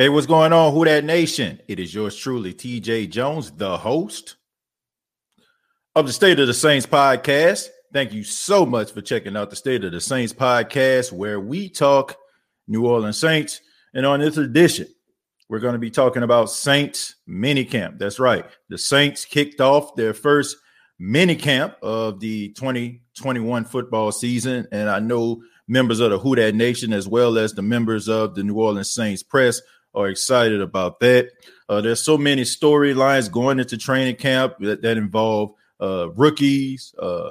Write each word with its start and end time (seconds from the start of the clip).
Hey, 0.00 0.08
what's 0.08 0.26
going 0.26 0.54
on, 0.54 0.72
Who 0.72 0.86
That 0.86 1.04
Nation? 1.04 1.60
It 1.68 1.78
is 1.78 1.94
yours 1.94 2.16
truly, 2.16 2.54
TJ 2.54 3.10
Jones, 3.10 3.50
the 3.50 3.76
host 3.76 4.36
of 5.94 6.06
the 6.06 6.12
State 6.14 6.40
of 6.40 6.46
the 6.46 6.54
Saints 6.54 6.86
podcast. 6.86 7.68
Thank 7.92 8.14
you 8.14 8.24
so 8.24 8.64
much 8.64 8.92
for 8.92 9.02
checking 9.02 9.36
out 9.36 9.50
the 9.50 9.56
State 9.56 9.84
of 9.84 9.92
the 9.92 10.00
Saints 10.00 10.32
podcast, 10.32 11.12
where 11.12 11.38
we 11.38 11.68
talk 11.68 12.16
New 12.66 12.86
Orleans 12.86 13.18
Saints. 13.18 13.60
And 13.92 14.06
on 14.06 14.20
this 14.20 14.38
edition, 14.38 14.86
we're 15.50 15.58
going 15.58 15.74
to 15.74 15.78
be 15.78 15.90
talking 15.90 16.22
about 16.22 16.50
Saints 16.50 17.16
minicamp. 17.28 17.98
That's 17.98 18.18
right. 18.18 18.46
The 18.70 18.78
Saints 18.78 19.26
kicked 19.26 19.60
off 19.60 19.96
their 19.96 20.14
first 20.14 20.56
minicamp 20.98 21.74
of 21.82 22.20
the 22.20 22.54
2021 22.54 23.66
football 23.66 24.12
season. 24.12 24.66
And 24.72 24.88
I 24.88 24.98
know 25.00 25.42
members 25.68 26.00
of 26.00 26.10
the 26.10 26.18
Who 26.18 26.36
That 26.36 26.54
Nation, 26.54 26.94
as 26.94 27.06
well 27.06 27.36
as 27.36 27.52
the 27.52 27.60
members 27.60 28.08
of 28.08 28.34
the 28.34 28.42
New 28.42 28.54
Orleans 28.54 28.90
Saints 28.90 29.22
press, 29.22 29.60
are 29.94 30.08
excited 30.08 30.60
about 30.60 31.00
that. 31.00 31.30
Uh, 31.68 31.80
there's 31.80 32.02
so 32.02 32.18
many 32.18 32.42
storylines 32.42 33.30
going 33.30 33.58
into 33.58 33.76
training 33.76 34.16
camp 34.16 34.54
that, 34.60 34.82
that 34.82 34.96
involve 34.96 35.52
uh, 35.80 36.10
rookies, 36.10 36.94
uh, 36.98 37.30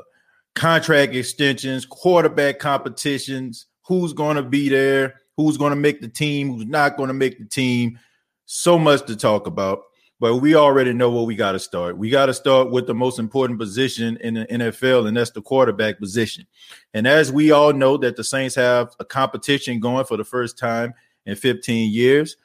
contract 0.56 1.14
extensions, 1.14 1.86
quarterback 1.86 2.60
competitions, 2.60 3.68
who's 3.84 4.14
going 4.14 4.36
to 4.36 4.44
be 4.44 4.70
there, 4.70 5.16
who's 5.38 5.58
going 5.58 5.72
to 5.72 5.76
make 5.76 6.02
the 6.02 6.08
team, 6.08 6.54
who's 6.54 6.66
not 6.66 6.98
going 6.98 7.08
to 7.08 7.14
make 7.14 7.38
the 7.40 7.46
team. 7.46 8.00
So 8.46 8.80
much 8.80 9.06
to 9.06 9.16
talk 9.16 9.48
about. 9.48 9.82
But 10.20 10.38
we 10.38 10.56
already 10.56 10.92
know 10.92 11.10
where 11.10 11.24
we 11.24 11.36
got 11.36 11.54
to 11.54 11.60
start. 11.60 11.98
We 11.98 12.10
got 12.10 12.26
to 12.26 12.34
start 12.34 12.72
with 12.72 12.88
the 12.88 12.94
most 12.94 13.20
important 13.20 13.58
position 13.58 14.18
in 14.18 14.34
the 14.34 14.46
NFL, 14.48 15.08
and 15.08 15.16
that's 15.16 15.32
the 15.32 15.42
quarterback 15.42 15.98
position. 15.98 16.46
And 16.94 17.08
as 17.08 17.32
we 17.32 17.52
all 17.52 17.72
know, 17.72 17.96
that 17.98 18.18
the 18.18 18.24
Saints 18.24 18.56
have 18.56 18.94
a 19.00 19.06
competition 19.06 19.80
going 19.80 20.04
for 20.04 20.18
the 20.18 20.26
first 20.26 20.58
time 20.58 20.94
in 21.26 21.38
15 21.38 21.92
years. 21.92 22.36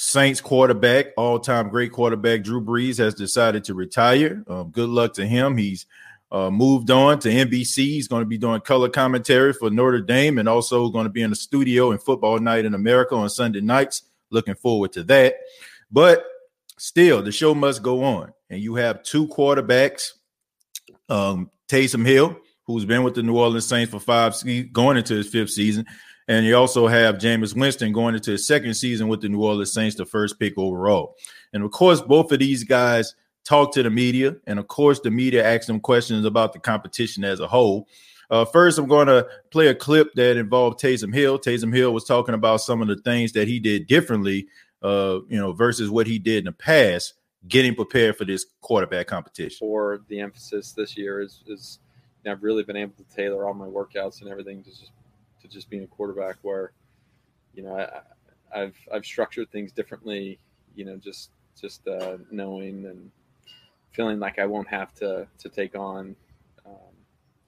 Saints 0.00 0.40
quarterback, 0.40 1.06
all 1.16 1.40
time 1.40 1.70
great 1.70 1.90
quarterback 1.90 2.44
Drew 2.44 2.64
Brees 2.64 2.98
has 2.98 3.14
decided 3.14 3.64
to 3.64 3.74
retire. 3.74 4.44
Um, 4.46 4.70
good 4.70 4.88
luck 4.88 5.14
to 5.14 5.26
him. 5.26 5.56
He's 5.56 5.86
uh, 6.30 6.52
moved 6.52 6.92
on 6.92 7.18
to 7.18 7.28
NBC. 7.28 7.78
He's 7.78 8.06
going 8.06 8.22
to 8.22 8.28
be 8.28 8.38
doing 8.38 8.60
color 8.60 8.88
commentary 8.88 9.52
for 9.52 9.70
Notre 9.70 10.00
Dame 10.00 10.38
and 10.38 10.48
also 10.48 10.88
going 10.88 11.06
to 11.06 11.10
be 11.10 11.22
in 11.22 11.30
the 11.30 11.36
studio 11.36 11.90
in 11.90 11.98
Football 11.98 12.38
Night 12.38 12.64
in 12.64 12.74
America 12.74 13.16
on 13.16 13.28
Sunday 13.28 13.60
nights. 13.60 14.04
Looking 14.30 14.54
forward 14.54 14.92
to 14.92 15.02
that. 15.02 15.34
But 15.90 16.24
still, 16.76 17.20
the 17.20 17.32
show 17.32 17.52
must 17.52 17.82
go 17.82 18.04
on. 18.04 18.32
And 18.50 18.60
you 18.60 18.76
have 18.76 19.02
two 19.02 19.26
quarterbacks 19.26 20.12
um, 21.08 21.50
Taysom 21.66 22.06
Hill, 22.06 22.38
who's 22.66 22.84
been 22.84 23.02
with 23.02 23.16
the 23.16 23.24
New 23.24 23.36
Orleans 23.36 23.66
Saints 23.66 23.90
for 23.90 23.98
five, 23.98 24.36
going 24.72 24.96
into 24.96 25.14
his 25.14 25.28
fifth 25.28 25.50
season, 25.50 25.86
and 26.28 26.44
you 26.44 26.54
also 26.54 26.86
have 26.86 27.16
Jameis 27.16 27.56
Winston 27.56 27.92
going 27.92 28.14
into 28.14 28.32
his 28.32 28.46
second 28.46 28.74
season 28.74 29.08
with 29.08 29.22
the 29.22 29.30
New 29.30 29.42
Orleans 29.42 29.72
Saints, 29.72 29.96
the 29.96 30.04
first 30.04 30.38
pick 30.38 30.58
overall. 30.58 31.16
And 31.54 31.64
of 31.64 31.70
course, 31.70 32.02
both 32.02 32.30
of 32.30 32.38
these 32.38 32.64
guys 32.64 33.14
talk 33.44 33.72
to 33.72 33.82
the 33.82 33.90
media. 33.90 34.36
And 34.46 34.58
of 34.58 34.68
course, 34.68 35.00
the 35.00 35.10
media 35.10 35.44
asks 35.44 35.66
them 35.66 35.80
questions 35.80 36.26
about 36.26 36.52
the 36.52 36.58
competition 36.58 37.24
as 37.24 37.40
a 37.40 37.48
whole. 37.48 37.88
Uh, 38.30 38.44
first, 38.44 38.78
I'm 38.78 38.86
going 38.86 39.06
to 39.06 39.26
play 39.50 39.68
a 39.68 39.74
clip 39.74 40.12
that 40.14 40.36
involved 40.36 40.78
Taysom 40.78 41.14
Hill. 41.14 41.38
Taysom 41.38 41.74
Hill 41.74 41.94
was 41.94 42.04
talking 42.04 42.34
about 42.34 42.60
some 42.60 42.82
of 42.82 42.88
the 42.88 42.96
things 42.96 43.32
that 43.32 43.48
he 43.48 43.58
did 43.58 43.86
differently, 43.86 44.48
uh, 44.82 45.20
you 45.28 45.38
know, 45.38 45.52
versus 45.52 45.88
what 45.88 46.06
he 46.06 46.18
did 46.18 46.40
in 46.40 46.44
the 46.44 46.52
past, 46.52 47.14
getting 47.48 47.74
prepared 47.74 48.18
for 48.18 48.26
this 48.26 48.44
quarterback 48.60 49.06
competition. 49.06 49.56
For 49.58 50.02
the 50.08 50.20
emphasis 50.20 50.72
this 50.72 50.94
year 50.94 51.22
is, 51.22 51.42
is 51.46 51.78
I've 52.26 52.42
really 52.42 52.64
been 52.64 52.76
able 52.76 52.92
to 52.98 53.04
tailor 53.16 53.48
all 53.48 53.54
my 53.54 53.64
workouts 53.64 54.20
and 54.20 54.28
everything 54.28 54.62
to 54.62 54.68
just 54.68 54.90
to 55.40 55.48
just 55.48 55.70
being 55.70 55.84
a 55.84 55.86
quarterback 55.86 56.36
where, 56.42 56.72
you 57.54 57.62
know, 57.62 57.76
I, 57.76 58.58
have 58.58 58.74
I've 58.92 59.04
structured 59.04 59.50
things 59.50 59.72
differently. 59.72 60.38
You 60.74 60.84
know, 60.84 60.96
just 60.96 61.30
just 61.60 61.86
uh, 61.88 62.18
knowing 62.30 62.86
and 62.86 63.10
feeling 63.92 64.18
like 64.18 64.38
I 64.38 64.46
won't 64.46 64.68
have 64.68 64.94
to 64.94 65.26
to 65.38 65.48
take 65.48 65.76
on 65.76 66.14
um, 66.66 66.94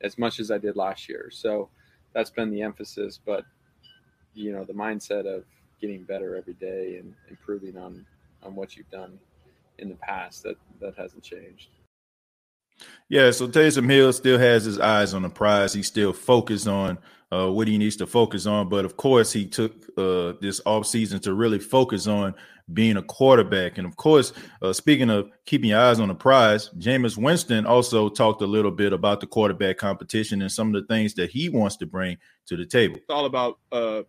as 0.00 0.18
much 0.18 0.40
as 0.40 0.50
I 0.50 0.58
did 0.58 0.76
last 0.76 1.08
year. 1.08 1.30
So 1.32 1.68
that's 2.12 2.30
been 2.30 2.50
the 2.50 2.62
emphasis. 2.62 3.18
But 3.24 3.44
you 4.34 4.52
know, 4.52 4.64
the 4.64 4.72
mindset 4.72 5.26
of 5.26 5.44
getting 5.80 6.02
better 6.02 6.36
every 6.36 6.54
day 6.54 6.96
and 6.98 7.14
improving 7.28 7.76
on 7.76 8.04
on 8.42 8.54
what 8.54 8.76
you've 8.76 8.90
done 8.90 9.18
in 9.78 9.88
the 9.88 9.96
past 9.96 10.42
that 10.42 10.56
that 10.80 10.94
hasn't 10.96 11.22
changed. 11.22 11.68
Yeah, 13.08 13.32
so 13.32 13.48
Taysom 13.48 13.90
Hill 13.90 14.12
still 14.12 14.38
has 14.38 14.64
his 14.64 14.78
eyes 14.78 15.14
on 15.14 15.22
the 15.22 15.28
prize. 15.28 15.72
He's 15.72 15.88
still 15.88 16.12
focused 16.12 16.68
on 16.68 16.98
uh, 17.32 17.50
what 17.50 17.68
he 17.68 17.78
needs 17.78 17.96
to 17.96 18.06
focus 18.06 18.46
on. 18.46 18.68
But 18.68 18.84
of 18.84 18.96
course, 18.96 19.32
he 19.32 19.46
took 19.46 19.72
uh, 19.96 20.34
this 20.40 20.60
offseason 20.60 21.20
to 21.22 21.34
really 21.34 21.58
focus 21.58 22.06
on 22.06 22.34
being 22.72 22.96
a 22.96 23.02
quarterback. 23.02 23.78
And 23.78 23.86
of 23.86 23.96
course, 23.96 24.32
uh, 24.62 24.72
speaking 24.72 25.10
of 25.10 25.30
keeping 25.44 25.70
your 25.70 25.80
eyes 25.80 26.00
on 26.00 26.08
the 26.08 26.14
prize, 26.14 26.70
Jameis 26.78 27.16
Winston 27.16 27.66
also 27.66 28.08
talked 28.08 28.42
a 28.42 28.46
little 28.46 28.70
bit 28.70 28.92
about 28.92 29.20
the 29.20 29.26
quarterback 29.26 29.78
competition 29.78 30.42
and 30.42 30.52
some 30.52 30.74
of 30.74 30.80
the 30.80 30.86
things 30.86 31.14
that 31.14 31.30
he 31.30 31.48
wants 31.48 31.76
to 31.78 31.86
bring 31.86 32.16
to 32.46 32.56
the 32.56 32.66
table. 32.66 32.96
It's 32.96 33.10
all 33.10 33.26
about 33.26 33.58
uh, 33.72 34.02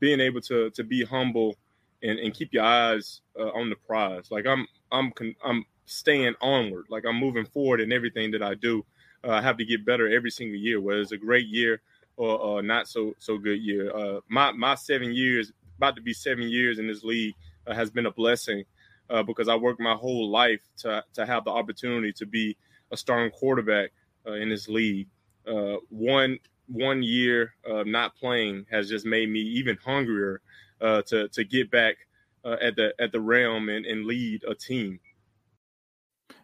being 0.00 0.20
able 0.20 0.40
to 0.42 0.70
to 0.70 0.84
be 0.84 1.04
humble 1.04 1.56
and, 2.02 2.18
and 2.18 2.34
keep 2.34 2.52
your 2.52 2.64
eyes 2.64 3.20
uh, 3.38 3.50
on 3.50 3.70
the 3.70 3.76
prize. 3.76 4.30
Like 4.30 4.46
I'm 4.46 4.66
I'm 4.92 5.12
I'm 5.44 5.64
staying 5.86 6.34
onward. 6.40 6.86
Like 6.88 7.04
I'm 7.06 7.16
moving 7.16 7.46
forward 7.46 7.80
in 7.80 7.92
everything 7.92 8.30
that 8.32 8.42
I 8.42 8.54
do. 8.54 8.84
Uh, 9.22 9.30
I 9.30 9.42
have 9.42 9.56
to 9.58 9.64
get 9.64 9.84
better 9.84 10.08
every 10.08 10.30
single 10.30 10.58
year, 10.58 10.80
whether 10.80 11.00
it's 11.00 11.12
a 11.12 11.16
great 11.16 11.46
year 11.46 11.80
or, 12.16 12.38
or 12.38 12.62
not 12.62 12.88
so 12.88 13.14
so 13.18 13.38
good 13.38 13.60
year. 13.60 13.94
Uh, 13.94 14.20
my 14.28 14.52
my 14.52 14.74
seven 14.74 15.12
years, 15.12 15.52
about 15.78 15.96
to 15.96 16.02
be 16.02 16.12
seven 16.12 16.48
years 16.48 16.78
in 16.78 16.86
this 16.86 17.04
league, 17.04 17.34
uh, 17.66 17.74
has 17.74 17.90
been 17.90 18.06
a 18.06 18.10
blessing 18.12 18.64
uh, 19.10 19.22
because 19.22 19.48
I 19.48 19.56
worked 19.56 19.80
my 19.80 19.94
whole 19.94 20.30
life 20.30 20.60
to 20.78 21.04
to 21.14 21.26
have 21.26 21.44
the 21.44 21.50
opportunity 21.50 22.12
to 22.14 22.26
be 22.26 22.56
a 22.90 22.96
starting 22.96 23.30
quarterback 23.30 23.92
uh, 24.26 24.32
in 24.32 24.48
this 24.48 24.68
league. 24.68 25.08
Uh, 25.46 25.76
one 25.88 26.38
one 26.66 27.02
year 27.02 27.54
not 27.84 28.16
playing 28.16 28.64
has 28.70 28.88
just 28.88 29.04
made 29.04 29.28
me 29.28 29.40
even 29.40 29.76
hungrier 29.84 30.40
to 30.80 31.28
to 31.28 31.44
get 31.44 31.70
back 31.70 31.96
at 32.44 32.76
the 32.76 32.94
at 32.98 33.12
the 33.12 33.20
realm 33.20 33.68
and, 33.68 33.84
and 33.84 34.06
lead 34.06 34.42
a 34.44 34.54
team. 34.54 34.98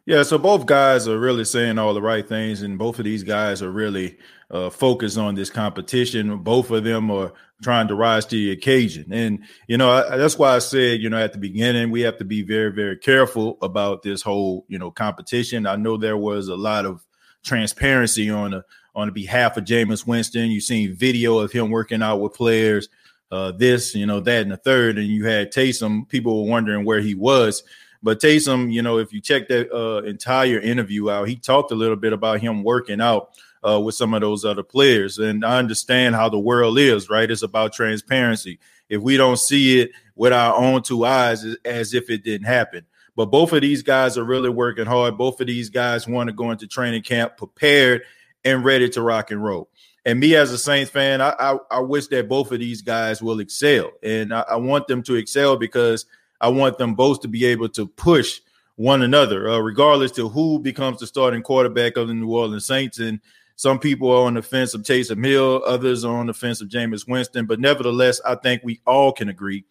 Yeah, 0.07 0.23
so 0.23 0.39
both 0.39 0.67
guys 0.67 1.07
are 1.07 1.19
really 1.19 1.45
saying 1.45 1.79
all 1.79 1.95
the 1.95 2.03
right 2.03 2.27
things, 2.27 2.63
and 2.63 2.79
both 2.79 2.99
of 2.99 3.05
these 3.05 3.23
guys 3.23 3.63
are 3.63 3.71
really 3.71 4.19
uh, 4.51 4.71
focused 4.71 5.19
on 5.19 5.35
this 5.35 5.51
competition. 5.51 6.39
Both 6.39 6.71
of 6.71 6.85
them 6.85 7.11
are 7.11 7.33
trying 7.63 7.87
to 7.89 7.95
rise 7.95 8.25
to 8.27 8.37
the 8.37 8.51
occasion, 8.51 9.13
and 9.13 9.45
you 9.69 9.77
know 9.77 9.91
I, 9.91 10.17
that's 10.17 10.39
why 10.39 10.57
I 10.57 10.59
said, 10.59 11.01
you 11.01 11.11
know, 11.11 11.19
at 11.19 11.33
the 11.33 11.39
beginning 11.39 11.91
we 11.91 12.01
have 12.01 12.17
to 12.19 12.25
be 12.25 12.43
very, 12.43 12.73
very 12.73 12.97
careful 12.97 13.59
about 13.63 14.03
this 14.03 14.23
whole, 14.23 14.65
you 14.69 14.79
know, 14.79 14.91
competition. 14.91 15.67
I 15.67 15.77
know 15.77 15.97
there 15.97 16.17
was 16.17 16.49
a 16.49 16.57
lot 16.57 16.87
of 16.87 17.07
transparency 17.45 18.31
on 18.31 18.53
the 18.53 18.65
on 18.95 19.07
the 19.07 19.13
behalf 19.13 19.57
of 19.59 19.65
Jameis 19.65 20.07
Winston. 20.07 20.51
You've 20.51 20.65
seen 20.65 20.95
video 20.97 21.39
of 21.39 21.53
him 21.53 21.71
working 21.71 22.03
out 22.03 22.21
with 22.21 22.35
players, 22.35 22.89
uh, 23.31 23.53
this, 23.53 23.95
you 23.95 24.07
know, 24.07 24.21
that, 24.21 24.43
and 24.43 24.51
the 24.51 24.57
third, 24.57 24.99
and 24.99 25.07
you 25.07 25.27
had 25.27 25.53
Taysom. 25.53 26.09
People 26.09 26.43
were 26.43 26.51
wondering 26.51 26.85
where 26.85 27.01
he 27.01 27.15
was 27.15 27.63
but 28.03 28.21
Taysom, 28.21 28.73
you 28.73 28.83
know, 28.83 28.99
if 28.99 29.13
you 29.13 29.21
check 29.21 29.49
that 29.49 29.71
uh, 29.73 30.03
entire 30.03 30.59
interview 30.59 31.11
out, 31.11 31.29
he 31.29 31.37
talked 31.37 31.71
a 31.71 31.75
little 31.75 31.97
bit 31.97 32.13
about 32.13 32.41
him 32.41 32.63
working 32.63 33.01
out 33.01 33.31
uh, 33.67 33.79
with 33.79 33.95
some 33.95 34.15
of 34.15 34.23
those 34.23 34.45
other 34.45 34.63
players. 34.63 35.19
And 35.19 35.45
I 35.45 35.59
understand 35.59 36.15
how 36.15 36.29
the 36.29 36.39
world 36.39 36.79
is, 36.79 37.11
right? 37.11 37.31
It's 37.31 37.43
about 37.43 37.75
transparency. 37.75 38.59
If 38.89 39.03
we 39.03 39.17
don't 39.17 39.39
see 39.39 39.81
it 39.81 39.91
with 40.15 40.33
our 40.33 40.57
own 40.57 40.83
two 40.83 41.05
eyes, 41.05 41.45
as 41.65 41.93
if 41.93 42.09
it 42.09 42.25
didn't 42.25 42.47
happen. 42.47 42.87
But 43.17 43.27
both 43.27 43.53
of 43.53 43.61
these 43.61 43.83
guys 43.83 44.17
are 44.17 44.25
really 44.25 44.51
working 44.51 44.87
hard. 44.87 45.19
Both 45.19 45.41
of 45.41 45.47
these 45.47 45.69
guys 45.69 46.09
want 46.09 46.29
to 46.29 46.33
go 46.33 46.51
into 46.51 46.67
training 46.67 47.03
camp 47.03 47.37
prepared 47.37 48.03
and 48.45 48.65
ready 48.65 48.89
to 48.91 49.03
rock 49.03 49.31
and 49.31 49.45
roll. 49.45 49.69
And 50.07 50.19
me 50.19 50.35
as 50.37 50.51
a 50.51 50.59
Saints 50.59 50.91
fan, 50.91 51.21
I, 51.21 51.35
I, 51.39 51.59
I 51.71 51.81
wish 51.81 52.07
that 52.07 52.31
both 52.31 52.51
of 52.51 52.61
these 52.61 52.81
guys 52.81 53.23
will 53.23 53.41
excel. 53.41 53.91
And 54.03 54.33
I, 54.33 54.41
I 54.49 54.57
want 54.57 54.87
them 54.87 55.03
to 55.03 55.17
excel 55.17 55.59
because– 55.59 56.07
I 56.41 56.49
want 56.49 56.79
them 56.79 56.95
both 56.95 57.21
to 57.23 57.29
be 57.29 57.45
able 57.47 57.69
to 57.71 57.87
push 57.87 58.41
one 58.77 59.03
another, 59.03 59.49
uh, 59.49 59.59
regardless 59.59 60.13
to 60.13 60.29
who 60.29 60.59
becomes 60.59 61.01
the 61.01 61.07
starting 61.07 61.43
quarterback 61.43 61.97
of 61.97 62.09
the 62.09 62.15
New 62.15 62.33
Orleans 62.33 62.67
Saints. 62.67 62.99
And 62.99 63.21
some 63.57 63.79
people 63.79 64.11
are 64.11 64.27
on 64.27 64.35
the 64.35 64.43
fence 64.43 64.73
of 64.73 64.83
Taysom 64.83 65.25
Hill, 65.25 65.63
others 65.67 66.05
are 66.05 66.17
on 66.17 66.27
the 66.27 66.35
fence 66.35 66.63
of 66.63 66.69
Jameis 66.69 67.07
Winston. 67.07 67.45
But 67.45 67.61
nevertheless, 67.61 68.21
I 68.25 68.37
think 68.37 68.63
we 68.65 68.81
all 68.87 69.13
can 69.13 69.29
agree 69.29 69.65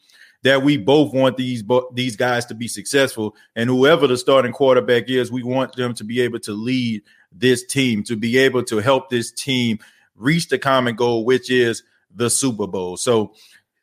that 0.44 0.64
we 0.64 0.78
both 0.78 1.14
want 1.14 1.38
these 1.38 1.64
these 1.94 2.16
guys 2.16 2.46
to 2.46 2.56
be 2.56 2.68
successful, 2.68 3.36
and 3.56 3.70
whoever 3.70 4.08
the 4.08 4.18
starting 4.18 4.54
quarterback 4.54 5.10
is, 5.10 5.32
we 5.32 5.44
want 5.44 5.76
them 5.76 5.94
to 5.96 6.04
be 6.04 6.22
able 6.22 6.40
to 6.40 6.54
lead 6.54 7.02
this 7.32 7.66
team, 7.66 8.04
to 8.04 8.16
be 8.16 8.38
able 8.38 8.64
to 8.64 8.78
help 8.78 9.10
this 9.10 9.32
team 9.32 9.80
reach 10.16 10.48
the 10.50 10.58
common 10.58 10.96
goal, 10.96 11.26
which 11.26 11.50
is 11.50 11.84
the 12.14 12.30
Super 12.30 12.68
Bowl. 12.68 12.98
So 12.98 13.34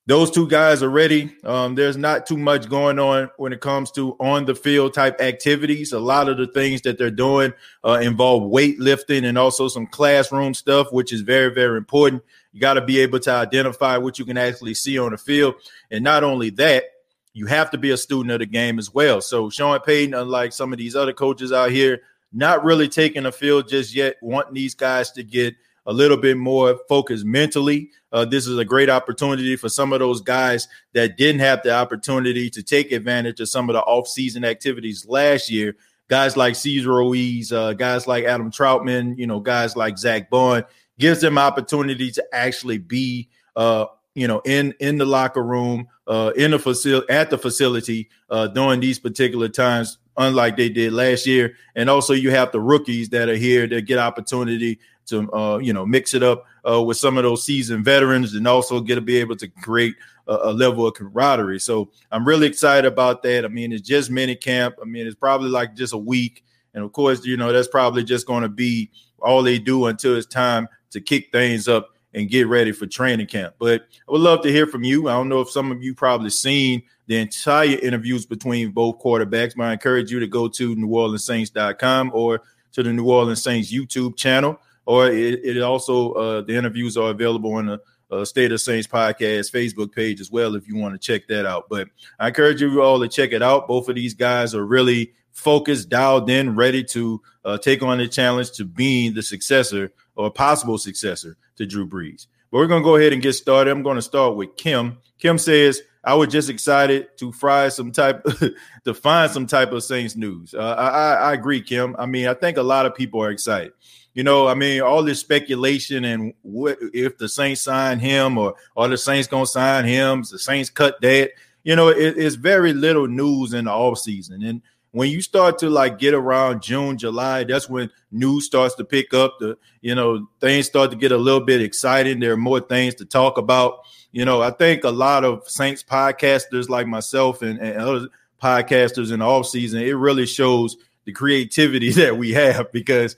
those 0.06 0.30
two 0.30 0.46
guys 0.46 0.84
are 0.84 0.88
ready. 0.88 1.34
Um, 1.42 1.74
there's 1.74 1.96
not 1.96 2.26
too 2.26 2.36
much 2.36 2.68
going 2.68 3.00
on 3.00 3.28
when 3.38 3.52
it 3.52 3.60
comes 3.60 3.90
to 3.92 4.12
on 4.20 4.44
the 4.44 4.54
field 4.54 4.94
type 4.94 5.20
activities. 5.20 5.92
A 5.92 5.98
lot 5.98 6.28
of 6.28 6.36
the 6.36 6.46
things 6.46 6.82
that 6.82 6.96
they're 6.96 7.10
doing 7.10 7.52
uh, 7.84 7.98
involve 8.00 8.44
weightlifting 8.44 9.24
and 9.24 9.36
also 9.36 9.66
some 9.66 9.86
classroom 9.86 10.54
stuff, 10.54 10.92
which 10.92 11.12
is 11.12 11.22
very, 11.22 11.52
very 11.52 11.76
important. 11.76 12.22
You 12.52 12.60
got 12.60 12.74
to 12.74 12.84
be 12.84 13.00
able 13.00 13.18
to 13.20 13.32
identify 13.32 13.96
what 13.96 14.18
you 14.18 14.24
can 14.24 14.38
actually 14.38 14.74
see 14.74 14.96
on 14.96 15.10
the 15.10 15.18
field. 15.18 15.56
And 15.90 16.04
not 16.04 16.22
only 16.22 16.50
that, 16.50 16.84
you 17.32 17.46
have 17.46 17.70
to 17.72 17.78
be 17.78 17.90
a 17.90 17.96
student 17.96 18.30
of 18.30 18.38
the 18.38 18.46
game 18.46 18.78
as 18.78 18.94
well. 18.94 19.20
So 19.20 19.50
Sean 19.50 19.80
Payton, 19.80 20.14
unlike 20.14 20.52
some 20.52 20.72
of 20.72 20.78
these 20.78 20.94
other 20.94 21.12
coaches 21.12 21.52
out 21.52 21.72
here, 21.72 22.00
not 22.32 22.64
really 22.64 22.88
taking 22.88 23.24
the 23.24 23.32
field 23.32 23.68
just 23.68 23.94
yet, 23.94 24.16
wanting 24.22 24.54
these 24.54 24.74
guys 24.74 25.10
to 25.12 25.24
get 25.24 25.56
a 25.86 25.92
little 25.92 26.16
bit 26.16 26.36
more 26.36 26.78
focused 26.88 27.24
mentally. 27.24 27.90
Uh, 28.12 28.24
this 28.24 28.46
is 28.46 28.58
a 28.58 28.64
great 28.64 28.90
opportunity 28.90 29.56
for 29.56 29.68
some 29.68 29.92
of 29.92 30.00
those 30.00 30.20
guys 30.20 30.68
that 30.94 31.16
didn't 31.16 31.40
have 31.40 31.62
the 31.62 31.72
opportunity 31.72 32.50
to 32.50 32.62
take 32.62 32.92
advantage 32.92 33.40
of 33.40 33.48
some 33.48 33.68
of 33.68 33.74
the 33.74 33.80
off-season 33.82 34.44
activities 34.44 35.06
last 35.06 35.50
year. 35.50 35.76
Guys 36.08 36.36
like 36.36 36.54
Cesar 36.54 36.90
Ruiz, 36.90 37.52
uh, 37.52 37.72
guys 37.72 38.06
like 38.06 38.24
Adam 38.24 38.50
Trautman, 38.50 39.18
you 39.18 39.26
know, 39.26 39.40
guys 39.40 39.76
like 39.76 39.98
Zach 39.98 40.30
Baun, 40.30 40.64
gives 40.98 41.20
them 41.20 41.36
opportunity 41.36 42.10
to 42.12 42.24
actually 42.32 42.78
be, 42.78 43.28
uh, 43.56 43.86
you 44.14 44.28
know, 44.28 44.40
in 44.44 44.72
in 44.80 44.98
the 44.98 45.04
locker 45.04 45.42
room, 45.42 45.88
uh, 46.06 46.32
in 46.36 46.52
the 46.52 46.58
facility, 46.58 47.12
at 47.12 47.30
the 47.30 47.36
facility 47.36 48.08
uh, 48.30 48.46
during 48.46 48.80
these 48.80 49.00
particular 49.00 49.48
times, 49.48 49.98
unlike 50.16 50.56
they 50.56 50.68
did 50.68 50.92
last 50.92 51.26
year. 51.26 51.54
And 51.74 51.90
also, 51.90 52.14
you 52.14 52.30
have 52.30 52.52
the 52.52 52.60
rookies 52.60 53.08
that 53.10 53.28
are 53.28 53.36
here 53.36 53.66
that 53.66 53.82
get 53.82 53.98
opportunity 53.98 54.78
to 55.06 55.32
uh, 55.32 55.58
you 55.58 55.72
know 55.72 55.86
mix 55.86 56.14
it 56.14 56.22
up 56.22 56.44
uh, 56.68 56.82
with 56.82 56.96
some 56.96 57.16
of 57.16 57.24
those 57.24 57.44
seasoned 57.44 57.84
veterans 57.84 58.34
and 58.34 58.46
also 58.46 58.80
get 58.80 58.96
to 58.96 59.00
be 59.00 59.16
able 59.16 59.36
to 59.36 59.48
create 59.48 59.94
a, 60.26 60.34
a, 60.44 60.52
level 60.52 60.86
of 60.86 60.94
camaraderie. 60.94 61.60
So 61.60 61.90
I'm 62.10 62.26
really 62.26 62.46
excited 62.46 62.86
about 62.86 63.22
that. 63.22 63.44
I 63.44 63.48
mean, 63.48 63.72
it's 63.72 63.86
just 63.86 64.10
mini 64.10 64.34
camp. 64.34 64.76
I 64.82 64.84
mean, 64.84 65.06
it's 65.06 65.16
probably 65.16 65.48
like 65.48 65.74
just 65.74 65.92
a 65.92 65.98
week, 65.98 66.44
and 66.74 66.84
of 66.84 66.92
course, 66.92 67.24
you 67.24 67.36
know 67.36 67.52
that's 67.52 67.68
probably 67.68 68.04
just 68.04 68.26
going 68.26 68.42
to 68.42 68.48
be 68.48 68.90
all 69.18 69.42
they 69.42 69.58
do 69.58 69.86
until 69.86 70.16
it's 70.16 70.26
time 70.26 70.68
to 70.90 71.00
kick 71.00 71.30
things 71.32 71.68
up 71.68 71.90
and 72.14 72.30
get 72.30 72.48
ready 72.48 72.72
for 72.72 72.86
training 72.86 73.26
camp. 73.26 73.54
But 73.58 73.82
I 74.08 74.12
would 74.12 74.20
love 74.20 74.42
to 74.42 74.52
hear 74.52 74.66
from 74.66 74.84
you. 74.84 75.08
I 75.08 75.12
don't 75.12 75.28
know 75.28 75.40
if 75.40 75.50
some 75.50 75.70
of 75.70 75.82
you 75.82 75.94
probably 75.94 76.30
seen 76.30 76.82
the 77.06 77.18
entire 77.18 77.78
interviews 77.78 78.26
between 78.26 78.72
both 78.72 78.98
quarterbacks, 78.98 79.54
but 79.54 79.64
I 79.64 79.72
encourage 79.72 80.10
you 80.10 80.18
to 80.20 80.26
go 80.26 80.48
to 80.48 80.74
NewOrleansSaints.com 80.74 82.10
or 82.14 82.42
to 82.72 82.82
the 82.82 82.92
New 82.92 83.08
Orleans 83.08 83.42
Saints 83.42 83.72
YouTube 83.72 84.16
channel 84.16 84.58
or 84.86 85.08
it, 85.08 85.44
it 85.44 85.62
also 85.62 86.12
uh, 86.12 86.40
the 86.42 86.54
interviews 86.54 86.96
are 86.96 87.10
available 87.10 87.52
on 87.54 87.66
the 87.66 87.80
uh, 88.10 88.24
State 88.24 88.52
of 88.52 88.60
Saints 88.60 88.86
podcast 88.86 89.52
Facebook 89.52 89.92
page 89.92 90.20
as 90.20 90.30
well 90.30 90.54
if 90.54 90.68
you 90.68 90.76
want 90.76 90.94
to 90.94 90.98
check 90.98 91.26
that 91.28 91.44
out. 91.44 91.68
But 91.68 91.88
I 92.18 92.28
encourage 92.28 92.60
you 92.60 92.80
all 92.80 93.00
to 93.00 93.08
check 93.08 93.32
it 93.32 93.42
out. 93.42 93.68
Both 93.68 93.88
of 93.88 93.96
these 93.96 94.14
guys 94.14 94.54
are 94.54 94.64
really 94.64 95.12
focused, 95.32 95.88
dialed 95.88 96.30
in, 96.30 96.54
ready 96.54 96.82
to 96.84 97.20
uh, 97.44 97.58
take 97.58 97.82
on 97.82 97.98
the 97.98 98.08
challenge 98.08 98.52
to 98.52 98.64
being 98.64 99.12
the 99.14 99.22
successor 99.22 99.92
or 100.14 100.30
possible 100.30 100.78
successor 100.78 101.36
to 101.56 101.66
Drew 101.66 101.86
Brees. 101.86 102.26
But 102.50 102.58
we're 102.58 102.68
going 102.68 102.82
to 102.82 102.84
go 102.84 102.96
ahead 102.96 103.12
and 103.12 103.20
get 103.20 103.34
started. 103.34 103.70
I'm 103.70 103.82
going 103.82 103.96
to 103.96 104.02
start 104.02 104.36
with 104.36 104.56
Kim. 104.56 104.98
Kim 105.18 105.36
says, 105.36 105.82
I 106.04 106.14
was 106.14 106.28
just 106.28 106.48
excited 106.48 107.08
to 107.18 107.32
fry 107.32 107.68
some 107.68 107.90
type 107.90 108.24
to 108.84 108.94
find 108.94 109.30
some 109.30 109.46
type 109.46 109.72
of 109.72 109.82
Saints 109.82 110.14
news. 110.14 110.54
Uh, 110.54 110.74
I, 110.78 111.14
I 111.14 111.32
agree, 111.34 111.60
Kim. 111.60 111.96
I 111.98 112.06
mean, 112.06 112.28
I 112.28 112.34
think 112.34 112.56
a 112.56 112.62
lot 112.62 112.86
of 112.86 112.94
people 112.94 113.20
are 113.22 113.30
excited 113.30 113.72
you 114.16 114.22
know, 114.22 114.48
I 114.48 114.54
mean, 114.54 114.80
all 114.80 115.02
this 115.02 115.20
speculation 115.20 116.06
and 116.06 116.32
what 116.40 116.78
if 116.80 117.18
the 117.18 117.28
Saints 117.28 117.60
sign 117.60 117.98
him 117.98 118.38
or 118.38 118.54
are 118.74 118.88
the 118.88 118.96
Saints 118.96 119.28
gonna 119.28 119.44
sign 119.44 119.84
him? 119.84 120.22
The 120.22 120.38
Saints 120.38 120.70
cut 120.70 120.98
that? 121.02 121.32
You 121.64 121.76
know, 121.76 121.88
it, 121.88 122.16
it's 122.16 122.34
very 122.34 122.72
little 122.72 123.08
news 123.08 123.52
in 123.52 123.66
the 123.66 123.72
off 123.72 123.98
season. 123.98 124.42
And 124.42 124.62
when 124.92 125.10
you 125.10 125.20
start 125.20 125.58
to 125.58 125.68
like 125.68 125.98
get 125.98 126.14
around 126.14 126.62
June, 126.62 126.96
July, 126.96 127.44
that's 127.44 127.68
when 127.68 127.90
news 128.10 128.46
starts 128.46 128.74
to 128.76 128.84
pick 128.84 129.12
up. 129.12 129.36
The 129.38 129.58
you 129.82 129.94
know 129.94 130.26
things 130.40 130.64
start 130.64 130.92
to 130.92 130.96
get 130.96 131.12
a 131.12 131.18
little 131.18 131.44
bit 131.44 131.60
exciting. 131.60 132.18
There 132.18 132.32
are 132.32 132.38
more 132.38 132.60
things 132.60 132.94
to 132.94 133.04
talk 133.04 133.36
about. 133.36 133.80
You 134.12 134.24
know, 134.24 134.40
I 134.40 134.50
think 134.50 134.84
a 134.84 134.90
lot 134.90 135.26
of 135.26 135.46
Saints 135.46 135.82
podcasters 135.82 136.70
like 136.70 136.86
myself 136.86 137.42
and, 137.42 137.58
and 137.58 137.76
other 137.76 138.08
podcasters 138.42 139.12
in 139.12 139.18
the 139.18 139.26
off 139.26 139.46
season, 139.46 139.82
it 139.82 139.92
really 139.92 140.24
shows 140.24 140.78
the 141.04 141.12
creativity 141.12 141.90
that 142.00 142.16
we 142.16 142.32
have 142.32 142.72
because 142.72 143.16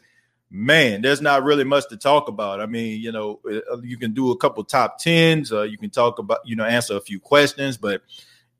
man, 0.50 1.02
there's 1.02 1.20
not 1.20 1.44
really 1.44 1.64
much 1.64 1.88
to 1.88 1.96
talk 1.96 2.28
about. 2.28 2.60
I 2.60 2.66
mean, 2.66 3.00
you 3.00 3.12
know, 3.12 3.40
uh, 3.50 3.80
you 3.82 3.98
can 3.98 4.14
do 4.14 4.30
a 4.30 4.36
couple 4.36 4.64
top 4.64 4.98
tens, 4.98 5.52
uh, 5.52 5.62
you 5.62 5.78
can 5.78 5.90
talk 5.90 6.18
about, 6.18 6.40
you 6.44 6.56
know, 6.56 6.64
answer 6.64 6.96
a 6.96 7.00
few 7.00 7.20
questions, 7.20 7.76
but 7.76 8.02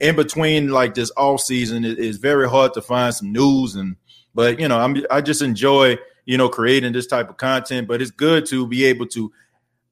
in 0.00 0.16
between 0.16 0.68
like 0.68 0.95
this 0.95 1.11
off 1.16 1.40
season, 1.40 1.85
it 1.85 1.99
is 1.99 2.18
very 2.18 2.49
hard 2.49 2.75
to 2.75 2.83
find 2.83 3.14
some 3.14 3.33
news. 3.33 3.75
And 3.75 3.97
but 4.35 4.61
you 4.61 4.68
know, 4.68 4.78
I'm 4.78 4.97
I 5.11 5.21
just 5.21 5.42
enjoy 5.42 5.99
you 6.25 6.37
know 6.37 6.49
creating 6.49 6.92
this 6.92 7.07
type 7.07 7.30
of 7.30 7.37
content. 7.37 7.88
But 7.88 8.00
it's 8.00 8.11
good 8.11 8.47
to 8.47 8.66
be 8.66 8.85
able 8.85 9.07
to 9.09 9.33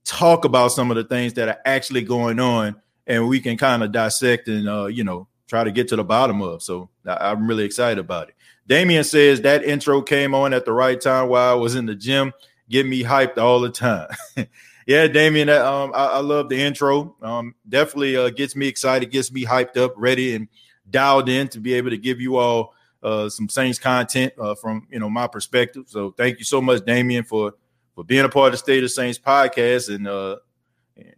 talk 0.04 0.44
about 0.44 0.68
some 0.68 0.90
of 0.90 0.96
the 0.96 1.04
things 1.04 1.34
that 1.34 1.48
are 1.48 1.58
actually 1.64 2.02
going 2.02 2.38
on, 2.38 2.80
and 3.06 3.28
we 3.28 3.40
can 3.40 3.56
kind 3.56 3.82
of 3.82 3.92
dissect 3.92 4.48
and 4.48 4.68
uh, 4.68 4.86
you 4.86 5.04
know 5.04 5.26
try 5.48 5.64
to 5.64 5.72
get 5.72 5.88
to 5.88 5.96
the 5.96 6.04
bottom 6.04 6.42
of. 6.42 6.62
So 6.62 6.88
I'm 7.04 7.46
really 7.48 7.64
excited 7.64 7.98
about 7.98 8.28
it. 8.28 8.35
Damien 8.66 9.04
says 9.04 9.42
that 9.42 9.64
intro 9.64 10.02
came 10.02 10.34
on 10.34 10.52
at 10.52 10.64
the 10.64 10.72
right 10.72 11.00
time 11.00 11.28
while 11.28 11.52
I 11.52 11.54
was 11.54 11.74
in 11.74 11.86
the 11.86 11.94
gym, 11.94 12.32
get 12.68 12.86
me 12.86 13.02
hyped 13.02 13.38
all 13.38 13.60
the 13.60 13.70
time. 13.70 14.08
yeah, 14.86 15.06
Damien, 15.06 15.48
um, 15.48 15.92
I, 15.94 16.06
I, 16.06 16.18
love 16.18 16.48
the 16.48 16.60
intro. 16.60 17.16
Um, 17.22 17.54
definitely 17.68 18.16
uh, 18.16 18.30
gets 18.30 18.56
me 18.56 18.66
excited, 18.66 19.10
gets 19.10 19.30
me 19.30 19.44
hyped 19.44 19.76
up, 19.76 19.94
ready, 19.96 20.34
and 20.34 20.48
dialed 20.90 21.28
in 21.28 21.48
to 21.48 21.60
be 21.60 21.74
able 21.74 21.90
to 21.90 21.98
give 21.98 22.20
you 22.20 22.36
all 22.36 22.74
uh, 23.02 23.28
some 23.28 23.48
Saints 23.48 23.78
content 23.78 24.32
uh, 24.38 24.54
from 24.54 24.88
you 24.90 24.98
know 24.98 25.08
my 25.08 25.26
perspective. 25.28 25.84
So 25.86 26.10
thank 26.10 26.38
you 26.38 26.44
so 26.44 26.60
much, 26.60 26.84
Damian, 26.84 27.24
for 27.24 27.54
for 27.94 28.04
being 28.04 28.24
a 28.24 28.28
part 28.28 28.48
of 28.48 28.52
the 28.52 28.58
State 28.58 28.82
of 28.82 28.90
Saints 28.90 29.18
podcast 29.18 29.94
and 29.94 30.08
uh, 30.08 30.36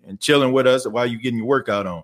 and 0.06 0.20
chilling 0.20 0.52
with 0.52 0.66
us 0.66 0.86
while 0.86 1.06
you're 1.06 1.20
getting 1.20 1.38
your 1.38 1.46
workout 1.46 1.86
on. 1.86 2.02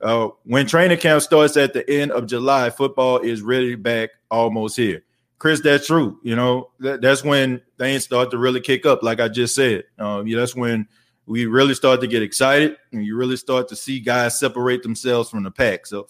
Uh, 0.00 0.28
when 0.44 0.66
training 0.66 0.98
camp 0.98 1.22
starts 1.22 1.56
at 1.56 1.74
the 1.74 1.88
end 1.88 2.10
of 2.10 2.26
July, 2.26 2.70
football 2.70 3.18
is 3.18 3.42
really 3.42 3.74
back 3.74 4.10
almost 4.30 4.76
here. 4.76 5.02
Chris, 5.38 5.60
that's 5.60 5.86
true. 5.86 6.18
You 6.22 6.36
know, 6.36 6.70
that, 6.80 7.00
that's 7.00 7.24
when 7.24 7.62
things 7.78 8.04
start 8.04 8.30
to 8.30 8.38
really 8.38 8.60
kick 8.60 8.84
up, 8.84 9.02
like 9.02 9.20
I 9.20 9.28
just 9.28 9.54
said. 9.54 9.84
Uh, 9.98 10.22
yeah, 10.26 10.38
that's 10.38 10.54
when 10.54 10.86
we 11.26 11.46
really 11.46 11.74
start 11.74 12.00
to 12.02 12.06
get 12.06 12.22
excited 12.22 12.76
and 12.92 13.04
you 13.04 13.16
really 13.16 13.36
start 13.36 13.68
to 13.68 13.76
see 13.76 14.00
guys 14.00 14.38
separate 14.38 14.82
themselves 14.82 15.30
from 15.30 15.42
the 15.42 15.50
pack. 15.50 15.86
So 15.86 16.06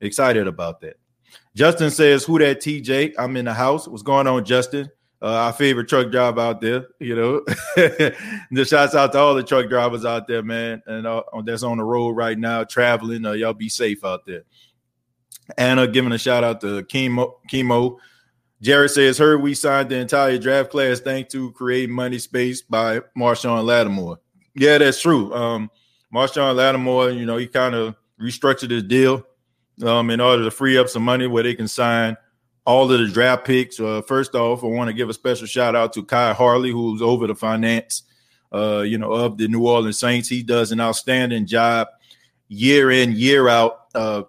excited 0.00 0.46
about 0.46 0.80
that. 0.80 0.96
Justin 1.54 1.90
says, 1.90 2.24
Who 2.24 2.38
that 2.38 2.60
TJ? 2.60 3.14
I'm 3.18 3.36
in 3.36 3.44
the 3.44 3.54
house. 3.54 3.86
What's 3.86 4.02
going 4.02 4.26
on, 4.26 4.44
Justin? 4.44 4.90
Uh, 5.20 5.26
our 5.26 5.52
favorite 5.52 5.88
truck 5.88 6.10
driver 6.10 6.40
out 6.40 6.60
there, 6.60 6.86
you 6.98 7.14
know. 7.14 7.44
the 7.76 8.64
shouts 8.66 8.94
out 8.94 9.12
to 9.12 9.18
all 9.18 9.34
the 9.34 9.42
truck 9.44 9.68
drivers 9.68 10.04
out 10.04 10.26
there, 10.26 10.42
man, 10.42 10.82
and 10.86 11.06
uh, 11.06 11.22
that's 11.44 11.62
on 11.62 11.76
the 11.78 11.84
road 11.84 12.10
right 12.10 12.36
now, 12.36 12.64
traveling. 12.64 13.24
Uh, 13.24 13.32
y'all 13.32 13.52
be 13.52 13.68
safe 13.68 14.04
out 14.04 14.26
there. 14.26 14.42
Anna 15.56 15.86
giving 15.86 16.12
a 16.12 16.18
shout 16.18 16.44
out 16.44 16.60
to 16.60 16.82
Chemo. 16.84 17.34
Chemo. 17.50 17.98
Jared 18.60 18.90
says, 18.92 19.18
"Heard 19.18 19.42
we 19.42 19.54
signed 19.54 19.88
the 19.88 19.96
entire 19.96 20.38
draft 20.38 20.70
class 20.70 21.00
thanks 21.00 21.32
to 21.32 21.50
Create 21.52 21.90
Money 21.90 22.18
Space 22.18 22.62
by 22.62 23.00
Marshon 23.16 23.64
Lattimore." 23.64 24.18
Yeah, 24.54 24.78
that's 24.78 25.00
true. 25.00 25.34
Um, 25.34 25.70
Marshon 26.14 26.54
Lattimore, 26.54 27.10
you 27.10 27.26
know, 27.26 27.38
he 27.38 27.46
kind 27.46 27.74
of 27.74 27.96
restructured 28.20 28.70
his 28.70 28.84
deal 28.84 29.26
um, 29.84 30.10
in 30.10 30.20
order 30.20 30.44
to 30.44 30.50
free 30.50 30.78
up 30.78 30.88
some 30.88 31.04
money 31.04 31.26
where 31.26 31.42
they 31.42 31.54
can 31.54 31.68
sign 31.68 32.16
all 32.64 32.90
of 32.90 33.00
the 33.00 33.08
draft 33.08 33.44
picks. 33.44 33.80
Uh, 33.80 34.02
first 34.02 34.34
off, 34.34 34.62
I 34.62 34.66
want 34.66 34.88
to 34.88 34.94
give 34.94 35.08
a 35.08 35.14
special 35.14 35.46
shout 35.46 35.74
out 35.74 35.92
to 35.94 36.04
Khai 36.04 36.34
Harley, 36.34 36.70
who's 36.70 37.02
over 37.02 37.26
the 37.26 37.34
finance, 37.34 38.02
uh, 38.52 38.80
you 38.80 38.98
know, 38.98 39.12
of 39.12 39.38
the 39.38 39.48
New 39.48 39.66
Orleans 39.66 39.98
Saints. 39.98 40.28
He 40.28 40.42
does 40.42 40.70
an 40.72 40.80
outstanding 40.80 41.46
job 41.46 41.88
year 42.48 42.90
in, 42.90 43.12
year 43.12 43.48
out. 43.48 43.86
Uh, 43.94 44.22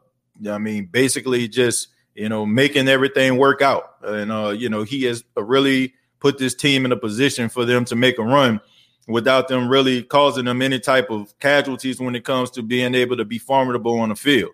I 0.48 0.58
mean, 0.58 0.86
basically 0.86 1.48
just 1.48 1.90
you 2.16 2.30
know 2.30 2.46
making 2.46 2.88
everything 2.88 3.38
work 3.38 3.62
out, 3.62 3.96
and 4.02 4.32
uh, 4.32 4.50
you 4.50 4.70
know 4.70 4.84
he 4.84 5.04
has 5.04 5.24
really 5.36 5.94
put 6.20 6.38
this 6.38 6.56
team 6.56 6.86
in 6.86 6.92
a 6.92 6.98
position 6.98 7.50
for 7.50 7.66
them 7.66 7.86
to 7.86 7.96
make 7.96 8.18
a 8.18 8.24
run 8.24 8.62
without 9.08 9.50
them 9.50 9.68
really 9.68 10.02
causing 10.04 10.46
them 10.46 10.62
any 10.62 10.80
type 10.80 11.10
of 11.10 11.38
casualties 11.40 12.00
when 12.00 12.16
it 12.16 12.24
comes 12.24 12.50
to 12.52 12.64
being 12.64 12.96
able 12.96 13.18
to 13.18 13.26
be 13.26 13.38
formidable 13.38 14.00
on 14.00 14.10
the 14.10 14.16
field. 14.16 14.52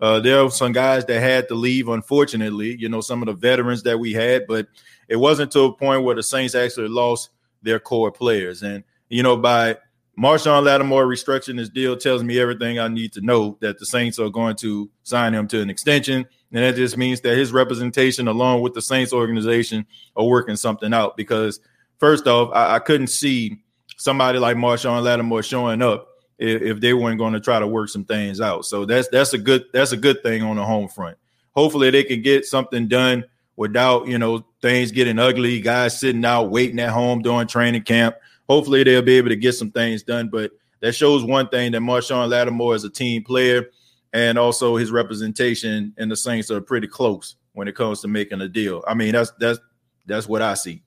Uh, 0.00 0.18
there 0.18 0.40
are 0.40 0.50
some 0.50 0.72
guys 0.72 1.04
that 1.04 1.20
had 1.20 1.46
to 1.48 1.54
leave, 1.54 1.88
unfortunately, 1.88 2.74
you 2.78 2.88
know, 2.88 3.02
some 3.02 3.20
of 3.20 3.26
the 3.26 3.34
veterans 3.34 3.82
that 3.82 3.98
we 3.98 4.14
had, 4.14 4.46
but 4.46 4.66
it 5.08 5.16
wasn't 5.16 5.52
to 5.52 5.60
a 5.60 5.72
point 5.72 6.02
where 6.02 6.14
the 6.14 6.22
Saints 6.22 6.54
actually 6.54 6.88
lost 6.88 7.28
their 7.62 7.78
core 7.78 8.10
players. 8.10 8.62
And, 8.62 8.82
you 9.10 9.22
know, 9.22 9.36
by 9.36 9.76
Marshon 10.20 10.64
Lattimore 10.64 11.06
restructuring 11.06 11.58
his 11.58 11.70
deal 11.70 11.96
tells 11.96 12.22
me 12.22 12.38
everything 12.38 12.78
I 12.78 12.88
need 12.88 13.14
to 13.14 13.22
know 13.22 13.56
that 13.60 13.78
the 13.78 13.86
Saints 13.86 14.18
are 14.18 14.28
going 14.28 14.54
to 14.56 14.90
sign 15.02 15.32
him 15.32 15.48
to 15.48 15.62
an 15.62 15.70
extension. 15.70 16.26
And 16.52 16.62
that 16.62 16.76
just 16.76 16.98
means 16.98 17.22
that 17.22 17.38
his 17.38 17.52
representation, 17.52 18.28
along 18.28 18.60
with 18.60 18.74
the 18.74 18.82
Saints 18.82 19.14
organization, 19.14 19.86
are 20.16 20.26
working 20.26 20.56
something 20.56 20.92
out. 20.92 21.16
Because, 21.16 21.60
first 21.98 22.26
off, 22.26 22.50
I, 22.52 22.74
I 22.74 22.78
couldn't 22.80 23.06
see 23.06 23.62
somebody 23.96 24.38
like 24.38 24.58
Marshon 24.58 25.02
Lattimore 25.02 25.42
showing 25.42 25.80
up 25.80 26.08
if, 26.38 26.60
if 26.60 26.80
they 26.80 26.92
weren't 26.92 27.18
going 27.18 27.32
to 27.32 27.40
try 27.40 27.58
to 27.58 27.66
work 27.66 27.88
some 27.88 28.04
things 28.04 28.42
out. 28.42 28.66
So 28.66 28.84
that's 28.84 29.08
that's 29.08 29.32
a 29.32 29.38
good 29.38 29.64
that's 29.72 29.92
a 29.92 29.96
good 29.96 30.22
thing 30.22 30.42
on 30.42 30.56
the 30.56 30.64
home 30.64 30.88
front. 30.88 31.16
Hopefully 31.52 31.90
they 31.90 32.04
can 32.04 32.20
get 32.20 32.44
something 32.44 32.88
done 32.88 33.24
without 33.56 34.06
you 34.06 34.18
know 34.18 34.44
things 34.60 34.90
getting 34.90 35.18
ugly, 35.18 35.60
guys 35.60 35.98
sitting 35.98 36.24
out 36.26 36.50
waiting 36.50 36.78
at 36.78 36.90
home 36.90 37.22
during 37.22 37.46
training 37.46 37.82
camp. 37.82 38.16
Hopefully 38.50 38.82
they'll 38.82 39.00
be 39.00 39.16
able 39.16 39.28
to 39.28 39.36
get 39.36 39.52
some 39.52 39.70
things 39.70 40.02
done. 40.02 40.28
But 40.28 40.50
that 40.80 40.92
shows 40.92 41.22
one 41.22 41.48
thing 41.50 41.70
that 41.70 41.82
Marshon 41.82 42.28
Lattimore 42.28 42.74
is 42.74 42.82
a 42.82 42.90
team 42.90 43.22
player, 43.22 43.66
and 44.12 44.36
also 44.36 44.74
his 44.74 44.90
representation 44.90 45.94
and 45.98 46.10
the 46.10 46.16
Saints 46.16 46.50
are 46.50 46.60
pretty 46.60 46.88
close 46.88 47.36
when 47.52 47.68
it 47.68 47.76
comes 47.76 48.00
to 48.00 48.08
making 48.08 48.40
a 48.40 48.48
deal. 48.48 48.82
I 48.88 48.94
mean 48.94 49.12
that's 49.12 49.30
that's 49.38 49.60
that's 50.04 50.26
what 50.26 50.42
I 50.42 50.54
see. 50.54 50.82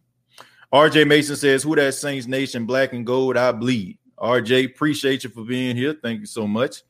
RJ 0.73 1.07
Mason 1.07 1.37
says, 1.37 1.63
Who 1.63 1.73
that 1.77 1.93
Saints 1.93 2.27
Nation, 2.27 2.65
black 2.65 2.91
and 2.91 3.05
gold, 3.05 3.37
I 3.37 3.53
bleed. 3.53 3.97
RJ, 4.19 4.65
appreciate 4.65 5.23
you 5.23 5.29
for 5.29 5.45
being 5.45 5.77
here. 5.77 5.95
Thank 6.03 6.19
you 6.19 6.25
so 6.25 6.45
much. 6.45 6.83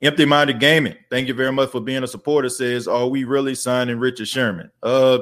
Empty 0.00 0.24
Minded 0.24 0.60
Gaming, 0.60 0.96
thank 1.10 1.28
you 1.28 1.34
very 1.34 1.52
much 1.52 1.68
for 1.68 1.80
being 1.82 2.04
a 2.04 2.06
supporter. 2.06 2.48
Says, 2.48 2.88
Are 2.88 3.06
we 3.06 3.24
really 3.24 3.54
signing 3.54 3.98
Richard 3.98 4.28
Sherman? 4.28 4.70
Uh, 4.82 5.18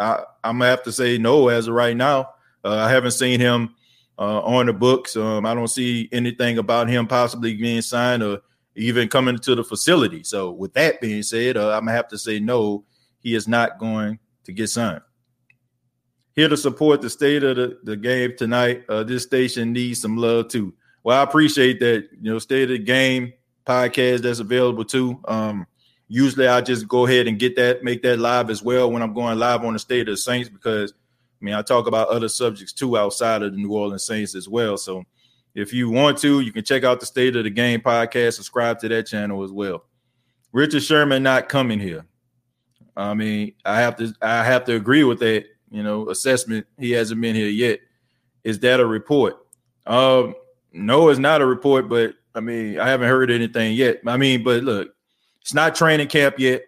I, 0.00 0.22
I, 0.42 0.48
am 0.48 0.58
gonna 0.58 0.70
have 0.70 0.84
to 0.84 0.92
say 0.92 1.18
no 1.18 1.48
as 1.48 1.68
of 1.68 1.74
right 1.74 1.94
now. 1.94 2.30
Uh, 2.64 2.76
I 2.76 2.90
haven't 2.90 3.12
seen 3.12 3.40
him 3.40 3.74
uh, 4.18 4.40
on 4.40 4.66
the 4.66 4.72
books. 4.72 5.16
Um, 5.16 5.46
I 5.46 5.54
don't 5.54 5.68
see 5.68 6.08
anything 6.12 6.58
about 6.58 6.88
him 6.88 7.06
possibly 7.06 7.54
being 7.54 7.82
signed 7.82 8.22
or 8.22 8.40
even 8.76 9.08
coming 9.08 9.38
to 9.38 9.54
the 9.54 9.64
facility. 9.64 10.22
So, 10.22 10.50
with 10.50 10.72
that 10.74 11.00
being 11.00 11.22
said, 11.22 11.56
uh, 11.56 11.70
I'm 11.70 11.84
gonna 11.84 11.92
have 11.92 12.08
to 12.08 12.18
say 12.18 12.40
no. 12.40 12.84
He 13.20 13.34
is 13.34 13.48
not 13.48 13.78
going 13.78 14.18
to 14.44 14.52
get 14.52 14.68
signed 14.68 15.00
here 16.34 16.48
to 16.48 16.56
support 16.56 17.00
the 17.00 17.10
state 17.10 17.42
of 17.44 17.56
the, 17.56 17.78
the 17.84 17.96
game 17.96 18.34
tonight. 18.36 18.84
Uh, 18.88 19.02
this 19.02 19.22
station 19.22 19.72
needs 19.72 20.00
some 20.00 20.16
love 20.16 20.48
too. 20.48 20.74
Well, 21.02 21.18
I 21.18 21.22
appreciate 21.22 21.80
that. 21.80 22.08
You 22.20 22.32
know, 22.32 22.38
state 22.38 22.64
of 22.64 22.70
the 22.70 22.78
game 22.78 23.32
podcast 23.66 24.22
that's 24.22 24.40
available 24.40 24.84
too. 24.84 25.20
Um, 25.26 25.66
usually 26.08 26.48
I 26.48 26.60
just 26.60 26.88
go 26.88 27.06
ahead 27.06 27.28
and 27.28 27.38
get 27.38 27.56
that, 27.56 27.84
make 27.84 28.02
that 28.02 28.18
live 28.18 28.50
as 28.50 28.62
well 28.62 28.90
when 28.90 29.02
I'm 29.02 29.14
going 29.14 29.38
live 29.38 29.64
on 29.64 29.74
the 29.74 29.78
state 29.78 30.08
of 30.08 30.14
the 30.14 30.16
Saints 30.16 30.48
because 30.48 30.92
mean 31.44 31.54
I 31.54 31.62
talk 31.62 31.86
about 31.86 32.08
other 32.08 32.28
subjects 32.28 32.72
too 32.72 32.96
outside 32.96 33.42
of 33.42 33.52
the 33.52 33.58
New 33.58 33.72
Orleans 33.72 34.04
Saints 34.04 34.34
as 34.34 34.48
well. 34.48 34.76
So 34.76 35.04
if 35.54 35.72
you 35.72 35.90
want 35.90 36.18
to, 36.18 36.40
you 36.40 36.52
can 36.52 36.64
check 36.64 36.84
out 36.84 37.00
the 37.00 37.06
State 37.06 37.36
of 37.36 37.44
the 37.44 37.50
Game 37.50 37.80
podcast, 37.80 38.34
subscribe 38.34 38.78
to 38.80 38.88
that 38.88 39.06
channel 39.06 39.44
as 39.44 39.52
well. 39.52 39.84
Richard 40.52 40.82
Sherman 40.82 41.22
not 41.22 41.48
coming 41.48 41.80
here. 41.80 42.06
I 42.96 43.14
mean, 43.14 43.54
I 43.64 43.80
have 43.80 43.96
to 43.96 44.14
I 44.22 44.44
have 44.44 44.64
to 44.64 44.74
agree 44.74 45.04
with 45.04 45.18
that 45.20 45.46
you 45.74 45.82
know, 45.82 46.08
assessment. 46.08 46.64
He 46.78 46.92
hasn't 46.92 47.20
been 47.20 47.34
here 47.34 47.48
yet. 47.48 47.80
Is 48.44 48.60
that 48.60 48.78
a 48.78 48.86
report? 48.86 49.34
Um, 49.86 50.36
no, 50.72 51.08
it's 51.08 51.18
not 51.18 51.42
a 51.42 51.46
report, 51.46 51.88
but 51.88 52.14
I 52.32 52.38
mean, 52.38 52.78
I 52.78 52.88
haven't 52.88 53.08
heard 53.08 53.28
anything 53.28 53.74
yet. 53.74 53.98
I 54.06 54.16
mean, 54.16 54.44
but 54.44 54.62
look, 54.62 54.94
it's 55.40 55.52
not 55.52 55.74
training 55.74 56.06
camp 56.06 56.38
yet. 56.38 56.62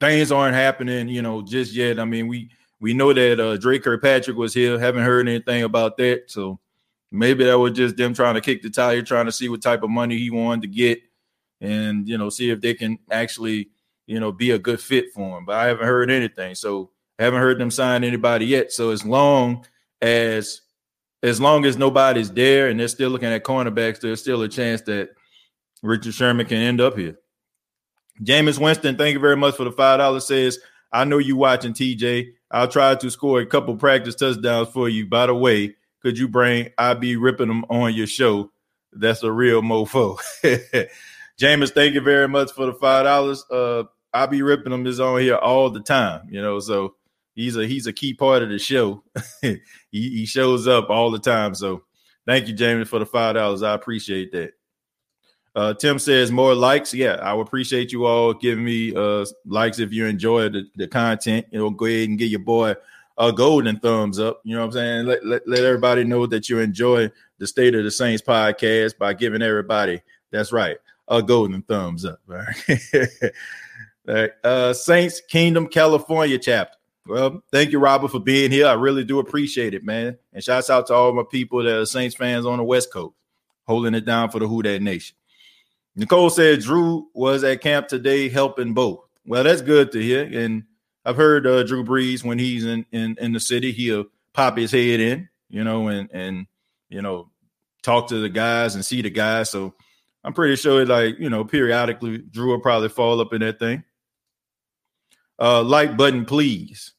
Things 0.00 0.30
aren't 0.30 0.54
happening, 0.54 1.08
you 1.08 1.22
know, 1.22 1.40
just 1.40 1.72
yet. 1.72 1.98
I 1.98 2.04
mean, 2.04 2.28
we 2.28 2.50
we 2.80 2.94
know 2.94 3.12
that 3.12 3.40
uh, 3.40 3.56
Dre 3.56 3.78
Kirkpatrick 3.78 4.36
was 4.36 4.54
here. 4.54 4.78
Haven't 4.78 5.04
heard 5.04 5.28
anything 5.28 5.62
about 5.62 5.96
that. 5.96 6.24
So 6.26 6.58
maybe 7.10 7.44
that 7.44 7.58
was 7.58 7.72
just 7.72 7.96
them 7.96 8.14
trying 8.14 8.34
to 8.34 8.40
kick 8.40 8.62
the 8.62 8.70
tire, 8.70 9.02
trying 9.02 9.26
to 9.26 9.32
see 9.32 9.48
what 9.48 9.62
type 9.62 9.82
of 9.82 9.90
money 9.90 10.18
he 10.18 10.30
wanted 10.30 10.62
to 10.62 10.68
get, 10.68 11.00
and 11.60 12.08
you 12.08 12.18
know, 12.18 12.28
see 12.28 12.50
if 12.50 12.60
they 12.60 12.74
can 12.74 12.98
actually, 13.10 13.70
you 14.06 14.20
know, 14.20 14.32
be 14.32 14.50
a 14.50 14.58
good 14.58 14.80
fit 14.80 15.12
for 15.14 15.38
him. 15.38 15.44
But 15.44 15.56
I 15.56 15.66
haven't 15.66 15.86
heard 15.86 16.10
anything. 16.10 16.54
So 16.54 16.90
haven't 17.18 17.40
heard 17.40 17.58
them 17.58 17.70
sign 17.70 18.04
anybody 18.04 18.46
yet. 18.46 18.72
So 18.72 18.90
as 18.90 19.04
long 19.04 19.66
as 20.02 20.62
as 21.22 21.40
long 21.40 21.64
as 21.64 21.76
nobody's 21.76 22.30
there 22.30 22.68
and 22.68 22.78
they're 22.78 22.88
still 22.88 23.10
looking 23.10 23.28
at 23.28 23.42
cornerbacks, 23.42 24.00
there's 24.00 24.20
still 24.20 24.42
a 24.42 24.48
chance 24.48 24.82
that 24.82 25.10
Richard 25.82 26.14
Sherman 26.14 26.46
can 26.46 26.58
end 26.58 26.80
up 26.80 26.96
here. 26.96 27.18
Jameis 28.22 28.60
Winston, 28.60 28.96
thank 28.96 29.14
you 29.14 29.20
very 29.20 29.36
much 29.36 29.56
for 29.56 29.64
the 29.64 29.72
five 29.72 29.98
dollars. 29.98 30.26
Says, 30.26 30.58
I 30.92 31.04
know 31.04 31.18
you 31.18 31.36
watching 31.36 31.72
TJ. 31.72 32.32
I'll 32.50 32.68
try 32.68 32.94
to 32.94 33.10
score 33.10 33.40
a 33.40 33.46
couple 33.46 33.76
practice 33.76 34.14
touchdowns 34.14 34.68
for 34.68 34.88
you. 34.88 35.06
By 35.06 35.26
the 35.26 35.34
way, 35.34 35.76
could 36.02 36.18
you 36.18 36.28
bring 36.28 36.70
I 36.78 36.94
be 36.94 37.16
ripping 37.16 37.48
them 37.48 37.64
on 37.68 37.94
your 37.94 38.06
show? 38.06 38.50
That's 38.92 39.22
a 39.22 39.32
real 39.32 39.62
mofo. 39.62 40.18
Jameis, 41.40 41.72
thank 41.72 41.94
you 41.94 42.00
very 42.00 42.28
much 42.28 42.52
for 42.52 42.66
the 42.66 42.72
five 42.72 43.04
dollars. 43.04 43.44
Uh, 43.50 43.84
I 44.14 44.26
be 44.26 44.42
ripping 44.42 44.70
them 44.70 44.86
is 44.86 45.00
on 45.00 45.20
here 45.20 45.36
all 45.36 45.68
the 45.70 45.80
time, 45.80 46.28
you 46.30 46.40
know. 46.40 46.60
So 46.60 46.94
he's 47.34 47.56
a 47.56 47.66
he's 47.66 47.86
a 47.86 47.92
key 47.92 48.14
part 48.14 48.42
of 48.42 48.48
the 48.48 48.58
show. 48.58 49.02
he, 49.42 49.60
he 49.90 50.26
shows 50.26 50.66
up 50.66 50.88
all 50.88 51.10
the 51.10 51.18
time. 51.18 51.54
So 51.54 51.82
thank 52.26 52.48
you, 52.48 52.54
Jamie, 52.54 52.84
for 52.84 52.98
the 52.98 53.06
five 53.06 53.34
dollars. 53.34 53.62
I 53.62 53.74
appreciate 53.74 54.32
that. 54.32 54.52
Uh, 55.56 55.72
Tim 55.72 55.98
says 55.98 56.30
more 56.30 56.54
likes. 56.54 56.92
Yeah, 56.92 57.14
I 57.14 57.32
would 57.32 57.46
appreciate 57.46 57.90
you 57.90 58.04
all 58.04 58.34
giving 58.34 58.62
me 58.62 58.94
uh, 58.94 59.24
likes 59.46 59.78
if 59.78 59.90
you 59.90 60.04
enjoy 60.04 60.50
the, 60.50 60.64
the 60.76 60.86
content. 60.86 61.46
You 61.50 61.58
know, 61.58 61.70
go 61.70 61.86
ahead 61.86 62.10
and 62.10 62.18
get 62.18 62.26
your 62.26 62.40
boy 62.40 62.74
a 63.16 63.32
golden 63.32 63.80
thumbs 63.80 64.18
up. 64.18 64.42
You 64.44 64.54
know 64.54 64.60
what 64.60 64.66
I'm 64.66 64.72
saying? 64.72 65.06
Let, 65.06 65.24
let, 65.24 65.48
let 65.48 65.64
everybody 65.64 66.04
know 66.04 66.26
that 66.26 66.50
you 66.50 66.58
enjoy 66.58 67.10
the 67.38 67.46
State 67.46 67.74
of 67.74 67.84
the 67.84 67.90
Saints 67.90 68.22
podcast 68.22 68.98
by 68.98 69.14
giving 69.14 69.40
everybody, 69.40 70.02
that's 70.30 70.52
right, 70.52 70.76
a 71.08 71.22
golden 71.22 71.62
thumbs 71.62 72.04
up. 72.04 72.20
Right? 72.26 72.54
all 74.08 74.14
right. 74.14 74.30
Uh, 74.44 74.74
Saints 74.74 75.22
Kingdom 75.22 75.68
California 75.68 76.38
chapter. 76.38 76.76
Well, 77.06 77.42
thank 77.50 77.70
you, 77.70 77.78
Robert, 77.78 78.10
for 78.10 78.20
being 78.20 78.50
here. 78.50 78.66
I 78.66 78.72
really 78.74 79.04
do 79.04 79.20
appreciate 79.20 79.72
it, 79.72 79.84
man. 79.84 80.18
And 80.34 80.44
shouts 80.44 80.68
out 80.68 80.88
to 80.88 80.94
all 80.94 81.14
my 81.14 81.22
people 81.30 81.62
that 81.62 81.78
are 81.78 81.86
Saints 81.86 82.16
fans 82.16 82.44
on 82.44 82.58
the 82.58 82.64
West 82.64 82.92
Coast, 82.92 83.14
holding 83.66 83.94
it 83.94 84.04
down 84.04 84.30
for 84.30 84.38
the 84.40 84.48
Who 84.48 84.62
That 84.62 84.82
Nation. 84.82 85.16
Nicole 85.96 86.28
said 86.28 86.60
Drew 86.60 87.08
was 87.14 87.42
at 87.42 87.62
camp 87.62 87.88
today 87.88 88.28
helping 88.28 88.74
both. 88.74 89.00
Well, 89.26 89.42
that's 89.42 89.62
good 89.62 89.90
to 89.92 90.00
hear. 90.00 90.24
And 90.30 90.64
I've 91.04 91.16
heard 91.16 91.46
uh, 91.46 91.62
Drew 91.62 91.82
Brees 91.82 92.22
when 92.22 92.38
he's 92.38 92.64
in, 92.64 92.84
in 92.92 93.16
in 93.18 93.32
the 93.32 93.40
city, 93.40 93.72
he'll 93.72 94.04
pop 94.34 94.58
his 94.58 94.70
head 94.70 95.00
in, 95.00 95.28
you 95.48 95.64
know, 95.64 95.88
and 95.88 96.10
and 96.12 96.46
you 96.90 97.00
know, 97.00 97.30
talk 97.82 98.08
to 98.08 98.20
the 98.20 98.28
guys 98.28 98.74
and 98.74 98.84
see 98.84 99.02
the 99.02 99.10
guys. 99.10 99.50
So 99.50 99.74
I'm 100.22 100.34
pretty 100.34 100.56
sure, 100.56 100.84
like 100.84 101.18
you 101.18 101.30
know, 101.30 101.44
periodically 101.44 102.18
Drew 102.18 102.48
will 102.48 102.60
probably 102.60 102.90
fall 102.90 103.20
up 103.20 103.32
in 103.32 103.40
that 103.40 103.58
thing. 103.58 103.82
Uh, 105.38 105.62
like 105.62 105.96
button, 105.96 106.24
please. 106.24 106.92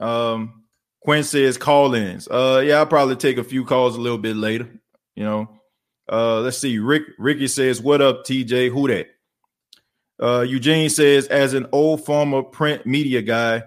Um, 0.00 0.64
Quinn 1.00 1.24
says 1.24 1.58
call 1.58 1.94
ins. 1.94 2.28
Uh, 2.28 2.62
yeah, 2.64 2.78
I'll 2.78 2.86
probably 2.86 3.16
take 3.16 3.38
a 3.38 3.44
few 3.44 3.64
calls 3.64 3.96
a 3.96 4.00
little 4.00 4.18
bit 4.18 4.36
later. 4.36 4.68
You 5.14 5.24
know, 5.24 5.59
uh, 6.10 6.40
let's 6.40 6.58
see. 6.58 6.78
Rick 6.78 7.04
Ricky 7.18 7.46
says, 7.46 7.80
"What 7.80 8.02
up, 8.02 8.24
TJ? 8.24 8.70
Who 8.70 8.88
that?" 8.88 9.08
Uh, 10.20 10.42
Eugene 10.42 10.90
says, 10.90 11.26
as 11.28 11.54
an 11.54 11.66
old 11.72 12.04
former 12.04 12.42
print 12.42 12.84
media 12.84 13.22
guy, 13.22 13.62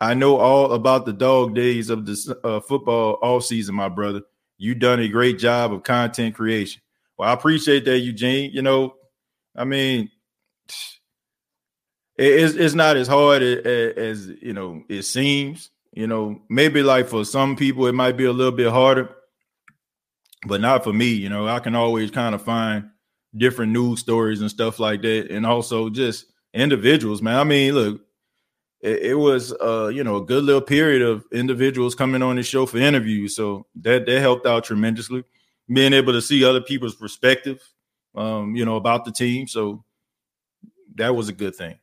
I 0.00 0.14
know 0.14 0.36
all 0.36 0.72
about 0.72 1.04
the 1.04 1.12
dog 1.12 1.54
days 1.54 1.90
of 1.90 2.06
the 2.06 2.38
uh, 2.44 2.60
football 2.60 3.14
all 3.14 3.40
season, 3.40 3.74
my 3.74 3.88
brother. 3.88 4.22
You 4.56 4.74
done 4.74 5.00
a 5.00 5.08
great 5.08 5.38
job 5.38 5.72
of 5.72 5.82
content 5.82 6.34
creation. 6.34 6.80
Well, 7.18 7.28
I 7.28 7.32
appreciate 7.32 7.84
that, 7.86 7.98
Eugene. 7.98 8.52
You 8.52 8.62
know, 8.62 8.94
I 9.56 9.64
mean, 9.64 10.10
it's 12.16 12.54
it's 12.54 12.74
not 12.74 12.96
as 12.96 13.08
hard 13.08 13.42
as, 13.42 13.58
as 13.96 14.28
you 14.40 14.52
know 14.52 14.84
it 14.88 15.02
seems. 15.02 15.70
You 15.92 16.06
know, 16.06 16.42
maybe 16.50 16.82
like 16.82 17.08
for 17.08 17.24
some 17.24 17.56
people 17.56 17.86
it 17.86 17.94
might 17.94 18.18
be 18.18 18.26
a 18.26 18.32
little 18.32 18.52
bit 18.52 18.70
harder, 18.70 19.08
but 20.44 20.60
not 20.60 20.84
for 20.84 20.92
me. 20.92 21.08
You 21.08 21.28
know, 21.28 21.46
I 21.46 21.60
can 21.60 21.74
always 21.74 22.10
kind 22.10 22.34
of 22.34 22.42
find 22.42 22.90
different 23.36 23.72
news 23.72 24.00
stories 24.00 24.40
and 24.40 24.50
stuff 24.50 24.78
like 24.78 25.02
that, 25.02 25.30
and 25.30 25.46
also 25.46 25.88
just 25.90 26.26
individuals, 26.54 27.22
man. 27.22 27.38
I 27.38 27.44
mean, 27.44 27.74
look, 27.74 28.00
it, 28.80 29.02
it 29.02 29.14
was 29.14 29.52
uh, 29.52 29.88
you 29.88 30.04
know, 30.04 30.16
a 30.16 30.24
good 30.24 30.44
little 30.44 30.60
period 30.60 31.02
of 31.02 31.24
individuals 31.32 31.94
coming 31.94 32.22
on 32.22 32.36
the 32.36 32.42
show 32.42 32.66
for 32.66 32.78
interviews. 32.78 33.36
So 33.36 33.66
that 33.76 34.06
that 34.06 34.20
helped 34.20 34.46
out 34.46 34.64
tremendously. 34.64 35.24
Being 35.68 35.94
able 35.94 36.12
to 36.12 36.22
see 36.22 36.44
other 36.44 36.60
people's 36.60 36.94
perspective, 36.94 37.60
um, 38.14 38.54
you 38.54 38.64
know, 38.64 38.76
about 38.76 39.04
the 39.04 39.10
team. 39.10 39.48
So 39.48 39.84
that 40.94 41.14
was 41.14 41.28
a 41.28 41.32
good 41.32 41.56
thing. 41.56 41.78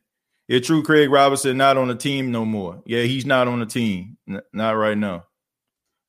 It's 0.48 0.66
true, 0.66 0.82
Craig 0.82 1.10
Robinson 1.10 1.56
not 1.56 1.76
on 1.76 1.88
the 1.88 1.94
team 1.94 2.30
no 2.30 2.44
more. 2.44 2.82
Yeah, 2.84 3.02
he's 3.02 3.24
not 3.24 3.48
on 3.48 3.60
the 3.60 3.66
team, 3.66 4.18
N- 4.28 4.42
not 4.52 4.72
right 4.72 4.96
now. 4.96 5.24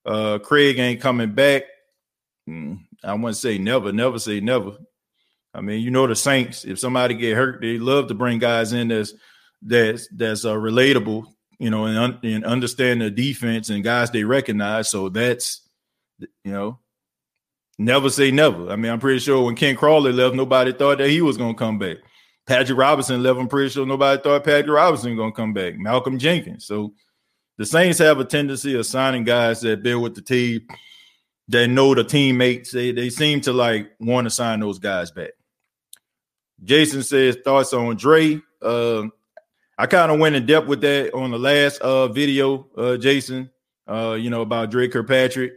Uh, 0.06 0.40
Craig 0.40 0.78
ain't 0.78 1.02
coming 1.02 1.34
back. 1.34 1.64
Mm, 2.48 2.80
I 3.04 3.14
wouldn't 3.14 3.38
say 3.38 3.58
never, 3.58 3.92
never 3.92 4.20
say 4.20 4.40
never. 4.40 4.78
I 5.54 5.62
mean, 5.62 5.82
you 5.82 5.90
know 5.90 6.06
the 6.06 6.16
Saints. 6.16 6.66
If 6.66 6.80
somebody 6.80 7.16
get 7.16 7.36
hurt, 7.36 7.62
they 7.62 7.78
love 7.78 8.08
to 8.08 8.14
bring 8.14 8.40
guys 8.40 8.74
in 8.74 8.90
that's 8.90 9.14
that's 9.62 10.08
that's 10.10 10.46
uh, 10.46 10.54
relatable, 10.54 11.26
you 11.60 11.70
know, 11.70 11.86
and, 11.86 11.98
un- 11.98 12.20
and 12.24 12.46
understand 12.46 13.02
the 13.02 13.10
defense 13.10 13.70
and 13.70 13.84
guys 13.84 14.12
they 14.12 14.24
recognize. 14.24 14.90
So 14.90 15.10
that's 15.10 15.62
you 16.20 16.52
know, 16.52 16.80
never 17.78 18.10
say 18.10 18.32
never. 18.32 18.70
I 18.70 18.76
mean, 18.76 18.92
I'm 18.92 19.00
pretty 19.00 19.20
sure 19.20 19.46
when 19.46 19.56
Ken 19.56 19.76
Crawley 19.76 20.12
left, 20.12 20.36
nobody 20.36 20.74
thought 20.74 21.00
that 21.00 21.10
he 21.10 21.22
was 21.22 21.38
going 21.38 21.56
to 21.56 21.60
come 21.60 21.80
back. 21.80 21.98
Patrick 22.46 22.78
Robinson 22.78 23.24
left. 23.24 23.40
I'm 23.40 23.48
pretty 23.48 23.70
sure 23.70 23.86
nobody 23.86 24.22
thought 24.22 24.44
Patrick 24.44 24.68
Robinson 24.68 25.18
to 25.18 25.32
come 25.32 25.54
back. 25.54 25.78
Malcolm 25.78 26.20
Jenkins. 26.20 26.66
So 26.66 26.94
the 27.58 27.66
Saints 27.66 27.98
have 28.00 28.20
a 28.20 28.26
tendency 28.26 28.76
of 28.76 28.86
signing 28.86 29.24
guys 29.24 29.62
that 29.62 29.82
been 29.82 30.02
with 30.02 30.14
the 30.14 30.22
team 30.22 30.68
that 31.50 31.68
know 31.68 31.94
the 31.94 32.04
teammates. 32.04 32.72
They 32.72 32.92
they 32.92 33.10
seem 33.10 33.42
to 33.42 33.54
like 33.54 33.92
want 34.00 34.26
to 34.26 34.30
sign 34.30 34.60
those 34.60 34.80
guys 34.80 35.12
back. 35.12 35.32
Jason 36.64 37.04
says 37.04 37.38
thoughts 37.44 37.74
on 37.74 37.96
Dre. 37.96 38.42
Uh, 38.62 39.04
I 39.78 39.88
kind 39.88 40.12
of 40.12 40.20
went 40.20 40.36
in 40.36 40.46
depth 40.46 40.68
with 40.68 40.82
that 40.82 41.14
on 41.14 41.32
the 41.32 41.40
last 41.40 41.82
uh, 41.82 42.08
video, 42.08 42.68
uh, 42.78 42.98
Jason. 42.98 43.50
Uh, 43.88 44.18
you 44.20 44.30
know 44.30 44.42
about 44.42 44.72
Dre 44.72 44.88
Kirkpatrick. 44.88 45.54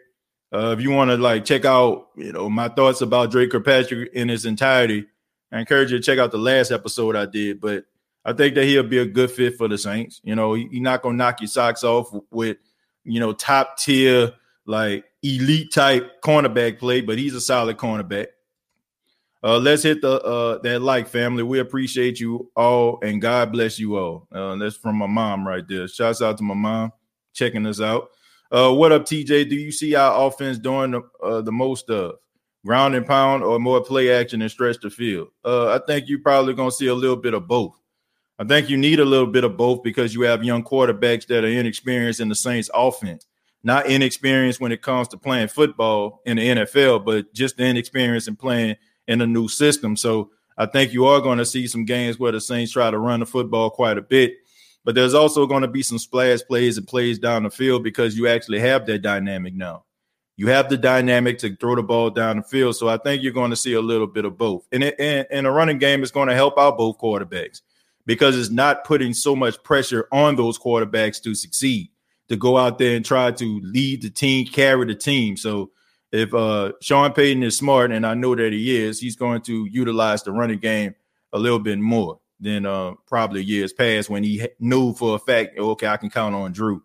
Uh, 0.52 0.74
if 0.76 0.80
you 0.80 0.90
want 0.90 1.10
to 1.10 1.16
like 1.16 1.44
check 1.44 1.64
out, 1.64 2.08
you 2.16 2.32
know, 2.32 2.48
my 2.48 2.68
thoughts 2.68 3.00
about 3.00 3.30
Dre 3.30 3.46
Kirkpatrick 3.46 4.12
in 4.12 4.30
its 4.30 4.44
entirety, 4.44 5.06
I 5.52 5.60
encourage 5.60 5.92
you 5.92 5.98
to 5.98 6.02
check 6.02 6.18
out 6.18 6.30
the 6.30 6.38
last 6.38 6.70
episode 6.70 7.16
I 7.16 7.26
did. 7.26 7.60
But 7.60 7.84
I 8.24 8.32
think 8.32 8.54
that 8.54 8.64
he'll 8.64 8.82
be 8.82 8.98
a 8.98 9.06
good 9.06 9.30
fit 9.30 9.56
for 9.56 9.68
the 9.68 9.78
Saints. 9.78 10.20
You 10.24 10.34
know, 10.34 10.54
he's 10.54 10.80
not 10.80 11.02
gonna 11.02 11.16
knock 11.16 11.40
your 11.40 11.48
socks 11.48 11.84
off 11.84 12.12
with, 12.30 12.58
you 13.04 13.20
know, 13.20 13.32
top 13.32 13.78
tier 13.78 14.32
like 14.66 15.04
elite 15.22 15.72
type 15.72 16.22
cornerback 16.22 16.78
play, 16.78 17.00
but 17.00 17.18
he's 17.18 17.34
a 17.34 17.40
solid 17.40 17.76
cornerback. 17.76 18.28
Uh, 19.42 19.58
let's 19.58 19.84
hit 19.84 20.00
the 20.02 20.20
uh, 20.22 20.58
that 20.62 20.82
like 20.82 21.06
family. 21.06 21.42
We 21.44 21.60
appreciate 21.60 22.18
you 22.18 22.50
all, 22.56 22.98
and 23.02 23.22
God 23.22 23.52
bless 23.52 23.78
you 23.78 23.96
all. 23.96 24.26
Uh, 24.32 24.56
that's 24.56 24.76
from 24.76 24.96
my 24.96 25.06
mom 25.06 25.46
right 25.46 25.66
there. 25.68 25.86
Shouts 25.86 26.22
out 26.22 26.38
to 26.38 26.42
my 26.42 26.54
mom 26.54 26.92
checking 27.34 27.66
us 27.66 27.80
out. 27.80 28.10
Uh, 28.50 28.72
what 28.72 28.92
up, 28.92 29.04
TJ? 29.04 29.48
Do 29.48 29.54
you 29.54 29.70
see 29.70 29.94
our 29.94 30.26
offense 30.26 30.58
doing 30.58 30.92
the, 30.92 31.02
uh, 31.22 31.40
the 31.42 31.52
most 31.52 31.88
of 31.90 32.16
ground 32.66 32.94
and 32.94 33.06
pound 33.06 33.44
or 33.44 33.60
more 33.60 33.82
play 33.82 34.10
action 34.10 34.42
and 34.42 34.50
stretch 34.50 34.78
the 34.80 34.90
field? 34.90 35.28
Uh, 35.44 35.74
I 35.74 35.80
think 35.86 36.08
you're 36.08 36.20
probably 36.20 36.54
to 36.54 36.70
see 36.70 36.86
a 36.88 36.94
little 36.94 37.16
bit 37.16 37.34
of 37.34 37.46
both. 37.46 37.78
I 38.40 38.44
think 38.44 38.70
you 38.70 38.76
need 38.76 39.00
a 39.00 39.04
little 39.04 39.26
bit 39.26 39.44
of 39.44 39.56
both 39.56 39.82
because 39.82 40.14
you 40.14 40.22
have 40.22 40.44
young 40.44 40.64
quarterbacks 40.64 41.26
that 41.26 41.44
are 41.44 41.48
inexperienced 41.48 42.20
in 42.20 42.28
the 42.28 42.34
Saints 42.34 42.70
offense. 42.72 43.26
Not 43.64 43.86
inexperienced 43.86 44.60
when 44.60 44.72
it 44.72 44.82
comes 44.82 45.08
to 45.08 45.18
playing 45.18 45.48
football 45.48 46.22
in 46.24 46.36
the 46.36 46.46
NFL, 46.48 47.04
but 47.04 47.32
just 47.34 47.58
inexperienced 47.58 48.28
in 48.28 48.36
playing 48.36 48.76
in 49.08 49.20
a 49.20 49.26
new 49.26 49.48
system. 49.48 49.96
So 49.96 50.30
I 50.56 50.66
think 50.66 50.92
you 50.92 51.06
are 51.06 51.20
going 51.20 51.38
to 51.38 51.46
see 51.46 51.66
some 51.66 51.84
games 51.84 52.18
where 52.18 52.32
the 52.32 52.40
Saints 52.40 52.72
try 52.72 52.90
to 52.90 52.98
run 52.98 53.20
the 53.20 53.26
football 53.26 53.70
quite 53.70 53.98
a 53.98 54.02
bit. 54.02 54.34
But 54.84 54.94
there's 54.94 55.14
also 55.14 55.46
going 55.46 55.62
to 55.62 55.68
be 55.68 55.82
some 55.82 55.98
splash 55.98 56.40
plays 56.42 56.78
and 56.78 56.86
plays 56.86 57.18
down 57.18 57.42
the 57.42 57.50
field 57.50 57.84
because 57.84 58.16
you 58.16 58.28
actually 58.28 58.60
have 58.60 58.86
that 58.86 59.02
dynamic 59.02 59.54
now. 59.54 59.84
You 60.36 60.46
have 60.46 60.68
the 60.68 60.78
dynamic 60.78 61.38
to 61.38 61.56
throw 61.56 61.74
the 61.74 61.82
ball 61.82 62.10
down 62.10 62.36
the 62.36 62.42
field. 62.44 62.76
So 62.76 62.88
I 62.88 62.96
think 62.96 63.22
you're 63.22 63.32
going 63.32 63.50
to 63.50 63.56
see 63.56 63.72
a 63.72 63.80
little 63.80 64.06
bit 64.06 64.24
of 64.24 64.38
both. 64.38 64.66
And 64.70 64.84
in 64.84 65.46
a 65.46 65.50
running 65.50 65.78
game 65.78 66.02
is 66.04 66.12
going 66.12 66.28
to 66.28 66.34
help 66.34 66.56
out 66.58 66.78
both 66.78 66.98
quarterbacks 66.98 67.60
because 68.06 68.38
it's 68.38 68.50
not 68.50 68.84
putting 68.84 69.12
so 69.12 69.34
much 69.36 69.62
pressure 69.62 70.08
on 70.12 70.36
those 70.36 70.58
quarterbacks 70.58 71.20
to 71.22 71.34
succeed, 71.34 71.90
to 72.28 72.36
go 72.36 72.58
out 72.58 72.78
there 72.78 72.96
and 72.96 73.04
try 73.04 73.30
to 73.32 73.60
lead 73.62 74.02
the 74.02 74.10
team, 74.10 74.46
carry 74.46 74.86
the 74.86 74.94
team. 74.94 75.36
So 75.36 75.70
if 76.12 76.32
uh, 76.32 76.72
Sean 76.80 77.12
Payton 77.12 77.42
is 77.42 77.56
smart, 77.56 77.92
and 77.92 78.06
I 78.06 78.14
know 78.14 78.34
that 78.34 78.52
he 78.52 78.76
is, 78.76 79.00
he's 79.00 79.16
going 79.16 79.42
to 79.42 79.66
utilize 79.66 80.22
the 80.22 80.32
running 80.32 80.58
game 80.58 80.94
a 81.32 81.38
little 81.38 81.58
bit 81.58 81.78
more 81.78 82.20
than 82.40 82.66
uh, 82.66 82.92
probably 83.06 83.42
years 83.42 83.72
past 83.72 84.08
when 84.08 84.22
he 84.22 84.48
knew 84.60 84.94
for 84.94 85.16
a 85.16 85.18
fact, 85.18 85.58
okay, 85.58 85.86
I 85.86 85.96
can 85.96 86.10
count 86.10 86.34
on 86.34 86.52
Drew. 86.52 86.82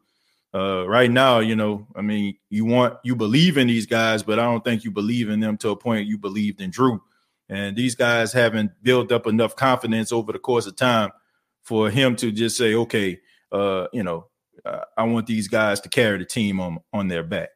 Uh, 0.55 0.87
right 0.87 1.09
now, 1.09 1.39
you 1.39 1.55
know, 1.55 1.87
I 1.95 2.01
mean, 2.01 2.37
you 2.49 2.65
want 2.65 2.97
you 3.03 3.15
believe 3.15 3.57
in 3.57 3.67
these 3.67 3.87
guys, 3.87 4.21
but 4.21 4.37
I 4.37 4.43
don't 4.43 4.63
think 4.63 4.83
you 4.83 4.91
believe 4.91 5.29
in 5.29 5.39
them 5.39 5.57
to 5.57 5.69
a 5.69 5.75
point 5.75 6.07
you 6.07 6.17
believed 6.17 6.61
in 6.61 6.69
Drew. 6.69 7.01
And 7.49 7.75
these 7.75 7.95
guys 7.95 8.33
haven't 8.33 8.71
built 8.83 9.11
up 9.11 9.25
enough 9.25 9.55
confidence 9.55 10.11
over 10.11 10.31
the 10.31 10.39
course 10.39 10.67
of 10.67 10.75
time 10.75 11.11
for 11.63 11.89
him 11.89 12.15
to 12.17 12.31
just 12.31 12.55
say, 12.55 12.75
okay, 12.75 13.19
uh, 13.51 13.87
you 13.93 14.03
know, 14.03 14.27
uh, 14.65 14.81
I 14.97 15.03
want 15.03 15.27
these 15.27 15.47
guys 15.47 15.79
to 15.81 15.89
carry 15.89 16.17
the 16.17 16.25
team 16.25 16.59
on 16.59 16.79
on 16.91 17.07
their 17.07 17.23
back. 17.23 17.49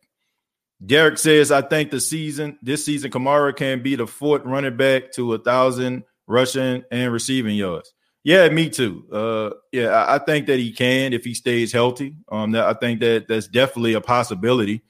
Derek 0.85 1.17
says, 1.17 1.51
I 1.51 1.61
think 1.61 1.89
the 1.89 1.99
season, 1.99 2.59
this 2.61 2.85
season, 2.85 3.09
Kamara 3.09 3.55
can 3.55 3.81
be 3.81 3.95
the 3.95 4.05
fourth 4.05 4.43
running 4.45 4.77
back 4.77 5.11
to 5.13 5.33
a 5.33 5.39
thousand 5.39 6.03
rushing 6.27 6.83
and 6.91 7.11
receiving 7.11 7.55
yards. 7.55 7.93
Yeah, 8.23 8.47
me 8.49 8.69
too. 8.69 9.05
Uh, 9.11 9.51
yeah, 9.71 10.05
I, 10.07 10.19
think 10.19 10.47
that 10.47 10.59
he 10.59 10.71
can 10.71 11.13
if 11.13 11.23
he 11.23 11.33
stays 11.33 11.71
healthy. 11.71 12.15
Um, 12.29 12.51
that, 12.51 12.65
I 12.65 12.73
think 12.73 12.99
that 12.99 13.25
that's 13.27 13.47
definitely 13.47 13.93
a 13.93 14.01
possibility. 14.01 14.83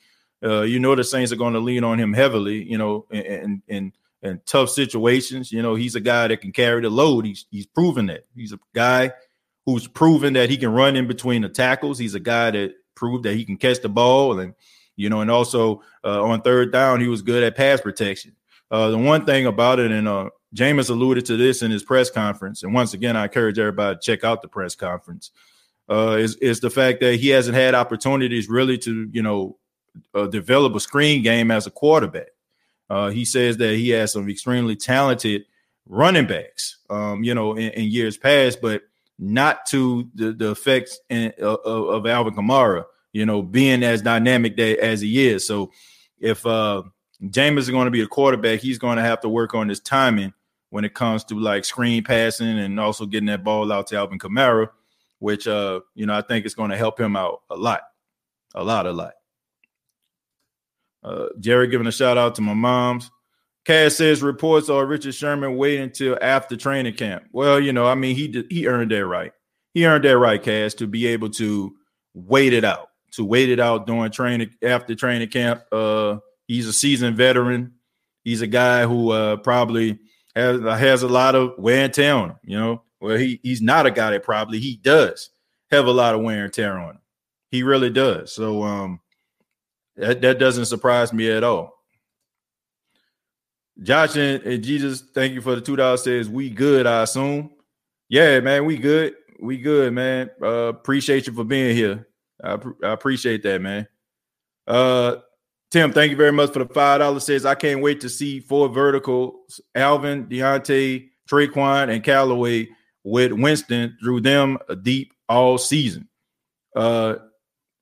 Uh, 0.44 0.64
you 0.64 0.80
know, 0.80 0.96
the 0.96 1.04
Saints 1.04 1.32
are 1.32 1.38
going 1.38 1.54
to 1.54 1.60
lean 1.60 1.84
on 1.84 2.00
him 2.00 2.14
heavily. 2.14 2.64
You 2.64 2.78
know, 2.78 3.06
in, 3.12 3.62
in 3.68 3.94
in 4.24 4.42
tough 4.46 4.70
situations. 4.70 5.52
You 5.52 5.62
know, 5.62 5.76
he's 5.76 5.96
a 5.96 6.00
guy 6.00 6.28
that 6.28 6.42
can 6.42 6.52
carry 6.52 6.82
the 6.82 6.90
load. 6.90 7.26
He's 7.26 7.46
he's 7.52 7.68
proven 7.68 8.08
that. 8.08 8.26
He's 8.36 8.54
a 8.54 8.60
guy 8.74 9.12
who's 9.68 9.86
proven 9.86 10.34
that 10.34 10.50
he 10.50 10.58
can 10.58 10.72
run 10.72 10.96
in 10.96 11.08
between 11.08 11.44
the 11.44 11.50
tackles. 11.50 12.00
He's 12.00 12.16
a 12.16 12.20
guy 12.20 12.50
that 12.52 12.74
proved 12.96 13.26
that 13.26 13.36
he 13.36 13.46
can 13.46 13.58
catch 13.58 13.82
the 13.82 13.90
ball 13.90 14.40
and 14.40 14.56
you 14.96 15.10
know, 15.10 15.22
and 15.22 15.30
also 15.30 15.84
uh, 16.04 16.24
on 16.24 16.42
third 16.42 16.72
down, 16.72 17.00
he 17.00 17.08
was 17.08 17.22
good 17.22 17.44
at 17.44 17.56
pass 17.56 17.80
protection. 17.80 18.36
Uh, 18.72 18.90
the 18.90 18.98
one 18.98 19.26
thing 19.26 19.46
about 19.46 19.80
it, 19.80 19.92
and 19.92 20.08
uh, 20.08 20.30
Jameis 20.56 20.90
alluded 20.90 21.26
to 21.28 21.38
this 21.38 21.62
in 21.62 21.70
his 21.70 21.84
press 21.84 22.10
conference, 22.10 22.64
and 22.64 22.74
once 22.74 22.94
again, 22.94 23.16
I 23.16 23.26
encourage 23.26 23.60
everybody 23.60 23.96
to 23.96 24.02
check 24.02 24.24
out 24.24 24.42
the 24.42 24.48
press 24.48 24.76
conference. 24.76 25.30
Uh, 25.90 26.18
is 26.20 26.36
is 26.38 26.60
the 26.60 26.70
fact 26.70 27.00
that 27.00 27.16
he 27.16 27.30
hasn't 27.30 27.56
had 27.56 27.76
opportunities 27.76 28.50
really 28.50 28.78
to 28.80 29.08
you 29.14 29.22
know 29.22 29.58
uh, 30.14 30.26
develop 30.26 30.76
a 30.76 30.80
screen 30.80 31.22
game 31.22 31.52
as 31.52 31.68
a 31.68 31.72
quarterback. 31.72 32.28
Uh, 32.90 33.10
he 33.10 33.24
says 33.24 33.58
that 33.58 33.76
he 33.76 33.90
has 33.90 34.12
some 34.14 34.30
extremely 34.30 34.76
talented 34.76 35.46
running 35.86 36.28
backs, 36.28 36.80
um, 36.90 37.24
you 37.24 37.34
know, 37.34 37.54
in, 37.54 37.70
in, 37.72 37.86
years 37.86 38.18
past, 38.18 38.62
but 38.62 38.82
not 39.20 39.66
to 39.68 40.10
the, 40.16 40.34
the 40.34 40.52
effects 40.52 41.00
in, 41.10 41.34
of, 41.40 41.60
of 41.66 42.08
Alvin 42.08 42.36
Kamara 42.36 42.86
you 43.18 43.26
know, 43.26 43.42
being 43.42 43.82
as 43.82 44.04
dynamic 44.04 44.56
that, 44.58 44.78
as 44.80 45.02
he 45.02 45.28
is. 45.28 45.48
So 45.48 45.72
if 46.20 46.46
uh 46.46 46.84
Jameis 47.24 47.62
is 47.62 47.70
going 47.72 47.86
to 47.86 47.92
be 47.92 48.02
a 48.02 48.08
quarterback, 48.08 48.60
he's 48.60 48.78
going 48.78 48.98
to 48.98 49.04
have 49.04 49.22
to 49.22 49.30
work 49.30 49.56
on 49.56 49.68
his 49.68 49.80
timing 49.80 50.34
when 50.70 50.86
it 50.86 50.94
comes 50.94 51.24
to 51.24 51.40
like 51.40 51.66
screen 51.66 52.04
passing 52.04 52.60
and 52.60 52.80
also 52.80 53.08
getting 53.08 53.26
that 53.26 53.44
ball 53.44 53.72
out 53.72 53.88
to 53.88 53.98
Alvin 53.98 54.20
Kamara. 54.20 54.70
which 55.18 55.48
uh, 55.48 55.80
you 55.96 56.06
know, 56.06 56.14
I 56.14 56.22
think 56.22 56.46
is 56.46 56.54
going 56.54 56.70
to 56.70 56.78
help 56.78 57.00
him 57.00 57.16
out 57.16 57.42
a 57.50 57.56
lot, 57.56 57.82
a 58.54 58.64
lot, 58.64 58.86
a 58.86 58.92
lot. 58.92 59.14
Uh, 61.04 61.28
Jerry 61.40 61.68
giving 61.70 61.88
a 61.88 61.92
shout 61.92 62.20
out 62.20 62.36
to 62.36 62.42
my 62.42 62.54
moms. 62.54 63.10
Cass 63.68 63.98
says 63.98 64.24
reports 64.24 64.70
are 64.70 64.86
Richard 64.86 65.14
Sherman 65.14 65.58
waiting 65.58 65.84
until 65.84 66.18
after 66.22 66.56
training 66.56 66.94
camp. 66.94 67.26
Well, 67.34 67.60
you 67.60 67.74
know, 67.74 67.86
I 67.86 67.96
mean, 67.96 68.16
he 68.16 68.46
he 68.50 68.66
earned 68.66 68.92
that 68.92 69.06
right. 69.06 69.34
He 69.74 69.86
earned 69.86 70.06
that 70.06 70.18
right, 70.18 70.42
Cass, 70.42 70.74
to 70.76 70.88
be 70.88 71.06
able 71.08 71.30
to 71.32 71.76
wait 72.14 72.54
it 72.54 72.64
out, 72.64 72.92
to 73.12 73.26
wait 73.26 73.50
it 73.50 73.60
out 73.60 73.86
during 73.86 74.10
training 74.10 74.52
after 74.64 74.96
training 74.96 75.28
camp. 75.28 75.64
Uh, 75.70 76.20
he's 76.48 76.66
a 76.66 76.72
seasoned 76.72 77.18
veteran. 77.18 77.74
He's 78.24 78.42
a 78.42 78.48
guy 78.48 78.86
who 78.86 79.12
uh, 79.12 79.36
probably 79.36 80.00
has 80.34 80.62
has 80.62 81.04
a 81.04 81.10
lot 81.10 81.36
of 81.36 81.56
wear 81.58 81.84
and 81.84 81.94
tear 81.94 82.16
on 82.16 82.30
him. 82.30 82.38
You 82.46 82.58
know, 82.58 82.84
well, 83.02 83.18
he 83.18 83.42
he's 83.44 83.62
not 83.62 83.86
a 83.86 83.92
guy 83.92 84.12
that 84.12 84.24
probably 84.24 84.62
he 84.62 84.78
does 84.78 85.30
have 85.72 85.88
a 85.88 85.92
lot 85.92 86.16
of 86.16 86.22
wear 86.22 86.46
and 86.46 86.54
tear 86.54 86.78
on 86.78 86.92
him. 86.92 87.02
He 87.52 87.64
really 87.64 87.90
does. 87.90 88.32
So 88.32 88.64
um, 88.64 89.02
that 89.98 90.22
that 90.22 90.40
doesn't 90.40 90.68
surprise 90.68 91.12
me 91.12 91.30
at 91.30 91.44
all. 91.44 91.77
Josh 93.84 94.16
and, 94.16 94.42
and 94.44 94.64
Jesus, 94.64 95.02
thank 95.14 95.34
you 95.34 95.42
for 95.42 95.56
the 95.56 95.62
two 95.62 95.76
dollars. 95.76 96.04
Says 96.04 96.30
we 96.30 96.50
good, 96.50 96.88
I 96.88 97.04
assume. 97.04 97.52
Yeah, 98.10 98.40
man, 98.40 98.66
we 98.66 98.78
good. 98.78 99.16
We 99.40 99.58
good, 99.58 99.94
man. 99.94 100.32
Uh, 100.42 100.70
appreciate 100.70 101.28
you 101.28 101.34
for 101.34 101.44
being 101.44 101.76
here. 101.76 102.08
I, 102.44 102.58
I 102.84 102.92
appreciate 102.92 103.44
that, 103.44 103.62
man. 103.62 103.88
Uh, 104.66 105.18
Tim, 105.70 105.94
thank 105.94 106.12
you 106.12 106.18
very 106.18 106.32
much 106.32 106.54
for 106.54 106.60
the 106.60 106.74
five 106.74 107.00
dollars. 107.00 107.26
Says 107.26 107.46
I 107.46 107.56
can't 107.56 107.82
wait 107.82 108.02
to 108.02 108.10
see 108.10 108.40
four 108.40 108.70
verticals: 108.70 109.62
Alvin, 109.76 110.26
Deonte, 110.26 111.10
Tre'Quan, 111.30 111.94
and 111.94 112.04
Callaway 112.04 112.70
with 113.04 113.32
Winston 113.32 113.98
through 114.02 114.22
them 114.22 114.58
deep 114.82 115.14
all 115.30 115.58
season. 115.58 116.08
Uh, 116.76 117.16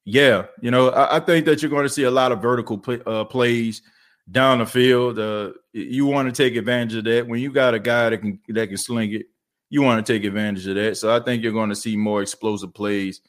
yeah, 0.03 0.45
you 0.61 0.71
know, 0.71 0.89
I, 0.89 1.17
I 1.17 1.19
think 1.19 1.45
that 1.45 1.61
you're 1.61 1.71
going 1.71 1.85
to 1.85 1.89
see 1.89 2.03
a 2.03 2.11
lot 2.11 2.31
of 2.31 2.41
vertical 2.41 2.77
play, 2.77 3.01
uh, 3.05 3.23
plays 3.25 3.81
down 4.29 4.59
the 4.59 4.65
field. 4.65 5.19
Uh, 5.19 5.51
you 5.73 6.05
want 6.05 6.33
to 6.33 6.43
take 6.43 6.55
advantage 6.55 6.95
of 6.95 7.03
that 7.05 7.27
when 7.27 7.39
you 7.39 7.51
got 7.51 7.73
a 7.73 7.79
guy 7.79 8.09
that 8.09 8.17
can 8.19 8.39
that 8.49 8.67
can 8.67 8.77
sling 8.77 9.13
it. 9.13 9.27
You 9.69 9.81
want 9.81 10.05
to 10.05 10.13
take 10.13 10.23
advantage 10.23 10.67
of 10.67 10.75
that. 10.75 10.97
So 10.97 11.15
I 11.15 11.19
think 11.19 11.43
you're 11.43 11.51
going 11.51 11.69
to 11.69 11.75
see 11.75 11.97
more 11.97 12.21
explosive 12.21 12.73
plays, 12.73 13.21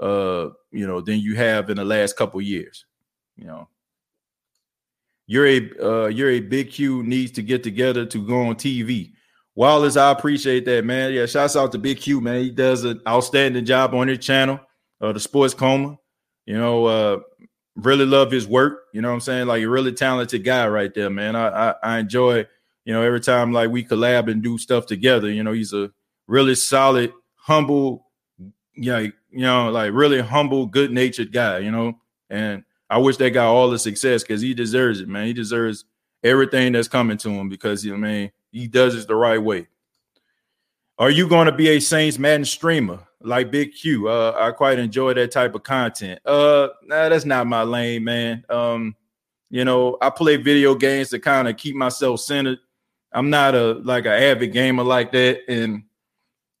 uh, 0.00 0.48
you 0.70 0.86
know, 0.86 1.00
than 1.00 1.20
you 1.20 1.36
have 1.36 1.70
in 1.70 1.76
the 1.76 1.84
last 1.84 2.16
couple 2.16 2.40
years. 2.40 2.84
You 3.36 3.44
know, 3.44 3.68
you're 5.26 5.46
a 5.46 5.70
uh, 5.82 6.06
you're 6.06 6.30
a 6.30 6.40
big 6.40 6.70
Q 6.70 7.02
needs 7.02 7.32
to 7.32 7.42
get 7.42 7.62
together 7.62 8.06
to 8.06 8.26
go 8.26 8.46
on 8.46 8.56
TV. 8.56 9.12
Wallace, 9.54 9.96
I 9.96 10.10
appreciate 10.10 10.66
that, 10.66 10.84
man. 10.84 11.14
Yeah, 11.14 11.24
shouts 11.24 11.56
out 11.56 11.72
to 11.72 11.78
Big 11.78 11.98
Q, 11.98 12.20
man. 12.20 12.42
He 12.42 12.50
does 12.50 12.84
an 12.84 13.00
outstanding 13.08 13.64
job 13.64 13.94
on 13.94 14.06
his 14.06 14.18
channel, 14.18 14.60
uh, 15.00 15.12
the 15.12 15.20
Sports 15.20 15.54
Coma. 15.54 15.96
You 16.44 16.58
know, 16.58 16.84
uh, 16.84 17.18
really 17.76 18.06
love 18.06 18.30
his 18.30 18.46
work. 18.46 18.84
You 18.92 19.02
know 19.02 19.08
what 19.08 19.14
I'm 19.14 19.20
saying? 19.20 19.46
Like 19.46 19.62
a 19.62 19.66
really 19.66 19.92
talented 19.92 20.44
guy 20.44 20.66
right 20.66 20.92
there, 20.92 21.10
man. 21.10 21.36
I, 21.36 21.70
I, 21.70 21.74
I 21.82 21.98
enjoy, 21.98 22.46
you 22.84 22.92
know, 22.92 23.02
every 23.02 23.20
time 23.20 23.52
like 23.52 23.70
we 23.70 23.84
collab 23.84 24.30
and 24.30 24.42
do 24.42 24.58
stuff 24.58 24.86
together. 24.86 25.30
You 25.30 25.44
know, 25.44 25.52
he's 25.52 25.72
a 25.72 25.90
really 26.26 26.54
solid, 26.54 27.12
humble, 27.36 28.06
yeah, 28.74 28.98
you 28.98 29.12
know, 29.30 29.70
like 29.70 29.92
really 29.92 30.20
humble, 30.20 30.66
good 30.66 30.90
natured 30.90 31.32
guy. 31.32 31.58
You 31.58 31.70
know, 31.70 32.00
and 32.30 32.64
I 32.88 32.98
wish 32.98 33.18
that 33.18 33.30
guy 33.30 33.44
all 33.44 33.70
the 33.70 33.78
success 33.78 34.22
because 34.22 34.40
he 34.40 34.54
deserves 34.54 35.00
it, 35.00 35.08
man. 35.08 35.26
He 35.26 35.32
deserves 35.32 35.84
everything 36.22 36.72
that's 36.72 36.88
coming 36.88 37.18
to 37.18 37.30
him 37.30 37.48
because 37.48 37.84
you 37.84 37.96
know, 37.96 38.06
I 38.06 38.10
mean, 38.10 38.32
he 38.50 38.66
does 38.68 38.94
it 38.94 39.06
the 39.06 39.14
right 39.14 39.42
way. 39.42 39.68
Are 40.98 41.10
you 41.10 41.28
going 41.28 41.46
to 41.46 41.52
be 41.52 41.68
a 41.68 41.80
Saints 41.80 42.18
Madden 42.18 42.46
streamer 42.46 43.05
like 43.20 43.50
Big 43.50 43.74
Q? 43.74 44.08
Uh, 44.08 44.34
I 44.38 44.50
quite 44.52 44.78
enjoy 44.78 45.14
that 45.14 45.30
type 45.30 45.54
of 45.54 45.62
content. 45.62 46.20
Uh, 46.24 46.68
nah, 46.82 47.08
that's 47.08 47.24
not 47.24 47.46
my 47.46 47.62
lane, 47.62 48.04
man. 48.04 48.44
Um, 48.48 48.96
you 49.50 49.64
know, 49.64 49.96
I 50.00 50.10
play 50.10 50.36
video 50.36 50.74
games 50.74 51.10
to 51.10 51.18
kind 51.18 51.48
of 51.48 51.56
keep 51.56 51.76
myself 51.76 52.20
centered. 52.20 52.58
I'm 53.12 53.30
not 53.30 53.54
a 53.54 53.74
like 53.74 54.06
an 54.06 54.12
avid 54.12 54.52
gamer 54.52 54.82
like 54.82 55.12
that, 55.12 55.40
and 55.48 55.84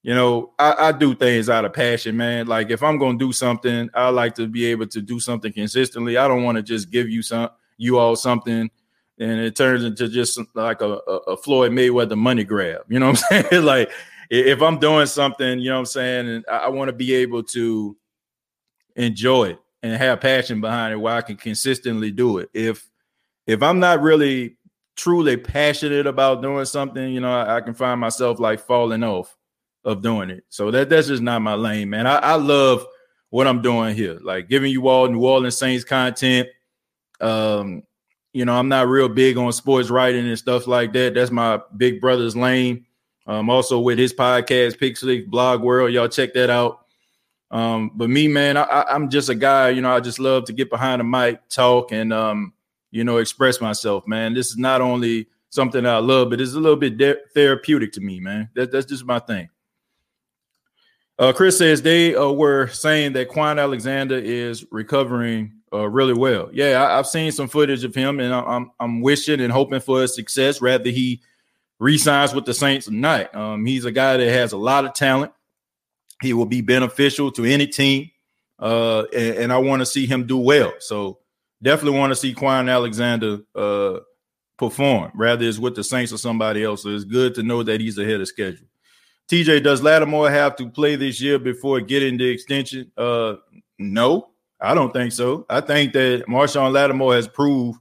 you 0.02 0.14
know, 0.14 0.52
I, 0.58 0.88
I, 0.88 0.92
do 0.92 1.14
things 1.14 1.50
out 1.50 1.64
of 1.64 1.72
passion, 1.72 2.16
man. 2.16 2.46
Like 2.46 2.70
if 2.70 2.82
I'm 2.82 2.96
gonna 2.96 3.18
do 3.18 3.32
something, 3.32 3.90
I 3.92 4.08
like 4.10 4.34
to 4.36 4.46
be 4.46 4.64
able 4.66 4.86
to 4.86 5.02
do 5.02 5.18
something 5.18 5.52
consistently. 5.52 6.16
I 6.16 6.28
don't 6.28 6.44
want 6.44 6.56
to 6.56 6.62
just 6.62 6.90
give 6.90 7.08
you 7.08 7.22
some 7.22 7.50
you 7.76 7.98
all 7.98 8.16
something 8.16 8.70
and 9.18 9.40
it 9.40 9.56
turns 9.56 9.84
into 9.84 10.08
just 10.08 10.38
like 10.54 10.80
a, 10.82 10.98
a, 11.26 11.36
Floyd 11.36 11.72
Mayweather 11.72 12.18
money 12.18 12.44
grab. 12.44 12.82
You 12.88 12.98
know 12.98 13.10
what 13.10 13.22
I'm 13.30 13.44
saying? 13.50 13.64
like 13.64 13.90
if 14.30 14.62
I'm 14.62 14.78
doing 14.78 15.06
something, 15.06 15.58
you 15.58 15.70
know 15.70 15.76
what 15.76 15.80
I'm 15.80 15.86
saying, 15.86 16.28
and 16.28 16.44
I, 16.50 16.68
want 16.68 16.88
to 16.88 16.92
be 16.92 17.14
able 17.14 17.42
to 17.44 17.96
enjoy 18.96 19.50
it 19.50 19.58
and 19.82 19.96
have 19.96 20.20
passion 20.20 20.60
behind 20.60 20.92
it 20.92 20.96
where 20.96 21.14
I 21.14 21.22
can 21.22 21.36
consistently 21.36 22.10
do 22.10 22.38
it. 22.38 22.50
If 22.54 22.88
if 23.46 23.62
I'm 23.62 23.78
not 23.78 24.02
really 24.02 24.56
truly 24.96 25.36
passionate 25.36 26.06
about 26.06 26.42
doing 26.42 26.64
something, 26.64 27.12
you 27.12 27.20
know, 27.20 27.32
I, 27.32 27.56
I 27.56 27.60
can 27.60 27.74
find 27.74 28.00
myself 28.00 28.40
like 28.40 28.60
falling 28.60 29.04
off 29.04 29.36
of 29.84 30.02
doing 30.02 30.30
it. 30.30 30.44
So 30.48 30.70
that 30.70 30.88
that's 30.88 31.08
just 31.08 31.22
not 31.22 31.42
my 31.42 31.54
lane, 31.54 31.90
man. 31.90 32.06
I, 32.06 32.16
I 32.16 32.34
love 32.34 32.86
what 33.30 33.46
I'm 33.46 33.62
doing 33.62 33.94
here, 33.94 34.18
like 34.22 34.48
giving 34.48 34.72
you 34.72 34.88
all 34.88 35.08
New 35.08 35.24
Orleans 35.24 35.56
Saints 35.56 35.84
content. 35.84 36.48
Um, 37.20 37.82
you 38.32 38.44
know, 38.44 38.54
I'm 38.54 38.68
not 38.68 38.88
real 38.88 39.08
big 39.08 39.36
on 39.36 39.52
sports 39.52 39.88
writing 39.88 40.26
and 40.26 40.38
stuff 40.38 40.66
like 40.66 40.92
that. 40.94 41.14
That's 41.14 41.30
my 41.30 41.60
big 41.76 42.00
brother's 42.00 42.36
lane. 42.36 42.85
Um, 43.26 43.50
also 43.50 43.80
with 43.80 43.98
his 43.98 44.14
podcast, 44.14 44.78
Pixley 44.78 45.26
Blog 45.26 45.62
World, 45.62 45.92
y'all 45.92 46.08
check 46.08 46.32
that 46.34 46.50
out. 46.50 46.86
Um, 47.50 47.90
but 47.94 48.10
me, 48.10 48.28
man, 48.28 48.56
I, 48.56 48.84
am 48.88 49.08
just 49.08 49.28
a 49.28 49.34
guy. 49.34 49.70
You 49.70 49.80
know, 49.80 49.92
I 49.92 50.00
just 50.00 50.18
love 50.18 50.44
to 50.46 50.52
get 50.52 50.70
behind 50.70 51.00
the 51.00 51.04
mic, 51.04 51.48
talk, 51.48 51.92
and 51.92 52.12
um, 52.12 52.52
you 52.90 53.04
know, 53.04 53.18
express 53.18 53.60
myself, 53.60 54.06
man. 54.06 54.34
This 54.34 54.48
is 54.48 54.56
not 54.56 54.80
only 54.80 55.28
something 55.50 55.86
I 55.86 55.98
love, 55.98 56.30
but 56.30 56.40
it's 56.40 56.54
a 56.54 56.60
little 56.60 56.76
bit 56.76 56.98
de- 56.98 57.18
therapeutic 57.34 57.92
to 57.92 58.00
me, 58.00 58.20
man. 58.20 58.48
That, 58.54 58.72
that's 58.72 58.86
just 58.86 59.04
my 59.04 59.18
thing. 59.18 59.48
Uh, 61.18 61.32
Chris 61.32 61.56
says 61.56 61.80
they 61.82 62.14
uh, 62.14 62.30
were 62.30 62.68
saying 62.68 63.14
that 63.14 63.30
Kwon 63.30 63.60
Alexander 63.60 64.18
is 64.18 64.66
recovering 64.70 65.52
uh, 65.72 65.88
really 65.88 66.12
well. 66.12 66.50
Yeah, 66.52 66.86
I, 66.86 66.96
have 66.96 67.06
seen 67.06 67.32
some 67.32 67.48
footage 67.48 67.84
of 67.84 67.94
him, 67.94 68.20
and 68.20 68.34
I'm 68.34 68.70
I'm 68.78 69.00
wishing 69.00 69.40
and 69.40 69.52
hoping 69.52 69.80
for 69.80 70.02
his 70.02 70.14
success. 70.14 70.60
Rather 70.60 70.90
he 70.90 71.22
resigns 71.78 72.34
with 72.34 72.44
the 72.44 72.54
Saints 72.54 72.88
not. 72.88 73.34
Um, 73.34 73.66
he's 73.66 73.84
a 73.84 73.92
guy 73.92 74.16
that 74.16 74.28
has 74.28 74.52
a 74.52 74.56
lot 74.56 74.84
of 74.84 74.94
talent. 74.94 75.32
He 76.22 76.32
will 76.32 76.46
be 76.46 76.62
beneficial 76.62 77.30
to 77.32 77.44
any 77.44 77.66
team, 77.66 78.10
uh, 78.58 79.04
and, 79.14 79.36
and 79.36 79.52
I 79.52 79.58
want 79.58 79.80
to 79.80 79.86
see 79.86 80.06
him 80.06 80.26
do 80.26 80.38
well. 80.38 80.72
So 80.78 81.18
definitely 81.62 81.98
want 81.98 82.10
to 82.12 82.16
see 82.16 82.34
Kwon 82.34 82.70
Alexander 82.70 83.40
uh, 83.54 83.98
perform. 84.56 85.12
Rather 85.14 85.44
it's 85.44 85.58
with 85.58 85.74
the 85.74 85.84
Saints 85.84 86.12
or 86.12 86.18
somebody 86.18 86.64
else. 86.64 86.82
So 86.82 86.90
it's 86.90 87.04
good 87.04 87.34
to 87.34 87.42
know 87.42 87.62
that 87.62 87.80
he's 87.80 87.98
ahead 87.98 88.20
of 88.20 88.28
schedule. 88.28 88.66
TJ, 89.28 89.64
does 89.64 89.82
Lattimore 89.82 90.30
have 90.30 90.54
to 90.56 90.70
play 90.70 90.94
this 90.96 91.20
year 91.20 91.38
before 91.38 91.80
getting 91.80 92.16
the 92.16 92.28
extension? 92.28 92.92
Uh, 92.96 93.34
no, 93.78 94.30
I 94.60 94.72
don't 94.72 94.92
think 94.92 95.12
so. 95.12 95.44
I 95.50 95.60
think 95.60 95.92
that 95.94 96.24
Marshon 96.28 96.72
Lattimore 96.72 97.14
has 97.14 97.26
proved 97.26 97.80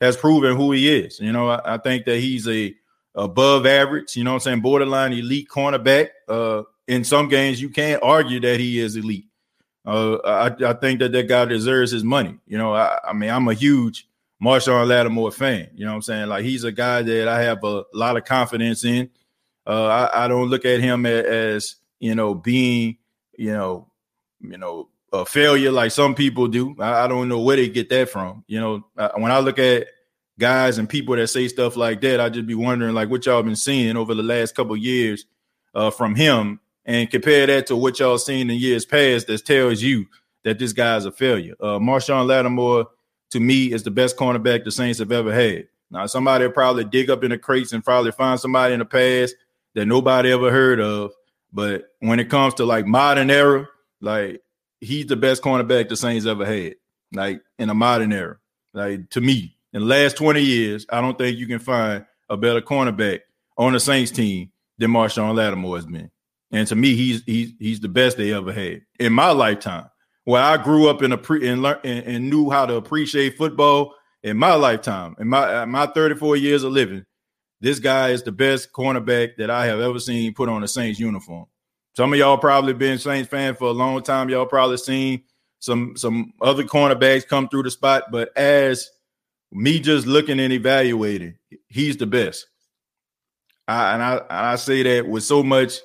has 0.00 0.16
proven 0.16 0.56
who 0.56 0.72
he 0.72 0.94
is. 0.96 1.18
You 1.20 1.32
know, 1.32 1.48
I, 1.48 1.74
I, 1.74 1.78
think 1.78 2.04
that 2.04 2.18
he's 2.18 2.46
a 2.46 2.74
above 3.14 3.66
average, 3.66 4.16
you 4.16 4.24
know 4.24 4.34
I'm 4.34 4.40
saying, 4.40 4.60
borderline 4.60 5.12
elite 5.12 5.48
cornerback. 5.48 6.08
Uh, 6.28 6.62
in 6.86 7.04
some 7.04 7.28
games, 7.28 7.60
you 7.60 7.70
can't 7.70 8.02
argue 8.02 8.40
that 8.40 8.60
he 8.60 8.78
is 8.78 8.96
elite. 8.96 9.26
Uh, 9.86 10.16
I, 10.16 10.70
I, 10.70 10.72
think 10.74 11.00
that 11.00 11.12
that 11.12 11.28
guy 11.28 11.44
deserves 11.44 11.90
his 11.90 12.04
money. 12.04 12.38
You 12.46 12.56
know, 12.56 12.74
I, 12.74 12.98
I 13.06 13.12
mean, 13.12 13.30
I'm 13.30 13.48
a 13.48 13.54
huge 13.54 14.08
Marshon 14.42 14.86
Lattimore 14.86 15.30
fan. 15.30 15.70
You 15.74 15.84
know 15.84 15.92
what 15.92 15.96
I'm 15.96 16.02
saying? 16.02 16.28
Like 16.28 16.44
he's 16.44 16.64
a 16.64 16.72
guy 16.72 17.02
that 17.02 17.28
I 17.28 17.42
have 17.42 17.62
a 17.64 17.84
lot 17.92 18.16
of 18.16 18.24
confidence 18.24 18.84
in. 18.84 19.10
Uh, 19.66 19.86
I, 19.86 20.24
I, 20.24 20.28
don't 20.28 20.48
look 20.48 20.64
at 20.64 20.80
him 20.80 21.06
as, 21.06 21.24
as, 21.24 21.76
you 22.00 22.14
know 22.14 22.34
being 22.34 22.98
you 23.38 23.52
know 23.52 23.86
you 24.40 24.58
know 24.58 24.90
a 25.10 25.24
failure 25.24 25.70
like 25.70 25.90
some 25.90 26.14
people 26.14 26.48
do. 26.48 26.76
I, 26.78 27.04
I 27.04 27.08
don't 27.08 27.28
know 27.28 27.40
where 27.40 27.56
they 27.56 27.68
get 27.68 27.88
that 27.90 28.10
from. 28.10 28.44
You 28.46 28.60
know, 28.60 28.86
uh, 28.98 29.10
when 29.16 29.32
I 29.32 29.38
look 29.38 29.58
at 29.58 29.86
guys 30.38 30.78
and 30.78 30.88
people 30.88 31.16
that 31.16 31.28
say 31.28 31.48
stuff 31.48 31.76
like 31.76 32.00
that, 32.02 32.20
I 32.20 32.28
just 32.28 32.46
be 32.46 32.54
wondering 32.54 32.94
like 32.94 33.10
what 33.10 33.26
y'all 33.26 33.42
been 33.42 33.56
seeing 33.56 33.96
over 33.96 34.14
the 34.14 34.22
last 34.22 34.54
couple 34.54 34.76
years 34.76 35.26
uh, 35.74 35.90
from 35.90 36.14
him, 36.14 36.60
and 36.84 37.10
compare 37.10 37.46
that 37.46 37.66
to 37.68 37.76
what 37.76 37.98
y'all 37.98 38.18
seen 38.18 38.50
in 38.50 38.58
years 38.58 38.84
past. 38.84 39.26
That 39.26 39.44
tells 39.44 39.82
you 39.82 40.06
that 40.44 40.58
this 40.58 40.72
guy's 40.72 41.04
a 41.04 41.12
failure. 41.12 41.54
Uh, 41.60 41.78
Marshon 41.78 42.26
Lattimore 42.26 42.88
to 43.30 43.40
me 43.40 43.72
is 43.72 43.82
the 43.82 43.90
best 43.90 44.16
cornerback 44.16 44.64
the 44.64 44.70
Saints 44.70 44.98
have 44.98 45.10
ever 45.10 45.32
had. 45.32 45.66
Now, 45.90 46.06
somebody 46.06 46.48
probably 46.48 46.84
dig 46.84 47.10
up 47.10 47.24
in 47.24 47.30
the 47.30 47.38
crates 47.38 47.72
and 47.72 47.84
probably 47.84 48.12
find 48.12 48.38
somebody 48.38 48.74
in 48.74 48.80
the 48.80 48.84
past 48.84 49.34
that 49.74 49.86
nobody 49.86 50.32
ever 50.32 50.50
heard 50.50 50.80
of. 50.80 51.12
But 51.52 51.90
when 52.00 52.18
it 52.18 52.28
comes 52.30 52.54
to 52.54 52.64
like 52.64 52.86
modern 52.86 53.30
era, 53.30 53.68
like 54.00 54.42
he's 54.80 55.06
the 55.06 55.16
best 55.16 55.42
cornerback 55.42 55.88
the 55.88 55.96
Saints 55.96 56.26
ever 56.26 56.44
had. 56.44 56.74
Like 57.12 57.42
in 57.58 57.70
a 57.70 57.74
modern 57.74 58.12
era. 58.12 58.38
Like 58.72 59.08
to 59.10 59.20
me, 59.20 59.53
in 59.74 59.80
the 59.80 59.86
last 59.86 60.16
20 60.16 60.40
years, 60.40 60.86
I 60.88 61.00
don't 61.00 61.18
think 61.18 61.36
you 61.36 61.48
can 61.48 61.58
find 61.58 62.06
a 62.30 62.36
better 62.36 62.60
cornerback 62.60 63.20
on 63.58 63.72
the 63.72 63.80
Saints 63.80 64.12
team 64.12 64.52
than 64.78 64.92
Marshon 64.92 65.34
Lattimore 65.34 65.76
has 65.76 65.86
been. 65.86 66.10
And 66.50 66.68
to 66.68 66.76
me, 66.76 66.94
he's 66.94 67.22
he's 67.24 67.52
he's 67.58 67.80
the 67.80 67.88
best 67.88 68.16
they 68.16 68.32
ever 68.32 68.52
had 68.52 68.82
in 69.00 69.12
my 69.12 69.32
lifetime. 69.32 69.90
Where 70.22 70.42
I 70.42 70.56
grew 70.56 70.88
up 70.88 71.02
in 71.02 71.12
a 71.12 71.18
pre 71.18 71.46
and 71.48 71.60
learn 71.62 71.78
and, 71.84 72.06
and 72.06 72.30
knew 72.30 72.48
how 72.48 72.64
to 72.64 72.76
appreciate 72.76 73.36
football 73.36 73.94
in 74.22 74.38
my 74.38 74.54
lifetime, 74.54 75.16
in 75.18 75.28
my 75.28 75.62
uh, 75.62 75.66
my 75.66 75.86
34 75.86 76.36
years 76.36 76.62
of 76.62 76.72
living, 76.72 77.04
this 77.60 77.80
guy 77.80 78.10
is 78.10 78.22
the 78.22 78.32
best 78.32 78.72
cornerback 78.72 79.36
that 79.38 79.50
I 79.50 79.66
have 79.66 79.80
ever 79.80 79.98
seen 79.98 80.32
put 80.32 80.48
on 80.48 80.62
a 80.62 80.68
Saints 80.68 81.00
uniform. 81.00 81.46
Some 81.96 82.12
of 82.12 82.18
y'all 82.18 82.38
probably 82.38 82.72
been 82.72 82.98
Saints 82.98 83.28
fan 83.28 83.56
for 83.56 83.68
a 83.68 83.72
long 83.72 84.02
time. 84.02 84.28
Y'all 84.28 84.46
probably 84.46 84.76
seen 84.76 85.24
some 85.58 85.96
some 85.96 86.32
other 86.40 86.62
cornerbacks 86.62 87.26
come 87.26 87.48
through 87.48 87.64
the 87.64 87.70
spot, 87.70 88.04
but 88.12 88.36
as 88.36 88.88
me 89.54 89.78
just 89.78 90.06
looking 90.06 90.40
and 90.40 90.52
evaluating, 90.52 91.36
he's 91.68 91.96
the 91.96 92.06
best. 92.06 92.46
I, 93.66 93.94
and 93.94 94.02
I 94.02 94.20
I 94.28 94.56
say 94.56 94.82
that 94.82 95.08
with 95.08 95.22
so 95.22 95.42
much 95.42 95.78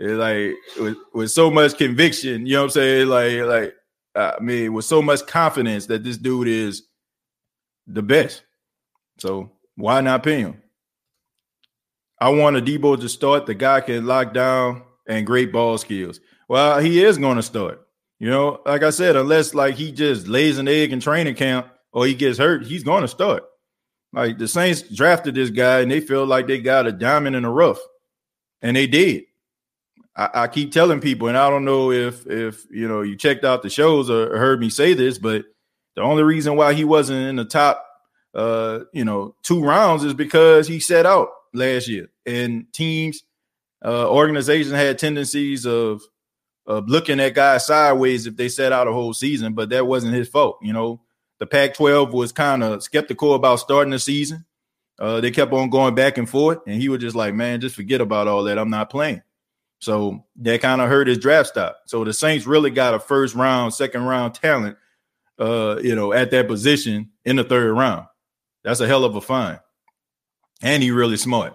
eh, 0.00 0.12
like 0.12 0.54
with, 0.78 0.96
with 1.12 1.30
so 1.30 1.50
much 1.50 1.76
conviction, 1.76 2.46
you 2.46 2.52
know 2.52 2.60
what 2.60 2.64
I'm 2.64 2.70
saying? 2.70 3.08
Like 3.08 3.40
like 3.40 3.74
I 4.14 4.40
mean 4.40 4.72
with 4.72 4.84
so 4.84 5.02
much 5.02 5.26
confidence 5.26 5.86
that 5.86 6.04
this 6.04 6.18
dude 6.18 6.46
is 6.46 6.82
the 7.86 8.02
best. 8.02 8.42
So 9.18 9.50
why 9.76 10.02
not 10.02 10.22
pay 10.22 10.40
him? 10.40 10.62
I 12.20 12.30
want 12.30 12.56
Adebo 12.56 13.00
to 13.00 13.08
start. 13.08 13.46
The 13.46 13.54
guy 13.54 13.80
can 13.80 14.06
lock 14.06 14.32
down 14.32 14.82
and 15.08 15.26
great 15.26 15.52
ball 15.52 15.78
skills. 15.78 16.20
Well, 16.48 16.78
he 16.78 17.02
is 17.02 17.18
going 17.18 17.36
to 17.36 17.42
start. 17.42 17.80
You 18.18 18.30
know, 18.30 18.60
like 18.64 18.82
I 18.82 18.90
said, 18.90 19.16
unless 19.16 19.52
like 19.52 19.74
he 19.74 19.92
just 19.92 20.26
lays 20.26 20.58
an 20.58 20.68
egg 20.68 20.92
in 20.92 21.00
training 21.00 21.34
camp 21.34 21.66
or 21.96 22.04
he 22.04 22.14
gets 22.14 22.36
hurt, 22.36 22.66
he's 22.66 22.84
going 22.84 23.00
to 23.00 23.08
start. 23.08 23.44
Like 24.12 24.36
the 24.36 24.46
Saints 24.46 24.82
drafted 24.82 25.34
this 25.34 25.48
guy 25.48 25.80
and 25.80 25.90
they 25.90 26.00
feel 26.00 26.26
like 26.26 26.46
they 26.46 26.60
got 26.60 26.86
a 26.86 26.92
diamond 26.92 27.34
in 27.34 27.42
the 27.42 27.48
rough, 27.48 27.78
and 28.60 28.76
they 28.76 28.86
did. 28.86 29.24
I, 30.14 30.28
I 30.34 30.48
keep 30.48 30.72
telling 30.72 31.00
people, 31.00 31.28
and 31.28 31.38
I 31.38 31.48
don't 31.48 31.64
know 31.64 31.90
if 31.90 32.26
if 32.26 32.66
you 32.70 32.86
know 32.86 33.00
you 33.00 33.16
checked 33.16 33.44
out 33.44 33.62
the 33.62 33.70
shows 33.70 34.10
or 34.10 34.36
heard 34.36 34.60
me 34.60 34.68
say 34.68 34.92
this, 34.92 35.16
but 35.16 35.46
the 35.94 36.02
only 36.02 36.22
reason 36.22 36.54
why 36.54 36.74
he 36.74 36.84
wasn't 36.84 37.28
in 37.28 37.36
the 37.36 37.46
top, 37.46 37.82
uh, 38.34 38.80
you 38.92 39.06
know, 39.06 39.34
two 39.42 39.64
rounds 39.64 40.04
is 40.04 40.12
because 40.12 40.68
he 40.68 40.80
set 40.80 41.06
out 41.06 41.30
last 41.54 41.88
year, 41.88 42.10
and 42.26 42.70
teams, 42.74 43.22
uh, 43.82 44.06
organizations 44.10 44.74
had 44.74 44.98
tendencies 44.98 45.64
of 45.64 46.02
of 46.66 46.90
looking 46.90 47.20
at 47.20 47.34
guys 47.34 47.66
sideways 47.66 48.26
if 48.26 48.36
they 48.36 48.50
set 48.50 48.72
out 48.72 48.86
a 48.86 48.92
whole 48.92 49.14
season, 49.14 49.54
but 49.54 49.70
that 49.70 49.86
wasn't 49.86 50.12
his 50.12 50.28
fault. 50.28 50.58
You 50.60 50.74
know, 50.74 51.00
the 51.38 51.46
Pac-12 51.46 52.12
was 52.12 52.32
kind 52.32 52.62
of 52.62 52.82
skeptical 52.82 53.34
about 53.34 53.60
starting 53.60 53.90
the 53.90 53.98
season. 53.98 54.44
Uh, 54.98 55.20
they 55.20 55.30
kept 55.30 55.52
on 55.52 55.68
going 55.68 55.94
back 55.94 56.16
and 56.16 56.28
forth, 56.28 56.58
and 56.66 56.80
he 56.80 56.88
was 56.88 57.00
just 57.00 57.14
like, 57.14 57.34
"Man, 57.34 57.60
just 57.60 57.76
forget 57.76 58.00
about 58.00 58.28
all 58.28 58.44
that. 58.44 58.58
I'm 58.58 58.70
not 58.70 58.88
playing." 58.88 59.22
So 59.78 60.24
that 60.36 60.62
kind 60.62 60.80
of 60.80 60.88
hurt 60.88 61.08
his 61.08 61.18
draft 61.18 61.50
stock. 61.50 61.76
So 61.86 62.02
the 62.02 62.14
Saints 62.14 62.46
really 62.46 62.70
got 62.70 62.94
a 62.94 62.98
first 62.98 63.34
round, 63.34 63.74
second 63.74 64.04
round 64.04 64.34
talent, 64.34 64.78
uh, 65.38 65.78
you 65.82 65.94
know, 65.94 66.14
at 66.14 66.30
that 66.30 66.48
position 66.48 67.10
in 67.26 67.36
the 67.36 67.44
third 67.44 67.72
round. 67.72 68.06
That's 68.64 68.80
a 68.80 68.86
hell 68.86 69.04
of 69.04 69.16
a 69.16 69.20
find, 69.20 69.60
and 70.62 70.82
he 70.82 70.90
really 70.90 71.18
smart. 71.18 71.54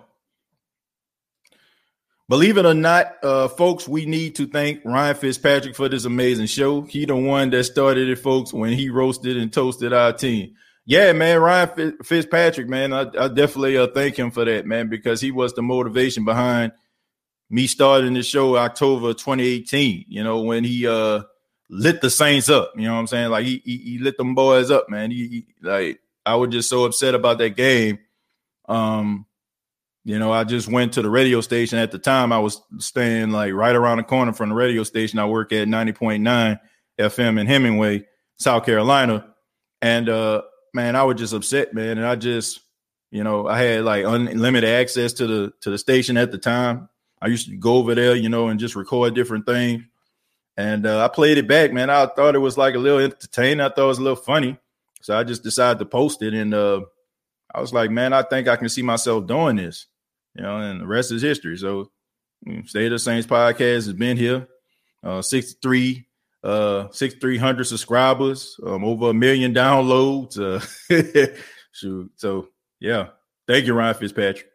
Believe 2.32 2.58
it 2.58 2.66
or 2.66 2.74
not, 2.74 3.22
uh, 3.24 3.50
folks, 3.50 3.90
we 3.90 4.06
need 4.06 4.36
to 4.36 4.48
thank 4.48 4.80
Ryan 4.86 5.16
Fitzpatrick 5.16 5.76
for 5.76 5.90
this 5.90 6.06
amazing 6.06 6.46
show. 6.46 6.84
He 6.84 7.04
the 7.04 7.14
one 7.14 7.50
that 7.50 7.66
started 7.66 8.08
it, 8.08 8.20
folks, 8.20 8.54
when 8.54 8.72
he 8.72 8.90
roasted 8.90 9.36
and 9.36 9.52
toasted 9.52 9.92
our 9.92 10.14
team. 10.14 10.56
Yeah, 10.86 11.12
man, 11.12 11.42
Ryan 11.42 11.98
Fitzpatrick, 12.02 12.70
man, 12.70 12.94
I, 12.94 13.02
I 13.02 13.28
definitely 13.28 13.78
uh, 13.78 13.88
thank 13.88 14.16
him 14.16 14.32
for 14.32 14.46
that, 14.46 14.66
man, 14.66 14.88
because 14.88 15.20
he 15.20 15.32
was 15.32 15.52
the 15.56 15.62
motivation 15.62 16.24
behind 16.24 16.72
me 17.50 17.68
starting 17.68 18.14
the 18.14 18.24
show 18.24 18.56
October 18.56 19.14
2018. 19.14 20.06
You 20.08 20.24
know, 20.24 20.40
when 20.40 20.64
he 20.64 20.88
uh 20.88 21.24
lit 21.70 22.00
the 22.00 22.10
Saints 22.10 22.48
up. 22.48 22.72
You 22.78 22.84
know 22.84 22.94
what 22.94 23.00
I'm 23.02 23.08
saying? 23.08 23.30
Like 23.30 23.44
he 23.44 23.62
he, 23.66 23.78
he 23.78 23.98
lit 23.98 24.16
them 24.16 24.36
boys 24.36 24.72
up, 24.72 24.88
man. 24.88 25.12
He, 25.12 25.28
he 25.28 25.46
like 25.62 26.00
I 26.26 26.36
was 26.36 26.52
just 26.52 26.70
so 26.70 26.86
upset 26.86 27.14
about 27.14 27.40
that 27.40 27.58
game. 27.58 28.00
Um, 28.70 29.26
you 30.04 30.18
know, 30.18 30.32
I 30.32 30.44
just 30.44 30.68
went 30.68 30.94
to 30.94 31.02
the 31.02 31.10
radio 31.10 31.42
station 31.42 31.78
at 31.78 31.92
the 31.92 32.00
time. 32.00 32.32
I 32.32 32.40
was 32.40 32.62
staying 32.80 33.32
like 33.32 33.54
right 33.54 33.76
around 33.76 33.98
the 33.98 34.04
corner 34.04 34.34
from 34.34 34.50
the 34.50 34.56
radio 34.56 34.84
station. 34.84 35.20
I 35.20 35.26
work 35.26 35.54
at 35.54 35.68
90.9 35.68 36.60
FM 37.00 37.40
in 37.40 37.48
Hemingway, 37.48 38.06
South 38.38 38.66
Carolina. 38.66 39.34
And 39.82 40.10
uh 40.10 40.42
man, 40.74 40.96
I 40.96 41.04
was 41.04 41.18
just 41.18 41.34
upset, 41.34 41.74
man. 41.74 41.98
And 41.98 42.08
I 42.08 42.16
just, 42.16 42.62
you 43.12 43.24
know, 43.24 43.48
I 43.48 43.62
had 43.62 43.84
like 43.84 44.06
unlimited 44.06 44.70
access 44.70 45.14
to 45.14 45.28
the 45.28 45.54
to 45.62 45.70
the 45.70 45.78
station 45.78 46.18
at 46.18 46.32
the 46.32 46.38
time. 46.38 46.90
I 47.22 47.28
used 47.28 47.50
to 47.50 47.56
go 47.56 47.76
over 47.76 47.94
there, 47.94 48.16
you 48.16 48.30
know, 48.30 48.48
and 48.48 48.60
just 48.60 48.76
record 48.76 49.14
different 49.14 49.46
things. 49.46 49.84
And 50.58 50.86
uh, 50.86 51.06
I 51.06 51.08
played 51.08 51.38
it 51.38 51.48
back, 51.48 51.72
man. 51.72 51.90
I 51.90 52.08
thought 52.08 52.36
it 52.36 52.40
was 52.40 52.58
like 52.58 52.74
a 52.74 52.80
little 52.80 53.00
entertaining. 53.00 53.62
I 53.62 53.70
thought 53.70 53.84
it 53.84 53.88
was 53.88 54.00
a 54.00 54.04
little 54.04 54.16
funny. 54.16 54.58
So 55.02 55.18
I 55.18 55.24
just 55.24 55.44
decided 55.44 55.80
to 55.80 55.86
post 55.86 56.22
it. 56.24 56.34
And 56.34 56.54
uh, 56.54 56.82
I 57.54 57.62
was 57.62 57.74
like, 57.74 57.90
man, 57.92 58.14
I 58.14 58.24
think 58.24 58.48
I 58.48 58.56
can 58.56 58.70
see 58.70 58.82
myself 58.82 59.28
doing 59.28 59.56
this 59.56 59.86
you 60.36 60.44
know, 60.44 60.58
and 60.58 60.82
the 60.82 60.88
rest 60.88 61.12
is 61.12 61.22
history. 61.22 61.58
So, 61.58 61.92
State 62.66 62.86
of 62.86 62.92
the 62.92 63.00
Saints 63.00 63.28
podcast 63.28 63.86
has 63.86 63.94
been 63.94 64.18
here, 64.18 64.48
uh, 65.04 65.22
63, 65.22 66.08
uh, 66.44 66.88
6,300 66.92 67.66
subscribers, 67.66 68.58
um, 68.66 68.84
over 68.84 69.10
a 69.10 69.14
million 69.14 69.54
downloads. 69.54 70.40
Uh, 70.40 71.36
shoot. 71.72 72.12
So, 72.16 72.48
yeah. 72.80 73.10
Thank 73.48 73.66
you, 73.66 73.74
Ryan 73.74 73.96
Fitzpatrick. 73.96 74.48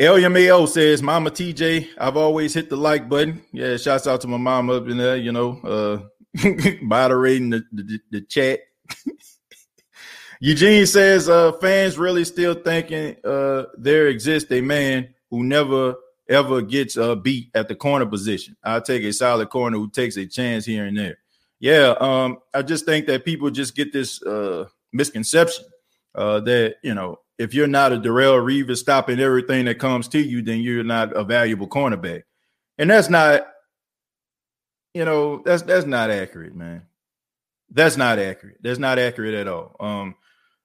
LMAO 0.00 0.68
says, 0.68 1.02
Mama 1.02 1.30
TJ, 1.30 1.88
I've 1.98 2.16
always 2.16 2.54
hit 2.54 2.68
the 2.68 2.76
like 2.76 3.08
button. 3.08 3.42
Yeah, 3.52 3.76
shouts 3.76 4.06
out 4.06 4.20
to 4.22 4.28
my 4.28 4.36
mom 4.36 4.70
up 4.70 4.88
in 4.88 4.96
there, 4.96 5.16
you 5.16 5.32
know, 5.32 5.60
uh, 5.62 6.42
moderating 6.82 7.50
the, 7.50 7.62
the, 7.72 8.00
the 8.10 8.20
chat. 8.22 8.60
Eugene 10.44 10.86
says 10.86 11.28
uh, 11.28 11.52
fans 11.52 11.96
really 11.96 12.24
still 12.24 12.54
thinking 12.54 13.14
uh, 13.24 13.66
there 13.78 14.08
exists 14.08 14.50
a 14.50 14.60
man 14.60 15.14
who 15.30 15.44
never 15.44 15.94
ever 16.28 16.60
gets 16.60 16.96
uh, 16.96 17.14
beat 17.14 17.48
at 17.54 17.68
the 17.68 17.76
corner 17.76 18.06
position. 18.06 18.56
i 18.64 18.80
take 18.80 19.04
a 19.04 19.12
solid 19.12 19.50
corner 19.50 19.78
who 19.78 19.88
takes 19.88 20.16
a 20.16 20.26
chance 20.26 20.64
here 20.64 20.84
and 20.84 20.98
there. 20.98 21.18
Yeah, 21.60 21.94
um, 22.00 22.38
I 22.52 22.62
just 22.62 22.86
think 22.86 23.06
that 23.06 23.24
people 23.24 23.50
just 23.50 23.76
get 23.76 23.92
this 23.92 24.20
uh, 24.24 24.66
misconception 24.92 25.64
uh, 26.16 26.40
that 26.40 26.74
you 26.82 26.94
know 26.94 27.20
if 27.38 27.54
you're 27.54 27.68
not 27.68 27.92
a 27.92 27.96
Darrelle 27.98 28.42
Revis 28.42 28.78
stopping 28.78 29.20
everything 29.20 29.66
that 29.66 29.78
comes 29.78 30.08
to 30.08 30.18
you, 30.18 30.42
then 30.42 30.58
you're 30.58 30.82
not 30.82 31.16
a 31.16 31.22
valuable 31.22 31.68
cornerback, 31.68 32.24
and 32.78 32.90
that's 32.90 33.08
not, 33.08 33.46
you 34.92 35.04
know, 35.04 35.40
that's 35.44 35.62
that's 35.62 35.86
not 35.86 36.10
accurate, 36.10 36.56
man. 36.56 36.82
That's 37.70 37.96
not 37.96 38.18
accurate. 38.18 38.56
That's 38.60 38.80
not 38.80 38.98
accurate 38.98 39.34
at 39.34 39.46
all. 39.46 39.76
Um, 39.78 40.16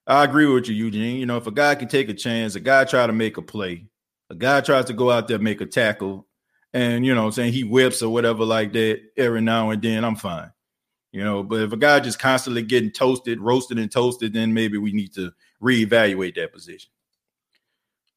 I 0.07 0.23
agree 0.23 0.45
with 0.45 0.69
you, 0.69 0.75
Eugene. 0.75 1.17
You 1.17 1.25
know, 1.25 1.35
if 1.35 1.47
a 1.47 1.51
guy 1.51 1.75
can 1.75 1.89
take 1.89 2.07
a 2.07 2.13
chance, 2.13 2.55
a 2.55 2.61
guy 2.61 2.85
try 2.85 3.05
to 3.05 3.13
make 3.13 3.35
a 3.35 3.41
play, 3.41 3.87
a 4.29 4.35
guy 4.35 4.61
tries 4.61 4.85
to 4.85 4.93
go 4.93 5.11
out 5.11 5.27
there 5.27 5.37
make 5.37 5.59
a 5.59 5.65
tackle, 5.65 6.25
and 6.73 7.05
you 7.05 7.13
know, 7.13 7.29
saying 7.29 7.51
he 7.51 7.65
whips 7.65 8.01
or 8.01 8.11
whatever 8.11 8.45
like 8.45 8.71
that 8.73 9.01
every 9.17 9.41
now 9.41 9.69
and 9.69 9.81
then, 9.81 10.05
I'm 10.05 10.15
fine. 10.15 10.51
You 11.11 11.23
know, 11.23 11.43
but 11.43 11.61
if 11.61 11.73
a 11.73 11.77
guy 11.77 11.99
just 11.99 12.19
constantly 12.19 12.61
getting 12.61 12.91
toasted, 12.91 13.41
roasted, 13.41 13.79
and 13.79 13.91
toasted, 13.91 14.33
then 14.33 14.53
maybe 14.53 14.77
we 14.77 14.93
need 14.93 15.13
to 15.15 15.31
reevaluate 15.61 16.35
that 16.35 16.53
position. 16.53 16.91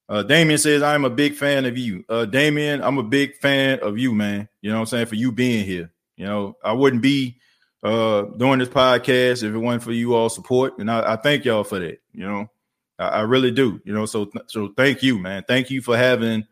Uh, 0.09 0.23
Damien 0.23 0.59
says, 0.59 0.83
I'm 0.83 1.05
a 1.05 1.11
big 1.11 1.35
fan 1.35 1.65
of 1.67 1.79
you. 1.79 2.05
Uh, 2.09 2.25
Damien, 2.25 2.83
I'm 2.83 2.99
a 2.99 3.03
big 3.03 3.37
fan 3.37 3.79
of 3.81 3.97
you, 3.97 4.13
man. 4.13 4.49
You 4.61 4.73
know 4.73 4.81
I'm 4.81 4.87
saying? 4.87 5.07
For 5.07 5.15
you 5.15 5.31
being 5.33 5.65
here. 5.65 5.93
You 6.17 6.27
know, 6.27 6.57
I 6.65 6.73
wouldn't 6.73 7.01
be 7.01 7.39
uh 7.83 8.23
doing 8.37 8.59
this 8.59 8.69
podcast 8.69 9.43
if 9.43 9.55
it 9.55 9.59
wasn't 9.59 9.83
for 9.83 9.93
you 9.93 10.15
all 10.15 10.29
support. 10.29 10.79
And 10.79 10.91
I, 10.91 11.15
I 11.15 11.17
thank 11.17 11.45
y'all 11.45 11.65
for 11.65 11.79
that. 11.79 11.99
You 12.13 12.27
know, 12.27 12.51
I, 12.99 13.09
I, 13.09 13.21
really 13.23 13.51
do. 13.51 13.81
You 13.85 13.93
know, 13.93 14.07
so 14.07 14.31
so 14.47 14.73
thank 14.77 15.03
you, 15.03 15.19
man. 15.19 15.45
Thank 15.49 15.71
you 15.71 15.81
for 15.81 15.97
having 15.97 16.45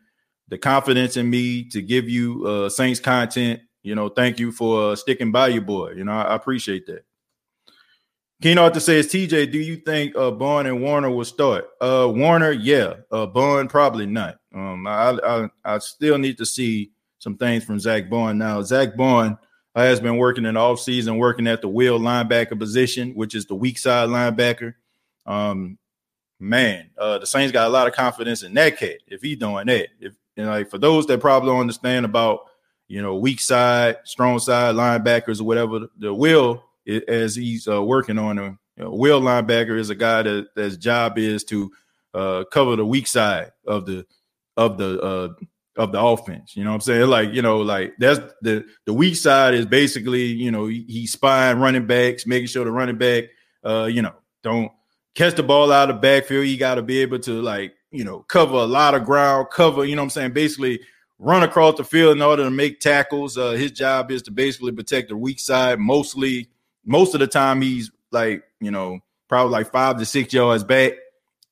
the 0.47 0.57
confidence 0.57 1.17
in 1.17 1.29
me 1.29 1.65
to 1.69 1.81
give 1.81 2.09
you 2.09 2.45
uh 2.47 2.69
Saints 2.69 2.99
content. 2.99 3.61
You 3.83 3.95
know, 3.95 4.09
thank 4.09 4.39
you 4.39 4.51
for 4.51 4.91
uh, 4.91 4.95
sticking 4.95 5.31
by 5.31 5.47
your 5.49 5.61
boy. 5.61 5.91
You 5.91 6.03
know, 6.03 6.11
I, 6.11 6.23
I 6.23 6.35
appreciate 6.35 6.85
that. 6.87 7.05
Keen 8.41 8.57
Arthur 8.57 8.79
says, 8.79 9.07
TJ, 9.07 9.51
do 9.51 9.59
you 9.59 9.77
think 9.77 10.15
uh 10.15 10.31
Baun 10.31 10.65
and 10.65 10.81
Werner 10.81 11.11
will 11.11 11.25
start? 11.25 11.67
Uh 11.79 12.11
Werner, 12.13 12.51
yeah. 12.51 12.95
Uh 13.11 13.25
Baun, 13.25 13.67
probably 13.67 14.05
not. 14.05 14.37
Um, 14.53 14.87
I 14.87 15.11
I, 15.11 15.49
I 15.63 15.77
still 15.77 16.17
need 16.17 16.37
to 16.39 16.45
see 16.45 16.91
some 17.19 17.37
things 17.37 17.63
from 17.63 17.79
Zach 17.79 18.09
Baun. 18.09 18.37
Now, 18.37 18.61
Zach 18.61 18.95
Baun 18.95 19.37
has 19.85 19.99
been 19.99 20.17
working 20.17 20.45
in 20.45 20.55
the 20.55 20.59
offseason, 20.59 21.17
working 21.17 21.47
at 21.47 21.61
the 21.61 21.69
wheel 21.69 21.99
linebacker 21.99 22.57
position, 22.57 23.13
which 23.13 23.35
is 23.35 23.45
the 23.45 23.55
weak 23.55 23.77
side 23.77 24.09
linebacker. 24.09 24.73
Um, 25.25 25.77
man, 26.39 26.89
uh, 26.97 27.19
the 27.19 27.27
Saints 27.27 27.51
got 27.51 27.67
a 27.67 27.69
lot 27.69 27.87
of 27.87 27.93
confidence 27.93 28.43
in 28.43 28.53
that 28.55 28.77
cat 28.77 28.97
if 29.07 29.21
he's 29.21 29.37
doing 29.37 29.67
that. 29.67 29.89
If 29.99 30.13
know, 30.45 30.51
like 30.51 30.69
for 30.69 30.77
those 30.77 31.05
that 31.07 31.21
probably 31.21 31.49
don't 31.49 31.61
understand 31.61 32.05
about 32.05 32.49
you 32.87 33.01
know 33.01 33.15
weak 33.15 33.39
side, 33.39 33.97
strong 34.03 34.39
side 34.39 34.75
linebackers 34.75 35.39
or 35.39 35.43
whatever, 35.43 35.87
the 35.97 36.13
will 36.13 36.63
as 37.07 37.35
he's 37.35 37.67
uh, 37.67 37.83
working 37.83 38.17
on 38.17 38.37
them. 38.37 38.59
You 38.77 38.85
know, 38.85 38.91
will 38.91 39.21
linebacker 39.21 39.77
is 39.77 39.89
a 39.89 39.95
guy 39.95 40.23
that 40.23 40.47
that's 40.55 40.77
job 40.77 41.17
is 41.17 41.43
to 41.45 41.71
uh, 42.13 42.43
cover 42.51 42.75
the 42.75 42.85
weak 42.85 43.07
side 43.07 43.51
of 43.67 43.85
the 43.85 44.05
of 44.57 44.77
the 44.77 45.01
uh, 45.01 45.29
of 45.79 45.91
the 45.91 45.99
offense. 45.99 46.55
You 46.55 46.63
know 46.63 46.69
what 46.69 46.75
I'm 46.75 46.81
saying? 46.81 47.07
Like, 47.07 47.33
you 47.33 47.41
know, 47.41 47.61
like 47.61 47.93
that's 47.97 48.19
the 48.43 48.65
the 48.85 48.93
weak 48.93 49.15
side 49.15 49.55
is 49.55 49.65
basically, 49.65 50.25
you 50.25 50.51
know, 50.51 50.67
he, 50.67 50.85
he's 50.87 51.13
spying 51.13 51.57
running 51.57 51.87
backs, 51.87 52.27
making 52.27 52.47
sure 52.47 52.63
the 52.63 52.71
running 52.71 52.97
back 52.97 53.25
uh, 53.63 53.85
you 53.85 54.01
know, 54.01 54.13
don't 54.43 54.71
catch 55.15 55.35
the 55.35 55.43
ball 55.43 55.71
out 55.71 55.89
of 55.89 56.01
backfield. 56.01 56.47
You 56.47 56.57
got 56.57 56.75
to 56.75 56.81
be 56.81 56.99
able 56.99 57.19
to 57.19 57.41
like, 57.41 57.73
you 57.91 58.03
know, 58.03 58.19
cover 58.19 58.55
a 58.55 58.65
lot 58.65 58.95
of 58.95 59.05
ground, 59.05 59.47
cover, 59.51 59.85
you 59.85 59.95
know 59.95 60.01
what 60.01 60.07
I'm 60.07 60.09
saying? 60.11 60.33
Basically 60.33 60.79
run 61.17 61.43
across 61.43 61.75
the 61.75 61.83
field 61.83 62.15
in 62.15 62.21
order 62.21 62.43
to 62.43 62.51
make 62.51 62.79
tackles. 62.79 63.37
Uh, 63.37 63.51
his 63.51 63.71
job 63.71 64.11
is 64.11 64.21
to 64.23 64.31
basically 64.31 64.71
protect 64.71 65.09
the 65.09 65.17
weak 65.17 65.39
side. 65.39 65.79
Mostly, 65.79 66.47
most 66.85 67.13
of 67.13 67.19
the 67.19 67.27
time, 67.27 67.61
he's 67.61 67.91
like, 68.11 68.43
you 68.61 68.71
know, 68.71 68.99
probably 69.27 69.51
like 69.51 69.71
five 69.71 69.97
to 69.97 70.05
six 70.05 70.33
yards 70.33 70.63
back 70.63 70.93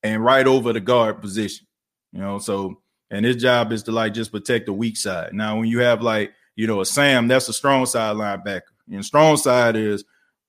and 0.03 0.23
right 0.23 0.47
over 0.47 0.71
the 0.71 0.79
guard 0.79 1.21
position. 1.21 1.67
You 2.13 2.21
know, 2.21 2.39
so 2.39 2.81
and 3.09 3.25
his 3.25 3.37
job 3.37 3.71
is 3.71 3.83
to 3.83 3.91
like 3.91 4.13
just 4.13 4.31
protect 4.31 4.65
the 4.65 4.73
weak 4.73 4.97
side. 4.97 5.33
Now, 5.33 5.57
when 5.57 5.67
you 5.67 5.79
have 5.79 6.01
like, 6.01 6.33
you 6.55 6.67
know, 6.67 6.81
a 6.81 6.85
Sam, 6.85 7.27
that's 7.27 7.49
a 7.49 7.53
strong 7.53 7.85
side 7.85 8.15
linebacker. 8.15 8.61
And 8.91 9.05
strong 9.05 9.37
side 9.37 9.75
is, 9.75 10.03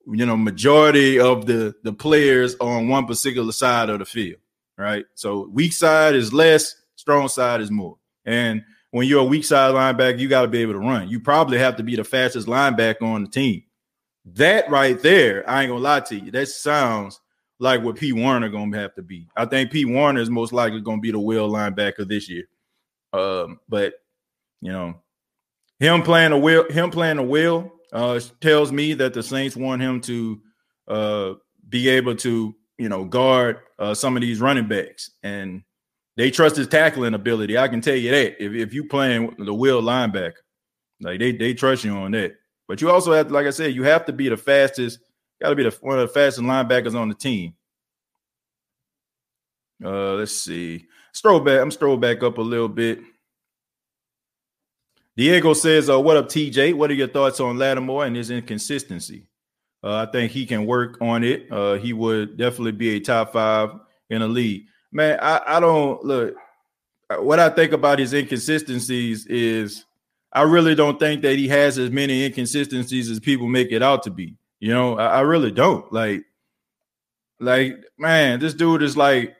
you 0.06 0.24
know, 0.24 0.36
majority 0.36 1.20
of 1.20 1.46
the 1.46 1.74
the 1.82 1.92
players 1.92 2.56
on 2.60 2.88
one 2.88 3.06
particular 3.06 3.52
side 3.52 3.90
of 3.90 3.98
the 3.98 4.04
field, 4.04 4.40
right? 4.76 5.04
So 5.14 5.48
weak 5.52 5.72
side 5.72 6.14
is 6.14 6.32
less, 6.32 6.74
strong 6.96 7.28
side 7.28 7.60
is 7.60 7.70
more. 7.70 7.98
And 8.24 8.64
when 8.90 9.06
you're 9.06 9.20
a 9.20 9.24
weak 9.24 9.44
side 9.44 9.74
linebacker, 9.74 10.18
you 10.18 10.28
got 10.28 10.42
to 10.42 10.48
be 10.48 10.62
able 10.62 10.74
to 10.74 10.78
run. 10.78 11.08
You 11.08 11.20
probably 11.20 11.58
have 11.58 11.76
to 11.76 11.82
be 11.82 11.96
the 11.96 12.04
fastest 12.04 12.48
linebacker 12.48 13.02
on 13.02 13.24
the 13.24 13.30
team. 13.30 13.64
That 14.24 14.70
right 14.70 15.00
there, 15.00 15.48
I 15.48 15.62
ain't 15.62 15.70
gonna 15.70 15.82
lie 15.82 16.00
to 16.00 16.16
you. 16.16 16.30
That 16.30 16.48
sounds 16.48 17.20
like 17.60 17.82
what 17.82 17.96
P 17.96 18.12
Werner 18.12 18.48
gonna 18.48 18.76
have 18.78 18.94
to 18.94 19.02
be. 19.02 19.28
I 19.36 19.44
think 19.44 19.70
P 19.70 19.84
Werner 19.84 20.20
is 20.20 20.30
most 20.30 20.52
likely 20.52 20.80
gonna 20.80 21.00
be 21.00 21.10
the 21.10 21.18
will 21.18 21.50
linebacker 21.50 22.06
this 22.06 22.28
year. 22.28 22.44
Um, 23.12 23.60
but 23.68 23.94
you 24.60 24.72
know, 24.72 24.94
him 25.78 26.02
playing 26.02 26.32
a 26.32 26.38
will, 26.38 26.70
him 26.70 26.90
playing 26.90 27.18
a 27.18 27.22
will 27.22 27.72
uh, 27.92 28.20
tells 28.40 28.72
me 28.72 28.94
that 28.94 29.14
the 29.14 29.22
Saints 29.22 29.56
want 29.56 29.82
him 29.82 30.00
to 30.02 30.40
uh, 30.88 31.32
be 31.68 31.88
able 31.88 32.16
to, 32.16 32.54
you 32.78 32.88
know, 32.88 33.04
guard 33.04 33.60
uh, 33.78 33.94
some 33.94 34.16
of 34.16 34.22
these 34.22 34.40
running 34.40 34.68
backs, 34.68 35.10
and 35.22 35.62
they 36.16 36.30
trust 36.30 36.56
his 36.56 36.68
tackling 36.68 37.14
ability. 37.14 37.56
I 37.56 37.68
can 37.68 37.80
tell 37.80 37.94
you 37.96 38.10
that 38.10 38.42
if, 38.42 38.52
if 38.52 38.74
you 38.74 38.84
playing 38.84 39.34
the 39.38 39.54
will 39.54 39.82
linebacker, 39.82 40.32
like 41.00 41.20
they 41.20 41.32
they 41.32 41.54
trust 41.54 41.84
you 41.84 41.92
on 41.92 42.12
that. 42.12 42.34
But 42.66 42.82
you 42.82 42.90
also 42.90 43.12
have, 43.12 43.28
to, 43.28 43.32
like 43.32 43.46
I 43.46 43.50
said, 43.50 43.74
you 43.74 43.82
have 43.84 44.04
to 44.06 44.12
be 44.12 44.28
the 44.28 44.36
fastest. 44.36 44.98
Got 45.40 45.50
to 45.50 45.56
be 45.56 45.62
the 45.64 45.76
one 45.80 45.98
of 45.98 46.08
the 46.08 46.14
fastest 46.14 46.44
linebackers 46.44 46.98
on 46.98 47.08
the 47.08 47.14
team. 47.14 47.54
Uh, 49.84 50.14
let's 50.14 50.32
see. 50.32 50.86
Stroll 51.12 51.40
back. 51.40 51.60
I'm 51.60 51.70
stroll 51.70 51.96
back 51.96 52.22
up 52.22 52.38
a 52.38 52.42
little 52.42 52.68
bit. 52.68 53.00
Diego 55.16 55.52
says, 55.52 55.88
uh, 55.90 56.00
"What 56.00 56.16
up, 56.16 56.28
TJ? 56.28 56.74
What 56.74 56.90
are 56.90 56.94
your 56.94 57.08
thoughts 57.08 57.40
on 57.40 57.58
Lattimore 57.58 58.06
and 58.06 58.16
his 58.16 58.30
inconsistency? 58.30 59.28
Uh, 59.82 60.06
I 60.08 60.10
think 60.10 60.32
he 60.32 60.46
can 60.46 60.66
work 60.66 60.98
on 61.00 61.22
it. 61.22 61.50
Uh, 61.50 61.74
he 61.74 61.92
would 61.92 62.36
definitely 62.36 62.72
be 62.72 62.96
a 62.96 63.00
top 63.00 63.32
five 63.32 63.70
in 64.10 64.20
the 64.20 64.28
league. 64.28 64.66
Man, 64.90 65.18
I, 65.20 65.40
I 65.46 65.60
don't 65.60 66.02
look. 66.04 66.34
What 67.18 67.38
I 67.38 67.48
think 67.48 67.72
about 67.72 68.00
his 68.00 68.12
inconsistencies 68.12 69.26
is, 69.26 69.84
I 70.32 70.42
really 70.42 70.74
don't 70.74 70.98
think 70.98 71.22
that 71.22 71.36
he 71.36 71.48
has 71.48 71.78
as 71.78 71.90
many 71.90 72.24
inconsistencies 72.24 73.10
as 73.10 73.20
people 73.20 73.46
make 73.46 73.72
it 73.72 73.82
out 73.82 74.02
to 74.02 74.10
be. 74.10 74.36
You 74.60 74.72
know, 74.72 74.98
I, 74.98 75.06
I 75.06 75.20
really 75.20 75.50
don't. 75.50 75.90
Like, 75.92 76.24
like 77.40 77.84
man, 77.98 78.40
this 78.40 78.54
dude 78.54 78.82
is 78.82 78.96
like 78.96 79.36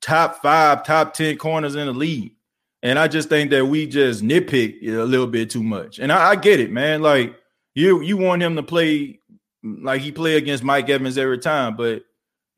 top 0.00 0.42
five, 0.42 0.84
top 0.84 1.14
ten 1.14 1.36
corners 1.36 1.74
in 1.74 1.86
the 1.86 1.92
league. 1.92 2.34
And 2.82 2.98
I 2.98 3.06
just 3.06 3.28
think 3.28 3.50
that 3.50 3.66
we 3.66 3.86
just 3.86 4.22
nitpick 4.24 4.82
a 4.82 5.04
little 5.04 5.28
bit 5.28 5.50
too 5.50 5.62
much. 5.62 6.00
And 6.00 6.10
I, 6.10 6.30
I, 6.30 6.36
get 6.36 6.58
it, 6.58 6.72
man. 6.72 7.00
Like 7.00 7.36
you, 7.74 8.00
you 8.00 8.16
want 8.16 8.42
him 8.42 8.56
to 8.56 8.62
play 8.62 9.20
like 9.62 10.00
he 10.00 10.10
play 10.10 10.36
against 10.36 10.64
Mike 10.64 10.88
Evans 10.88 11.16
every 11.16 11.38
time, 11.38 11.76
but 11.76 12.02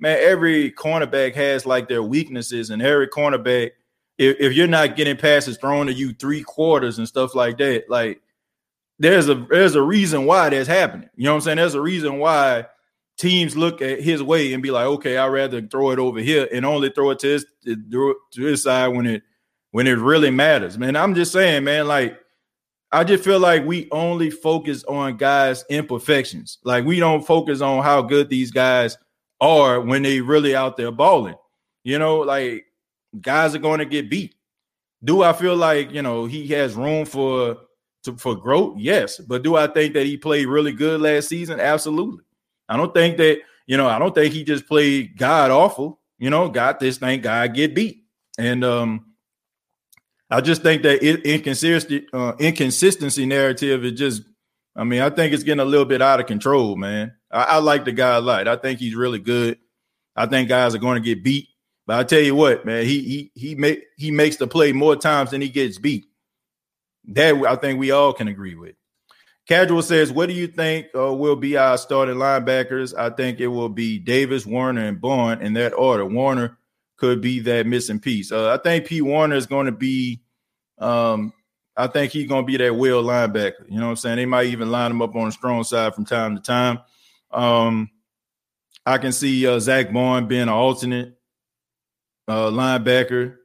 man, 0.00 0.18
every 0.20 0.70
cornerback 0.70 1.34
has 1.34 1.66
like 1.66 1.88
their 1.88 2.02
weaknesses, 2.02 2.70
and 2.70 2.82
every 2.82 3.08
cornerback, 3.08 3.72
if, 4.18 4.36
if 4.40 4.52
you're 4.52 4.66
not 4.66 4.96
getting 4.96 5.16
passes 5.16 5.56
thrown 5.56 5.86
to 5.86 5.92
you 5.92 6.12
three 6.12 6.42
quarters 6.42 6.98
and 6.98 7.08
stuff 7.08 7.34
like 7.34 7.58
that, 7.58 7.84
like 7.88 8.20
there's 8.98 9.28
a 9.28 9.34
there's 9.50 9.74
a 9.74 9.82
reason 9.82 10.24
why 10.24 10.48
that's 10.50 10.68
happening. 10.68 11.08
You 11.16 11.24
know 11.24 11.32
what 11.32 11.36
I'm 11.36 11.40
saying? 11.42 11.56
There's 11.56 11.74
a 11.74 11.80
reason 11.80 12.18
why 12.18 12.66
teams 13.16 13.56
look 13.56 13.80
at 13.82 14.00
his 14.00 14.22
way 14.22 14.52
and 14.52 14.62
be 14.62 14.70
like, 14.70 14.86
okay, 14.86 15.16
I'd 15.16 15.28
rather 15.28 15.62
throw 15.62 15.90
it 15.90 15.98
over 15.98 16.20
here 16.20 16.48
and 16.52 16.64
only 16.64 16.90
throw 16.90 17.10
it 17.10 17.18
to 17.20 17.28
his 17.28 17.46
to 17.64 18.16
his 18.34 18.62
side 18.62 18.88
when 18.88 19.06
it 19.06 19.22
when 19.72 19.86
it 19.86 19.98
really 19.98 20.30
matters, 20.30 20.78
man. 20.78 20.96
I'm 20.96 21.14
just 21.14 21.32
saying, 21.32 21.64
man, 21.64 21.88
like 21.88 22.18
I 22.92 23.02
just 23.02 23.24
feel 23.24 23.40
like 23.40 23.64
we 23.64 23.88
only 23.90 24.30
focus 24.30 24.84
on 24.84 25.16
guys' 25.16 25.64
imperfections. 25.68 26.58
Like 26.62 26.84
we 26.84 27.00
don't 27.00 27.26
focus 27.26 27.60
on 27.60 27.82
how 27.82 28.02
good 28.02 28.28
these 28.28 28.52
guys 28.52 28.96
are 29.40 29.80
when 29.80 30.02
they 30.02 30.20
really 30.20 30.54
out 30.54 30.76
there 30.76 30.92
balling. 30.92 31.34
You 31.82 31.98
know, 31.98 32.18
like 32.18 32.66
guys 33.20 33.54
are 33.54 33.58
going 33.58 33.80
to 33.80 33.84
get 33.84 34.08
beat. 34.08 34.36
Do 35.02 35.22
I 35.22 35.32
feel 35.32 35.56
like 35.56 35.90
you 35.92 36.02
know 36.02 36.26
he 36.26 36.46
has 36.48 36.74
room 36.74 37.04
for 37.04 37.58
to, 38.04 38.16
for 38.16 38.36
growth? 38.36 38.78
Yes, 38.78 39.18
but 39.18 39.42
do 39.42 39.56
I 39.56 39.66
think 39.66 39.94
that 39.94 40.06
he 40.06 40.16
played 40.16 40.46
really 40.46 40.72
good 40.72 41.00
last 41.00 41.28
season? 41.28 41.60
Absolutely. 41.60 42.22
I 42.68 42.76
don't 42.76 42.94
think 42.94 43.16
that 43.18 43.40
you 43.66 43.76
know. 43.76 43.88
I 43.88 43.98
don't 43.98 44.14
think 44.14 44.32
he 44.32 44.44
just 44.44 44.66
played 44.66 45.16
god 45.18 45.50
awful. 45.50 46.00
You 46.18 46.30
know, 46.30 46.48
got 46.48 46.80
this 46.80 46.98
thing, 46.98 47.20
guy 47.20 47.46
get 47.48 47.74
beat, 47.74 48.04
and 48.38 48.64
um, 48.64 49.06
I 50.30 50.40
just 50.40 50.62
think 50.62 50.82
that 50.82 51.02
inconsistency, 51.02 52.06
uh, 52.12 52.32
inconsistency 52.38 53.26
narrative 53.26 53.84
is 53.84 53.92
just. 53.92 54.22
I 54.76 54.82
mean, 54.82 55.02
I 55.02 55.10
think 55.10 55.32
it's 55.32 55.44
getting 55.44 55.60
a 55.60 55.64
little 55.64 55.86
bit 55.86 56.02
out 56.02 56.18
of 56.18 56.26
control, 56.26 56.74
man. 56.74 57.12
I, 57.30 57.42
I 57.42 57.58
like 57.58 57.84
the 57.84 57.92
guy 57.92 58.16
a 58.16 58.20
lot. 58.20 58.48
I 58.48 58.56
think 58.56 58.80
he's 58.80 58.96
really 58.96 59.20
good. 59.20 59.58
I 60.16 60.26
think 60.26 60.48
guys 60.48 60.74
are 60.74 60.78
going 60.78 61.00
to 61.00 61.06
get 61.06 61.22
beat, 61.22 61.48
but 61.86 61.98
I 61.98 62.04
tell 62.04 62.20
you 62.20 62.34
what, 62.34 62.64
man, 62.64 62.84
he 62.84 63.00
he 63.00 63.32
he 63.34 63.54
make 63.54 63.84
he 63.96 64.10
makes 64.10 64.36
the 64.36 64.46
play 64.46 64.72
more 64.72 64.96
times 64.96 65.30
than 65.30 65.40
he 65.40 65.48
gets 65.48 65.78
beat. 65.78 66.06
That 67.08 67.34
I 67.46 67.56
think 67.56 67.78
we 67.78 67.90
all 67.90 68.12
can 68.12 68.28
agree 68.28 68.54
with. 68.54 68.74
Casual 69.46 69.82
says, 69.82 70.10
"What 70.10 70.28
do 70.28 70.34
you 70.34 70.46
think 70.46 70.86
uh, 70.94 71.12
will 71.12 71.36
be 71.36 71.56
our 71.56 71.76
starting 71.76 72.16
linebackers?" 72.16 72.96
I 72.96 73.10
think 73.10 73.40
it 73.40 73.48
will 73.48 73.68
be 73.68 73.98
Davis, 73.98 74.46
Werner, 74.46 74.86
and 74.86 75.00
Baun 75.00 75.42
in 75.42 75.52
that 75.54 75.72
order. 75.74 76.06
Werner 76.06 76.58
could 76.96 77.20
be 77.20 77.40
that 77.40 77.66
missing 77.66 78.00
piece. 78.00 78.32
Uh, 78.32 78.52
I 78.52 78.56
think 78.56 78.86
P. 78.86 79.02
Werner 79.02 79.36
is 79.36 79.46
going 79.46 79.66
to 79.66 79.72
be 79.72 80.22
um, 80.78 81.32
I 81.76 81.86
think 81.88 82.12
he's 82.12 82.28
gonna 82.28 82.46
be 82.46 82.56
that 82.56 82.76
will 82.76 83.02
linebacker. 83.02 83.68
You 83.68 83.78
know 83.78 83.86
what 83.86 83.90
I'm 83.90 83.96
saying? 83.96 84.16
They 84.16 84.26
might 84.26 84.46
even 84.46 84.70
line 84.70 84.90
him 84.90 85.02
up 85.02 85.14
on 85.16 85.26
the 85.26 85.32
strong 85.32 85.64
side 85.64 85.94
from 85.94 86.04
time 86.04 86.36
to 86.36 86.42
time. 86.42 86.78
Um, 87.30 87.90
I 88.86 88.98
can 88.98 89.12
see 89.12 89.46
uh, 89.46 89.58
Zack 89.58 89.92
Baun 89.92 90.28
being 90.28 90.42
an 90.42 90.48
alternate 90.50 91.14
uh, 92.28 92.50
linebacker. 92.50 93.36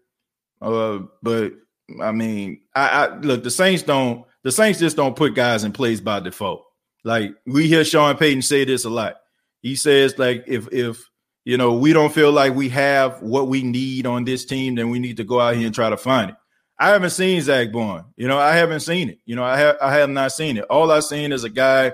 Uh, 0.61 0.99
but 1.23 1.53
I 2.01 2.11
mean, 2.11 2.61
I, 2.75 2.87
I, 2.87 3.15
look 3.17 3.43
the 3.43 3.51
Saints 3.51 3.83
don't 3.83 4.25
the 4.43 4.51
Saints 4.51 4.79
just 4.79 4.95
don't 4.95 5.15
put 5.15 5.35
guys 5.35 5.63
in 5.63 5.71
place 5.71 5.99
by 5.99 6.19
default. 6.19 6.65
Like 7.03 7.31
we 7.45 7.67
hear 7.67 7.83
Sean 7.85 8.17
Payton 8.17 8.41
say 8.41 8.65
this 8.65 8.85
a 8.85 8.89
lot. 8.89 9.15
He 9.61 9.75
says 9.75 10.17
like 10.17 10.43
if 10.47 10.67
if 10.71 11.09
you 11.45 11.57
know 11.57 11.73
we 11.73 11.93
don't 11.93 12.13
feel 12.13 12.31
like 12.31 12.55
we 12.55 12.69
have 12.69 13.21
what 13.21 13.47
we 13.47 13.63
need 13.63 14.05
on 14.05 14.25
this 14.25 14.45
team, 14.45 14.75
then 14.75 14.89
we 14.89 14.99
need 14.99 15.17
to 15.17 15.23
go 15.23 15.39
out 15.39 15.55
here 15.55 15.65
and 15.65 15.75
try 15.75 15.89
to 15.89 15.97
find 15.97 16.31
it. 16.31 16.35
I 16.77 16.89
haven't 16.89 17.09
seen 17.09 17.41
Zack 17.41 17.71
Baun. 17.71 18.05
You 18.15 18.27
know, 18.27 18.37
I 18.37 18.55
haven't 18.55 18.79
seen 18.81 19.09
it. 19.09 19.19
You 19.25 19.35
know, 19.35 19.43
I 19.43 19.57
have 19.57 19.77
I 19.81 19.93
have 19.95 20.09
not 20.09 20.31
seen 20.31 20.57
it. 20.57 20.65
All 20.65 20.91
I've 20.91 21.03
seen 21.03 21.31
is 21.31 21.43
a 21.43 21.49
guy 21.49 21.93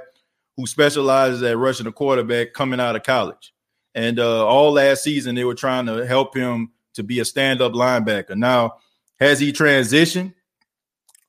who 0.57 0.67
specializes 0.67 1.41
at 1.43 1.57
rushing 1.57 1.85
the 1.85 1.91
quarterback 1.91 2.53
coming 2.53 2.79
out 2.79 2.95
of 2.95 3.03
college. 3.03 3.53
And 3.93 4.19
uh, 4.19 4.45
all 4.45 4.73
last 4.73 5.03
season, 5.03 5.35
they 5.35 5.43
were 5.43 5.55
trying 5.55 5.85
to 5.87 6.05
help 6.05 6.35
him 6.35 6.71
to 6.93 7.03
be 7.03 7.19
a 7.19 7.25
stand-up 7.25 7.73
linebacker. 7.73 8.35
Now, 8.35 8.75
has 9.19 9.39
he 9.39 9.53
transitioned? 9.53 10.33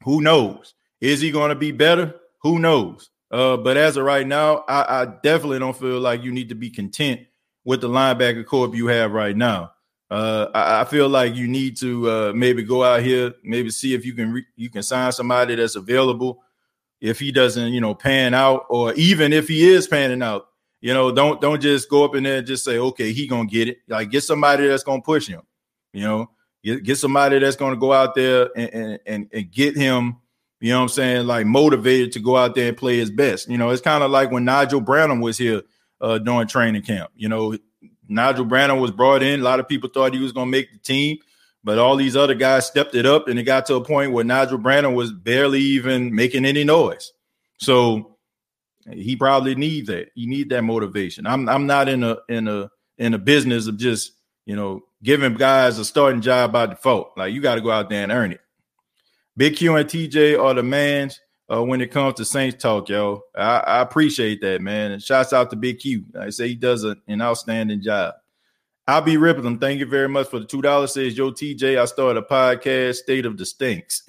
Who 0.04 0.20
knows? 0.20 0.74
Is 1.00 1.20
he 1.20 1.30
going 1.30 1.50
to 1.50 1.54
be 1.54 1.72
better? 1.72 2.14
Who 2.42 2.58
knows? 2.58 3.10
Uh, 3.30 3.56
but 3.56 3.76
as 3.76 3.96
of 3.96 4.04
right 4.04 4.26
now, 4.26 4.64
I, 4.68 5.02
I 5.02 5.04
definitely 5.22 5.58
don't 5.58 5.76
feel 5.76 6.00
like 6.00 6.22
you 6.22 6.32
need 6.32 6.48
to 6.50 6.54
be 6.54 6.70
content 6.70 7.20
with 7.64 7.80
the 7.80 7.88
linebacker 7.88 8.46
corp 8.46 8.74
you 8.74 8.86
have 8.86 9.12
right 9.12 9.36
now. 9.36 9.72
Uh, 10.08 10.46
I, 10.54 10.82
I, 10.82 10.84
feel 10.84 11.08
like 11.08 11.34
you 11.34 11.48
need 11.48 11.76
to 11.78 12.08
uh, 12.08 12.32
maybe 12.32 12.62
go 12.62 12.84
out 12.84 13.02
here, 13.02 13.34
maybe 13.42 13.70
see 13.70 13.92
if 13.92 14.06
you 14.06 14.14
can 14.14 14.32
re- 14.32 14.46
you 14.54 14.70
can 14.70 14.84
sign 14.84 15.10
somebody 15.10 15.56
that's 15.56 15.74
available. 15.74 16.44
If 17.00 17.18
he 17.18 17.32
doesn't, 17.32 17.72
you 17.72 17.80
know, 17.80 17.92
pan 17.92 18.32
out, 18.32 18.66
or 18.68 18.94
even 18.94 19.32
if 19.32 19.48
he 19.48 19.68
is 19.68 19.88
panning 19.88 20.22
out, 20.22 20.46
you 20.80 20.94
know, 20.94 21.10
don't 21.10 21.40
don't 21.40 21.60
just 21.60 21.90
go 21.90 22.04
up 22.04 22.14
in 22.14 22.22
there 22.22 22.38
and 22.38 22.46
just 22.46 22.64
say, 22.64 22.78
okay, 22.78 23.12
he 23.12 23.26
gonna 23.26 23.48
get 23.48 23.66
it. 23.66 23.78
Like 23.88 24.12
get 24.12 24.22
somebody 24.22 24.68
that's 24.68 24.84
gonna 24.84 25.02
push 25.02 25.26
him. 25.26 25.42
You 25.92 26.04
know, 26.04 26.30
get, 26.66 26.82
get 26.82 26.98
somebody 26.98 27.38
that's 27.38 27.56
gonna 27.56 27.76
go 27.76 27.92
out 27.92 28.14
there 28.14 28.50
and, 28.56 28.74
and 28.74 28.98
and, 29.06 29.28
and 29.32 29.50
get 29.50 29.76
him. 29.76 30.16
You 30.60 30.72
know 30.72 30.78
what 30.78 30.82
I'm 30.84 30.88
saying? 30.88 31.26
Like 31.26 31.46
motivated 31.46 32.12
to 32.12 32.20
go 32.20 32.36
out 32.36 32.54
there 32.54 32.68
and 32.68 32.76
play 32.76 32.96
his 32.96 33.10
best. 33.10 33.48
You 33.48 33.58
know, 33.58 33.70
it's 33.70 33.82
kind 33.82 34.02
of 34.02 34.10
like 34.10 34.30
when 34.30 34.44
Nigel 34.44 34.80
Bradham 34.80 35.22
was 35.22 35.38
here 35.38 35.62
uh, 36.00 36.18
during 36.18 36.48
training 36.48 36.82
camp. 36.82 37.10
You 37.14 37.28
know, 37.28 37.56
Nigel 38.08 38.46
Bradham 38.46 38.80
was 38.80 38.90
brought 38.90 39.22
in. 39.22 39.40
A 39.40 39.44
lot 39.44 39.60
of 39.60 39.68
people 39.68 39.90
thought 39.90 40.14
he 40.14 40.20
was 40.20 40.32
going 40.32 40.46
to 40.46 40.50
make 40.50 40.72
the 40.72 40.78
team, 40.78 41.18
but 41.62 41.78
all 41.78 41.94
these 41.94 42.16
other 42.16 42.34
guys 42.34 42.66
stepped 42.66 42.94
it 42.94 43.04
up, 43.04 43.28
and 43.28 43.38
it 43.38 43.42
got 43.42 43.66
to 43.66 43.74
a 43.74 43.84
point 43.84 44.12
where 44.12 44.24
Nigel 44.24 44.58
Bradham 44.58 44.94
was 44.94 45.12
barely 45.12 45.60
even 45.60 46.14
making 46.14 46.46
any 46.46 46.64
noise. 46.64 47.12
So 47.58 48.16
he 48.90 49.14
probably 49.14 49.54
needs 49.54 49.88
that. 49.88 50.08
He 50.14 50.26
need 50.26 50.48
that 50.48 50.62
motivation. 50.62 51.26
I'm 51.26 51.48
I'm 51.48 51.66
not 51.66 51.88
in 51.88 52.02
a 52.02 52.16
in 52.28 52.48
a 52.48 52.70
in 52.96 53.12
a 53.12 53.18
business 53.18 53.66
of 53.66 53.76
just 53.76 54.12
you 54.46 54.56
know 54.56 54.85
giving 55.02 55.34
guys 55.34 55.78
a 55.78 55.84
starting 55.84 56.20
job 56.20 56.52
by 56.52 56.66
default. 56.66 57.12
Like 57.16 57.32
you 57.32 57.40
got 57.40 57.56
to 57.56 57.60
go 57.60 57.70
out 57.70 57.90
there 57.90 58.02
and 58.02 58.12
earn 58.12 58.32
it. 58.32 58.40
Big 59.36 59.56
Q 59.56 59.76
and 59.76 59.88
TJ 59.88 60.42
are 60.42 60.54
the 60.54 60.62
mans 60.62 61.20
uh, 61.52 61.62
when 61.62 61.80
it 61.80 61.90
comes 61.90 62.14
to 62.14 62.24
Saints 62.24 62.60
talk, 62.62 62.88
yo. 62.88 63.22
I, 63.34 63.58
I, 63.58 63.82
appreciate 63.82 64.40
that, 64.40 64.60
man. 64.62 64.92
And 64.92 65.02
shouts 65.02 65.32
out 65.32 65.50
to 65.50 65.56
Big 65.56 65.78
Q. 65.78 66.04
I 66.18 66.30
say 66.30 66.48
he 66.48 66.54
does 66.54 66.84
a, 66.84 66.96
an 67.06 67.20
outstanding 67.20 67.82
job. 67.82 68.14
I'll 68.88 69.02
be 69.02 69.16
ripping 69.16 69.44
them. 69.44 69.58
Thank 69.58 69.80
you 69.80 69.86
very 69.86 70.08
much 70.08 70.28
for 70.28 70.38
the 70.38 70.46
two 70.46 70.62
dollars. 70.62 70.94
Says 70.94 71.16
yo, 71.16 71.32
TJ. 71.32 71.78
I 71.78 71.84
started 71.84 72.22
a 72.22 72.26
podcast, 72.26 72.96
State 72.96 73.26
of 73.26 73.36
the 73.36 73.44
Stinks. 73.44 74.02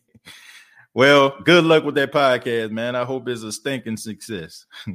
well, 0.94 1.34
good 1.44 1.64
luck 1.64 1.84
with 1.84 1.94
that 1.94 2.12
podcast, 2.12 2.70
man. 2.70 2.94
I 2.94 3.04
hope 3.04 3.28
it's 3.28 3.42
a 3.42 3.50
stinking 3.50 3.96
success. 3.96 4.66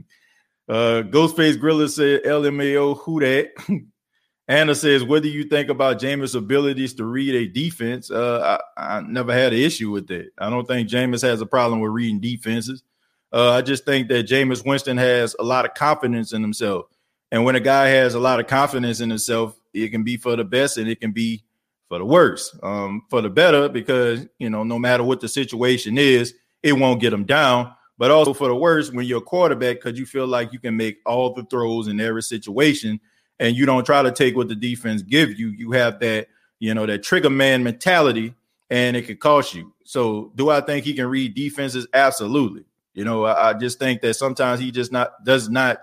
uh, 0.69 1.01
Ghostface 1.03 1.57
Griller 1.57 1.89
said, 1.89 2.23
"LMAO, 2.23 2.99
who 2.99 3.19
that?" 3.21 3.51
Anna 4.47 4.75
says, 4.75 5.03
"What 5.03 5.23
do 5.23 5.29
you 5.29 5.43
think 5.43 5.69
about 5.69 5.99
Jameis' 5.99 6.35
abilities 6.35 6.93
to 6.95 7.05
read 7.05 7.33
a 7.33 7.47
defense?" 7.47 8.11
Uh, 8.11 8.59
I, 8.77 8.97
I, 8.97 9.01
never 9.01 9.33
had 9.33 9.53
an 9.53 9.59
issue 9.59 9.89
with 9.89 10.07
that. 10.07 10.29
I 10.37 10.49
don't 10.49 10.67
think 10.67 10.87
Jameis 10.87 11.23
has 11.23 11.41
a 11.41 11.45
problem 11.45 11.79
with 11.79 11.91
reading 11.91 12.19
defenses. 12.19 12.83
Uh, 13.33 13.51
I 13.51 13.61
just 13.61 13.85
think 13.85 14.07
that 14.09 14.27
Jameis 14.27 14.65
Winston 14.65 14.97
has 14.97 15.35
a 15.39 15.43
lot 15.43 15.65
of 15.65 15.73
confidence 15.73 16.31
in 16.31 16.43
himself, 16.43 16.85
and 17.31 17.43
when 17.43 17.55
a 17.55 17.59
guy 17.59 17.87
has 17.87 18.13
a 18.13 18.19
lot 18.19 18.39
of 18.39 18.45
confidence 18.45 18.99
in 18.99 19.09
himself, 19.09 19.59
it 19.73 19.89
can 19.89 20.03
be 20.03 20.15
for 20.15 20.35
the 20.35 20.43
best 20.43 20.77
and 20.77 20.87
it 20.87 21.01
can 21.01 21.11
be 21.11 21.43
for 21.89 21.97
the 21.97 22.05
worst. 22.05 22.55
Um, 22.61 23.03
for 23.09 23.21
the 23.21 23.29
better, 23.29 23.67
because 23.67 24.27
you 24.37 24.51
know, 24.51 24.63
no 24.63 24.77
matter 24.77 25.03
what 25.03 25.21
the 25.21 25.27
situation 25.27 25.97
is, 25.97 26.35
it 26.61 26.73
won't 26.73 27.01
get 27.01 27.13
him 27.13 27.25
down. 27.25 27.73
But 27.97 28.11
also 28.11 28.33
for 28.33 28.49
the 28.49 28.55
worst, 28.55 28.93
when 28.93 29.05
you're 29.05 29.19
a 29.19 29.21
quarterback, 29.21 29.77
because 29.77 29.97
you 29.97 30.05
feel 30.05 30.27
like 30.27 30.51
you 30.51 30.59
can 30.59 30.75
make 30.75 30.97
all 31.05 31.33
the 31.33 31.45
throws 31.45 31.87
in 31.87 31.99
every 31.99 32.21
situation 32.21 32.99
and 33.39 33.55
you 33.55 33.65
don't 33.65 33.85
try 33.85 34.01
to 34.01 34.11
take 34.11 34.35
what 34.35 34.47
the 34.47 34.55
defense 34.55 35.01
give 35.01 35.37
you. 35.37 35.49
You 35.49 35.71
have 35.71 35.99
that, 35.99 36.27
you 36.59 36.73
know, 36.73 36.85
that 36.85 37.03
trigger 37.03 37.29
man 37.29 37.63
mentality, 37.63 38.33
and 38.69 38.95
it 38.95 39.03
could 39.03 39.19
cost 39.19 39.53
you. 39.53 39.73
So, 39.83 40.31
do 40.35 40.49
I 40.49 40.61
think 40.61 40.85
he 40.85 40.93
can 40.93 41.07
read 41.07 41.35
defenses? 41.35 41.87
Absolutely. 41.93 42.65
You 42.93 43.03
know, 43.03 43.25
I, 43.25 43.49
I 43.49 43.53
just 43.53 43.77
think 43.77 44.01
that 44.01 44.15
sometimes 44.15 44.59
he 44.59 44.71
just 44.71 44.91
not 44.91 45.23
does 45.23 45.49
not 45.49 45.79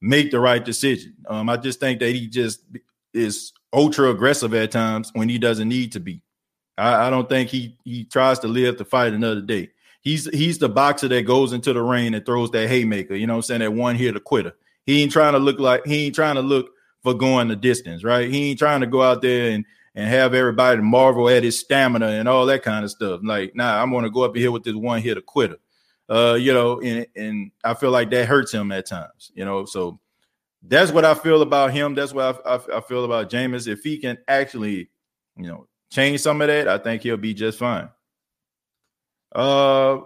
make 0.00 0.30
the 0.30 0.40
right 0.40 0.64
decision. 0.64 1.14
Um, 1.28 1.48
I 1.48 1.56
just 1.56 1.80
think 1.80 2.00
that 2.00 2.10
he 2.10 2.26
just 2.26 2.62
is 3.12 3.52
ultra 3.72 4.10
aggressive 4.10 4.54
at 4.54 4.70
times 4.70 5.10
when 5.14 5.28
he 5.28 5.38
doesn't 5.38 5.68
need 5.68 5.92
to 5.92 6.00
be. 6.00 6.22
I, 6.76 7.06
I 7.06 7.10
don't 7.10 7.28
think 7.28 7.50
he 7.50 7.78
he 7.84 8.04
tries 8.04 8.38
to 8.40 8.48
live 8.48 8.76
to 8.78 8.84
fight 8.84 9.12
another 9.12 9.40
day. 9.40 9.70
He's 10.00 10.28
he's 10.34 10.58
the 10.58 10.68
boxer 10.68 11.08
that 11.08 11.22
goes 11.22 11.52
into 11.52 11.72
the 11.72 11.82
ring 11.82 12.14
and 12.14 12.24
throws 12.24 12.50
that 12.50 12.68
haymaker. 12.68 13.14
You 13.14 13.26
know, 13.26 13.36
I'm 13.36 13.42
saying 13.42 13.60
that 13.60 13.72
one 13.72 13.96
here 13.96 14.12
to 14.12 14.20
quitter. 14.20 14.54
He 14.86 15.02
ain't 15.02 15.12
trying 15.12 15.32
to 15.32 15.38
look 15.38 15.58
like 15.58 15.86
he 15.86 16.06
ain't 16.06 16.14
trying 16.14 16.34
to 16.34 16.42
look 16.42 16.70
for 17.04 17.14
going 17.14 17.48
the 17.48 17.54
distance, 17.54 18.02
right? 18.02 18.28
He 18.28 18.50
ain't 18.50 18.58
trying 18.58 18.80
to 18.80 18.86
go 18.88 19.02
out 19.02 19.22
there 19.22 19.50
and 19.50 19.64
and 19.94 20.08
have 20.08 20.34
everybody 20.34 20.80
marvel 20.80 21.28
at 21.28 21.44
his 21.44 21.60
stamina 21.60 22.08
and 22.08 22.28
all 22.28 22.46
that 22.46 22.64
kind 22.64 22.84
of 22.84 22.90
stuff. 22.90 23.20
Like, 23.22 23.54
nah, 23.54 23.80
I'm 23.80 23.92
gonna 23.92 24.10
go 24.10 24.24
up 24.24 24.34
here 24.34 24.50
with 24.50 24.64
this 24.64 24.74
one 24.74 25.00
hit 25.00 25.18
a 25.18 25.22
quitter. 25.22 25.58
Uh, 26.08 26.36
you 26.40 26.52
know, 26.52 26.80
and 26.80 27.06
and 27.14 27.52
I 27.62 27.74
feel 27.74 27.90
like 27.90 28.10
that 28.10 28.26
hurts 28.26 28.52
him 28.52 28.72
at 28.72 28.86
times, 28.86 29.30
you 29.34 29.44
know. 29.44 29.66
So 29.66 30.00
that's 30.62 30.90
what 30.90 31.04
I 31.04 31.14
feel 31.14 31.42
about 31.42 31.72
him. 31.72 31.94
That's 31.94 32.12
what 32.12 32.42
I, 32.44 32.56
I, 32.56 32.78
I 32.78 32.80
feel 32.80 33.04
about 33.04 33.30
Jameis. 33.30 33.68
If 33.68 33.84
he 33.84 33.98
can 33.98 34.18
actually, 34.26 34.90
you 35.36 35.46
know, 35.46 35.68
change 35.92 36.20
some 36.20 36.40
of 36.40 36.48
that, 36.48 36.66
I 36.66 36.78
think 36.78 37.02
he'll 37.02 37.16
be 37.16 37.34
just 37.34 37.58
fine. 37.58 37.88
Uh, 39.34 40.00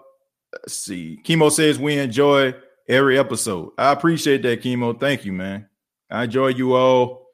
let's 0.52 0.76
see. 0.76 1.20
Chemo 1.24 1.50
says 1.50 1.78
we 1.78 1.98
enjoy 1.98 2.54
every 2.88 3.18
episode. 3.18 3.72
I 3.78 3.92
appreciate 3.92 4.42
that, 4.42 4.62
Chemo. 4.62 4.98
Thank 4.98 5.24
you, 5.24 5.32
man. 5.32 5.68
I 6.10 6.24
enjoy 6.24 6.48
you 6.48 6.74
all. 6.74 7.26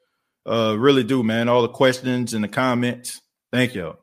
Uh, 0.45 0.75
really 0.77 1.03
do, 1.03 1.23
man. 1.23 1.49
All 1.49 1.61
the 1.61 1.69
questions 1.69 2.33
and 2.33 2.43
the 2.43 2.47
comments. 2.47 3.21
Thank 3.51 3.75
you. 3.75 3.95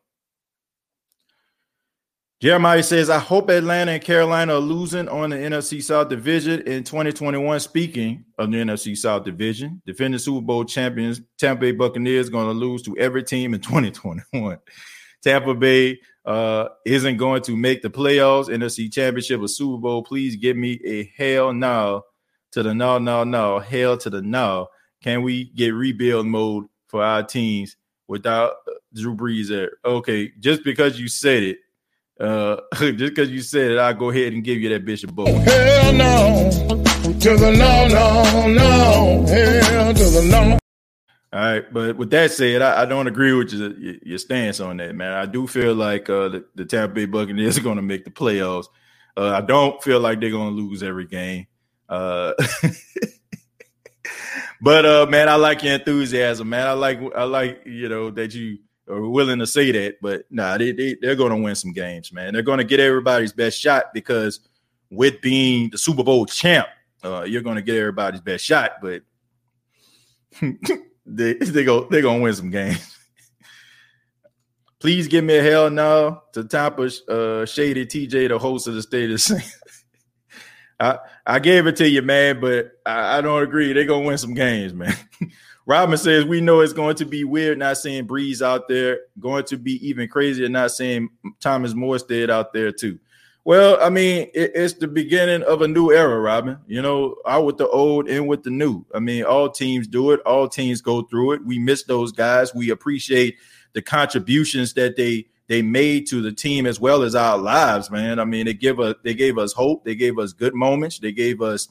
Jeremiah 2.41 2.83
says, 2.83 3.09
I 3.09 3.21
hope 3.21 3.51
Atlanta 3.51 3.93
and 3.93 4.03
Carolina 4.03 4.55
are 4.55 4.59
losing 4.59 5.09
on 5.09 5.31
the 5.31 5.37
NFC 5.37 5.81
South 5.81 6.09
Division 6.09 6.63
in 6.63 6.83
2021. 6.83 7.61
Speaking 7.61 8.25
of 8.37 8.51
the 8.51 8.57
NFC 8.57 8.97
South 8.97 9.23
Division, 9.23 9.81
defending 9.87 10.19
Super 10.19 10.45
Bowl 10.45 10.65
champions 10.65 11.21
Tampa 11.39 11.61
Bay 11.61 11.71
Buccaneers 11.71 12.31
going 12.31 12.49
to 12.49 12.53
lose 12.53 12.83
to 12.83 12.99
every 12.99 13.23
team 13.23 13.55
in 13.55 13.61
2021. 13.63 14.59
Tampa 15.23 15.55
Bay 15.55 16.01
uh, 16.25 16.67
isn't 16.85 17.17
going 17.17 17.43
to 17.43 17.57
make 17.57 17.81
the 17.81 17.91
playoffs, 17.91 18.49
NFC 18.49 18.93
Championship, 18.93 19.41
or 19.41 19.47
Super 19.47 19.81
Bowl. 19.81 20.03
Please 20.03 20.35
give 20.35 20.57
me 20.57 20.81
a 20.85 21.13
hell 21.17 21.53
no 21.53 22.03
to 22.53 22.63
the 22.63 22.75
no, 22.75 22.99
no, 22.99 23.25
no, 23.25 23.59
hell 23.59 23.97
to 23.99 24.11
the 24.11 24.23
no. 24.23 24.69
Can 25.03 25.23
we 25.23 25.45
get 25.45 25.71
rebuild 25.71 26.27
mode 26.27 26.67
for 26.87 27.03
our 27.03 27.23
teams 27.23 27.77
without 28.07 28.53
Drew 28.95 29.17
Brees 29.17 29.49
there? 29.49 29.73
Okay, 29.85 30.33
just 30.39 30.63
because 30.63 31.01
you 31.01 31.09
said 31.09 31.43
it, 31.43 31.59
uh, 32.21 32.57
just 32.75 32.99
because 32.99 33.31
you 33.31 33.41
said 33.41 33.73
it, 33.73 33.79
I'll 33.79 33.95
go 33.95 34.11
ahead 34.11 34.33
and 34.33 34.45
give 34.45 34.59
you 34.59 34.69
that 34.69 34.85
Bishop 34.85 35.13
Bowl. 35.13 35.27
Hell 35.27 35.93
no, 35.93 36.51
to 37.21 37.37
the 37.37 37.51
no, 37.51 37.89
no, 37.89 38.47
no, 38.49 39.27
hell 39.27 39.95
to 39.95 40.05
the 40.05 40.29
no. 40.31 40.59
All 41.33 41.41
right, 41.41 41.73
but 41.73 41.97
with 41.97 42.11
that 42.11 42.31
said, 42.31 42.61
I, 42.61 42.83
I 42.83 42.85
don't 42.85 43.07
agree 43.07 43.33
with 43.33 43.55
your, 43.55 43.73
your 44.03 44.19
stance 44.19 44.61
on 44.61 44.77
that, 44.77 44.95
man. 44.95 45.15
I 45.15 45.25
do 45.25 45.47
feel 45.47 45.75
like 45.75 46.11
uh, 46.11 46.29
the, 46.29 46.45
the 46.55 46.67
Tampa 46.67 46.95
Bay 46.95 47.07
Buccaneers 47.07 47.57
are 47.59 47.63
going 47.63 47.77
to 47.77 47.83
make 47.83 48.05
the 48.05 48.11
playoffs. 48.11 48.67
Uh, 49.17 49.31
I 49.31 49.41
don't 49.41 49.83
feel 49.83 49.99
like 49.99 50.21
they're 50.21 50.31
going 50.31 50.55
to 50.55 50.63
lose 50.63 50.83
every 50.83 51.07
game. 51.07 51.47
Uh, 51.93 52.33
but 54.63 54.87
uh, 54.87 55.07
man, 55.11 55.29
I 55.29 55.35
like 55.35 55.63
your 55.63 55.75
enthusiasm, 55.75 56.49
man. 56.49 56.67
I 56.67 56.73
like 56.73 56.99
I 57.15 57.25
like 57.25 57.61
you 57.67 57.89
know 57.91 58.11
that 58.13 58.35
you 58.35 58.59
are 58.89 59.07
willing 59.07 59.41
to 59.41 59.47
say 59.47 59.71
that. 59.73 59.97
But 60.01 60.25
nah, 60.31 60.57
they, 60.57 60.73
they 60.73 60.97
they're 61.01 61.17
going 61.17 61.33
to 61.33 61.37
win 61.37 61.55
some 61.55 61.73
games, 61.73 62.11
man. 62.11 62.33
They're 62.33 62.43
going 62.43 62.59
to 62.59 62.65
get 62.65 62.81
everybody's 62.81 63.35
best 63.35 63.61
shot 63.61 63.93
because 63.93 64.41
with 64.91 65.21
being 65.21 65.69
the 65.69 65.77
Super 65.77 66.03
Bowl 66.03 66.25
champ, 66.25 66.67
uh, 67.05 67.25
you're 67.25 67.43
going 67.43 67.57
to 67.57 67.63
get 67.63 67.77
everybody's 67.77 68.23
best 68.23 68.43
shot. 68.43 68.73
But 68.81 69.03
they 71.05 71.35
they 71.35 71.65
go 71.65 71.89
they're 71.91 72.01
going 72.01 72.21
to 72.21 72.23
win 72.23 72.35
some 72.35 72.51
games. 72.51 72.99
Please 74.81 75.09
give 75.09 75.25
me 75.25 75.37
a 75.37 75.43
hell 75.43 75.69
no 75.69 76.23
to 76.33 76.43
Tampa 76.43 76.91
uh, 77.09 77.45
Shady 77.45 77.85
TJ, 77.85 78.29
the 78.29 78.39
host 78.39 78.67
of 78.67 78.75
the 78.75 78.83
State 78.83 79.11
of 79.11 79.21
Saints. 79.21 79.85
I, 80.81 80.99
I 81.27 81.39
gave 81.39 81.67
it 81.67 81.77
to 81.77 81.89
you, 81.89 82.03
man, 82.03 82.41
but 82.41 82.73
I, 82.85 83.19
I 83.19 83.21
don't 83.21 83.43
agree. 83.43 83.73
They're 83.73 83.85
gonna 83.85 84.07
win 84.07 84.19
some 84.19 84.35
games, 84.35 84.73
man. 84.75 84.95
Robin 85.67 85.97
says 85.97 86.25
we 86.25 86.41
know 86.41 86.61
it's 86.61 86.73
going 86.73 86.97
to 86.97 87.05
be 87.05 87.23
weird 87.25 87.59
not 87.59 87.79
seeing 87.79 88.07
Brees 88.07 88.43
out 88.43 88.67
there. 88.69 89.01
Going 89.21 89.45
to 89.45 89.57
be 89.57 89.87
even 89.87 90.09
crazier 90.09 90.49
not 90.49 90.73
seeing 90.73 91.11
Thomas 91.41 91.73
Morstead 91.73 92.31
out 92.31 92.53
there 92.53 92.73
too. 92.73 92.99
Well, 93.45 93.79
I 93.81 93.91
mean, 93.91 94.29
it, 94.35 94.53
it's 94.55 94.75
the 94.75 94.87
beginning 94.87 95.43
of 95.43 95.63
a 95.63 95.69
new 95.69 95.93
era, 95.93 96.21
Robin. 96.21 96.59
You 96.67 96.83
know, 96.83 97.17
out 97.27 97.45
with 97.45 97.59
the 97.59 97.69
old 97.69 98.09
and 98.09 98.29
with 98.29 98.43
the 98.43 98.51
new. 98.51 98.85
I 98.95 98.99
mean, 98.99 99.25
all 99.25 99.51
teams 99.51 99.87
do 99.87 100.13
it. 100.13 100.21
All 100.21 100.49
teams 100.49 100.81
go 100.81 101.03
through 101.03 101.33
it. 101.33 101.45
We 101.45 101.59
miss 101.59 101.85
those 101.85 102.13
guys. 102.13 102.55
We 102.55 102.71
appreciate 102.71 103.39
the 103.73 103.83
contributions 103.83 104.75
that 104.75 104.97
they 104.97 105.27
they 105.53 105.61
made 105.61 106.07
to 106.07 106.23
the 106.23 106.33
team 106.33 106.65
as 106.65 106.81
well 106.81 107.03
as 107.03 107.15
our 107.15 107.37
lives, 107.37 107.91
man. 107.91 108.19
I 108.19 108.25
mean, 108.25 108.47
they 108.47 108.55
give 108.55 108.81
us 108.81 108.95
they 109.03 109.13
gave 109.13 109.37
us 109.37 109.53
hope, 109.53 109.85
they 109.85 109.95
gave 109.95 110.19
us 110.19 110.33
good 110.33 110.55
moments, 110.55 110.99
they 110.99 111.13
gave 111.13 111.43
us 111.43 111.69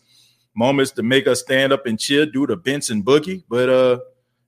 moments 0.53 0.91
to 0.91 1.01
make 1.01 1.25
us 1.25 1.39
stand 1.39 1.73
up 1.73 1.87
and 1.87 1.99
cheer, 1.99 2.27
do 2.27 2.45
the 2.45 2.55
Benson 2.55 3.01
boogie. 3.01 3.43
But 3.49 3.69
uh, 3.69 3.99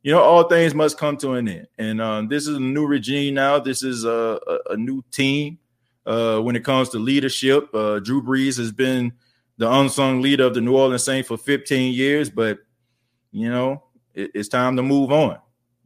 you 0.03 0.11
know, 0.11 0.21
all 0.21 0.43
things 0.43 0.75
must 0.75 0.99
come 0.99 1.17
to 1.17 1.33
an 1.33 1.47
end. 1.47 1.67
And 1.79 1.99
um, 1.99 2.27
this 2.27 2.45
is 2.45 2.57
a 2.57 2.59
new 2.59 2.85
regime 2.85 3.33
now. 3.33 3.57
This 3.57 3.81
is 3.81 4.05
a, 4.05 4.39
a, 4.45 4.73
a 4.73 4.77
new 4.77 5.03
team 5.09 5.57
uh, 6.05 6.39
when 6.39 6.55
it 6.55 6.63
comes 6.63 6.89
to 6.89 6.99
leadership. 6.99 7.73
Uh, 7.73 7.97
Drew 8.01 8.21
Brees 8.21 8.59
has 8.59 8.71
been 8.71 9.13
the 9.57 9.71
unsung 9.71 10.21
leader 10.21 10.43
of 10.43 10.53
the 10.53 10.61
New 10.61 10.77
Orleans 10.77 11.05
Saints 11.05 11.27
for 11.27 11.37
15 11.37 11.91
years, 11.91 12.29
but 12.29 12.59
you 13.31 13.49
know, 13.49 13.81
it, 14.13 14.29
it's 14.35 14.47
time 14.47 14.75
to 14.75 14.83
move 14.83 15.11
on. 15.11 15.39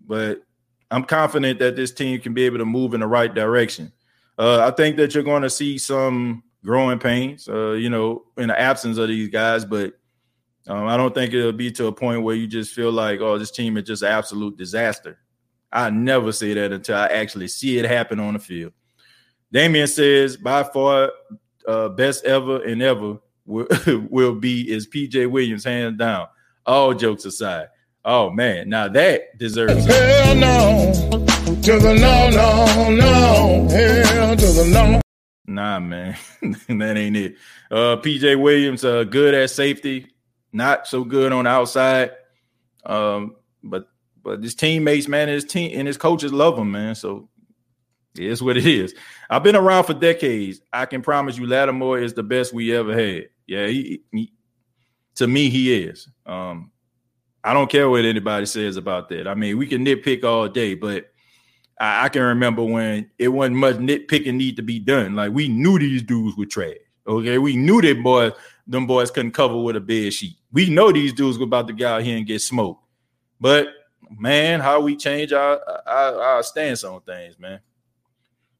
But 0.05 0.41
I'm 0.89 1.03
confident 1.03 1.59
that 1.59 1.75
this 1.75 1.91
team 1.91 2.19
can 2.21 2.33
be 2.33 2.43
able 2.43 2.59
to 2.59 2.65
move 2.65 2.93
in 2.93 3.01
the 3.01 3.07
right 3.07 3.33
direction. 3.33 3.91
Uh, 4.37 4.67
I 4.67 4.71
think 4.75 4.97
that 4.97 5.13
you're 5.13 5.23
going 5.23 5.41
to 5.41 5.49
see 5.49 5.77
some 5.77 6.43
growing 6.63 6.99
pains, 6.99 7.47
uh, 7.49 7.71
you 7.71 7.89
know, 7.89 8.23
in 8.37 8.47
the 8.47 8.59
absence 8.59 8.97
of 8.97 9.07
these 9.07 9.29
guys, 9.29 9.65
but 9.65 9.93
um, 10.67 10.85
I 10.87 10.97
don't 10.97 11.13
think 11.13 11.33
it'll 11.33 11.53
be 11.53 11.71
to 11.71 11.87
a 11.87 11.91
point 11.91 12.23
where 12.23 12.35
you 12.35 12.45
just 12.45 12.73
feel 12.73 12.91
like, 12.91 13.21
oh, 13.21 13.37
this 13.37 13.51
team 13.51 13.77
is 13.77 13.83
just 13.83 14.03
an 14.03 14.09
absolute 14.09 14.57
disaster. 14.57 15.19
I 15.71 15.89
never 15.89 16.31
say 16.31 16.53
that 16.53 16.71
until 16.71 16.97
I 16.97 17.07
actually 17.07 17.47
see 17.47 17.77
it 17.77 17.85
happen 17.85 18.19
on 18.19 18.33
the 18.33 18.39
field. 18.39 18.73
Damien 19.51 19.87
says, 19.87 20.35
by 20.37 20.63
far, 20.63 21.11
uh, 21.67 21.89
best 21.89 22.25
ever 22.25 22.63
and 22.63 22.81
ever 22.81 23.17
will, 23.45 23.67
will 24.09 24.35
be 24.35 24.71
is 24.71 24.87
PJ 24.87 25.29
Williams, 25.29 25.63
hands 25.63 25.97
down. 25.97 26.27
All 26.65 26.93
jokes 26.93 27.25
aside, 27.25 27.69
Oh 28.09 28.29
man, 28.29 28.69
now 28.69 28.87
that 28.87 29.37
deserves. 29.37 29.83
Hell 29.83 30.35
no, 30.35 30.93
to 30.93 31.77
the 31.77 31.93
no, 31.93 32.29
no, 32.29 32.89
no. 32.95 33.67
Hell 33.69 34.33
to 34.33 34.45
the 34.45 34.69
no. 34.71 35.01
Nah, 35.45 35.81
man, 35.81 36.15
that 36.69 36.95
ain't 36.95 37.17
it. 37.17 37.35
Uh, 37.69 37.97
PJ 37.97 38.41
Williams, 38.41 38.85
uh, 38.85 39.03
good 39.03 39.33
at 39.33 39.49
safety, 39.49 40.07
not 40.53 40.87
so 40.87 41.03
good 41.03 41.33
on 41.33 41.43
the 41.43 41.49
outside. 41.49 42.11
Um, 42.85 43.35
but 43.61 43.89
but 44.23 44.41
his 44.41 44.55
teammates, 44.55 45.09
man, 45.09 45.27
his 45.27 45.43
team 45.43 45.77
and 45.77 45.85
his 45.85 45.97
coaches 45.97 46.31
love 46.31 46.57
him, 46.57 46.71
man. 46.71 46.95
So 46.95 47.27
it 48.17 48.23
is 48.23 48.41
what 48.41 48.55
it 48.55 48.65
is. 48.65 48.95
I've 49.29 49.43
been 49.43 49.57
around 49.57 49.83
for 49.83 49.93
decades. 49.93 50.61
I 50.71 50.85
can 50.85 51.01
promise 51.01 51.37
you, 51.37 51.45
Lattimore 51.45 51.99
is 51.99 52.13
the 52.13 52.23
best 52.23 52.53
we 52.53 52.73
ever 52.73 52.97
had. 52.97 53.25
Yeah, 53.47 53.67
he, 53.67 54.01
he 54.13 54.31
to 55.15 55.27
me, 55.27 55.49
he 55.49 55.83
is. 55.83 56.07
Um, 56.25 56.71
I 57.47 57.53
don't 57.53 57.71
care 57.71 57.89
what 57.89 58.03
anybody 58.03 58.45
says 58.45 58.75
about 58.75 59.07
that. 59.07 59.25
I 59.25 59.33
mean, 59.33 59.57
we 59.57 59.67
can 59.67 59.85
nitpick 59.85 60.25
all 60.25 60.49
day, 60.49 60.73
but 60.73 61.09
I, 61.79 62.03
I, 62.03 62.09
can 62.09 62.23
remember 62.23 62.61
when 62.61 63.09
it 63.17 63.29
wasn't 63.29 63.55
much 63.55 63.77
nitpicking 63.77 64.33
need 64.33 64.57
to 64.57 64.63
be 64.63 64.79
done. 64.79 65.15
Like 65.15 65.31
we 65.31 65.47
knew 65.47 65.79
these 65.79 66.03
dudes 66.03 66.35
were 66.35 66.45
trash. 66.45 66.75
Okay, 67.07 67.37
we 67.37 67.55
knew 67.55 67.81
that 67.81 68.03
boys, 68.03 68.33
them 68.67 68.85
boys 68.85 69.11
couldn't 69.11 69.31
cover 69.31 69.57
with 69.61 69.77
a 69.77 69.79
bed 69.79 70.13
sheet. 70.13 70.35
We 70.51 70.69
know 70.69 70.91
these 70.91 71.13
dudes 71.13 71.37
were 71.37 71.45
about 71.45 71.67
to 71.67 71.73
go 71.73 71.87
out 71.87 72.03
here 72.03 72.17
and 72.17 72.27
get 72.27 72.41
smoked. 72.41 72.83
But 73.39 73.69
man, 74.09 74.59
how 74.59 74.81
we 74.81 74.97
change 74.97 75.31
our 75.31 75.61
our, 75.87 76.21
our 76.21 76.43
stance 76.43 76.83
on 76.83 76.99
things, 76.99 77.39
man. 77.39 77.61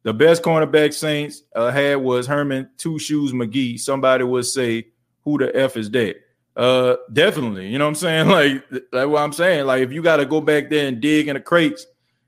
The 0.03 0.13
best 0.13 0.41
cornerback 0.41 0.93
Saints 0.93 1.43
uh, 1.53 1.71
had 1.71 1.97
was 1.97 2.25
Herman 2.25 2.69
Two 2.77 2.99
Shoes 2.99 3.33
McGee. 3.33 3.81
Somebody 3.81 4.23
would 4.23 4.45
say, 4.45 4.87
"Who 5.25 5.39
the 5.39 5.53
f 5.53 5.75
is 5.75 5.91
that?" 5.91 6.15
Uh, 6.57 6.95
definitely. 7.13 7.67
You 7.67 7.77
know 7.77 7.85
what 7.85 7.89
I'm 7.89 7.95
saying? 7.95 8.27
Like, 8.29 8.63
like 8.91 9.07
what 9.07 9.21
I'm 9.21 9.31
saying. 9.31 9.67
Like, 9.67 9.83
if 9.83 9.91
you 9.91 10.01
got 10.01 10.17
to 10.17 10.25
go 10.25 10.41
back 10.41 10.69
there 10.69 10.87
and 10.87 10.99
dig 10.99 11.27
in 11.27 11.35
the 11.35 11.39
crates 11.39 11.85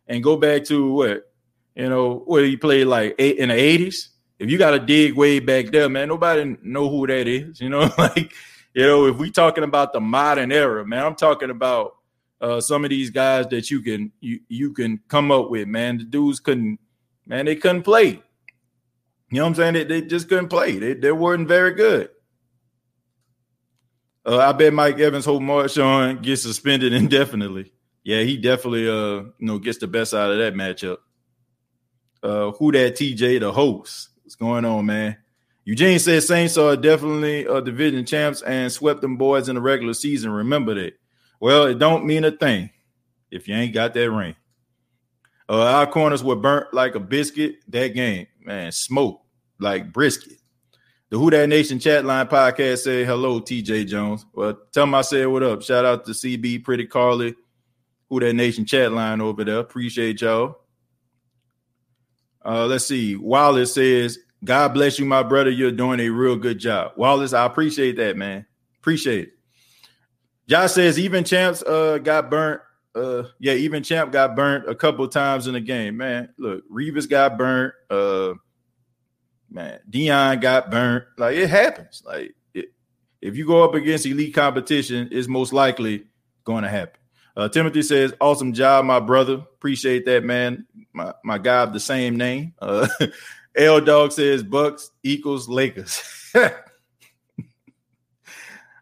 and 0.08 0.24
go 0.24 0.38
back 0.38 0.64
to 0.66 0.92
what, 0.94 1.32
you 1.76 1.90
know, 1.90 2.24
where 2.26 2.44
he 2.46 2.56
played 2.56 2.86
like 2.86 3.16
eight 3.18 3.38
in 3.38 3.50
the 3.50 3.56
80s. 3.56 4.10
If 4.38 4.50
you 4.50 4.58
got 4.58 4.72
to 4.72 4.80
dig 4.80 5.16
way 5.16 5.40
back 5.40 5.68
there, 5.68 5.90
man, 5.90 6.08
nobody 6.08 6.56
know 6.62 6.90
who 6.90 7.08
that 7.08 7.28
is. 7.28 7.60
You 7.62 7.70
know, 7.70 7.92
like, 7.98 8.32
you 8.74 8.86
know, 8.86 9.08
if 9.08 9.18
we 9.18 9.32
talking 9.32 9.64
about 9.64 9.94
the 9.94 10.00
modern 10.00 10.52
era, 10.52 10.86
man, 10.86 11.06
I'm 11.06 11.16
talking 11.16 11.50
about 11.50 11.96
uh, 12.40 12.62
some 12.62 12.84
of 12.84 12.90
these 12.90 13.10
guys 13.10 13.48
that 13.48 13.70
you 13.70 13.82
can 13.82 14.12
you 14.22 14.40
you 14.48 14.72
can 14.72 15.02
come 15.10 15.32
up 15.32 15.50
with, 15.50 15.68
man. 15.68 15.98
The 15.98 16.06
dudes 16.06 16.40
couldn't, 16.40 16.80
man, 17.26 17.46
they 17.46 17.56
couldn't 17.56 17.84
play. 17.84 18.22
You 19.32 19.38
know 19.38 19.44
what 19.44 19.50
I'm 19.50 19.56
saying? 19.56 19.74
They, 19.74 19.84
they 19.84 20.02
just 20.04 20.30
couldn't 20.30 20.48
play. 20.50 20.78
They, 20.80 20.94
they 20.94 21.12
weren't 21.12 21.48
very 21.48 21.74
good. 21.74 22.10
Uh, 24.30 24.38
I 24.38 24.52
bet 24.52 24.72
Mike 24.72 25.00
Evans, 25.00 25.26
hope 25.26 25.42
Marshon 25.42 26.22
gets 26.22 26.44
suspended 26.44 26.94
indefinitely. 27.04 27.72
Yeah, 28.04 28.22
he 28.22 28.38
definitely 28.38 28.88
uh 28.88 29.24
you 29.24 29.34
know 29.40 29.58
gets 29.58 29.80
the 29.80 29.88
best 29.88 30.14
out 30.14 30.30
of 30.32 30.38
that 30.38 30.54
matchup. 30.54 30.98
Uh, 32.22 32.52
who 32.52 32.72
that 32.74 32.96
TJ 32.96 33.40
the 33.40 33.52
host? 33.52 34.10
What's 34.22 34.36
going 34.36 34.66
on, 34.66 34.86
man? 34.86 35.18
Eugene 35.66 35.98
said 35.98 36.22
Saints 36.22 36.58
are 36.58 36.76
definitely 36.76 37.48
uh, 37.48 37.60
division 37.62 38.06
champs 38.06 38.44
and 38.44 38.72
swept 38.72 39.02
them 39.02 39.18
boys 39.18 39.50
in 39.50 39.56
the 39.56 39.62
regular 39.62 39.96
season. 39.96 40.30
Remember 40.30 40.76
that. 40.76 40.94
Well, 41.40 41.66
it 41.66 41.80
don't 41.80 42.06
mean 42.06 42.24
a 42.24 42.32
thing 42.32 42.70
if 43.32 43.48
you 43.48 43.56
ain't 43.56 43.74
got 43.74 43.96
that 43.96 44.12
ring. 44.12 44.36
Uh, 45.48 45.64
our 45.64 45.88
corners 45.88 46.24
were 46.24 46.36
burnt 46.36 46.72
like 46.72 46.94
a 46.94 47.00
biscuit 47.00 47.56
that 47.70 47.96
game, 47.96 48.28
man. 48.42 48.72
Smoke 48.72 49.24
like 49.60 49.92
brisket. 49.92 50.39
The 51.10 51.18
Who 51.18 51.32
That 51.32 51.50
Nation 51.50 51.80
chat 51.80 52.06
line 52.06 52.28
podcast 52.28 52.80
say 52.80 53.04
hello, 53.04 53.42
TJ 53.42 53.88
Jones. 53.88 54.26
Well, 54.32 54.60
tell 54.72 54.84
them 54.84 54.94
I 54.94 55.02
said 55.02 55.26
what 55.28 55.42
up. 55.42 55.64
Shout 55.64 55.84
out 55.84 56.06
to 56.06 56.12
CB, 56.12 56.64
Pretty 56.64 56.86
Carly, 56.86 57.36
Who 58.10 58.20
That 58.20 58.34
Nation 58.34 58.66
chat 58.66 58.92
line 58.92 59.20
over 59.20 59.44
there. 59.44 59.58
Appreciate 59.58 60.22
y'all. 60.22 60.60
Uh, 62.46 62.68
let's 62.68 62.86
see. 62.86 63.16
Wallace 63.16 63.74
says, 63.74 64.20
God 64.44 64.74
bless 64.76 65.00
you, 65.00 65.06
my 65.06 65.24
brother. 65.24 65.50
You're 65.50 65.72
doing 65.72 66.00
a 66.00 66.10
real 66.10 66.36
good 66.36 66.60
job. 66.60 66.94
Wallace, 66.96 67.34
I 67.34 67.46
appreciate 67.46 67.98
that, 67.98 68.16
man. 68.16 68.46
Appreciate 68.80 69.30
it. 69.30 69.34
Josh 70.48 70.74
says, 70.74 71.00
even 71.00 71.24
champs 71.24 71.64
uh, 71.64 71.98
got 71.98 72.30
burnt. 72.30 72.62
Uh, 72.94 73.24
yeah, 73.40 73.54
even 73.54 73.82
champ 73.84 74.12
got 74.12 74.36
burnt 74.36 74.70
a 74.70 74.76
couple 74.76 75.08
times 75.08 75.48
in 75.48 75.54
the 75.54 75.60
game. 75.60 75.98
Man, 75.98 76.30
look, 76.38 76.64
Revis 76.70 77.10
got 77.10 77.38
burnt. 77.38 77.74
Uh, 77.90 78.34
man, 79.50 79.80
Deion 79.90 80.42
got 80.42 80.72
burnt. 80.72 81.06
Like 81.18 81.36
it 81.36 81.50
happens. 81.50 82.04
Like 82.06 82.36
it, 82.54 82.74
if 83.22 83.36
you 83.36 83.46
go 83.46 83.64
up 83.64 83.74
against 83.74 84.06
elite 84.06 84.34
competition, 84.34 85.10
it's 85.12 85.28
most 85.28 85.54
likely 85.54 86.06
going 86.44 86.64
to 86.64 86.70
happen. 86.70 87.00
Uh, 87.36 87.48
Timothy 87.48 87.82
says, 87.82 88.14
"Awesome 88.20 88.54
job, 88.54 88.86
my 88.86 89.00
brother. 89.00 89.36
Appreciate 89.36 90.06
that, 90.06 90.24
man. 90.24 90.66
My 90.94 91.14
my 91.24 91.38
guy 91.38 91.64
of 91.64 91.74
the 91.74 91.80
same 91.80 92.18
name." 92.18 92.54
Uh, 92.60 92.88
L 93.56 93.82
Dog 93.82 94.12
says, 94.12 94.44
"Bucks 94.44 94.92
equals 95.04 95.48
Lakers." 95.48 96.04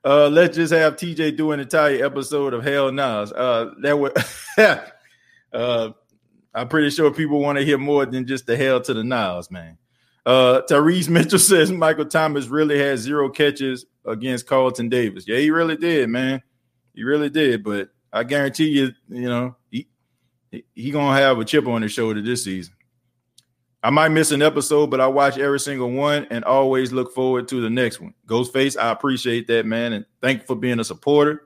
uh, 0.03 0.29
let's 0.29 0.55
just 0.55 0.73
have 0.73 0.95
TJ 0.95 1.37
do 1.37 1.51
an 1.51 1.59
entire 1.59 2.03
episode 2.03 2.53
of 2.53 2.63
Hell 2.63 2.91
Nas. 2.91 3.31
Uh, 3.31 3.71
that 3.81 3.99
would. 3.99 4.17
uh, 5.53 5.91
I'm 6.53 6.67
pretty 6.67 6.89
sure 6.89 7.13
people 7.13 7.39
want 7.39 7.59
to 7.59 7.65
hear 7.65 7.77
more 7.77 8.07
than 8.07 8.25
just 8.25 8.47
the 8.47 8.57
hell 8.57 8.81
to 8.81 8.93
the 8.93 9.03
Niles, 9.03 9.51
man. 9.51 9.77
Uh, 10.27 10.61
Tyrese 10.69 11.07
Mitchell 11.09 11.39
says 11.39 11.71
Michael 11.71 12.05
Thomas 12.05 12.47
really 12.47 12.77
had 12.77 12.99
zero 12.99 13.29
catches 13.29 13.85
against 14.05 14.45
Carlton 14.45 14.89
Davis. 14.89 15.25
Yeah, 15.25 15.37
he 15.37 15.49
really 15.51 15.77
did, 15.77 16.09
man. 16.09 16.43
He 16.93 17.03
really 17.03 17.29
did. 17.29 17.63
But 17.63 17.89
I 18.11 18.25
guarantee 18.25 18.67
you, 18.67 18.91
you 19.07 19.29
know, 19.29 19.55
he 19.71 19.87
he 20.75 20.91
gonna 20.91 21.17
have 21.17 21.39
a 21.39 21.45
chip 21.45 21.65
on 21.65 21.81
his 21.81 21.93
shoulder 21.93 22.21
this 22.21 22.43
season. 22.43 22.73
I 23.81 23.89
might 23.89 24.09
miss 24.09 24.31
an 24.31 24.41
episode, 24.41 24.87
but 24.87 24.99
I 24.99 25.07
watch 25.07 25.37
every 25.37 25.61
single 25.61 25.91
one 25.91 26.27
and 26.29 26.43
always 26.43 26.91
look 26.91 27.13
forward 27.13 27.47
to 27.47 27.61
the 27.61 27.69
next 27.69 28.01
one. 28.01 28.13
Ghostface, 28.25 28.77
I 28.77 28.91
appreciate 28.91 29.47
that, 29.47 29.65
man, 29.65 29.93
and 29.93 30.05
thank 30.21 30.41
you 30.41 30.45
for 30.45 30.55
being 30.57 30.81
a 30.81 30.83
supporter. 30.83 31.43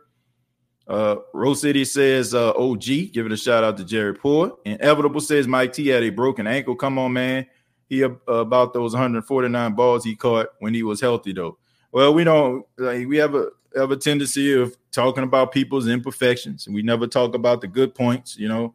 Uh, 0.87 1.17
Rose 1.35 1.61
City 1.61 1.85
says 1.85 2.33
uh, 2.33 2.51
OG, 2.53 2.85
giving 3.13 3.31
a 3.31 3.37
shout 3.37 3.63
out 3.63 3.77
to 3.77 3.85
Jerry 3.85 4.15
Poor. 4.15 4.57
Inevitable 4.65 5.21
says 5.21 5.47
Mike 5.47 5.73
T 5.73 5.87
had 5.87 6.01
a 6.01 6.09
broken 6.09 6.47
ankle. 6.47 6.75
Come 6.75 6.97
on, 6.97 7.13
man 7.13 7.45
he 7.91 8.03
about 8.03 8.73
those 8.73 8.93
149 8.93 9.73
balls 9.73 10.05
he 10.05 10.15
caught 10.15 10.47
when 10.59 10.73
he 10.73 10.81
was 10.81 11.01
healthy 11.01 11.33
though. 11.33 11.57
Well, 11.91 12.13
we 12.13 12.23
don't 12.23 12.65
like, 12.77 13.05
we 13.05 13.17
have 13.17 13.35
a 13.35 13.49
have 13.75 13.91
a 13.91 13.97
tendency 13.97 14.53
of 14.53 14.77
talking 14.93 15.25
about 15.25 15.51
people's 15.51 15.89
imperfections, 15.89 16.67
and 16.67 16.73
we 16.73 16.83
never 16.83 17.05
talk 17.05 17.35
about 17.35 17.59
the 17.59 17.67
good 17.67 17.93
points, 17.93 18.37
you 18.37 18.47
know. 18.47 18.73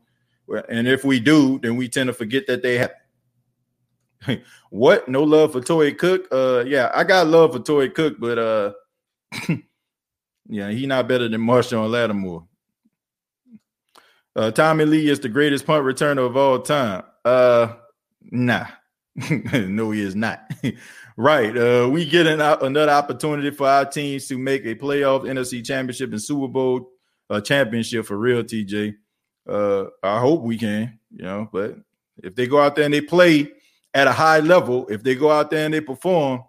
And 0.68 0.86
if 0.86 1.02
we 1.02 1.18
do, 1.18 1.58
then 1.60 1.76
we 1.76 1.88
tend 1.88 2.08
to 2.08 2.12
forget 2.12 2.46
that 2.46 2.62
they 2.62 2.76
have. 2.76 2.92
what? 4.70 5.08
No 5.08 5.22
love 5.22 5.52
for 5.52 5.62
Torrey 5.62 5.94
Cook? 5.94 6.28
Uh, 6.30 6.62
yeah, 6.66 6.90
I 6.94 7.02
got 7.02 7.26
love 7.26 7.54
for 7.54 7.60
Torrey 7.60 7.88
Cook, 7.88 8.16
but 8.18 8.38
uh, 8.38 8.72
yeah, 10.46 10.68
he 10.68 10.84
not 10.86 11.08
better 11.08 11.26
than 11.26 11.40
Marshon 11.40 11.90
Lattimore. 11.90 12.46
Uh, 14.36 14.50
Tommy 14.50 14.84
Lee 14.84 15.08
is 15.08 15.20
the 15.20 15.30
greatest 15.30 15.64
punt 15.64 15.86
returner 15.86 16.26
of 16.26 16.36
all 16.36 16.58
time. 16.58 17.02
Uh, 17.24 17.72
nah. 18.30 18.66
no, 19.30 19.90
he 19.92 20.02
is 20.02 20.14
not. 20.14 20.50
right. 21.16 21.56
Uh, 21.56 21.88
we 21.90 22.04
get 22.04 22.26
an, 22.26 22.40
another 22.40 22.92
opportunity 22.92 23.50
for 23.50 23.66
our 23.66 23.84
teams 23.86 24.26
to 24.28 24.36
make 24.36 24.64
a 24.66 24.74
playoff 24.74 25.22
NFC 25.22 25.64
championship 25.64 26.10
and 26.10 26.22
Super 26.22 26.48
Bowl 26.48 26.90
uh, 27.30 27.40
championship 27.40 28.04
for 28.06 28.16
real, 28.16 28.42
TJ. 28.42 28.94
Uh, 29.48 29.84
I 30.02 30.20
hope 30.20 30.42
we 30.42 30.58
can, 30.58 30.98
you 31.10 31.24
know, 31.24 31.48
but 31.50 31.76
if 32.22 32.34
they 32.34 32.46
go 32.46 32.60
out 32.60 32.76
there 32.76 32.84
and 32.84 32.92
they 32.92 33.00
play 33.00 33.52
at 33.94 34.06
a 34.06 34.12
high 34.12 34.40
level, 34.40 34.86
if 34.88 35.02
they 35.02 35.14
go 35.14 35.30
out 35.30 35.50
there 35.50 35.64
and 35.64 35.72
they 35.72 35.80
perform, 35.80 36.44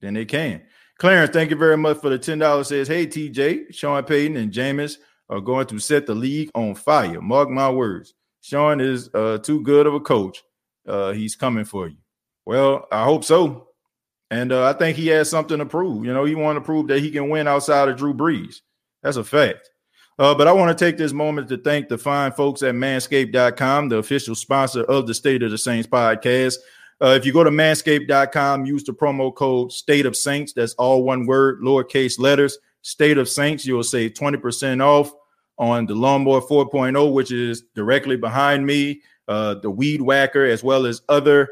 then 0.00 0.14
they 0.14 0.24
can. 0.24 0.62
Clarence, 0.98 1.30
thank 1.32 1.50
you 1.50 1.56
very 1.56 1.76
much 1.76 1.98
for 1.98 2.10
the 2.10 2.18
$10. 2.18 2.66
Says, 2.66 2.86
hey, 2.86 3.06
TJ, 3.06 3.74
Sean 3.74 4.04
Payton 4.04 4.36
and 4.36 4.52
Jameis 4.52 4.98
are 5.28 5.40
going 5.40 5.66
to 5.66 5.80
set 5.80 6.06
the 6.06 6.14
league 6.14 6.50
on 6.54 6.74
fire. 6.76 7.20
Mark 7.20 7.50
my 7.50 7.70
words. 7.70 8.14
Sean 8.40 8.80
is 8.80 9.10
uh, 9.14 9.38
too 9.38 9.62
good 9.62 9.86
of 9.86 9.94
a 9.94 10.00
coach 10.00 10.44
uh, 10.86 11.12
he's 11.12 11.36
coming 11.36 11.64
for 11.64 11.88
you. 11.88 11.96
Well, 12.44 12.86
I 12.90 13.04
hope 13.04 13.24
so. 13.24 13.68
And 14.30 14.52
uh, 14.52 14.68
I 14.68 14.72
think 14.72 14.96
he 14.96 15.08
has 15.08 15.30
something 15.30 15.58
to 15.58 15.66
prove. 15.66 16.04
You 16.04 16.12
know, 16.12 16.24
he 16.24 16.34
want 16.34 16.56
to 16.56 16.60
prove 16.60 16.88
that 16.88 17.00
he 17.00 17.10
can 17.10 17.28
win 17.28 17.46
outside 17.46 17.88
of 17.88 17.96
Drew 17.96 18.14
Brees. 18.14 18.56
That's 19.02 19.16
a 19.16 19.24
fact. 19.24 19.70
Uh, 20.18 20.34
but 20.34 20.46
I 20.46 20.52
want 20.52 20.76
to 20.76 20.84
take 20.84 20.96
this 20.96 21.12
moment 21.12 21.48
to 21.48 21.58
thank 21.58 21.88
the 21.88 21.98
fine 21.98 22.32
folks 22.32 22.62
at 22.62 22.74
manscaped.com, 22.74 23.88
the 23.88 23.98
official 23.98 24.34
sponsor 24.34 24.84
of 24.84 25.06
the 25.06 25.14
State 25.14 25.42
of 25.42 25.50
the 25.50 25.58
Saints 25.58 25.88
podcast. 25.88 26.56
Uh, 27.02 27.08
if 27.08 27.26
you 27.26 27.32
go 27.32 27.42
to 27.42 27.50
manscaped.com, 27.50 28.64
use 28.64 28.84
the 28.84 28.92
promo 28.92 29.34
code 29.34 29.72
State 29.72 30.06
of 30.06 30.16
Saints. 30.16 30.52
That's 30.52 30.74
all 30.74 31.02
one 31.02 31.26
word, 31.26 31.60
lowercase 31.60 32.18
letters, 32.18 32.58
State 32.82 33.18
of 33.18 33.28
Saints. 33.28 33.66
You'll 33.66 33.82
save 33.82 34.14
20% 34.14 34.80
off 34.80 35.12
on 35.58 35.86
the 35.86 35.94
Lawnmower 35.94 36.40
4.0, 36.42 37.12
which 37.12 37.32
is 37.32 37.64
directly 37.74 38.16
behind 38.16 38.64
me 38.64 39.02
uh, 39.28 39.54
the 39.54 39.70
weed 39.70 40.00
whacker, 40.00 40.44
as 40.44 40.62
well 40.62 40.86
as 40.86 41.02
other 41.08 41.48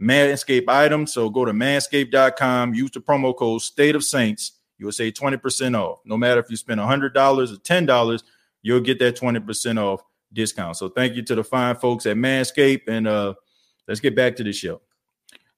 Manscaped 0.00 0.68
items. 0.68 1.12
So 1.12 1.28
go 1.30 1.44
to 1.44 1.52
manscaped.com, 1.52 2.74
use 2.74 2.90
the 2.90 3.00
promo 3.00 3.36
code 3.36 3.62
State 3.62 3.94
of 3.94 4.04
Saints. 4.04 4.52
you 4.78 4.86
will 4.86 4.92
save 4.92 5.14
20% 5.14 5.78
off. 5.78 6.00
No 6.04 6.16
matter 6.16 6.40
if 6.40 6.50
you 6.50 6.56
spend 6.56 6.80
$100 6.80 7.14
or 7.14 7.56
$10, 7.56 8.22
you'll 8.62 8.80
get 8.80 8.98
that 9.00 9.16
20% 9.16 9.78
off 9.78 10.02
discount. 10.32 10.76
So 10.76 10.88
thank 10.88 11.14
you 11.16 11.22
to 11.22 11.34
the 11.34 11.44
fine 11.44 11.76
folks 11.76 12.06
at 12.06 12.16
Manscaped. 12.16 12.88
And 12.88 13.06
uh, 13.06 13.34
let's 13.86 14.00
get 14.00 14.16
back 14.16 14.36
to 14.36 14.44
the 14.44 14.52
show. 14.52 14.80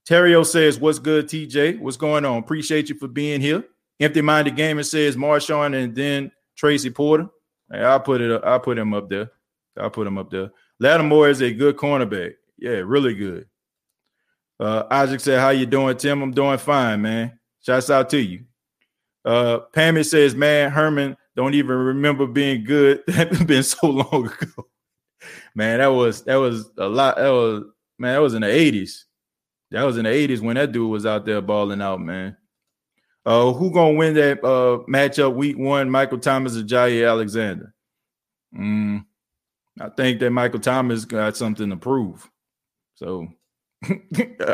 Terrio 0.09 0.45
says, 0.45 0.81
What's 0.81 0.99
good, 0.99 1.29
TJ? 1.29 1.79
What's 1.79 1.97
going 1.97 2.25
on? 2.25 2.39
Appreciate 2.39 2.89
you 2.89 2.97
for 2.97 3.07
being 3.07 3.41
here. 3.41 3.65
Empty 4.01 4.21
Minded 4.21 4.57
Gamer 4.57 4.83
says 4.83 5.17
Marshon 5.17 5.81
and 5.81 5.95
then 5.95 6.33
Tracy 6.57 6.91
Porter. 6.91 7.29
Hey, 7.71 7.85
I'll 7.85 8.01
put 8.01 8.21
it 8.21 8.43
I'll 8.45 8.59
put 8.59 8.79
him 8.79 8.95
up 8.95 9.09
there. 9.09 9.31
I'll 9.79 9.91
put 9.91 10.07
him 10.07 10.19
up 10.19 10.31
there. 10.31 10.51
Lattimore 10.83 11.29
is 11.29 11.41
a 11.41 11.53
good 11.53 11.77
cornerback. 11.77 12.35
Yeah, 12.59 12.83
really 12.85 13.15
good. 13.15 13.47
Uh, 14.59 14.83
Isaac 14.91 15.21
said, 15.21 15.39
How 15.39 15.51
you 15.51 15.65
doing, 15.65 15.97
Tim? 15.97 16.21
I'm 16.21 16.33
doing 16.33 16.59
fine, 16.59 17.03
man. 17.03 17.39
Shouts 17.65 17.89
out 17.89 18.11
to 18.11 18.21
you. 18.21 18.45
Uh, 19.25 19.61
Pammy 19.73 20.05
says, 20.05 20.35
Man, 20.35 20.73
Herman 20.73 21.17
don't 21.37 21.55
even 21.55 21.77
remember 21.77 22.27
being 22.27 22.65
good. 22.65 23.05
That 23.07 23.47
been 23.47 23.63
so 23.63 23.87
long 23.87 24.27
ago. 24.27 24.67
Man, 25.55 25.79
that 25.79 25.87
was 25.87 26.25
that 26.25 26.37
was 26.37 26.69
a 26.77 26.89
lot. 26.89 27.17
That 27.17 27.29
was 27.29 27.63
man, 27.99 28.15
that 28.15 28.21
was 28.21 28.35
in 28.35 28.43
the 28.43 28.49
80s. 28.49 29.05
That 29.71 29.85
was 29.85 29.97
in 29.97 30.05
the 30.05 30.11
80s 30.11 30.41
when 30.41 30.57
that 30.57 30.73
dude 30.73 30.91
was 30.91 31.07
out 31.07 31.25
there 31.25 31.41
balling 31.41 31.81
out, 31.81 32.01
man. 32.01 32.37
Uh, 33.25 33.53
who 33.53 33.71
gonna 33.71 33.95
win 33.95 34.15
that 34.15 34.43
uh 34.43 34.83
matchup 34.91 35.35
week 35.35 35.57
one? 35.57 35.89
Michael 35.91 36.19
Thomas 36.19 36.57
or 36.57 36.63
Jaire 36.63 37.09
Alexander? 37.09 37.73
Mm, 38.59 39.05
I 39.81 39.89
think 39.89 40.21
that 40.21 40.31
Michael 40.31 40.61
Thomas 40.61 41.05
got 41.05 41.37
something 41.37 41.71
to 41.71 41.77
prove. 41.77 42.29
So 42.95 43.29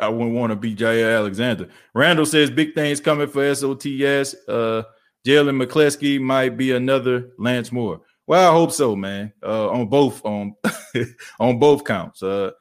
I 0.00 0.08
wouldn't 0.08 0.34
want 0.34 0.50
to 0.50 0.56
beat 0.56 0.78
Jaire 0.78 1.16
Alexander. 1.16 1.68
Randall 1.94 2.26
says 2.26 2.50
big 2.50 2.74
things 2.74 3.00
coming 3.00 3.28
for 3.28 3.42
SOTS. 3.42 4.34
Uh, 4.48 4.84
Jalen 5.26 5.62
McCleskey 5.62 6.20
might 6.20 6.56
be 6.56 6.72
another 6.72 7.30
Lance 7.38 7.72
Moore. 7.72 8.00
Well, 8.26 8.50
I 8.50 8.54
hope 8.54 8.72
so, 8.72 8.94
man. 8.94 9.32
Uh, 9.42 9.70
on 9.70 9.88
both 9.88 10.24
on 10.24 10.54
on 11.40 11.58
both 11.58 11.84
counts. 11.84 12.22
Uh, 12.22 12.52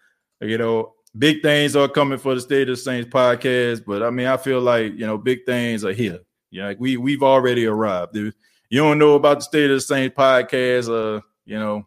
you 0.41 0.58
know, 0.58 0.93
big 1.18 1.41
things 1.41 1.76
are 1.76 1.88
coming 1.88 2.18
for 2.18 2.36
the 2.36 2.41
State 2.41 2.70
of 2.70 2.80
Saints 2.80 3.10
podcast, 3.10 3.84
but 3.86 4.03
I 4.03 4.10
mean, 4.10 4.28
I 4.28 4.38
feel 4.38 4.62
like 4.62 4.93
you 4.93 5.05
know, 5.05 5.18
big 5.18 5.45
things 5.45 5.84
are 5.86 5.93
here. 5.93 6.20
You 6.49 6.62
know, 6.62 6.68
like 6.70 6.80
we 6.80 6.97
we've 6.97 7.24
already 7.24 7.66
arrived. 7.66 8.16
If 8.16 8.34
you 8.70 8.82
don't 8.82 8.99
know 8.99 9.16
about 9.16 9.39
the 9.39 9.43
State 9.43 9.70
of 9.70 9.78
the 9.78 9.82
Saints 9.82 10.18
podcast, 10.18 10.89
uh, 10.89 11.22
you 11.45 11.60
know, 11.60 11.86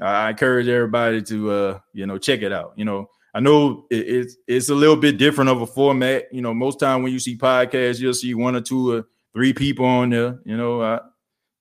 I 0.00 0.30
encourage 0.30 0.68
everybody 0.68 1.22
to 1.22 1.50
uh, 1.50 1.78
you 1.92 2.06
know, 2.06 2.18
check 2.18 2.42
it 2.42 2.52
out. 2.52 2.74
You 2.76 2.84
know, 2.84 3.10
I 3.34 3.40
know 3.40 3.86
it, 3.90 4.08
it's 4.08 4.36
it's 4.46 4.68
a 4.68 4.74
little 4.74 4.96
bit 4.96 5.18
different 5.18 5.50
of 5.50 5.62
a 5.62 5.66
format. 5.66 6.32
You 6.32 6.42
know, 6.42 6.54
most 6.54 6.80
time 6.80 7.02
when 7.02 7.12
you 7.12 7.18
see 7.18 7.36
podcasts, 7.36 8.00
you'll 8.00 8.14
see 8.14 8.34
one 8.34 8.56
or 8.56 8.60
two 8.60 8.92
or 8.92 9.06
three 9.32 9.52
people 9.52 9.86
on 9.86 10.10
there. 10.10 10.38
You 10.44 10.56
know, 10.56 10.82
I, 10.82 11.00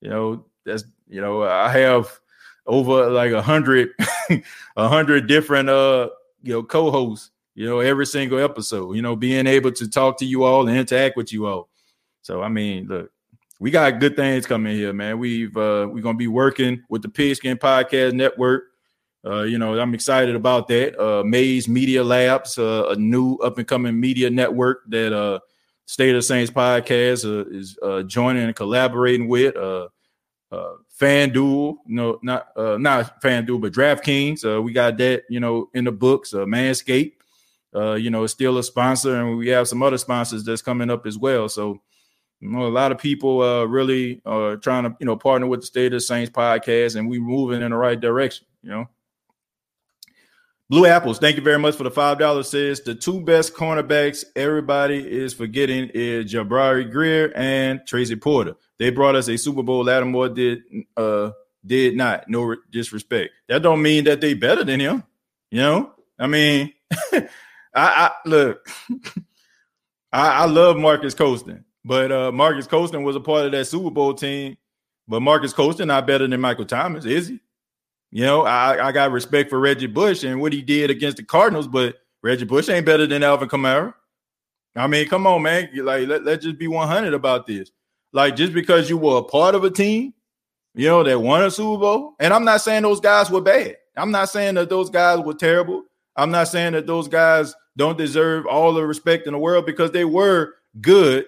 you 0.01 0.09
know 0.09 0.45
that's 0.65 0.83
you 1.07 1.21
know 1.21 1.43
I 1.43 1.69
have 1.69 2.19
over 2.65 3.09
like 3.09 3.31
a 3.31 3.41
hundred 3.41 3.89
a 4.75 4.87
hundred 4.87 5.27
different 5.27 5.69
uh 5.69 6.09
you 6.43 6.53
know 6.53 6.63
co-hosts. 6.63 7.31
You 7.55 7.65
know, 7.67 7.79
every 7.79 8.05
single 8.05 8.39
episode. 8.39 8.95
You 8.95 9.01
know, 9.01 9.15
being 9.15 9.47
able 9.47 9.71
to 9.73 9.89
talk 9.89 10.17
to 10.19 10.25
you 10.25 10.43
all 10.43 10.67
and 10.67 10.77
interact 10.77 11.15
with 11.15 11.31
you 11.31 11.47
all. 11.47 11.69
So 12.21 12.41
I 12.41 12.49
mean, 12.49 12.87
look, 12.87 13.11
we 13.59 13.71
got 13.71 13.99
good 13.99 14.15
things 14.15 14.45
coming 14.45 14.75
here, 14.75 14.93
man. 14.93 15.19
We've 15.19 15.55
uh 15.55 15.87
we're 15.89 16.01
gonna 16.01 16.17
be 16.17 16.27
working 16.27 16.83
with 16.89 17.01
the 17.01 17.09
Pigskin 17.09 17.57
Podcast 17.57 18.13
Network. 18.13 18.65
Uh, 19.25 19.41
you 19.41 19.57
know, 19.57 19.77
I'm 19.79 19.93
excited 19.95 20.35
about 20.35 20.67
that. 20.67 21.01
Uh, 21.01 21.23
Maze 21.23 21.67
Media 21.67 22.03
Labs, 22.03 22.59
uh, 22.59 22.89
a 22.89 22.95
new 22.95 23.37
up 23.37 23.57
and 23.57 23.67
coming 23.67 23.99
media 23.99 24.29
network 24.29 24.83
that 24.89 25.13
uh, 25.13 25.39
State 25.85 26.15
of 26.15 26.23
Saints 26.23 26.51
podcast 26.51 27.25
uh, 27.25 27.49
is 27.49 27.77
uh, 27.81 28.03
joining 28.03 28.43
and 28.43 28.55
collaborating 28.55 29.27
with. 29.27 29.55
Uh, 29.55 29.87
uh, 30.51 30.75
FanDuel, 30.99 31.77
no, 31.87 32.19
not 32.21 32.47
uh, 32.55 32.77
not 32.77 33.21
FanDuel, 33.21 33.61
but 33.61 33.73
DraftKings. 33.73 34.45
Uh, 34.45 34.61
we 34.61 34.71
got 34.71 34.97
that, 34.97 35.23
you 35.29 35.39
know, 35.39 35.69
in 35.73 35.83
the 35.83 35.91
books. 35.91 36.33
Uh, 36.33 36.45
Manscaped, 36.45 37.13
uh, 37.75 37.93
you 37.93 38.09
know, 38.09 38.23
is 38.23 38.31
still 38.31 38.57
a 38.57 38.63
sponsor, 38.63 39.15
and 39.15 39.37
we 39.37 39.49
have 39.49 39.67
some 39.67 39.83
other 39.83 39.97
sponsors 39.97 40.45
that's 40.45 40.61
coming 40.61 40.89
up 40.89 41.05
as 41.05 41.17
well. 41.17 41.49
So, 41.49 41.81
you 42.39 42.49
know, 42.49 42.65
a 42.65 42.69
lot 42.69 42.91
of 42.91 42.97
people 42.97 43.41
uh, 43.41 43.63
really 43.63 44.21
are 44.25 44.57
trying 44.57 44.83
to, 44.83 44.95
you 44.99 45.05
know, 45.05 45.15
partner 45.15 45.47
with 45.47 45.61
the 45.61 45.65
State 45.65 45.87
of 45.87 45.93
the 45.93 46.01
Saints 46.01 46.31
podcast, 46.31 46.95
and 46.95 47.09
we're 47.09 47.21
moving 47.21 47.61
in 47.61 47.71
the 47.71 47.77
right 47.77 47.99
direction. 47.99 48.47
You 48.61 48.71
know. 48.71 48.89
Blue 50.67 50.87
Apples, 50.87 51.19
thank 51.19 51.35
you 51.35 51.43
very 51.43 51.59
much 51.59 51.75
for 51.75 51.83
the 51.83 51.91
five 51.91 52.17
dollars. 52.17 52.49
Says 52.49 52.81
the 52.81 52.95
two 52.95 53.21
best 53.21 53.53
cornerbacks 53.53 54.25
everybody 54.35 54.97
is 54.97 55.33
forgetting 55.33 55.91
is 55.93 56.33
Jabari 56.33 56.91
Greer 56.91 57.31
and 57.35 57.81
Tracy 57.85 58.15
Porter. 58.15 58.55
They 58.79 58.89
brought 58.89 59.15
us 59.15 59.27
a 59.27 59.37
Super 59.37 59.61
Bowl. 59.61 59.83
Lattimore 59.83 60.29
did 60.29 60.63
uh 60.97 61.31
did 61.63 61.95
not. 61.95 62.27
No 62.29 62.55
disrespect. 62.71 63.33
That 63.47 63.61
don't 63.61 63.81
mean 63.81 64.05
that 64.05 64.21
they 64.21 64.33
better 64.33 64.63
than 64.63 64.79
him. 64.79 65.03
You 65.51 65.59
know, 65.59 65.93
I 66.17 66.25
mean, 66.25 66.73
I, 67.13 67.27
I 67.75 68.11
look. 68.25 68.67
I, 70.11 70.29
I 70.29 70.45
love 70.45 70.77
Marques 70.77 71.13
Colston, 71.13 71.64
but 71.85 72.11
uh 72.11 72.31
Marques 72.33 72.67
Colston 72.67 73.03
was 73.03 73.15
a 73.15 73.21
part 73.21 73.45
of 73.45 73.53
that 73.53 73.65
Super 73.65 73.91
Bowl 73.91 74.13
team. 74.13 74.57
But 75.07 75.21
Marques 75.21 75.53
Colston 75.53 75.87
not 75.87 76.07
better 76.07 76.27
than 76.27 76.41
Michael 76.41 76.65
Thomas, 76.65 77.05
is 77.05 77.27
he? 77.27 77.39
You 78.11 78.23
know, 78.23 78.45
I, 78.45 78.87
I 78.87 78.91
got 78.91 79.11
respect 79.11 79.49
for 79.49 79.59
Reggie 79.59 79.87
Bush 79.87 80.23
and 80.23 80.41
what 80.41 80.53
he 80.53 80.61
did 80.61 80.89
against 80.89 81.17
the 81.17 81.23
Cardinals, 81.23 81.67
but 81.67 81.97
Reggie 82.23 82.45
Bush 82.45 82.69
ain't 82.69 82.85
better 82.85 83.05
than 83.05 83.23
Alvin 83.23 83.49
Kamara. 83.49 83.93
I 84.75 84.87
mean, 84.87 85.07
come 85.07 85.27
on, 85.27 85.43
man. 85.43 85.69
Like, 85.75 86.07
let, 86.07 86.23
let's 86.23 86.43
just 86.43 86.57
be 86.57 86.67
100 86.67 87.13
about 87.13 87.45
this. 87.45 87.71
Like, 88.13 88.35
just 88.35 88.53
because 88.53 88.89
you 88.89 88.97
were 88.97 89.17
a 89.17 89.23
part 89.23 89.53
of 89.53 89.63
a 89.63 89.69
team, 89.69 90.13
you 90.73 90.87
know, 90.87 91.03
that 91.03 91.19
won 91.19 91.43
a 91.43 91.51
Super 91.51 91.79
Bowl, 91.79 92.15
and 92.19 92.33
I'm 92.33 92.45
not 92.45 92.61
saying 92.61 92.83
those 92.83 92.99
guys 92.99 93.29
were 93.29 93.41
bad. 93.41 93.77
I'm 93.95 94.11
not 94.11 94.29
saying 94.29 94.55
that 94.55 94.69
those 94.69 94.89
guys 94.89 95.19
were 95.19 95.33
terrible. 95.33 95.83
I'm 96.15 96.31
not 96.31 96.47
saying 96.47 96.73
that 96.73 96.87
those 96.87 97.07
guys 97.07 97.53
don't 97.77 97.97
deserve 97.97 98.45
all 98.45 98.73
the 98.73 98.85
respect 98.85 99.27
in 99.27 99.33
the 99.33 99.39
world 99.39 99.65
because 99.65 99.91
they 99.91 100.05
were 100.05 100.55
good 100.81 101.25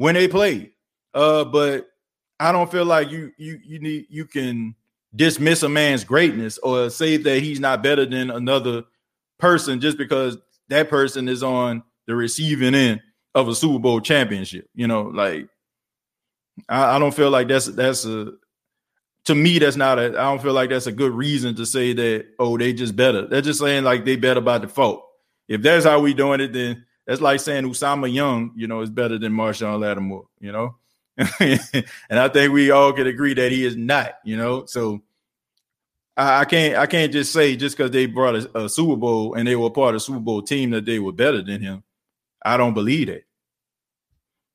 when 0.00 0.14
they 0.14 0.26
play. 0.26 0.70
Uh, 1.12 1.44
but 1.44 1.90
I 2.38 2.52
don't 2.52 2.72
feel 2.72 2.86
like 2.86 3.10
you 3.10 3.32
you 3.36 3.60
you 3.62 3.78
need 3.80 4.06
you 4.08 4.24
can 4.24 4.74
dismiss 5.14 5.62
a 5.62 5.68
man's 5.68 6.04
greatness 6.04 6.56
or 6.58 6.88
say 6.88 7.18
that 7.18 7.42
he's 7.42 7.60
not 7.60 7.82
better 7.82 8.06
than 8.06 8.30
another 8.30 8.84
person 9.38 9.78
just 9.78 9.98
because 9.98 10.38
that 10.68 10.88
person 10.88 11.28
is 11.28 11.42
on 11.42 11.82
the 12.06 12.16
receiving 12.16 12.74
end 12.74 13.02
of 13.34 13.48
a 13.48 13.54
Super 13.54 13.78
Bowl 13.78 14.00
championship. 14.00 14.70
You 14.74 14.86
know, 14.86 15.02
like 15.02 15.48
I, 16.70 16.96
I 16.96 16.98
don't 16.98 17.14
feel 17.14 17.28
like 17.28 17.48
that's 17.48 17.66
that's 17.66 18.06
a 18.06 18.32
to 19.26 19.34
me 19.34 19.58
that's 19.58 19.76
not 19.76 19.98
a 19.98 20.06
I 20.06 20.30
don't 20.30 20.40
feel 20.40 20.54
like 20.54 20.70
that's 20.70 20.86
a 20.86 20.92
good 20.92 21.12
reason 21.12 21.54
to 21.56 21.66
say 21.66 21.92
that 21.92 22.26
oh 22.38 22.56
they 22.56 22.72
just 22.72 22.96
better. 22.96 23.26
They're 23.26 23.42
just 23.42 23.60
saying 23.60 23.84
like 23.84 24.06
they 24.06 24.16
better 24.16 24.40
by 24.40 24.56
default. 24.56 25.04
If 25.46 25.60
that's 25.60 25.84
how 25.84 26.00
we 26.00 26.14
doing 26.14 26.40
it, 26.40 26.54
then 26.54 26.86
that's 27.10 27.20
like 27.20 27.40
saying 27.40 27.64
Usama 27.64 28.12
Young, 28.12 28.52
you 28.54 28.68
know, 28.68 28.82
is 28.82 28.88
better 28.88 29.18
than 29.18 29.32
Marshon 29.32 29.80
Lattimore, 29.80 30.28
you 30.38 30.52
know. 30.52 30.76
and 31.18 31.84
I 32.08 32.28
think 32.28 32.52
we 32.52 32.70
all 32.70 32.92
can 32.92 33.08
agree 33.08 33.34
that 33.34 33.50
he 33.50 33.64
is 33.64 33.74
not, 33.74 34.14
you 34.24 34.36
know. 34.36 34.64
So 34.66 35.02
I, 36.16 36.42
I 36.42 36.44
can't 36.44 36.76
I 36.76 36.86
can't 36.86 37.12
just 37.12 37.32
say 37.32 37.56
just 37.56 37.76
because 37.76 37.90
they 37.90 38.06
brought 38.06 38.36
a, 38.36 38.58
a, 38.58 38.68
Super 38.68 38.94
Bowl 38.94 39.34
and 39.34 39.48
they 39.48 39.56
were 39.56 39.70
part 39.70 39.96
of 39.96 40.02
Super 40.02 40.20
Bowl 40.20 40.40
team 40.40 40.70
that 40.70 40.84
they 40.84 41.00
were 41.00 41.10
better 41.10 41.42
than 41.42 41.60
him. 41.60 41.82
I 42.44 42.56
don't 42.56 42.74
believe 42.74 43.08
that. 43.08 43.24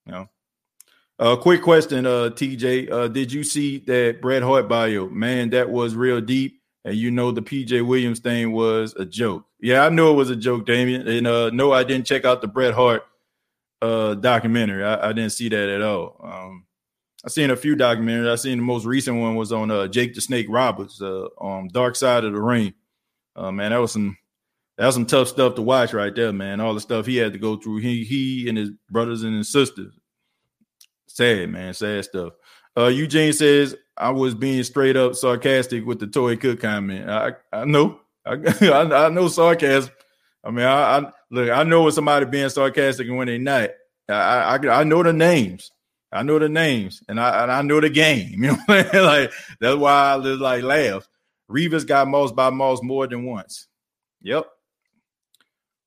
You 0.06 0.12
know. 0.14 0.30
A 1.20 1.24
uh, 1.24 1.36
quick 1.36 1.62
question, 1.62 2.06
uh, 2.06 2.30
TJ. 2.30 2.90
Uh, 2.90 3.08
did 3.10 3.34
you 3.34 3.44
see 3.44 3.80
that 3.80 4.22
Bret 4.22 4.44
Hart 4.44 4.70
bio? 4.70 5.10
Man, 5.10 5.50
that 5.50 5.70
was 5.70 5.94
real 5.94 6.22
deep. 6.22 6.62
And 6.86 6.96
you 6.96 7.10
know 7.10 7.32
the 7.32 7.42
PJ 7.42 7.86
Williams 7.86 8.20
thing 8.20 8.52
was 8.52 8.94
a 8.94 9.06
joke. 9.06 9.44
Yeah, 9.60 9.84
I 9.84 9.90
knew 9.90 10.12
it 10.12 10.14
was 10.14 10.30
a 10.30 10.36
joke, 10.36 10.68
Damien. 10.68 11.08
And 11.08 11.26
uh, 11.26 11.50
no, 11.50 11.74
I 11.74 11.84
didn't 11.84 12.06
check 12.06 12.26
out 12.26 12.42
the 12.42 12.48
Bret 12.48 12.74
Hart 12.74 13.04
uh 13.82 14.14
documentary. 14.14 14.84
I, 14.84 15.10
I 15.10 15.14
didn't 15.14 15.32
see 15.32 15.50
that 15.50 15.70
at 15.70 15.82
all. 15.82 16.22
Um, 16.24 16.66
I 17.26 17.30
seen 17.30 17.50
a 17.50 17.56
few 17.56 17.76
documentaries. 17.76 18.32
I 18.32 18.36
seen 18.36 18.60
the 18.60 18.64
most 18.64 18.86
recent 18.86 19.20
one 19.20 19.36
was 19.36 19.52
on 19.52 19.72
uh, 19.72 19.88
Jake 19.88 20.14
the 20.14 20.22
Snake 20.22 20.46
Roberts, 20.48 21.02
uh, 21.02 21.26
on 21.40 21.70
Dark 21.70 21.96
Side 21.96 22.24
of 22.24 22.34
the 22.34 22.40
Ring. 22.40 22.76
Uh, 23.36 23.52
man, 23.52 23.72
that 23.72 23.78
was 23.78 23.94
some 23.94 24.16
that 24.78 24.86
was 24.86 24.94
some 24.94 25.08
tough 25.08 25.28
stuff 25.28 25.56
to 25.56 25.64
watch 25.64 25.92
right 25.92 26.14
there, 26.14 26.32
man. 26.32 26.62
All 26.62 26.76
the 26.76 26.80
stuff 26.80 27.08
he 27.08 27.18
had 27.18 27.34
to 27.34 27.40
go 27.40 27.58
through. 27.58 27.78
He 27.78 28.04
he 28.04 28.48
and 28.48 28.58
his 28.58 28.70
brothers 28.92 29.24
and 29.24 29.36
his 29.36 29.52
sisters. 29.52 29.98
Sad, 31.08 31.50
man. 31.50 31.74
Sad 31.74 32.06
stuff. 32.06 32.34
Uh, 32.78 32.88
Eugene 32.88 33.34
says 33.34 33.76
I 33.98 34.10
was 34.12 34.36
being 34.36 34.64
straight 34.64 34.98
up 34.98 35.16
sarcastic 35.16 35.86
with 35.86 36.00
the 36.00 36.08
Toi 36.08 36.36
Cook 36.36 36.60
comment. 36.60 37.10
I 37.10 37.34
I 37.52 37.66
know 37.66 38.00
I 38.26 38.34
I, 38.34 39.10
know 39.10 39.28
sarcasm. 39.28 39.92
I 40.44 40.52
mean, 40.52 40.66
I, 40.66 40.98
I 40.98 41.12
look. 41.32 41.50
I 41.50 41.64
know 41.64 41.84
when 41.84 41.92
somebody 41.92 42.26
being 42.26 42.50
sarcastic 42.50 43.08
and 43.08 43.18
when 43.18 43.28
they 43.28 43.38
not. 43.38 43.70
I, 44.10 44.58
I 44.58 44.82
I 44.82 44.84
know 44.84 45.02
the 45.04 45.14
names. 45.14 45.72
I 46.12 46.24
know 46.24 46.40
the 46.40 46.50
names 46.50 47.04
and 47.10 47.20
I 47.20 47.44
and 47.44 47.52
I 47.52 47.62
know 47.62 47.82
the 47.82 47.90
game. 47.90 48.32
You 48.44 48.48
know 48.52 48.58
what 48.66 48.88
I 48.88 48.92
mean? 48.94 49.06
Like 49.06 49.32
that's 49.60 49.78
why 49.78 50.16
I 50.16 50.22
just 50.22 50.42
like 50.42 50.64
laugh. 50.64 51.08
Revis 51.50 51.86
got 51.86 52.08
Moss 52.08 52.32
by 52.32 52.50
Moss 52.50 52.82
more 52.82 53.08
than 53.08 53.26
once. 53.26 53.68
Yep. 54.22 54.48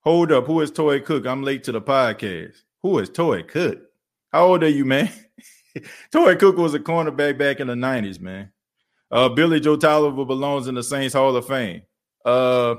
Hold 0.02 0.32
up. 0.32 0.46
Who 0.46 0.60
is 0.60 0.70
Toi 0.70 1.00
Cook? 1.00 1.26
I'm 1.26 1.42
late 1.42 1.64
to 1.64 1.72
the 1.72 1.80
podcast. 1.80 2.54
Who 2.82 2.98
is 2.98 3.10
Toi 3.10 3.42
Cook? 3.42 3.80
How 4.32 4.46
old 4.46 4.62
are 4.62 4.68
you, 4.68 4.84
man? 4.84 5.10
Torrey 6.12 6.36
Cook 6.36 6.56
was 6.56 6.74
a 6.74 6.78
cornerback 6.78 7.38
back 7.38 7.60
in 7.60 7.68
the 7.68 7.74
90s, 7.74 8.20
man. 8.20 8.50
Uh, 9.10 9.28
Billy 9.28 9.60
Joe 9.60 9.76
Tolliver 9.76 10.24
belongs 10.24 10.68
in 10.68 10.74
the 10.74 10.82
Saints 10.82 11.14
Hall 11.14 11.34
of 11.34 11.46
Fame. 11.46 11.82
Uh, 12.24 12.76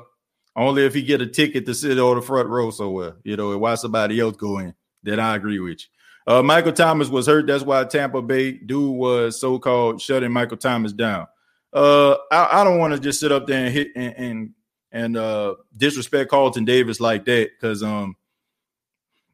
only 0.56 0.86
if 0.86 0.94
he 0.94 1.02
get 1.02 1.22
a 1.22 1.28
ticket 1.28 1.66
to 1.66 1.74
sit 1.74 1.98
on 1.98 2.16
the 2.16 2.22
front 2.22 2.50
row 2.50 2.70
somewhere, 2.70 3.16
you 3.24 3.36
know, 3.36 3.52
and 3.52 3.62
watch 3.62 3.80
somebody 3.80 4.20
else 4.20 4.36
go 4.36 4.60
in. 4.60 4.74
Then 5.04 5.20
I 5.20 5.36
agree 5.36 5.60
with 5.60 5.80
you. 5.80 6.34
Uh, 6.34 6.44
Michael 6.44 6.74
Thomas 6.74 7.10
was 7.10 7.26
hurt. 7.26 7.48
That's 7.48 7.64
why 7.64 7.84
Tampa 7.86 8.22
Bay 8.22 8.52
dude 8.52 8.96
was 8.96 9.40
so-called 9.40 10.02
shutting 10.02 10.32
Michael 10.32 10.58
Thomas 10.58 10.94
down. 10.94 11.28
Uh, 11.74 12.16
I, 12.32 12.62
I 12.62 12.64
don't 12.64 12.78
want 12.78 12.94
to 12.94 13.00
just 13.00 13.20
sit 13.20 13.32
up 13.32 13.48
there 13.48 13.66
and 13.66 13.74
hit 13.74 13.92
and 13.96 14.14
and, 14.18 14.50
and 14.92 15.18
uh, 15.18 15.56
disrespect 15.76 16.30
Carlton 16.30 16.66
Davis 16.66 17.00
like 17.00 17.26
that 17.26 17.52
because 17.52 17.82
um 17.82 18.16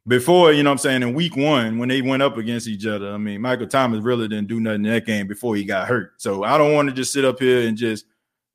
before, 0.08 0.52
you 0.52 0.62
know 0.62 0.70
what 0.70 0.74
I'm 0.74 0.78
saying, 0.78 1.02
in 1.02 1.14
week 1.14 1.36
one, 1.36 1.78
when 1.78 1.88
they 1.88 2.00
went 2.00 2.22
up 2.22 2.36
against 2.36 2.68
each 2.68 2.86
other, 2.86 3.10
I 3.12 3.16
mean, 3.16 3.40
Michael 3.40 3.66
Thomas 3.66 4.02
really 4.04 4.28
didn't 4.28 4.46
do 4.46 4.60
nothing 4.60 4.84
in 4.84 4.92
that 4.92 5.06
game 5.06 5.26
before 5.26 5.56
he 5.56 5.64
got 5.64 5.88
hurt. 5.88 6.12
So 6.18 6.44
I 6.44 6.56
don't 6.58 6.74
want 6.74 6.88
to 6.88 6.94
just 6.94 7.12
sit 7.12 7.24
up 7.24 7.40
here 7.40 7.66
and 7.66 7.76
just 7.76 8.06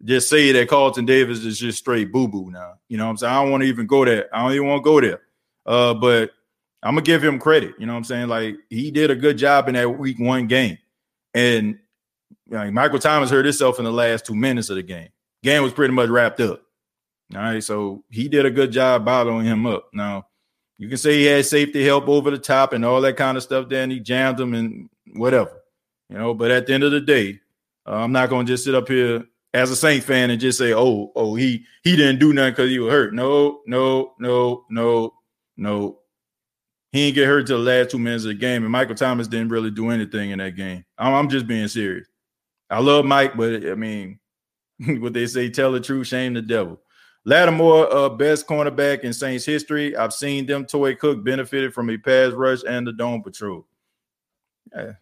just 0.03 0.29
say 0.29 0.51
that 0.51 0.67
Carlton 0.67 1.05
Davis 1.05 1.45
is 1.45 1.59
just 1.59 1.77
straight 1.77 2.11
boo-boo 2.11 2.49
now. 2.49 2.75
You 2.89 2.97
know 2.97 3.05
what 3.05 3.11
I'm 3.11 3.17
saying? 3.17 3.33
I 3.33 3.41
don't 3.41 3.51
want 3.51 3.61
to 3.61 3.67
even 3.67 3.85
go 3.85 4.03
there. 4.03 4.35
I 4.35 4.41
don't 4.41 4.53
even 4.53 4.67
want 4.67 4.83
to 4.83 4.89
go 4.89 4.99
there. 4.99 5.21
Uh, 5.65 5.93
but 5.93 6.31
I'm 6.81 6.95
gonna 6.95 7.01
give 7.03 7.23
him 7.23 7.37
credit. 7.37 7.75
You 7.77 7.85
know 7.85 7.93
what 7.93 7.97
I'm 7.97 8.03
saying? 8.05 8.27
Like 8.27 8.55
he 8.69 8.89
did 8.89 9.11
a 9.11 9.15
good 9.15 9.37
job 9.37 9.67
in 9.67 9.75
that 9.75 9.99
week 9.99 10.19
one 10.19 10.47
game. 10.47 10.77
And 11.33 11.79
like, 12.49 12.73
Michael 12.73 12.99
Thomas 12.99 13.29
hurt 13.29 13.45
himself 13.45 13.77
in 13.77 13.85
the 13.85 13.91
last 13.91 14.25
two 14.25 14.35
minutes 14.35 14.69
of 14.69 14.77
the 14.77 14.83
game. 14.83 15.09
Game 15.43 15.63
was 15.63 15.73
pretty 15.73 15.93
much 15.93 16.09
wrapped 16.09 16.39
up. 16.39 16.61
All 17.35 17.41
right. 17.41 17.63
So 17.63 18.03
he 18.09 18.27
did 18.27 18.45
a 18.45 18.51
good 18.51 18.71
job 18.71 19.05
bottling 19.05 19.45
him 19.45 19.65
up. 19.65 19.89
Now 19.93 20.27
you 20.81 20.89
can 20.89 20.97
say 20.97 21.19
he 21.19 21.25
had 21.25 21.45
safety 21.45 21.85
help 21.85 22.09
over 22.09 22.31
the 22.31 22.39
top 22.39 22.73
and 22.73 22.83
all 22.83 23.01
that 23.01 23.15
kind 23.15 23.37
of 23.37 23.43
stuff. 23.43 23.69
Then 23.69 23.91
he 23.91 23.99
jammed 23.99 24.39
him 24.39 24.55
and 24.55 24.89
whatever, 25.13 25.61
you 26.09 26.17
know. 26.17 26.33
But 26.33 26.49
at 26.49 26.65
the 26.65 26.73
end 26.73 26.83
of 26.83 26.91
the 26.91 26.99
day, 26.99 27.39
uh, 27.85 27.97
I'm 27.97 28.11
not 28.11 28.31
going 28.31 28.47
to 28.47 28.51
just 28.51 28.63
sit 28.63 28.73
up 28.73 28.87
here 28.87 29.23
as 29.53 29.69
a 29.69 29.75
Saint 29.75 30.03
fan 30.03 30.31
and 30.31 30.41
just 30.41 30.57
say, 30.57 30.73
"Oh, 30.73 31.11
oh, 31.15 31.35
he 31.35 31.65
he 31.83 31.95
didn't 31.95 32.17
do 32.17 32.33
nothing 32.33 32.53
because 32.53 32.71
he 32.71 32.79
was 32.79 32.91
hurt." 32.91 33.13
No, 33.13 33.61
no, 33.67 34.15
no, 34.17 34.65
no, 34.71 35.13
no. 35.55 35.99
He 36.91 37.05
didn't 37.05 37.15
get 37.15 37.27
hurt 37.27 37.45
till 37.45 37.63
the 37.63 37.63
last 37.63 37.91
two 37.91 37.99
minutes 37.99 38.23
of 38.23 38.29
the 38.29 38.33
game, 38.33 38.63
and 38.63 38.71
Michael 38.71 38.95
Thomas 38.95 39.27
didn't 39.27 39.49
really 39.49 39.69
do 39.69 39.91
anything 39.91 40.31
in 40.31 40.39
that 40.39 40.55
game. 40.55 40.83
I'm, 40.97 41.13
I'm 41.13 41.29
just 41.29 41.45
being 41.45 41.67
serious. 41.67 42.07
I 42.71 42.79
love 42.79 43.05
Mike, 43.05 43.37
but 43.37 43.67
I 43.67 43.75
mean, 43.75 44.19
what 44.79 45.13
they 45.13 45.27
say, 45.27 45.51
tell 45.51 45.73
the 45.73 45.79
truth, 45.79 46.07
shame 46.07 46.33
the 46.33 46.41
devil. 46.41 46.81
Lattimore, 47.23 47.93
uh, 47.93 48.09
best 48.09 48.47
cornerback 48.47 49.01
in 49.01 49.13
Saints 49.13 49.45
history. 49.45 49.95
I've 49.95 50.13
seen 50.13 50.47
them. 50.47 50.65
Torrey 50.65 50.95
Cook 50.95 51.23
benefited 51.23 51.73
from 51.73 51.89
a 51.89 51.97
pass 51.97 52.33
rush 52.33 52.61
and 52.67 52.87
the 52.87 52.93
dome 52.93 53.21
patrol. 53.21 53.67
Yeah. 54.75 54.93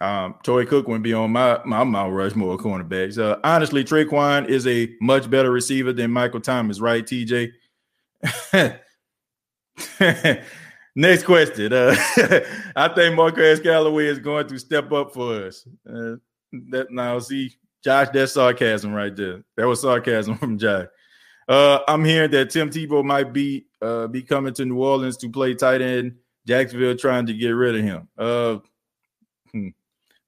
Um, 0.00 0.34
Torrey 0.42 0.66
Cook 0.66 0.86
wouldn't 0.86 1.04
be 1.04 1.14
on 1.14 1.30
my 1.30 1.60
my 1.64 1.84
Mount 1.84 2.12
Rushmore 2.12 2.58
cornerbacks. 2.58 3.18
Uh, 3.18 3.38
honestly, 3.42 3.82
Tre'Quan 3.84 4.48
is 4.48 4.66
a 4.66 4.92
much 5.00 5.30
better 5.30 5.50
receiver 5.50 5.92
than 5.92 6.10
Michael 6.10 6.40
Thomas, 6.40 6.80
right, 6.80 7.04
TJ? 7.04 7.52
Next 10.96 11.24
question. 11.24 11.72
Uh, 11.72 11.96
I 12.76 12.88
think 12.88 13.14
Marquez 13.16 13.60
Callaway 13.60 14.06
is 14.06 14.18
going 14.18 14.46
to 14.48 14.58
step 14.58 14.92
up 14.92 15.14
for 15.14 15.46
us. 15.46 15.66
Uh, 15.88 16.16
that 16.70 16.90
now 16.90 17.18
see 17.18 17.56
Josh, 17.84 18.08
that's 18.12 18.32
sarcasm 18.32 18.94
right 18.94 19.14
there. 19.14 19.44
That 19.56 19.66
was 19.66 19.82
sarcasm 19.82 20.38
from 20.38 20.58
Josh. 20.58 20.86
Uh, 21.46 21.80
I'm 21.86 22.04
hearing 22.04 22.30
that 22.30 22.50
Tim 22.50 22.70
Tebow 22.70 23.04
might 23.04 23.32
be 23.32 23.66
uh, 23.82 24.06
be 24.06 24.22
coming 24.22 24.54
to 24.54 24.64
New 24.64 24.82
Orleans 24.82 25.18
to 25.18 25.28
play 25.28 25.54
tight 25.54 25.82
end. 25.82 26.16
Jacksonville 26.46 26.96
trying 26.96 27.26
to 27.26 27.34
get 27.34 27.50
rid 27.50 27.76
of 27.76 27.82
him. 27.82 28.08
Uh, 28.16 28.58
hmm. 29.52 29.68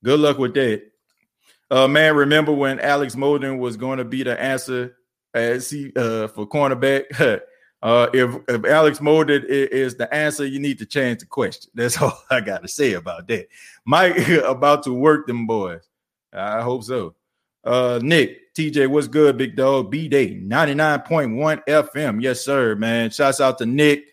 Good 0.05 0.21
luck 0.21 0.39
with 0.39 0.55
that. 0.55 0.83
Uh, 1.71 1.89
man, 1.89 2.15
remember 2.15 2.53
when 2.53 2.79
Alex 2.81 3.17
Molden 3.17 3.59
was 3.59 3.77
going 3.77 3.99
to 3.99 4.05
be 4.05 4.23
the 4.23 4.41
answer 4.41 4.97
as 5.35 5.69
he 5.71 5.93
uh, 5.97 6.29
for 6.29 6.47
cornerback? 6.47 7.05
uh, 7.83 8.09
if 8.13 8.37
if 8.49 8.65
Alex 8.67 8.99
Molden 8.99 9.45
is 9.45 9.97
the 9.97 10.13
answer, 10.15 10.47
you 10.47 10.61
need 10.61 10.79
to 10.79 10.87
change 10.87 11.21
the 11.21 11.27
question. 11.27 11.71
That's 11.75 12.01
all 12.01 12.23
I 12.31 12.41
got 12.41 12.63
to 12.63 12.69
say 12.69 12.93
about 12.93 13.27
that. 13.29 13.49
Mike 13.87 14.29
about 14.45 14.83
to 14.85 14.93
work 14.93 15.27
them 15.27 15.47
boys. 15.47 15.83
I 16.33 16.61
hope 16.61 16.85
so. 16.85 17.16
Uh, 17.67 17.99
Nick, 18.01 18.55
TJ, 18.55 18.87
what's 18.87 19.09
good, 19.09 19.37
big 19.37 19.57
dog? 19.57 19.91
B 19.91 20.07
Day 20.07 20.37
99.1 20.37 21.65
FM. 21.67 22.23
Yes, 22.23 22.41
sir, 22.41 22.77
man. 22.77 23.11
Shouts 23.11 23.41
out 23.41 23.59
to 23.59 23.67
Nick, 23.67 24.05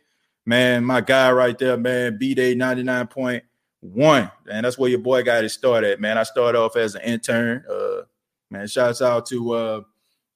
man, 0.43 0.83
my 0.83 1.01
guy 1.01 1.31
right 1.31 1.55
there, 1.57 1.77
man. 1.77 2.17
B 2.17 2.33
Day 2.33 2.55
99.1. 2.55 3.43
Man, 3.83 4.31
that's 4.63 4.77
where 4.79 4.89
your 4.89 4.99
boy 4.99 5.21
got 5.21 5.43
his 5.43 5.53
start 5.53 5.83
at, 5.83 6.01
man. 6.01 6.17
I 6.17 6.23
started 6.23 6.57
off 6.57 6.75
as 6.75 6.95
an 6.95 7.03
intern. 7.03 7.63
Uh, 7.69 8.01
man, 8.49 8.67
shouts 8.67 9.03
out 9.03 9.27
to 9.27 9.53
uh, 9.53 9.81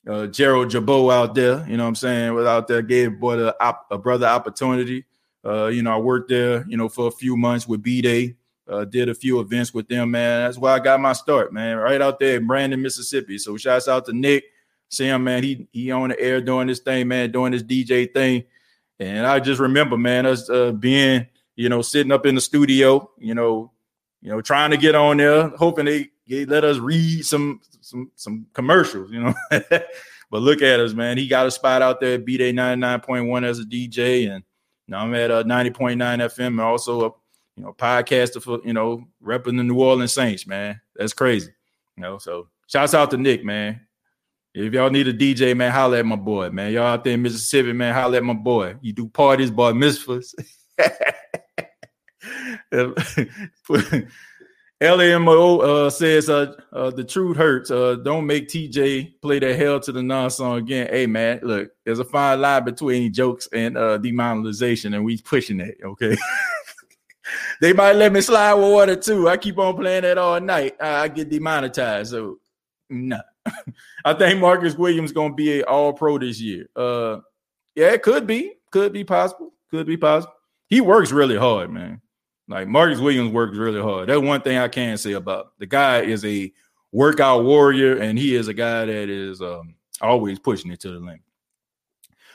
uh 0.07 0.28
Gerald 0.28 0.70
Jabot 0.70 1.11
out 1.11 1.34
there. 1.34 1.68
You 1.68 1.76
know 1.76 1.84
what 1.84 1.89
I'm 1.89 1.95
saying? 1.95 2.34
Was 2.36 2.45
out 2.45 2.68
there, 2.68 2.84
gave 2.84 3.20
boy 3.20 3.38
the 3.38 3.63
op- 3.63 3.88
a 3.89 3.97
brother 3.97 4.28
opportunity. 4.28 5.05
Uh, 5.43 5.68
you 5.68 5.82
know, 5.82 5.93
I 5.93 5.97
worked 5.97 6.30
there, 6.30 6.65
you 6.70 6.78
know, 6.78 6.88
for 6.88 7.07
a 7.07 7.11
few 7.11 7.36
months 7.36 7.68
with 7.68 7.82
B 7.82 8.01
Day. 8.01 8.36
Uh, 8.70 8.84
did 8.84 9.07
a 9.07 9.13
few 9.13 9.39
events 9.39 9.74
with 9.74 9.88
them, 9.88 10.11
man. 10.11 10.43
That's 10.43 10.57
why 10.57 10.74
I 10.74 10.80
got 10.80 10.99
my 10.99 11.13
start, 11.13 11.53
man. 11.53 11.78
Right 11.78 12.01
out 12.01 12.20
there 12.20 12.38
in 12.38 12.47
Brandon, 12.47 12.82
Mississippi. 12.82 13.38
So 13.38 13.55
shouts 13.55 13.88
out 13.88 14.05
to 14.05 14.13
Nick. 14.13 14.43
Sam, 14.89 15.24
man, 15.24 15.43
he 15.43 15.68
he 15.72 15.91
on 15.91 16.09
the 16.09 16.20
air 16.20 16.41
doing 16.41 16.68
this 16.68 16.80
thing, 16.80 17.07
man, 17.07 17.32
doing 17.32 17.51
this 17.51 17.63
DJ 17.63 18.13
thing. 18.13 18.43
And 18.99 19.26
I 19.28 19.39
just 19.39 19.59
remember, 19.59 19.97
man, 19.97 20.26
us 20.26 20.49
uh, 20.49 20.72
being, 20.72 21.28
you 21.55 21.70
know, 21.70 21.82
sitting 21.82 22.11
up 22.11 22.26
in 22.26 22.36
the 22.36 22.41
studio, 22.41 23.09
you 23.18 23.36
know, 23.36 23.72
you 24.22 24.32
know, 24.32 24.41
trying 24.41 24.72
to 24.72 24.78
get 24.78 24.95
on 24.95 25.18
there, 25.18 25.49
hoping 25.49 25.86
they, 25.86 26.09
they 26.28 26.45
let 26.45 26.63
us 26.63 26.78
read 26.78 27.26
some 27.26 27.61
some 27.82 28.11
some 28.15 28.47
commercials, 28.53 29.11
you 29.11 29.22
know. 29.22 29.34
but 29.49 30.41
look 30.41 30.61
at 30.61 30.80
us, 30.80 30.93
man. 30.93 31.18
He 31.18 31.28
got 31.28 31.47
a 31.47 31.51
spot 31.51 31.82
out 31.82 31.99
there 31.99 32.15
at 32.15 32.26
B 32.26 32.38
Day 32.38 32.51
99.1 32.51 33.43
as 33.45 33.59
a 33.59 33.63
DJ, 33.63 34.30
and 34.30 34.43
now 34.88 34.99
I'm 34.99 35.13
at 35.13 35.32
uh, 35.32 35.43
90.9 35.43 35.97
FM 35.97 36.47
and 36.47 36.61
also 36.61 37.01
up 37.01 37.20
you 37.58 37.64
know, 37.64 37.74
podcaster 37.74 38.41
for, 38.41 38.60
you 38.64 38.74
know, 38.74 39.03
repping 39.24 39.58
the 39.58 39.64
New 39.64 39.82
Orleans 39.82 40.14
Saints, 40.14 40.45
man. 40.45 40.80
That's 40.95 41.14
crazy. 41.14 41.51
You 41.95 42.03
know, 42.03 42.18
so 42.20 42.49
shouts 42.68 42.93
out 42.93 43.10
to 43.12 43.18
Nick, 43.18 43.43
man. 43.43 43.82
If 44.53 44.74
y'all 44.74 44.89
need 44.89 45.08
a 45.08 45.14
DJ, 45.14 45.55
man, 45.55 45.72
holla 45.72 45.99
at 45.99 46.05
my 46.05 46.16
boy, 46.16 46.49
man. 46.51 46.72
Y'all 46.72 46.86
out 46.86 47.03
there 47.03 47.14
in 47.14 47.22
Mississippi, 47.22 47.74
man, 47.74 47.93
holla 47.93 48.18
at 48.18 48.24
my 48.24 48.34
boy. 48.34 48.76
You 48.82 48.93
do 48.93 49.08
parties, 49.08 49.51
boy, 49.51 49.72
mitzvahs. 49.72 50.34
LAMO 54.82 55.62
uh, 55.62 55.89
says 55.89 56.30
uh, 56.30 56.53
uh, 56.72 56.91
the 56.91 57.03
truth 57.03 57.38
hurts. 57.38 57.72
Uh, 57.72 57.95
don't 57.95 58.28
make 58.28 58.47
TJ 58.47 59.20
play 59.22 59.39
that 59.39 59.58
hell 59.58 59.80
to 59.80 59.91
the 59.91 60.03
non 60.03 60.30
song 60.30 60.60
again. 60.60 60.88
Hey 60.91 61.08
man, 61.08 61.39
look, 61.41 61.72
there's 61.84 61.99
a 61.99 62.05
fine 62.05 62.41
line 62.41 62.64
between 62.64 63.12
jokes 63.12 63.49
and 63.51 63.78
uh, 63.78 63.97
demonetization, 63.97 64.93
and 64.93 65.03
we 65.03 65.20
pushing 65.20 65.58
that. 65.58 65.76
Okay. 65.84 66.16
they 67.62 67.74
might 67.74 67.94
let 67.94 68.12
me 68.12 68.22
slide 68.22 68.54
with 68.54 68.72
water 68.72 68.96
too. 68.96 69.30
I 69.30 69.38
keep 69.38 69.58
on 69.58 69.76
playing 69.76 70.04
that 70.04 70.18
all 70.18 70.40
night. 70.40 70.76
I 70.82 71.08
get 71.08 71.30
demonetized. 71.30 72.12
So 72.12 72.40
no. 72.90 73.18
Nah. 73.18 73.52
I 74.06 74.14
think 74.14 74.40
Marcus 74.40 74.76
Williams 74.76 75.12
gonna 75.12 75.34
be 75.34 75.60
an 75.60 75.66
all 75.66 75.94
pro 75.94 76.18
this 76.18 76.40
year. 76.40 76.68
Uh 76.76 77.20
yeah, 77.76 77.92
it 77.94 78.02
could 78.02 78.26
be, 78.26 78.54
could 78.72 78.92
be 78.92 79.04
possible, 79.04 79.54
could 79.70 79.86
be 79.86 79.98
possible. 79.98 80.34
He 80.68 80.82
works 80.82 81.12
really 81.12 81.38
hard, 81.38 81.72
man. 81.72 82.02
Like 82.48 82.68
Marcus 82.68 83.00
Williams 83.00 83.32
works 83.32 83.58
really 83.58 83.82
hard. 83.82 84.10
That's 84.10 84.22
one 84.22 84.42
thing 84.42 84.58
I 84.58 84.68
can 84.68 84.98
say 84.98 85.14
about 85.14 85.52
the 85.60 85.66
guy 85.66 86.02
is 86.02 86.26
a 86.26 86.52
workout 86.92 87.44
warrior, 87.44 87.98
and 87.98 88.18
he 88.18 88.36
is 88.36 88.48
a 88.48 88.54
guy 88.54 88.86
that 88.86 89.10
is 89.10 89.42
um, 89.42 89.76
always 90.02 90.40
pushing 90.40 90.72
it 90.72 90.80
to 90.82 90.90
the 90.90 91.00
limit. 91.00 91.22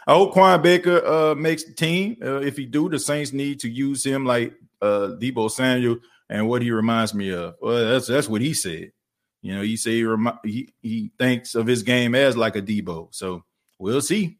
I 0.07 0.14
hope 0.14 0.32
Quan 0.32 0.61
Baker 0.61 1.05
uh, 1.05 1.34
makes 1.34 1.64
the 1.64 1.72
team. 1.72 2.16
Uh, 2.22 2.40
if 2.40 2.57
he 2.57 2.66
do, 2.66 2.88
the 2.88 2.99
Saints 2.99 3.32
need 3.32 3.61
to 3.61 3.68
use 3.68 4.05
him 4.05 4.24
like 4.26 4.53
uh, 4.82 5.16
Deebo 5.18 5.50
Samuel 5.50 5.98
and 6.28 6.48
what 6.48 6.62
he 6.62 6.70
reminds 6.70 7.14
me 7.14 7.30
of. 7.32 7.54
Well, 7.60 7.92
that's 7.92 8.08
that's 8.08 8.28
what 8.28 8.40
he 8.40 8.52
said. 8.52 8.92
You 9.40 9.54
know, 9.54 9.62
he 9.62 9.76
say 9.76 9.92
he, 9.92 10.04
remi- 10.04 10.38
he 10.44 10.74
he 10.82 11.12
thinks 11.18 11.54
of 11.54 11.66
his 11.66 11.82
game 11.82 12.14
as 12.14 12.36
like 12.36 12.56
a 12.56 12.62
Debo. 12.62 13.08
So 13.14 13.44
we'll 13.78 14.00
see. 14.00 14.38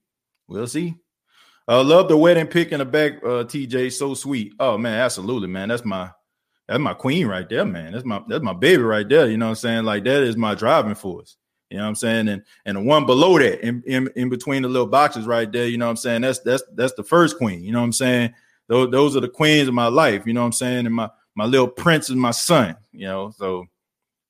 We'll 0.49 0.67
see. 0.67 0.95
Uh, 1.69 1.83
love 1.83 2.09
the 2.09 2.17
wedding 2.17 2.47
pick 2.47 2.73
in 2.73 2.79
the 2.79 2.85
back, 2.85 3.15
uh, 3.23 3.45
TJ. 3.45 3.93
So 3.93 4.15
sweet. 4.15 4.55
Oh 4.59 4.77
man, 4.77 4.99
absolutely, 4.99 5.49
man. 5.49 5.69
That's 5.69 5.85
my 5.85 6.11
that's 6.69 6.81
my 6.81 6.95
queen 6.95 7.27
right 7.27 7.49
there, 7.49 7.65
man. 7.65 7.93
That's 7.93 8.05
my 8.05 8.23
that's 8.29 8.43
my 8.43 8.53
baby 8.53 8.83
right 8.83 9.09
there. 9.09 9.29
You 9.29 9.37
know 9.37 9.47
what 9.47 9.51
I'm 9.51 9.57
saying? 9.57 9.85
Like 9.85 10.05
that 10.05 10.23
is 10.23 10.37
my 10.37 10.55
driving 10.55 10.95
force. 10.95 11.37
You 11.71 11.79
know 11.79 11.85
what 11.85 11.89
I'm 11.89 11.95
saying? 11.95 12.29
And 12.29 12.43
and 12.67 12.77
the 12.77 12.83
one 12.83 13.07
below 13.07 13.39
that, 13.39 13.67
in, 13.67 13.83
in, 13.87 14.09
in 14.15 14.29
between 14.29 14.63
the 14.63 14.69
little 14.69 14.87
boxes 14.87 15.27
right 15.27 15.51
there, 15.51 15.67
you 15.67 15.79
know 15.79 15.87
what 15.87 15.93
I'm 15.93 15.97
saying? 15.97 16.21
That's 16.21 16.41
that's 16.41 16.63
that's 16.75 16.93
the 16.95 17.03
first 17.03 17.39
queen. 17.39 17.65
You 17.65 17.73
know 17.73 17.81
what 17.81 17.87
I'm 17.87 17.93
saying? 17.93 18.35
Those, 18.69 18.91
those 18.91 19.17
are 19.17 19.21
the 19.21 19.29
queens 19.29 19.69
of 19.69 19.75
my 19.75 19.89
life, 19.89 20.27
you 20.27 20.33
know 20.33 20.41
what 20.41 20.47
I'm 20.47 20.53
saying? 20.53 20.87
And 20.87 20.95
my 20.95 21.11
my 21.35 21.45
little 21.45 21.69
prince 21.69 22.11
is 22.11 22.17
my 22.17 22.31
son, 22.31 22.77
you 22.93 23.07
know. 23.07 23.31
So 23.31 23.67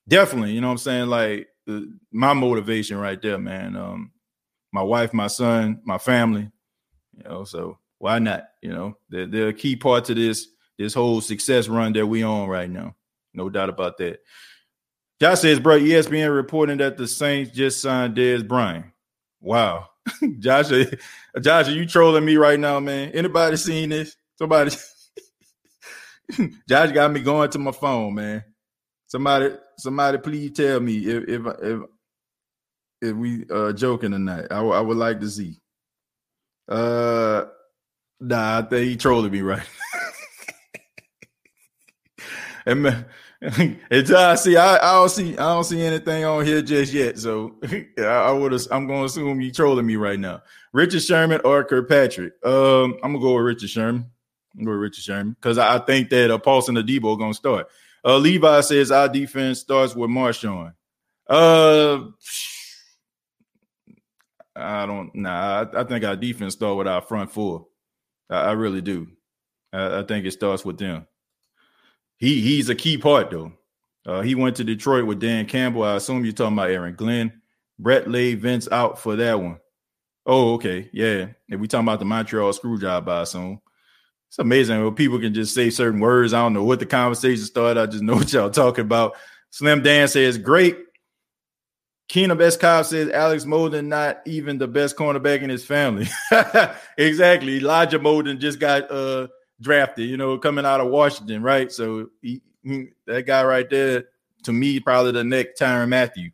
definitely, 0.09 0.53
you 0.53 0.61
know 0.61 0.69
what 0.69 0.73
I'm 0.73 0.79
saying? 0.79 1.07
Like 1.09 1.49
the, 1.67 1.93
my 2.11 2.33
motivation 2.33 2.97
right 2.99 3.21
there, 3.21 3.39
man. 3.39 3.77
Um, 3.77 4.13
my 4.73 4.83
wife, 4.83 5.13
my 5.13 5.27
son, 5.27 5.81
my 5.85 5.99
family, 5.99 6.51
you 7.17 7.25
know. 7.25 7.45
So 7.45 7.79
why 7.99 8.19
not? 8.19 8.49
You 8.61 8.73
know, 8.73 8.97
they're, 9.09 9.27
they're 9.27 9.49
a 9.49 9.55
key 9.55 9.77
part 9.77 10.05
to 10.07 10.15
this 10.15 10.49
this 10.79 10.95
whole 10.95 11.21
success 11.21 11.69
run 11.69 11.93
that 11.93 12.07
we 12.07 12.23
on 12.23 12.49
right 12.49 12.71
now. 12.71 12.95
No 13.35 13.49
doubt 13.49 13.69
about 13.69 13.99
that. 13.99 14.21
Josh 15.21 15.41
says, 15.41 15.61
bro, 15.61 15.79
ESPN 15.79 16.35
reporting 16.35 16.79
that 16.79 16.97
the 16.97 17.07
Saints 17.07 17.53
just 17.53 17.81
signed 17.81 18.17
Dez 18.17 18.47
Bryant. 18.47 18.87
Wow. 19.41 19.91
Josh, 20.41 20.71
Josh, 21.41 21.69
are 21.69 21.73
you 21.73 21.87
trolling 21.87 22.25
me 22.25 22.37
right 22.37 22.59
now, 22.59 22.81
man? 22.81 23.13
Anybody 23.13 23.57
seen 23.57 23.91
this? 23.91 24.17
Somebody 24.43 24.73
Josh 26.69 26.91
got 26.91 27.13
me 27.13 27.21
going 27.21 27.49
to 27.49 27.61
my 27.61 27.71
phone, 27.71 28.17
man. 28.17 28.43
Somebody, 29.07 29.55
somebody, 29.79 30.19
please 30.19 30.51
tell 30.51 30.81
me 30.81 30.97
if 30.97 31.29
if 31.29 31.43
if, 31.63 31.81
if 33.03 33.17
we 33.17 33.47
uh 33.49 33.73
joking 33.73 34.25
not. 34.25 34.51
I, 34.51 34.59
I 34.59 34.81
would 34.81 34.97
like 34.97 35.21
to 35.21 35.31
see. 35.31 35.61
Uh, 36.69 37.45
nah, 38.19 38.59
I 38.59 38.63
think 38.63 38.89
he 38.89 38.97
trolling 38.97 39.31
me 39.31 39.43
right. 39.43 39.63
and 42.67 42.83
man, 42.83 43.07
it's 43.41 44.11
I 44.11 44.35
see. 44.35 44.57
I, 44.57 44.79
I 44.79 44.95
don't 44.95 45.09
see. 45.09 45.39
I 45.39 45.55
don't 45.55 45.63
see 45.63 45.83
anything 45.83 46.25
on 46.25 46.45
here 46.45 46.63
just 46.63 46.93
yet. 46.93 47.17
So 47.17 47.61
I, 47.97 48.03
I 48.03 48.33
would. 48.33 48.53
I'm 48.73 48.89
going 48.89 49.03
to 49.03 49.05
assume 49.05 49.41
you 49.41 49.53
trolling 49.53 49.87
me 49.87 49.95
right 49.95 50.19
now. 50.19 50.43
Richard 50.73 51.03
Sherman 51.03 51.43
or 51.45 51.63
Kirkpatrick. 51.63 52.45
Um, 52.45 52.97
I'm 53.05 53.13
gonna 53.13 53.21
go 53.21 53.37
with 53.37 53.45
Richard 53.45 53.71
Sherman. 53.71 54.11
Going 54.57 54.69
with 54.69 54.77
Richard 54.77 55.03
Sherman 55.03 55.37
because 55.41 55.59
I, 55.59 55.79
think 55.79 56.11
that 56.11 56.31
uh, 56.31 56.39
Paulson 56.39 56.77
Adebo 56.77 57.15
are 57.15 57.19
gonna 57.19 57.35
start. 57.35 57.69
Uh, 58.05 58.19
Levi 58.19 58.61
says 58.61 58.91
our 58.91 59.09
defense 59.09 59.61
starts 59.61 59.95
with 59.95 60.11
Marshon. 60.11 60.75
Uh, 61.29 62.05
I 64.55 64.87
don't. 64.87 65.15
Nah, 65.15 65.65
I, 65.73 65.81
I, 65.81 65.85
think 65.85 66.05
our 66.05 66.17
defense 66.17 66.55
start 66.55 66.77
with 66.77 66.87
our 66.87 67.01
front 67.01 67.31
four. 67.31 67.67
I, 68.29 68.41
I 68.41 68.53
really 68.53 68.83
do. 68.83 69.09
I, 69.73 70.01
I, 70.01 70.03
think 70.03 70.27
it 70.27 70.33
starts 70.33 70.65
with 70.65 70.79
them. 70.79 71.07
He 72.19 72.41
he's 72.41 72.69
a 72.69 72.75
key 72.75 72.99
part 72.99 73.31
though. 73.31 73.53
Uh, 74.05 74.21
he 74.21 74.35
went 74.35 74.57
to 74.57 74.65
Detroit 74.65 75.07
with 75.07 75.21
Dan 75.21 75.47
Campbell. 75.47 75.85
I 75.85 75.97
assume 75.97 76.25
you're 76.25 76.35
talking 76.35 76.55
about 76.55 76.71
Aaron 76.71 76.95
Glenn. 76.95 77.41
Bret 77.79 78.11
laid 78.11 78.41
Vince 78.41 78.69
out 78.71 78.99
for 78.99 79.17
that 79.17 79.41
one. 79.41 79.59
Oh, 80.27 80.55
okay, 80.55 80.91
yeah. 80.93 81.29
If 81.49 81.59
we 81.59 81.67
talking 81.67 81.87
about 81.87 81.99
the 81.99 82.05
Montreal 82.05 82.53
screw 82.53 82.79
job, 82.79 83.09
I 83.09 83.23
assume. 83.23 83.61
It's 84.33 84.39
amazing 84.39 84.83
when 84.83 84.95
people 84.95 85.21
can 85.21 85.35
just 85.35 85.55
say 85.55 85.69
certain 85.69 86.01
words. 86.01 86.33
I 86.33 86.41
don't 86.41 86.55
know 86.55 86.65
what 86.65 86.79
the 86.79 86.87
conversation 86.87 87.45
started. 87.45 87.79
I 87.79 87.85
just 87.85 88.03
know 88.03 88.15
what 88.17 88.33
y'all 88.33 88.49
talking 88.49 88.87
about. 88.87 89.15
Slim 89.51 89.83
Dan 89.83 90.09
says, 90.09 90.39
great. 90.39 90.79
Keenum 92.09 92.39
Best 92.39 92.59
Cobb 92.59 92.87
says 92.87 93.11
Alex 93.11 93.45
Molden 93.45 93.89
not 93.89 94.23
even 94.25 94.57
the 94.57 94.67
best 94.67 94.97
cornerback 94.97 95.43
in 95.43 95.51
his 95.51 95.67
family. 95.67 96.09
exactly. 96.97 97.59
Elijah 97.59 97.99
Molden 97.99 98.39
just 98.39 98.59
got 98.59 98.91
uh 98.91 99.29
drafted, 99.61 100.09
you 100.09 100.17
know, 100.17 100.39
coming 100.39 100.65
out 100.65 100.81
of 100.81 100.89
Washington, 100.89 101.43
right? 101.43 101.71
So 101.71 102.09
he, 102.23 102.41
he, 102.63 102.87
that 103.07 103.27
guy 103.27 103.45
right 103.45 103.69
there, 103.69 104.05
to 104.45 104.53
me, 104.55 104.81
probably 104.81 105.13
the 105.13 105.25
next 105.25 105.61
Tyrann 105.61 105.91
Mathieu. 105.91 106.31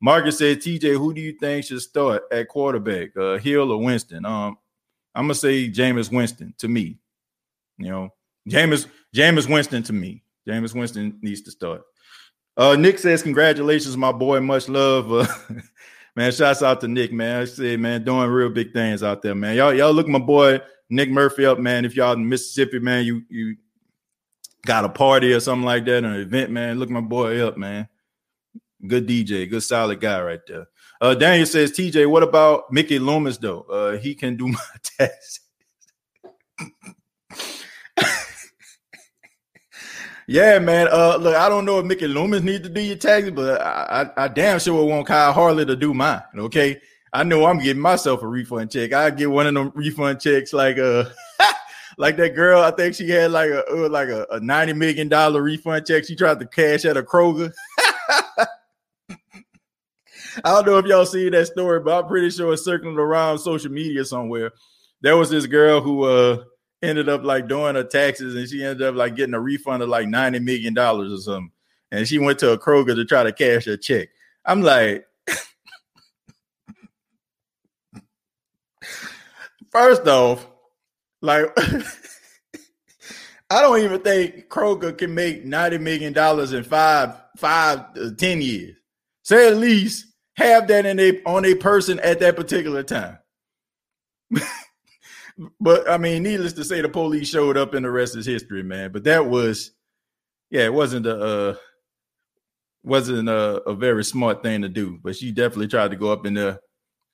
Marcus 0.00 0.38
said, 0.38 0.58
TJ, 0.58 0.96
who 0.98 1.14
do 1.14 1.20
you 1.20 1.34
think 1.34 1.64
should 1.64 1.80
start 1.80 2.24
at 2.32 2.48
quarterback, 2.48 3.16
uh, 3.16 3.38
Hill 3.38 3.70
or 3.70 3.80
Winston? 3.80 4.24
Um, 4.24 4.58
I'm 5.14 5.26
gonna 5.26 5.36
say 5.36 5.70
Jameis 5.70 6.10
Winston 6.10 6.52
to 6.58 6.66
me. 6.66 6.98
You 7.78 7.90
know, 7.90 8.08
Jameis, 8.48 8.86
Jameis 9.14 9.48
Winston 9.48 9.82
to 9.84 9.92
me. 9.92 10.22
Jameis 10.46 10.74
Winston 10.74 11.18
needs 11.22 11.42
to 11.42 11.50
start. 11.50 11.82
Uh, 12.56 12.76
Nick 12.76 12.98
says, 12.98 13.22
Congratulations, 13.22 13.96
my 13.96 14.12
boy. 14.12 14.40
Much 14.40 14.68
love. 14.68 15.28
Uh, 16.18 16.22
man, 16.22 16.32
shouts 16.32 16.62
out 16.62 16.80
to 16.80 16.88
Nick, 16.88 17.12
man. 17.12 17.42
I 17.42 17.44
say, 17.44 17.76
man, 17.76 18.02
doing 18.02 18.30
real 18.30 18.48
big 18.48 18.72
things 18.72 19.02
out 19.02 19.20
there, 19.20 19.34
man. 19.34 19.54
Y'all, 19.54 19.74
y'all 19.74 19.92
look 19.92 20.08
my 20.08 20.18
boy 20.18 20.62
Nick 20.88 21.10
Murphy 21.10 21.44
up, 21.44 21.58
man. 21.58 21.84
If 21.84 21.94
y'all 21.94 22.14
in 22.14 22.28
Mississippi, 22.28 22.78
man, 22.78 23.04
you 23.04 23.22
you 23.28 23.56
got 24.64 24.84
a 24.84 24.88
party 24.88 25.32
or 25.32 25.40
something 25.40 25.64
like 25.64 25.84
that, 25.86 26.04
an 26.04 26.14
event, 26.14 26.50
man. 26.50 26.78
Look 26.78 26.90
my 26.90 27.00
boy 27.00 27.46
up, 27.46 27.56
man. 27.56 27.88
Good 28.86 29.06
DJ, 29.06 29.48
good 29.48 29.62
solid 29.62 30.00
guy 30.00 30.22
right 30.22 30.40
there. 30.46 30.66
Uh, 31.00 31.14
Daniel 31.14 31.46
says, 31.46 31.72
TJ, 31.72 32.08
what 32.08 32.22
about 32.22 32.72
Mickey 32.72 32.98
Loomis 32.98 33.38
though? 33.38 33.62
Uh, 33.62 33.98
he 33.98 34.14
can 34.14 34.36
do 34.36 34.48
my 34.48 34.58
test. 34.82 35.40
Yeah, 40.26 40.58
man. 40.58 40.88
Uh, 40.90 41.16
look, 41.16 41.36
I 41.36 41.48
don't 41.48 41.64
know 41.64 41.78
if 41.78 41.86
Mickey 41.86 42.08
Loomis 42.08 42.42
needs 42.42 42.64
to 42.64 42.68
do 42.68 42.80
your 42.80 42.96
taxes, 42.96 43.30
but 43.30 43.60
I, 43.60 44.10
I, 44.16 44.24
I 44.24 44.28
damn 44.28 44.58
sure 44.58 44.84
want 44.84 45.06
Kyle 45.06 45.32
Harley 45.32 45.64
to 45.64 45.76
do 45.76 45.94
mine. 45.94 46.22
Okay, 46.36 46.80
I 47.12 47.22
know 47.22 47.46
I'm 47.46 47.58
getting 47.58 47.80
myself 47.80 48.22
a 48.22 48.26
refund 48.28 48.70
check. 48.70 48.92
I 48.92 49.10
get 49.10 49.30
one 49.30 49.46
of 49.46 49.54
them 49.54 49.72
refund 49.74 50.20
checks 50.20 50.52
like 50.52 50.78
uh 50.78 51.04
like 51.98 52.16
that 52.16 52.34
girl. 52.34 52.60
I 52.60 52.70
think 52.72 52.94
she 52.94 53.08
had 53.08 53.30
like 53.30 53.50
a 53.50 53.64
uh, 53.70 53.88
like 53.88 54.08
a, 54.08 54.26
a 54.30 54.40
ninety 54.40 54.72
million 54.72 55.08
dollar 55.08 55.42
refund 55.42 55.86
check. 55.86 56.04
She 56.04 56.16
tried 56.16 56.40
to 56.40 56.46
cash 56.46 56.84
at 56.84 56.96
a 56.96 57.02
Kroger. 57.02 57.52
I 60.44 60.52
don't 60.52 60.66
know 60.66 60.76
if 60.78 60.84
y'all 60.84 61.06
see 61.06 61.30
that 61.30 61.46
story, 61.46 61.80
but 61.80 62.02
I'm 62.02 62.08
pretty 62.08 62.28
sure 62.30 62.52
it's 62.52 62.64
circling 62.64 62.98
around 62.98 63.38
social 63.38 63.70
media 63.70 64.04
somewhere. 64.04 64.52
There 65.00 65.16
was 65.16 65.30
this 65.30 65.46
girl 65.46 65.80
who 65.80 66.04
uh 66.04 66.44
ended 66.82 67.08
up 67.08 67.24
like 67.24 67.48
doing 67.48 67.74
her 67.74 67.84
taxes 67.84 68.34
and 68.34 68.48
she 68.48 68.62
ended 68.64 68.86
up 68.86 68.94
like 68.94 69.16
getting 69.16 69.34
a 69.34 69.40
refund 69.40 69.82
of 69.82 69.88
like 69.88 70.08
90 70.08 70.38
million 70.40 70.74
dollars 70.74 71.12
or 71.12 71.18
something. 71.18 71.50
And 71.90 72.06
she 72.06 72.18
went 72.18 72.38
to 72.40 72.52
a 72.52 72.58
Kroger 72.58 72.94
to 72.94 73.04
try 73.04 73.22
to 73.22 73.32
cash 73.32 73.64
her 73.66 73.76
check. 73.76 74.08
I'm 74.44 74.62
like, 74.62 75.06
First 79.70 80.06
off, 80.06 80.46
like 81.20 81.46
I 83.50 83.60
don't 83.60 83.80
even 83.82 84.00
think 84.00 84.48
Kroger 84.48 84.96
can 84.96 85.14
make 85.14 85.44
ninety 85.44 85.78
million 85.78 86.12
dollars 86.12 86.52
in 86.52 86.64
five, 86.64 87.14
five, 87.36 88.16
ten 88.16 88.40
years. 88.40 88.76
Say 89.22 89.48
at 89.48 89.56
least 89.56 90.06
have 90.36 90.66
that 90.68 90.86
in 90.86 90.98
a 90.98 91.22
on 91.24 91.44
a 91.44 91.54
person 91.54 92.00
at 92.00 92.20
that 92.20 92.36
particular 92.36 92.82
time. 92.82 93.18
but 95.60 95.88
I 95.88 95.98
mean, 95.98 96.22
needless 96.22 96.52
to 96.54 96.64
say, 96.64 96.80
the 96.80 96.88
police 96.88 97.28
showed 97.28 97.56
up, 97.56 97.74
and 97.74 97.84
the 97.84 97.90
rest 97.90 98.16
is 98.16 98.26
history, 98.26 98.62
man. 98.62 98.92
But 98.92 99.04
that 99.04 99.26
was, 99.26 99.72
yeah, 100.50 100.64
it 100.64 100.72
wasn't 100.72 101.06
a 101.06 101.18
uh, 101.18 101.56
wasn't 102.82 103.28
a, 103.28 103.62
a 103.64 103.74
very 103.74 104.04
smart 104.04 104.42
thing 104.42 104.62
to 104.62 104.68
do. 104.68 104.98
But 105.02 105.16
she 105.16 105.32
definitely 105.32 105.68
tried 105.68 105.90
to 105.90 105.96
go 105.96 106.10
up 106.10 106.24
in 106.26 106.34
there 106.34 106.60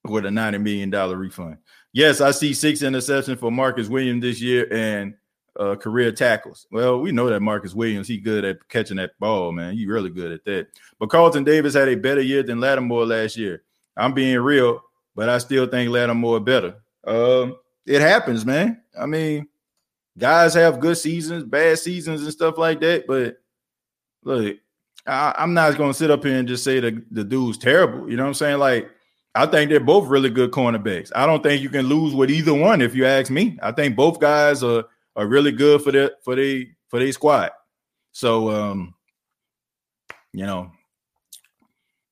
with 0.05 0.27
a 0.27 0.31
ninety 0.31 0.59
million 0.59 0.91
dollar 0.91 1.17
refund. 1.17 1.59
Yes, 1.93 2.21
I 2.21 2.31
see 2.31 2.55
six 2.55 2.81
interceptions 2.81 3.39
for 3.39 3.51
Marcus 3.51 3.89
Williams 3.89 4.23
this 4.23 4.41
year 4.41 4.67
and 4.73 5.15
uh, 5.59 5.77
career 5.77 6.13
tackles. 6.13 6.67
Well, 6.71 7.01
we 7.01 7.13
know 7.13 7.29
that 7.29 7.41
Marcus 7.41 7.75
Williams, 7.75 8.09
he 8.09 8.19
good 8.19 8.45
at 8.45 8.69
catching 8.69 8.97
that 8.97 9.19
ball, 9.19 9.53
man. 9.53 9.75
He 9.75 9.87
really 9.87 10.11
good 10.11 10.33
at 10.33 10.45
that. 10.45 10.69
But 10.99 11.11
Carlton 11.11 11.45
Davis 11.45 11.75
had 11.75 11.89
a 11.89 11.95
better 11.97 12.23
year 12.23 12.43
than 12.43 12.61
Lattimore 12.61 13.05
last 13.07 13.37
year. 13.37 13.63
I'm 13.97 14.15
being 14.15 14.39
real, 14.39 14.81
but 15.15 15.29
I 15.29 15.39
still 15.39 15.67
think 15.67 15.91
Lattimore 15.91 16.41
better. 16.41 16.77
Um, 17.07 17.57
it 17.87 18.01
happens, 18.01 18.45
man. 18.45 18.81
I 18.99 19.07
mean, 19.07 19.49
guys 20.19 20.55
have 20.55 20.81
good 20.81 20.97
seasons, 20.97 21.45
bad 21.45 21.79
seasons, 21.79 22.23
and 22.23 22.33
stuff 22.33 22.59
like 22.59 22.81
that. 22.81 23.07
But 23.07 23.39
look, 24.25 24.57
I, 25.07 25.35
am 25.39 25.55
not 25.55 25.77
gonna 25.77 25.95
sit 25.95 26.11
up 26.11 26.25
here 26.25 26.37
and 26.39 26.49
just 26.49 26.65
say 26.65 26.81
the, 26.81 27.03
the 27.11 27.25
dude's 27.25 27.59
terrible. 27.59 28.11
You 28.11 28.17
know 28.17 28.25
what 28.25 28.29
I'm 28.29 28.35
saying? 28.35 28.59
Like 28.59 28.91
I 29.35 29.47
think 29.47 29.71
they're 29.71 29.81
both 29.81 30.09
really 30.09 30.31
good 30.31 30.51
cornerbacks. 30.51 31.11
I 31.15 31.27
don't 31.27 31.43
think 31.43 31.63
you 31.63 31.71
can 31.71 31.87
lose 31.87 32.15
with 32.15 32.31
either 32.31 32.55
one 32.55 32.83
if 32.83 32.95
you 32.95 33.07
ask 33.07 33.31
me. 33.31 33.59
I 33.63 33.73
think 33.73 33.97
both 33.97 34.21
guys 34.21 34.63
are 34.63 34.85
are 35.17 35.27
really 35.27 35.53
good 35.53 35.83
for 35.83 35.93
the 35.93 36.15
for 36.23 36.37
the 36.37 36.71
for 36.89 36.99
their 36.99 37.13
squad. 37.13 37.51
So 38.13 38.51
um, 38.51 38.95
you 40.33 40.45
know, 40.45 40.71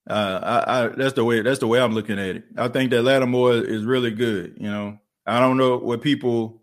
uh, 0.08 0.40
I, 0.42 0.84
I 0.84 0.88
that's 0.88 1.14
the 1.14 1.24
way 1.24 1.42
that's 1.42 1.60
the 1.60 1.66
way 1.66 1.80
I'm 1.80 1.94
looking 1.94 2.18
at 2.18 2.36
it. 2.36 2.44
I 2.56 2.68
think 2.68 2.90
that 2.90 3.02
Lattimore 3.02 3.54
is 3.54 3.84
really 3.84 4.10
good. 4.10 4.56
You 4.58 4.70
know, 4.70 4.98
I 5.26 5.40
don't 5.40 5.56
know 5.56 5.78
what 5.78 6.02
people, 6.02 6.62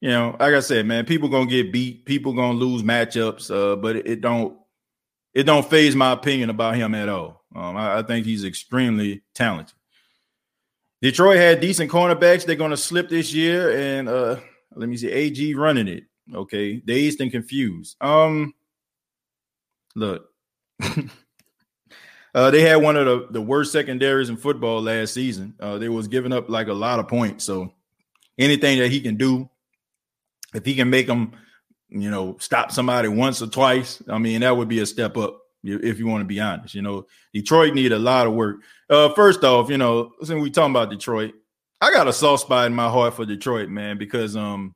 you 0.00 0.10
know, 0.10 0.36
like 0.38 0.54
I 0.54 0.60
said, 0.60 0.86
man, 0.86 1.04
people 1.04 1.28
gonna 1.28 1.46
get 1.46 1.72
beat, 1.72 2.04
people 2.04 2.32
gonna 2.32 2.58
lose 2.58 2.82
matchups, 2.82 3.50
uh, 3.50 3.76
but 3.76 3.96
it, 3.96 4.20
don't 4.20 4.56
it 5.34 5.44
don't 5.44 5.68
phase 5.68 5.94
my 5.94 6.12
opinion 6.12 6.50
about 6.50 6.76
him 6.76 6.94
at 6.94 7.08
all. 7.08 7.44
Um, 7.54 7.76
I, 7.76 7.98
I 7.98 8.02
think 8.02 8.26
he's 8.26 8.44
extremely 8.44 9.22
talented. 9.34 9.74
Detroit 11.00 11.36
had 11.36 11.60
decent 11.60 11.90
cornerbacks. 11.90 12.44
They're 12.44 12.56
going 12.56 12.72
to 12.72 12.76
slip 12.76 13.08
this 13.08 13.32
year, 13.32 13.70
and 13.76 14.08
uh, 14.08 14.36
let 14.74 14.88
me 14.88 14.96
see, 14.96 15.10
AG 15.10 15.54
running 15.54 15.88
it. 15.88 16.04
Okay, 16.34 16.76
dazed 16.76 17.20
and 17.20 17.30
confused. 17.30 17.96
Um, 18.00 18.52
look, 19.94 20.28
uh, 22.34 22.50
they 22.50 22.60
had 22.60 22.76
one 22.76 22.96
of 22.96 23.06
the, 23.06 23.28
the 23.30 23.40
worst 23.40 23.72
secondaries 23.72 24.28
in 24.28 24.36
football 24.36 24.82
last 24.82 25.14
season. 25.14 25.54
Uh, 25.60 25.78
they 25.78 25.88
was 25.88 26.08
giving 26.08 26.32
up 26.32 26.50
like 26.50 26.68
a 26.68 26.72
lot 26.72 26.98
of 26.98 27.08
points. 27.08 27.44
So 27.44 27.72
anything 28.38 28.78
that 28.78 28.90
he 28.90 29.00
can 29.00 29.16
do, 29.16 29.48
if 30.54 30.64
he 30.64 30.74
can 30.74 30.90
make 30.90 31.06
them, 31.06 31.32
you 31.88 32.10
know, 32.10 32.36
stop 32.38 32.70
somebody 32.72 33.08
once 33.08 33.42
or 33.42 33.48
twice, 33.48 34.02
I 34.08 34.18
mean, 34.18 34.40
that 34.40 34.56
would 34.56 34.68
be 34.68 34.80
a 34.80 34.86
step 34.86 35.16
up 35.16 35.40
if 35.64 35.98
you 35.98 36.06
want 36.06 36.22
to 36.22 36.26
be 36.26 36.40
honest. 36.40 36.74
You 36.74 36.82
know, 36.82 37.06
Detroit 37.34 37.74
need 37.74 37.92
a 37.92 37.98
lot 37.98 38.26
of 38.26 38.34
work. 38.34 38.56
Uh, 38.88 39.12
first 39.14 39.44
off, 39.44 39.70
you 39.70 39.78
know, 39.78 40.12
since 40.22 40.40
we 40.40 40.50
talking 40.50 40.72
about 40.72 40.90
Detroit, 40.90 41.34
I 41.80 41.92
got 41.92 42.08
a 42.08 42.12
soft 42.12 42.42
spot 42.42 42.66
in 42.66 42.74
my 42.74 42.88
heart 42.88 43.14
for 43.14 43.24
Detroit, 43.24 43.68
man, 43.68 43.98
because 43.98 44.36
um, 44.36 44.74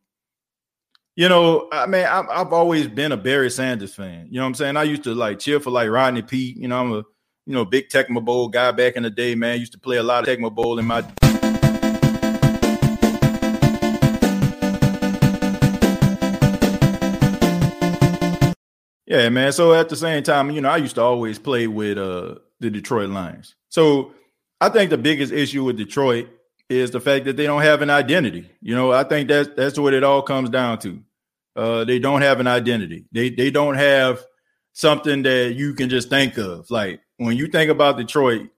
you 1.16 1.28
know, 1.28 1.68
I 1.72 1.86
mean, 1.86 2.04
I've, 2.04 2.28
I've, 2.30 2.52
always 2.52 2.88
been 2.88 3.12
a 3.12 3.16
Barry 3.16 3.50
Sanders 3.50 3.94
fan. 3.94 4.28
You 4.30 4.36
know 4.36 4.42
what 4.42 4.48
I'm 4.48 4.54
saying? 4.54 4.76
I 4.76 4.84
used 4.84 5.04
to 5.04 5.14
like 5.14 5.40
cheer 5.40 5.60
for 5.60 5.70
like 5.70 5.90
Rodney 5.90 6.22
Peete. 6.22 6.56
You 6.56 6.68
know, 6.68 6.80
I'm 6.80 6.92
a 6.92 7.02
you 7.44 7.54
know 7.54 7.64
big 7.64 7.88
Tecmo 7.88 8.24
Bowl 8.24 8.48
guy 8.48 8.70
back 8.72 8.96
in 8.96 9.02
the 9.02 9.10
day. 9.10 9.34
Man, 9.34 9.52
I 9.52 9.56
used 9.56 9.72
to 9.72 9.78
play 9.78 9.96
a 9.96 10.02
lot 10.02 10.26
of 10.26 10.34
Tecmo 10.34 10.54
Bowl 10.54 10.78
in 10.78 10.86
my. 10.86 11.04
Yeah, 19.12 19.28
man. 19.28 19.52
So 19.52 19.74
at 19.74 19.90
the 19.90 19.96
same 19.96 20.22
time, 20.22 20.50
you 20.52 20.62
know, 20.62 20.70
I 20.70 20.78
used 20.78 20.94
to 20.94 21.02
always 21.02 21.38
play 21.38 21.66
with 21.66 21.98
uh 21.98 22.36
the 22.60 22.70
Detroit 22.70 23.10
Lions. 23.10 23.56
So 23.68 24.14
I 24.58 24.70
think 24.70 24.88
the 24.88 24.96
biggest 24.96 25.34
issue 25.34 25.64
with 25.64 25.76
Detroit 25.76 26.28
is 26.70 26.92
the 26.92 27.00
fact 27.00 27.26
that 27.26 27.36
they 27.36 27.44
don't 27.44 27.60
have 27.60 27.82
an 27.82 27.90
identity. 27.90 28.48
You 28.62 28.74
know, 28.74 28.90
I 28.90 29.04
think 29.04 29.28
that's 29.28 29.50
that's 29.54 29.78
what 29.78 29.92
it 29.92 30.02
all 30.02 30.22
comes 30.22 30.48
down 30.48 30.78
to. 30.78 31.02
Uh, 31.54 31.84
they 31.84 31.98
don't 31.98 32.22
have 32.22 32.40
an 32.40 32.46
identity. 32.46 33.04
They 33.12 33.28
they 33.28 33.50
don't 33.50 33.74
have 33.74 34.24
something 34.72 35.24
that 35.24 35.56
you 35.56 35.74
can 35.74 35.90
just 35.90 36.08
think 36.08 36.38
of. 36.38 36.70
Like 36.70 37.02
when 37.18 37.36
you 37.36 37.48
think 37.48 37.70
about 37.70 37.98
Detroit, 37.98 38.48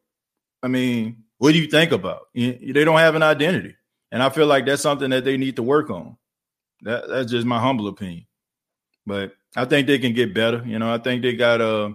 I 0.62 0.68
mean, 0.68 1.24
what 1.38 1.50
do 1.50 1.58
you 1.58 1.66
think 1.66 1.90
about? 1.90 2.28
You, 2.32 2.72
they 2.72 2.84
don't 2.84 3.00
have 3.00 3.16
an 3.16 3.24
identity, 3.24 3.74
and 4.12 4.22
I 4.22 4.28
feel 4.28 4.46
like 4.46 4.66
that's 4.66 4.82
something 4.82 5.10
that 5.10 5.24
they 5.24 5.36
need 5.36 5.56
to 5.56 5.64
work 5.64 5.90
on. 5.90 6.16
That 6.82 7.08
that's 7.08 7.32
just 7.32 7.44
my 7.44 7.58
humble 7.58 7.88
opinion. 7.88 8.26
But 9.06 9.32
I 9.56 9.64
think 9.64 9.86
they 9.86 9.98
can 9.98 10.14
get 10.14 10.34
better. 10.34 10.62
You 10.66 10.78
know, 10.78 10.92
I 10.92 10.98
think 10.98 11.22
they 11.22 11.34
got 11.34 11.60
uh 11.60 11.90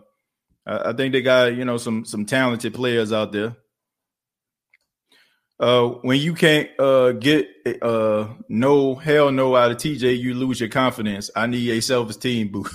I 0.65 0.93
think 0.93 1.13
they 1.13 1.21
got, 1.21 1.55
you 1.55 1.65
know, 1.65 1.77
some 1.77 2.05
some 2.05 2.25
talented 2.25 2.73
players 2.73 3.11
out 3.11 3.31
there. 3.31 3.55
Uh, 5.59 5.87
when 6.03 6.19
you 6.19 6.33
can't 6.33 6.69
uh, 6.79 7.11
get 7.11 7.49
uh, 7.81 8.27
no 8.47 8.95
hell 8.95 9.31
no 9.31 9.55
out 9.55 9.71
of 9.71 9.77
TJ, 9.77 10.17
you 10.17 10.33
lose 10.33 10.59
your 10.59 10.69
confidence. 10.69 11.29
I 11.35 11.47
need 11.47 11.69
a 11.71 11.81
self 11.81 12.09
esteem 12.11 12.49
boost. 12.49 12.73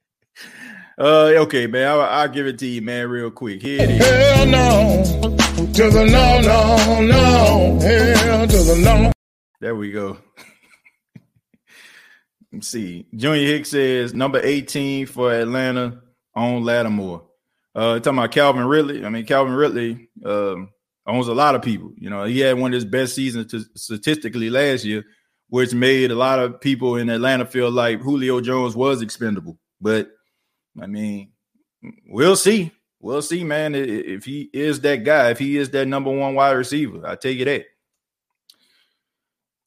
uh, 0.98 1.32
okay, 1.42 1.66
man, 1.66 1.88
I'll, 1.88 2.00
I'll, 2.00 2.28
give 2.28 2.46
it 2.46 2.58
to 2.60 2.66
you, 2.66 2.80
man, 2.80 3.08
real 3.10 3.30
quick. 3.30 3.60
Here 3.60 3.82
it 3.82 3.90
is. 3.90 4.06
Hell 4.06 4.46
no, 4.46 5.36
to 5.72 5.90
the 5.90 6.04
no, 6.06 6.40
no, 6.40 7.00
no, 7.02 7.78
hell 7.80 8.46
to 8.46 8.56
the 8.56 8.80
no. 8.82 9.12
There 9.60 9.74
we 9.74 9.90
go. 9.90 10.18
Let's 12.52 12.68
see. 12.68 13.06
Junior 13.14 13.46
Hicks 13.46 13.70
says 13.70 14.14
number 14.14 14.40
18 14.42 15.06
for 15.06 15.32
Atlanta 15.32 16.00
on 16.34 16.64
Lattimore. 16.64 17.24
Uh, 17.74 18.00
talking 18.00 18.18
about 18.18 18.32
Calvin 18.32 18.64
Ridley. 18.64 19.04
I 19.04 19.08
mean, 19.08 19.26
Calvin 19.26 19.54
Ridley 19.54 20.08
um, 20.24 20.70
owns 21.06 21.28
a 21.28 21.34
lot 21.34 21.54
of 21.54 21.62
people. 21.62 21.92
You 21.96 22.10
know, 22.10 22.24
he 22.24 22.40
had 22.40 22.58
one 22.58 22.72
of 22.72 22.74
his 22.74 22.84
best 22.84 23.14
seasons 23.14 23.50
to, 23.52 23.64
statistically 23.76 24.50
last 24.50 24.84
year, 24.84 25.04
which 25.48 25.74
made 25.74 26.10
a 26.10 26.14
lot 26.14 26.38
of 26.38 26.60
people 26.60 26.96
in 26.96 27.10
Atlanta 27.10 27.44
feel 27.44 27.70
like 27.70 28.00
Julio 28.00 28.40
Jones 28.40 28.74
was 28.74 29.02
expendable. 29.02 29.58
But 29.80 30.10
I 30.80 30.86
mean, 30.86 31.32
we'll 32.06 32.36
see. 32.36 32.72
We'll 33.00 33.22
see, 33.22 33.44
man. 33.44 33.74
If 33.74 34.24
he 34.24 34.50
is 34.52 34.80
that 34.80 35.04
guy, 35.04 35.30
if 35.30 35.38
he 35.38 35.56
is 35.56 35.70
that 35.70 35.86
number 35.86 36.10
one 36.10 36.34
wide 36.34 36.52
receiver, 36.52 37.06
I 37.06 37.14
take 37.14 37.38
it 37.38 37.44
that. 37.44 37.66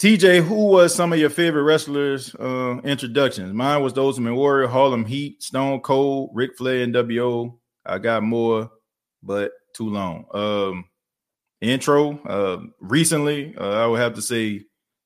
TJ, 0.02 0.44
who 0.44 0.66
was 0.66 0.96
some 0.96 1.14
of 1.14 1.20
your 1.20 1.30
favorite 1.30 1.62
wrestlers' 1.62 2.34
uh, 2.34 2.82
introductions? 2.84 3.54
Mine 3.54 3.84
was 3.84 3.94
those 3.94 4.14
Ultimate 4.14 4.34
Warrior, 4.34 4.68
Harlem 4.68 5.06
Heat, 5.06 5.44
Stone 5.44 5.82
Cold, 5.82 6.32
Ric 6.34 6.58
Flair, 6.58 6.82
and 6.82 6.92
WO. 6.92 7.60
I 7.86 8.00
got 8.00 8.24
more, 8.24 8.72
but 9.22 9.52
too 9.76 9.92
long. 9.92 10.26
Um, 10.34 10.86
intro 11.62 12.18
uh, 12.24 12.64
recently, 12.80 13.54
uh, 13.56 13.84
I 13.84 13.86
would 13.86 14.00
have 14.00 14.16
to 14.16 14.24
say 14.24 14.64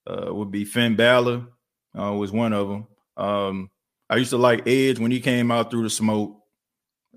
uh, 0.07 0.33
would 0.33 0.49
be 0.49 0.63
Finn 0.63 0.95
Balor 0.95 1.45
uh, 1.99 2.13
was 2.13 2.31
one 2.31 2.53
of 2.53 2.69
them. 2.69 2.87
Um, 3.17 3.69
I 4.09 4.15
used 4.15 4.29
to 4.29 4.37
like 4.37 4.65
Edge 4.65 4.97
when 4.97 5.11
he 5.11 5.19
came 5.19 5.51
out 5.51 5.71
through 5.71 5.83
the 5.83 5.89
smoke. 5.89 6.39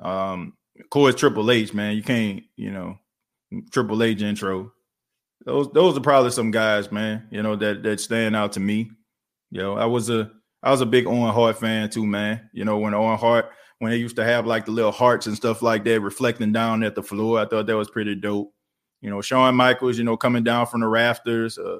Um, 0.02 0.54
of 0.80 0.90
course, 0.90 1.14
Triple 1.14 1.48
H, 1.48 1.72
man, 1.72 1.94
you 1.94 2.02
can't, 2.02 2.42
you 2.56 2.72
know, 2.72 2.98
Triple 3.70 4.02
H 4.02 4.20
intro 4.20 4.72
those 5.48 5.70
those 5.72 5.96
are 5.96 6.02
probably 6.02 6.30
some 6.30 6.50
guys, 6.50 6.92
man. 6.92 7.26
You 7.30 7.42
know 7.42 7.56
that 7.56 7.82
that 7.82 8.00
stand 8.00 8.36
out 8.36 8.52
to 8.52 8.60
me. 8.60 8.90
You 9.50 9.62
know, 9.62 9.78
I 9.78 9.86
was 9.86 10.10
a 10.10 10.30
I 10.62 10.70
was 10.70 10.82
a 10.82 10.86
big 10.86 11.06
Owen 11.06 11.32
Hart 11.32 11.58
fan 11.58 11.88
too, 11.88 12.06
man. 12.06 12.50
You 12.52 12.66
know 12.66 12.76
when 12.78 12.92
Owen 12.92 13.18
Hart 13.18 13.50
when 13.78 13.90
they 13.90 13.96
used 13.96 14.16
to 14.16 14.24
have 14.24 14.46
like 14.46 14.66
the 14.66 14.72
little 14.72 14.92
hearts 14.92 15.26
and 15.26 15.34
stuff 15.34 15.62
like 15.62 15.84
that 15.84 16.00
reflecting 16.00 16.52
down 16.52 16.82
at 16.82 16.94
the 16.94 17.02
floor, 17.02 17.40
I 17.40 17.46
thought 17.46 17.66
that 17.66 17.76
was 17.76 17.88
pretty 17.88 18.14
dope. 18.14 18.52
You 19.00 19.08
know, 19.08 19.22
Shawn 19.22 19.54
Michaels, 19.54 19.96
you 19.96 20.04
know, 20.04 20.18
coming 20.18 20.44
down 20.44 20.66
from 20.66 20.82
the 20.82 20.88
rafters. 20.88 21.56
Uh, 21.56 21.78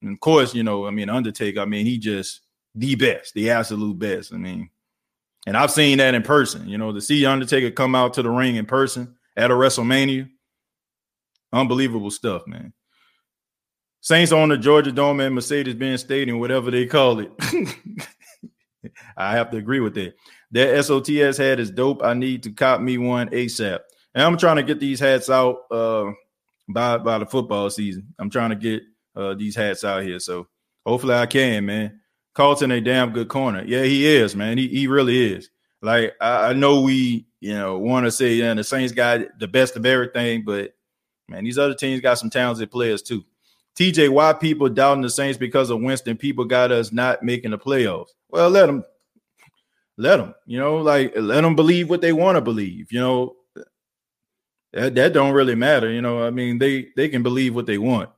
and 0.00 0.12
of 0.12 0.20
course, 0.20 0.54
you 0.54 0.62
know, 0.62 0.86
I 0.86 0.90
mean, 0.90 1.10
Undertaker. 1.10 1.60
I 1.60 1.66
mean, 1.66 1.84
he 1.84 1.98
just 1.98 2.40
the 2.74 2.94
best, 2.94 3.34
the 3.34 3.50
absolute 3.50 3.98
best. 3.98 4.32
I 4.32 4.38
mean, 4.38 4.70
and 5.46 5.58
I've 5.58 5.72
seen 5.72 5.98
that 5.98 6.14
in 6.14 6.22
person. 6.22 6.66
You 6.66 6.78
know, 6.78 6.90
to 6.90 7.02
see 7.02 7.26
Undertaker 7.26 7.70
come 7.70 7.94
out 7.94 8.14
to 8.14 8.22
the 8.22 8.30
ring 8.30 8.56
in 8.56 8.64
person 8.64 9.14
at 9.36 9.50
a 9.50 9.54
WrestleMania, 9.54 10.30
unbelievable 11.52 12.10
stuff, 12.10 12.46
man. 12.46 12.72
Saints 14.00 14.32
on 14.32 14.48
the 14.48 14.56
Georgia 14.56 14.92
Dome 14.92 15.20
and 15.20 15.34
Mercedes 15.34 15.74
Benz 15.74 16.00
Stadium, 16.00 16.38
whatever 16.38 16.70
they 16.70 16.86
call 16.86 17.20
it. 17.20 17.30
I 19.16 19.32
have 19.32 19.50
to 19.50 19.58
agree 19.58 19.80
with 19.80 19.94
that. 19.94 20.14
That 20.52 20.74
SOTS 20.84 21.36
hat 21.36 21.60
is 21.60 21.70
dope. 21.70 22.02
I 22.02 22.14
need 22.14 22.42
to 22.44 22.50
cop 22.50 22.80
me 22.80 22.98
one 22.98 23.28
ASAP. 23.28 23.80
And 24.14 24.24
I'm 24.24 24.38
trying 24.38 24.56
to 24.56 24.62
get 24.62 24.80
these 24.80 24.98
hats 24.98 25.28
out 25.30 25.58
uh, 25.70 26.10
by 26.68 26.98
by 26.98 27.18
the 27.18 27.26
football 27.26 27.68
season. 27.70 28.12
I'm 28.18 28.30
trying 28.30 28.50
to 28.50 28.56
get 28.56 28.82
uh, 29.14 29.34
these 29.34 29.54
hats 29.54 29.84
out 29.84 30.02
here. 30.02 30.18
So 30.18 30.48
hopefully 30.84 31.14
I 31.14 31.26
can, 31.26 31.66
man. 31.66 32.00
Carlton 32.34 32.70
a 32.70 32.80
damn 32.80 33.12
good 33.12 33.28
corner. 33.28 33.62
Yeah, 33.66 33.82
he 33.82 34.06
is, 34.06 34.34
man. 34.34 34.56
He 34.56 34.68
he 34.68 34.86
really 34.86 35.34
is. 35.34 35.50
Like 35.82 36.14
I, 36.20 36.48
I 36.48 36.52
know 36.52 36.80
we, 36.80 37.26
you 37.40 37.54
know, 37.54 37.78
want 37.78 38.06
to 38.06 38.10
say 38.10 38.34
yeah, 38.34 38.54
the 38.54 38.64
Saints 38.64 38.92
got 38.92 39.20
the 39.38 39.48
best 39.48 39.76
of 39.76 39.86
everything, 39.86 40.44
but 40.44 40.74
man, 41.28 41.44
these 41.44 41.58
other 41.58 41.74
teams 41.74 42.00
got 42.00 42.18
some 42.18 42.30
talented 42.30 42.70
players 42.70 43.02
too. 43.02 43.24
TJ, 43.78 44.10
why 44.10 44.32
people 44.32 44.68
doubting 44.68 45.02
the 45.02 45.10
Saints 45.10 45.38
because 45.38 45.70
of 45.70 45.80
Winston? 45.80 46.16
People 46.16 46.44
got 46.44 46.72
us 46.72 46.92
not 46.92 47.22
making 47.22 47.52
the 47.52 47.58
playoffs. 47.58 48.08
Well, 48.28 48.50
let 48.50 48.66
them, 48.66 48.84
let 49.96 50.16
them. 50.18 50.34
You 50.46 50.58
know, 50.58 50.78
like 50.78 51.12
let 51.16 51.40
them 51.42 51.56
believe 51.56 51.88
what 51.88 52.00
they 52.00 52.12
want 52.12 52.36
to 52.36 52.40
believe. 52.42 52.92
You 52.92 53.00
know, 53.00 53.36
that 54.72 54.94
that 54.94 55.12
don't 55.12 55.32
really 55.32 55.54
matter. 55.54 55.90
You 55.90 56.02
know, 56.02 56.22
I 56.22 56.30
mean, 56.30 56.58
they 56.58 56.88
they 56.96 57.08
can 57.08 57.22
believe 57.22 57.54
what 57.54 57.66
they 57.66 57.78
want. 57.78 58.10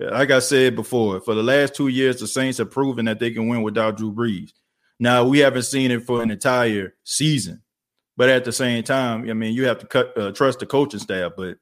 Like 0.00 0.30
I 0.30 0.40
said 0.40 0.74
before, 0.74 1.20
for 1.20 1.34
the 1.34 1.42
last 1.42 1.74
two 1.74 1.88
years, 1.88 2.18
the 2.18 2.26
Saints 2.26 2.58
have 2.58 2.70
proven 2.70 3.04
that 3.04 3.20
they 3.20 3.30
can 3.30 3.48
win 3.48 3.62
without 3.62 3.96
Drew 3.96 4.12
Brees. 4.12 4.50
Now 4.98 5.24
we 5.24 5.38
haven't 5.38 5.62
seen 5.62 5.90
it 5.90 6.02
for 6.02 6.22
an 6.22 6.30
entire 6.30 6.94
season, 7.04 7.62
but 8.16 8.28
at 8.28 8.44
the 8.44 8.52
same 8.52 8.82
time, 8.82 9.28
I 9.28 9.32
mean, 9.34 9.54
you 9.54 9.66
have 9.66 9.78
to 9.78 9.86
cut 9.86 10.16
uh, 10.18 10.32
trust 10.32 10.60
the 10.60 10.66
coaching 10.66 11.00
staff. 11.00 11.32
But 11.36 11.58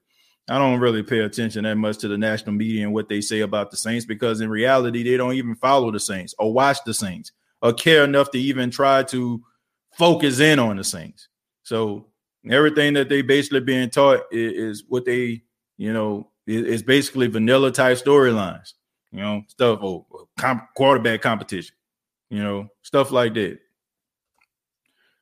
I 0.48 0.58
don't 0.58 0.80
really 0.80 1.02
pay 1.02 1.20
attention 1.20 1.64
that 1.64 1.76
much 1.76 1.98
to 1.98 2.08
the 2.08 2.18
national 2.18 2.54
media 2.54 2.84
and 2.84 2.92
what 2.92 3.08
they 3.08 3.20
say 3.20 3.40
about 3.40 3.70
the 3.70 3.76
Saints 3.76 4.04
because 4.04 4.40
in 4.40 4.50
reality, 4.50 5.02
they 5.02 5.16
don't 5.16 5.34
even 5.34 5.54
follow 5.54 5.90
the 5.90 6.00
Saints 6.00 6.34
or 6.38 6.52
watch 6.52 6.78
the 6.84 6.92
Saints 6.92 7.32
or 7.60 7.72
care 7.72 8.04
enough 8.04 8.30
to 8.32 8.38
even 8.38 8.70
try 8.70 9.02
to 9.04 9.42
focus 9.96 10.40
in 10.40 10.58
on 10.58 10.76
the 10.76 10.84
Saints. 10.84 11.28
So 11.62 12.08
everything 12.50 12.94
that 12.94 13.08
they 13.08 13.22
basically 13.22 13.60
being 13.60 13.88
taught 13.88 14.22
is, 14.32 14.80
is 14.80 14.84
what 14.88 15.04
they, 15.04 15.42
you 15.76 15.92
know, 15.92 16.28
is, 16.46 16.82
basically 16.82 17.28
vanilla 17.28 17.70
type 17.70 17.98
storylines, 17.98 18.72
you 19.12 19.20
know, 19.20 19.42
stuff 19.46 19.78
or 19.80 20.04
comp- 20.38 20.74
quarterback 20.74 21.22
competition, 21.22 21.76
you 22.30 22.42
know, 22.42 22.68
stuff 22.82 23.12
like 23.12 23.34
that. 23.34 23.58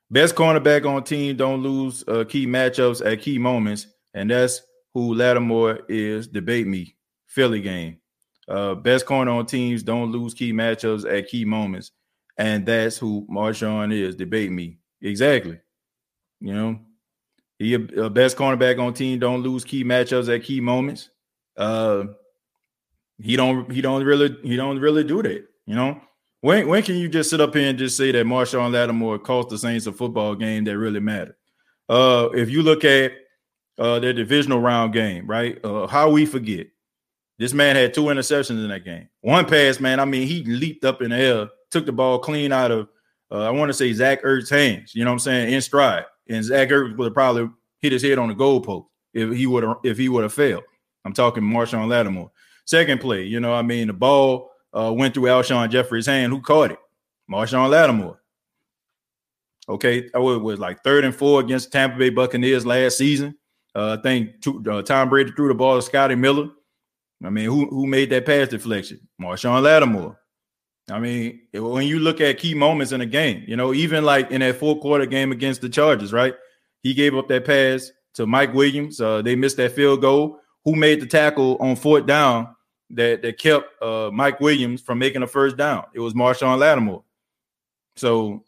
Best 0.09 0.35
cornerback 0.35 0.85
on 0.85 1.03
team 1.03 1.37
don't 1.37 1.61
lose 1.61 2.03
uh, 2.07 2.25
key 2.27 2.47
matchups 2.47 3.05
at 3.05 3.21
key 3.21 3.37
moments, 3.37 3.87
and 4.13 4.29
that's 4.29 4.61
who 4.93 5.13
Lattimore 5.13 5.81
is, 5.87 6.27
debate 6.27 6.67
me. 6.67 6.95
Philly 7.27 7.61
game. 7.61 7.97
Uh, 8.47 8.75
best 8.75 9.05
corner 9.05 9.31
on 9.31 9.45
teams 9.45 9.83
don't 9.83 10.11
lose 10.11 10.33
key 10.33 10.51
matchups 10.51 11.09
at 11.09 11.29
key 11.29 11.45
moments. 11.45 11.91
And 12.37 12.65
that's 12.65 12.97
who 12.97 13.25
Marshon 13.29 13.93
is. 13.93 14.15
Debate 14.15 14.51
me. 14.51 14.79
Exactly. 15.01 15.59
You 16.39 16.53
know, 16.53 16.79
he 17.59 17.75
a, 17.75 17.79
a 18.03 18.09
best 18.09 18.35
cornerback 18.35 18.79
on 18.79 18.93
team 18.93 19.19
don't 19.19 19.43
lose 19.43 19.63
key 19.63 19.83
matchups 19.83 20.33
at 20.33 20.43
key 20.43 20.59
moments. 20.59 21.09
Uh 21.55 22.05
he 23.19 23.35
don't 23.35 23.71
he 23.71 23.81
don't 23.81 24.03
really 24.03 24.35
he 24.43 24.55
don't 24.55 24.79
really 24.79 25.03
do 25.03 25.21
that, 25.21 25.45
you 25.67 25.75
know. 25.75 26.01
When 26.41 26.67
when 26.67 26.81
can 26.81 26.95
you 26.95 27.07
just 27.07 27.29
sit 27.29 27.39
up 27.39 27.53
here 27.53 27.69
and 27.69 27.77
just 27.77 27.95
say 27.95 28.11
that 28.11 28.25
Marshon 28.25 28.71
Lattimore 28.71 29.19
cost 29.19 29.49
the 29.49 29.57
Saints 29.59 29.85
a 29.85 29.91
football 29.91 30.35
game 30.35 30.63
that 30.63 30.77
really 30.77 30.99
mattered? 30.99 31.35
Uh 31.87 32.29
if 32.33 32.49
you 32.49 32.63
look 32.63 32.83
at 32.83 33.11
uh, 33.77 33.99
their 33.99 34.13
divisional 34.13 34.59
round 34.59 34.93
game, 34.93 35.27
right? 35.27 35.63
Uh, 35.63 35.87
how 35.87 36.09
we 36.09 36.25
forget. 36.25 36.67
This 37.37 37.53
man 37.53 37.75
had 37.75 37.93
two 37.93 38.03
interceptions 38.03 38.63
in 38.63 38.67
that 38.69 38.85
game. 38.85 39.09
One 39.21 39.45
pass, 39.45 39.79
man. 39.79 39.99
I 39.99 40.05
mean, 40.05 40.27
he 40.27 40.43
leaped 40.43 40.85
up 40.85 41.01
in 41.01 41.09
the 41.09 41.17
air, 41.17 41.49
took 41.71 41.85
the 41.85 41.91
ball 41.91 42.19
clean 42.19 42.51
out 42.51 42.69
of, 42.69 42.87
uh, 43.31 43.41
I 43.41 43.49
want 43.49 43.69
to 43.69 43.73
say 43.73 43.91
Zach 43.93 44.21
Ertz's 44.23 44.49
hands. 44.49 44.93
You 44.93 45.03
know 45.03 45.11
what 45.11 45.15
I'm 45.15 45.19
saying? 45.19 45.53
In 45.53 45.61
stride, 45.61 46.05
and 46.29 46.43
Zach 46.43 46.69
Ertz 46.69 46.95
would 46.95 47.05
have 47.05 47.13
probably 47.13 47.49
hit 47.79 47.93
his 47.93 48.03
head 48.03 48.19
on 48.19 48.29
the 48.29 48.35
goalpost 48.35 48.85
if 49.13 49.35
he 49.35 49.47
would 49.47 49.63
have 49.63 49.77
if 49.83 49.97
he 49.97 50.09
would 50.09 50.23
have 50.23 50.33
failed. 50.33 50.63
I'm 51.03 51.13
talking 51.13 51.43
Marshon 51.43 51.87
Lattimore. 51.87 52.31
Second 52.65 53.01
play, 53.01 53.23
you 53.23 53.39
know, 53.39 53.53
I 53.53 53.63
mean, 53.63 53.87
the 53.87 53.93
ball 53.93 54.51
uh, 54.73 54.93
went 54.93 55.13
through 55.13 55.23
Alshon 55.23 55.69
Jeffery's 55.69 56.05
hand. 56.05 56.31
Who 56.31 56.41
caught 56.41 56.71
it? 56.71 56.79
Marshon 57.29 57.69
Lattimore. 57.69 58.21
Okay, 59.67 60.09
I 60.13 60.19
was, 60.19 60.39
was 60.39 60.59
like 60.59 60.83
third 60.83 61.05
and 61.05 61.15
four 61.15 61.39
against 61.39 61.71
Tampa 61.71 61.97
Bay 61.97 62.09
Buccaneers 62.09 62.65
last 62.65 62.97
season. 62.97 63.35
Uh, 63.73 63.97
I 63.97 64.01
think 64.01 64.45
uh, 64.67 64.81
Tom 64.81 65.09
Brady 65.09 65.31
threw 65.31 65.47
the 65.47 65.53
ball 65.53 65.75
to 65.75 65.81
Scotty 65.81 66.15
Miller. 66.15 66.49
I 67.23 67.29
mean, 67.29 67.45
who 67.45 67.67
who 67.67 67.85
made 67.85 68.09
that 68.09 68.25
pass 68.25 68.49
deflection? 68.49 68.99
Marshon 69.21 69.61
Lattimore. 69.61 70.17
I 70.89 70.99
mean, 70.99 71.41
when 71.53 71.87
you 71.87 71.99
look 71.99 72.19
at 72.19 72.37
key 72.37 72.53
moments 72.53 72.91
in 72.91 73.01
a 73.01 73.05
game, 73.05 73.43
you 73.47 73.55
know, 73.55 73.73
even 73.73 74.03
like 74.03 74.31
in 74.31 74.41
that 74.41 74.57
fourth 74.57 74.81
quarter 74.81 75.05
game 75.05 75.31
against 75.31 75.61
the 75.61 75.69
Chargers, 75.69 76.11
right? 76.11 76.35
He 76.83 76.93
gave 76.93 77.15
up 77.15 77.27
that 77.29 77.45
pass 77.45 77.91
to 78.15 78.25
Mike 78.25 78.53
Williams. 78.53 78.99
Uh, 78.99 79.21
they 79.21 79.35
missed 79.35 79.57
that 79.57 79.73
field 79.73 80.01
goal. 80.01 80.39
Who 80.65 80.75
made 80.75 80.99
the 80.99 81.05
tackle 81.05 81.57
on 81.59 81.75
fourth 81.75 82.05
down 82.05 82.55
that 82.89 83.21
that 83.21 83.37
kept 83.37 83.81
uh, 83.81 84.09
Mike 84.11 84.39
Williams 84.39 84.81
from 84.81 84.99
making 84.99 85.23
a 85.23 85.27
first 85.27 85.57
down? 85.57 85.85
It 85.93 85.99
was 85.99 86.13
Marshon 86.13 86.57
Lattimore. 86.59 87.03
So 87.95 88.43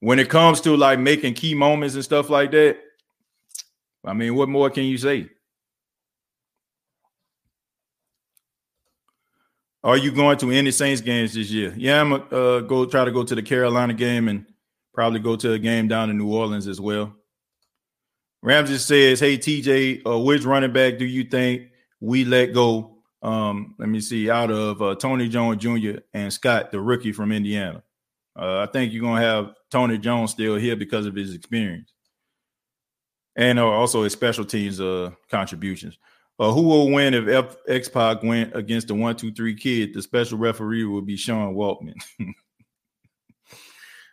when 0.00 0.18
it 0.18 0.28
comes 0.28 0.60
to 0.62 0.76
like 0.76 0.98
making 0.98 1.34
key 1.34 1.54
moments 1.54 1.94
and 1.94 2.04
stuff 2.04 2.30
like 2.30 2.50
that, 2.52 2.78
I 4.04 4.12
mean, 4.12 4.34
what 4.34 4.48
more 4.48 4.70
can 4.70 4.84
you 4.84 4.98
say? 4.98 5.28
Are 9.82 9.96
you 9.98 10.12
going 10.12 10.38
to 10.38 10.50
any 10.50 10.70
Saints 10.70 11.00
games 11.02 11.34
this 11.34 11.50
year? 11.50 11.74
Yeah, 11.76 12.00
I'm 12.00 12.10
gonna 12.10 12.24
uh, 12.24 12.60
go 12.60 12.86
try 12.86 13.04
to 13.04 13.10
go 13.12 13.22
to 13.22 13.34
the 13.34 13.42
Carolina 13.42 13.92
game 13.92 14.28
and 14.28 14.46
probably 14.94 15.20
go 15.20 15.36
to 15.36 15.52
a 15.52 15.58
game 15.58 15.88
down 15.88 16.08
in 16.08 16.16
New 16.16 16.32
Orleans 16.32 16.66
as 16.66 16.80
well. 16.80 17.14
Ramsey 18.42 18.78
says, 18.78 19.20
"Hey 19.20 19.36
TJ, 19.36 20.06
uh, 20.06 20.18
which 20.18 20.44
running 20.44 20.72
back 20.72 20.96
do 20.98 21.04
you 21.04 21.24
think 21.24 21.68
we 22.00 22.24
let 22.24 22.54
go? 22.54 22.98
Um, 23.22 23.74
let 23.78 23.88
me 23.88 24.00
see, 24.00 24.30
out 24.30 24.50
of 24.50 24.80
uh, 24.80 24.94
Tony 24.94 25.28
Jones 25.28 25.62
Jr. 25.62 26.00
and 26.14 26.32
Scott, 26.32 26.70
the 26.70 26.80
rookie 26.80 27.12
from 27.12 27.32
Indiana. 27.32 27.82
Uh, 28.38 28.60
I 28.60 28.66
think 28.66 28.92
you're 28.92 29.02
gonna 29.02 29.20
have 29.20 29.54
Tony 29.70 29.98
Jones 29.98 30.30
still 30.30 30.56
here 30.56 30.76
because 30.76 31.04
of 31.04 31.14
his 31.14 31.34
experience 31.34 31.93
and 33.36 33.58
uh, 33.58 33.66
also 33.66 34.02
his 34.02 34.12
special 34.12 34.44
teams 34.44 34.80
uh, 34.80 35.10
contributions." 35.30 35.98
Uh, 36.38 36.50
who 36.50 36.62
will 36.62 36.90
win 36.90 37.14
if 37.14 37.28
F- 37.28 37.56
X 37.68 37.88
Pac 37.88 38.24
went 38.24 38.56
against 38.56 38.88
the 38.88 38.94
one 38.94 39.14
two 39.14 39.32
three 39.32 39.54
kid? 39.54 39.94
The 39.94 40.02
special 40.02 40.36
referee 40.36 40.84
will 40.84 41.02
be 41.02 41.16
Sean 41.16 41.54
Waltman. 41.54 41.94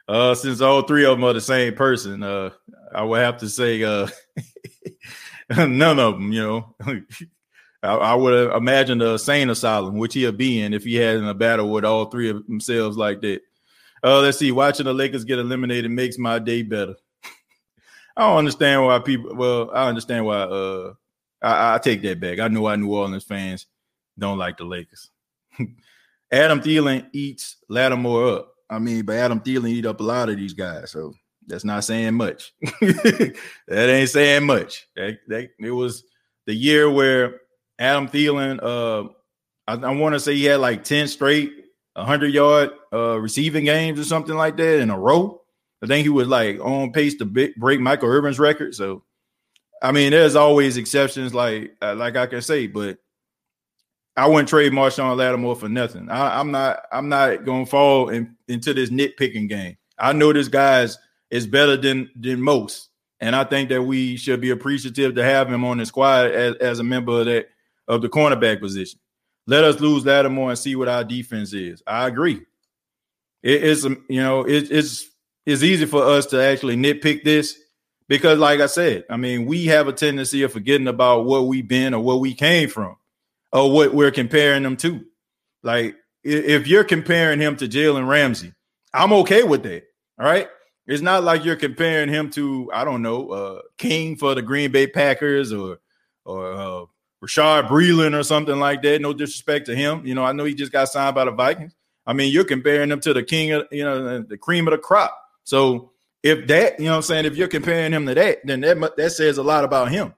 uh, 0.07 0.35
since 0.35 0.61
all 0.61 0.83
three 0.83 1.03
of 1.05 1.17
them 1.17 1.23
are 1.23 1.33
the 1.33 1.41
same 1.41 1.73
person, 1.73 2.21
uh, 2.21 2.51
I 2.93 3.03
would 3.03 3.21
have 3.21 3.37
to 3.37 3.49
say 3.49 3.83
uh, 3.83 4.07
none 5.49 5.99
of 5.99 6.13
them. 6.13 6.31
You 6.31 6.41
know, 6.43 6.75
I, 7.83 7.93
I 7.95 8.13
would 8.13 8.53
imagine 8.53 9.01
a 9.01 9.17
sane 9.17 9.49
asylum, 9.49 9.97
which 9.97 10.13
he'll 10.13 10.31
be 10.31 10.61
in 10.61 10.75
if 10.75 10.83
he 10.83 10.95
had 10.95 11.15
in 11.15 11.25
a 11.25 11.33
battle 11.33 11.71
with 11.71 11.85
all 11.85 12.05
three 12.05 12.29
of 12.29 12.45
themselves 12.45 12.97
like 12.97 13.21
that. 13.21 13.41
Uh, 14.03 14.19
let's 14.19 14.37
see. 14.37 14.51
Watching 14.51 14.85
the 14.85 14.93
Lakers 14.93 15.25
get 15.25 15.39
eliminated 15.39 15.89
makes 15.89 16.19
my 16.19 16.37
day 16.37 16.61
better. 16.61 16.95
I 18.15 18.27
don't 18.27 18.37
understand 18.37 18.85
why 18.85 18.99
people. 18.99 19.35
Well, 19.35 19.71
I 19.73 19.87
understand 19.87 20.25
why. 20.25 20.37
Uh, 20.37 20.93
I, 21.41 21.75
I 21.75 21.77
take 21.79 22.01
that 22.03 22.19
back. 22.19 22.39
I 22.39 22.47
know 22.47 22.61
why 22.61 22.75
New 22.75 22.93
Orleans 22.93 23.23
fans 23.23 23.65
don't 24.17 24.37
like 24.37 24.57
the 24.57 24.65
Lakers. 24.65 25.09
Adam 26.31 26.61
Thielen 26.61 27.07
eats 27.13 27.57
Lattimore 27.67 28.27
up. 28.29 28.53
I 28.69 28.79
mean, 28.79 29.03
but 29.03 29.17
Adam 29.17 29.39
Thielen 29.39 29.69
eat 29.69 29.85
up 29.85 29.99
a 29.99 30.03
lot 30.03 30.29
of 30.29 30.37
these 30.37 30.53
guys, 30.53 30.91
so 30.91 31.13
that's 31.47 31.65
not 31.65 31.83
saying 31.83 32.13
much. 32.13 32.53
that 32.81 33.35
ain't 33.67 34.09
saying 34.09 34.45
much. 34.45 34.87
That, 34.95 35.17
that, 35.27 35.49
it 35.59 35.71
was 35.71 36.03
the 36.45 36.53
year 36.53 36.89
where 36.89 37.41
Adam 37.79 38.07
Thielen, 38.07 38.59
uh, 38.61 39.09
I, 39.67 39.73
I 39.73 39.95
want 39.95 40.13
to 40.13 40.19
say 40.19 40.35
he 40.35 40.45
had 40.45 40.61
like 40.61 40.83
10 40.83 41.07
straight 41.07 41.51
100 41.93 42.33
yard 42.33 42.71
uh, 42.93 43.19
receiving 43.19 43.65
games 43.65 43.99
or 43.99 44.05
something 44.05 44.35
like 44.35 44.55
that 44.57 44.79
in 44.79 44.89
a 44.89 44.97
row. 44.97 45.40
I 45.83 45.87
think 45.87 46.03
he 46.03 46.09
was 46.09 46.27
like 46.27 46.59
on 46.59 46.91
pace 46.91 47.15
to 47.15 47.25
break 47.25 47.79
Michael 47.79 48.09
Irvin's 48.09 48.39
record. 48.39 48.75
So 48.75 49.03
I 49.81 49.91
mean, 49.91 50.11
there's 50.11 50.35
always 50.35 50.77
exceptions, 50.77 51.33
like 51.33 51.75
uh, 51.81 51.95
like 51.95 52.15
I 52.15 52.27
can 52.27 52.41
say, 52.41 52.67
but 52.67 52.99
I 54.15 54.27
wouldn't 54.27 54.49
trade 54.49 54.73
Marshon 54.73 55.17
Lattimore 55.17 55.55
for 55.55 55.69
nothing. 55.69 56.09
I, 56.09 56.39
am 56.39 56.51
not 56.51 56.83
I'm 56.91 57.09
not 57.09 57.45
gonna 57.45 57.65
fall 57.65 58.09
in, 58.09 58.35
into 58.47 58.73
this 58.73 58.89
nitpicking 58.89 59.49
game. 59.49 59.77
I 59.97 60.13
know 60.13 60.33
this 60.33 60.47
guy's 60.47 60.97
is 61.31 61.47
better 61.47 61.77
than 61.77 62.11
than 62.15 62.41
most, 62.41 62.89
and 63.19 63.35
I 63.35 63.43
think 63.43 63.69
that 63.69 63.81
we 63.81 64.17
should 64.17 64.41
be 64.41 64.51
appreciative 64.51 65.15
to 65.15 65.23
have 65.23 65.51
him 65.51 65.63
on 65.63 65.79
the 65.79 65.85
squad 65.85 66.31
as, 66.31 66.55
as 66.57 66.79
a 66.79 66.83
member 66.83 67.21
of 67.21 67.25
that 67.25 67.47
of 67.87 68.03
the 68.03 68.09
cornerback 68.09 68.59
position. 68.59 68.99
Let 69.47 69.63
us 69.63 69.79
lose 69.79 70.05
Lattimore 70.05 70.51
and 70.51 70.59
see 70.59 70.75
what 70.75 70.89
our 70.89 71.03
defense 71.03 71.53
is. 71.53 71.81
I 71.87 72.07
agree. 72.07 72.41
It, 73.41 73.63
it's 73.63 73.83
you 73.83 74.21
know 74.21 74.43
it, 74.43 74.69
it's 74.69 75.09
it's 75.45 75.63
easy 75.63 75.85
for 75.85 76.03
us 76.03 76.27
to 76.27 76.41
actually 76.41 76.75
nitpick 76.75 77.23
this 77.23 77.57
because, 78.07 78.39
like 78.39 78.59
I 78.59 78.67
said, 78.67 79.05
I 79.09 79.17
mean, 79.17 79.45
we 79.45 79.65
have 79.67 79.87
a 79.87 79.93
tendency 79.93 80.43
of 80.43 80.53
forgetting 80.53 80.87
about 80.87 81.25
what 81.25 81.47
we've 81.47 81.67
been 81.67 81.93
or 81.93 82.03
where 82.03 82.17
we 82.17 82.33
came 82.33 82.69
from 82.69 82.97
or 83.51 83.71
what 83.71 83.93
we're 83.93 84.11
comparing 84.11 84.63
them 84.63 84.77
to. 84.77 85.03
Like, 85.63 85.95
if 86.23 86.67
you're 86.67 86.83
comparing 86.83 87.39
him 87.39 87.55
to 87.57 87.67
Jalen 87.67 88.07
Ramsey, 88.07 88.53
I'm 88.93 89.13
okay 89.13 89.43
with 89.43 89.63
that. 89.63 89.83
All 90.19 90.25
right. 90.25 90.47
It's 90.87 91.01
not 91.01 91.23
like 91.23 91.45
you're 91.45 91.55
comparing 91.55 92.09
him 92.09 92.29
to, 92.31 92.69
I 92.73 92.83
don't 92.83 93.01
know, 93.01 93.29
uh, 93.29 93.61
King 93.77 94.17
for 94.17 94.35
the 94.35 94.41
Green 94.41 94.71
Bay 94.71 94.87
Packers 94.87 95.53
or 95.53 95.79
or 96.25 96.53
uh, 96.53 96.85
Bashaud 97.23 97.67
Breeland 97.67 98.19
or 98.19 98.23
something 98.23 98.59
like 98.59 98.81
that. 98.81 99.01
No 99.01 99.13
disrespect 99.13 99.67
to 99.67 99.75
him. 99.75 100.05
You 100.05 100.15
know, 100.15 100.23
I 100.23 100.31
know 100.31 100.43
he 100.43 100.53
just 100.53 100.71
got 100.71 100.89
signed 100.89 101.15
by 101.15 101.25
the 101.25 101.31
Vikings. 101.31 101.73
I 102.05 102.13
mean, 102.13 102.33
you're 102.33 102.43
comparing 102.43 102.91
him 102.91 102.99
to 103.01 103.13
the 103.13 103.23
king 103.23 103.51
of, 103.51 103.67
you 103.71 103.83
know, 103.83 104.21
the 104.21 104.37
cream 104.37 104.67
of 104.67 104.71
the 104.71 104.77
crop. 104.79 105.17
So 105.43 105.91
if 106.23 106.47
that, 106.47 106.79
you 106.79 106.85
know 106.85 106.91
what 106.91 106.97
I'm 106.97 107.01
saying, 107.03 107.25
if 107.25 107.35
you're 107.35 107.47
comparing 107.47 107.93
him 107.93 108.05
to 108.05 108.13
that, 108.13 108.45
then 108.45 108.61
that 108.61 108.95
that 108.97 109.11
says 109.11 109.37
a 109.37 109.43
lot 109.43 109.63
about 109.63 109.91
him 109.91 110.13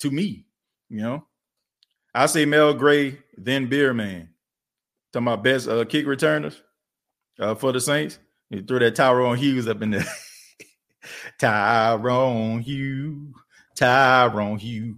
to 0.00 0.10
me, 0.10 0.46
you 0.88 1.00
know. 1.00 1.26
I 2.14 2.26
say 2.26 2.44
Mel 2.44 2.74
Gray, 2.74 3.18
then 3.36 3.66
Beer 3.68 3.92
Man. 3.92 4.30
To 5.12 5.20
my 5.20 5.36
best 5.36 5.68
uh, 5.68 5.84
kick 5.84 6.06
returners 6.06 6.62
uh, 7.38 7.54
for 7.54 7.72
the 7.72 7.80
Saints. 7.80 8.18
You 8.50 8.62
threw 8.62 8.78
that 8.80 8.96
Tyrone 8.96 9.38
Hughes 9.38 9.66
up 9.68 9.80
in 9.80 9.90
there. 9.90 10.06
Tyrone 11.38 12.60
Hughes, 12.60 13.34
Tyrone 13.74 14.58
Hughes. 14.58 14.96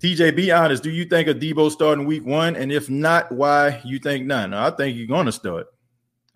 TJ, 0.00 0.36
be 0.36 0.52
honest. 0.52 0.82
Do 0.82 0.90
you 0.90 1.06
think 1.06 1.28
Adebo 1.28 1.70
starting 1.70 2.04
week 2.04 2.26
one? 2.26 2.56
And 2.56 2.70
if 2.70 2.90
not, 2.90 3.32
why 3.32 3.80
you 3.84 3.98
think 3.98 4.26
none? 4.26 4.52
I 4.52 4.70
think 4.70 4.96
he's 4.96 5.08
gonna 5.08 5.32
start. 5.32 5.66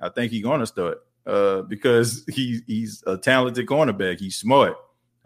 I 0.00 0.08
think 0.08 0.32
he's 0.32 0.42
gonna 0.42 0.66
start 0.66 0.98
uh, 1.28 1.62
because 1.62 2.24
he, 2.26 2.60
he's 2.66 3.04
a 3.06 3.18
talented 3.18 3.66
cornerback. 3.66 4.18
He's 4.18 4.36
smart. 4.36 4.76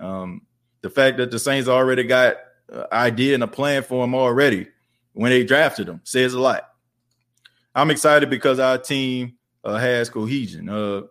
Um, 0.00 0.42
the 0.80 0.90
fact 0.90 1.18
that 1.18 1.30
the 1.30 1.38
Saints 1.38 1.68
already 1.68 2.02
got 2.02 2.38
an 2.68 2.86
idea 2.90 3.34
and 3.34 3.42
a 3.44 3.48
plan 3.48 3.84
for 3.84 4.04
him 4.04 4.14
already 4.14 4.66
when 5.12 5.30
they 5.30 5.44
drafted 5.44 5.88
him 5.88 6.00
says 6.02 6.34
a 6.34 6.40
lot. 6.40 6.68
I'm 7.74 7.90
excited 7.90 8.28
because 8.28 8.58
our 8.58 8.78
team 8.78 9.34
uh, 9.64 9.76
has 9.76 10.10
cohesion. 10.10 10.68
Uh, 10.68 11.02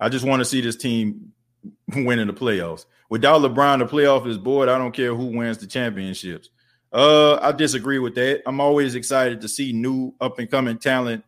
I 0.00 0.08
just 0.08 0.24
want 0.24 0.40
to 0.40 0.44
see 0.44 0.60
this 0.60 0.76
team 0.76 1.32
winning 1.94 2.26
the 2.26 2.32
playoffs. 2.32 2.84
Without 3.08 3.42
LeBron, 3.42 3.78
the 3.78 3.86
playoff 3.86 4.26
is 4.26 4.38
bored. 4.38 4.68
I 4.68 4.76
don't 4.76 4.92
care 4.92 5.14
who 5.14 5.26
wins 5.26 5.58
the 5.58 5.68
championships. 5.68 6.48
Uh, 6.92 7.38
I 7.40 7.52
disagree 7.52 8.00
with 8.00 8.16
that. 8.16 8.42
I'm 8.46 8.60
always 8.60 8.96
excited 8.96 9.40
to 9.42 9.48
see 9.48 9.72
new 9.72 10.14
up 10.20 10.40
and 10.40 10.50
coming 10.50 10.78
talent 10.78 11.24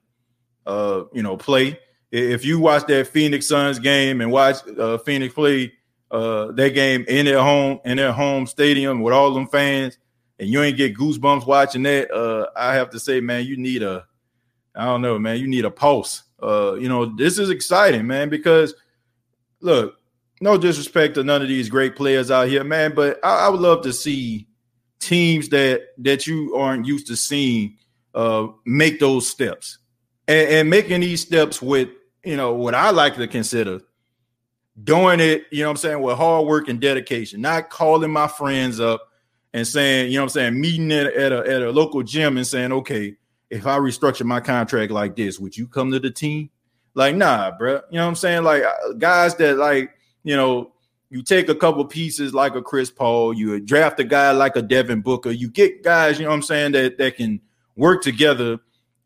uh, 0.66 1.04
you 1.12 1.22
know, 1.22 1.36
play. 1.36 1.78
If 2.10 2.44
you 2.44 2.60
watch 2.60 2.86
that 2.86 3.08
Phoenix 3.08 3.46
Suns 3.46 3.78
game 3.78 4.20
and 4.20 4.30
watch 4.30 4.56
uh, 4.78 4.98
Phoenix 4.98 5.34
play 5.34 5.72
uh, 6.10 6.52
that 6.52 6.70
game 6.70 7.04
in 7.08 7.26
their 7.26 7.40
home 7.40 7.80
in 7.84 7.96
their 7.96 8.12
home 8.12 8.46
stadium 8.46 9.00
with 9.00 9.12
all 9.12 9.34
them 9.34 9.48
fans, 9.48 9.98
and 10.38 10.48
you 10.48 10.62
ain't 10.62 10.76
get 10.76 10.96
goosebumps 10.96 11.46
watching 11.46 11.82
that, 11.84 12.10
uh, 12.10 12.46
I 12.56 12.74
have 12.74 12.90
to 12.90 13.00
say, 13.00 13.20
man, 13.20 13.44
you 13.44 13.56
need 13.56 13.82
a, 13.82 14.06
I 14.74 14.84
don't 14.84 15.02
know, 15.02 15.18
man, 15.18 15.38
you 15.38 15.48
need 15.48 15.64
a 15.64 15.70
pulse. 15.70 16.22
Uh, 16.42 16.74
you 16.74 16.88
know, 16.88 17.06
this 17.06 17.38
is 17.38 17.50
exciting, 17.50 18.06
man, 18.06 18.28
because 18.28 18.74
look, 19.60 19.96
no 20.40 20.58
disrespect 20.58 21.14
to 21.14 21.24
none 21.24 21.42
of 21.42 21.48
these 21.48 21.68
great 21.68 21.96
players 21.96 22.30
out 22.30 22.48
here, 22.48 22.62
man, 22.62 22.94
but 22.94 23.18
I, 23.24 23.46
I 23.46 23.48
would 23.48 23.60
love 23.60 23.82
to 23.82 23.92
see 23.92 24.46
teams 24.98 25.48
that 25.50 25.88
that 25.98 26.26
you 26.26 26.54
aren't 26.54 26.86
used 26.86 27.06
to 27.06 27.16
seeing 27.16 27.76
uh, 28.14 28.48
make 28.64 29.00
those 29.00 29.28
steps 29.28 29.78
and, 30.28 30.48
and 30.48 30.70
making 30.70 31.00
these 31.00 31.20
steps 31.20 31.60
with 31.60 31.88
you 32.24 32.36
know 32.36 32.54
what 32.54 32.74
I 32.74 32.90
like 32.90 33.16
to 33.16 33.28
consider 33.28 33.80
doing 34.82 35.20
it, 35.20 35.46
you 35.50 35.60
know 35.60 35.68
what 35.68 35.72
I'm 35.72 35.76
saying, 35.76 36.02
with 36.02 36.16
hard 36.16 36.46
work 36.46 36.68
and 36.68 36.80
dedication, 36.80 37.40
not 37.40 37.70
calling 37.70 38.10
my 38.10 38.28
friends 38.28 38.80
up 38.80 39.08
and 39.52 39.66
saying, 39.66 40.10
you 40.10 40.18
know 40.18 40.24
what 40.24 40.36
I'm 40.36 40.52
saying, 40.52 40.60
meeting 40.60 40.92
at, 40.92 41.06
at, 41.06 41.32
a, 41.32 41.38
at 41.38 41.62
a 41.62 41.70
local 41.70 42.02
gym 42.02 42.36
and 42.36 42.46
saying, 42.46 42.72
okay, 42.72 43.16
if 43.48 43.66
I 43.66 43.78
restructure 43.78 44.24
my 44.24 44.40
contract 44.40 44.92
like 44.92 45.16
this, 45.16 45.38
would 45.38 45.56
you 45.56 45.66
come 45.66 45.92
to 45.92 46.00
the 46.00 46.10
team? 46.10 46.50
Like, 46.94 47.14
nah, 47.14 47.56
bro. 47.56 47.74
You 47.90 47.98
know 47.98 48.04
what 48.04 48.08
I'm 48.08 48.14
saying? 48.16 48.44
Like, 48.44 48.64
uh, 48.64 48.92
guys 48.94 49.34
that, 49.36 49.56
like, 49.56 49.92
you 50.24 50.36
know, 50.36 50.72
you 51.08 51.22
take 51.22 51.48
a 51.48 51.54
couple 51.54 51.84
pieces 51.84 52.34
like 52.34 52.54
a 52.54 52.62
Chris 52.62 52.90
Paul, 52.90 53.32
you 53.32 53.58
draft 53.60 54.00
a 54.00 54.04
guy 54.04 54.32
like 54.32 54.56
a 54.56 54.62
Devin 54.62 55.00
Booker, 55.00 55.30
you 55.30 55.48
get 55.48 55.84
guys, 55.84 56.18
you 56.18 56.24
know 56.24 56.30
what 56.30 56.36
I'm 56.36 56.42
saying, 56.42 56.72
that, 56.72 56.98
that 56.98 57.16
can 57.16 57.40
work 57.76 58.02
together 58.02 58.58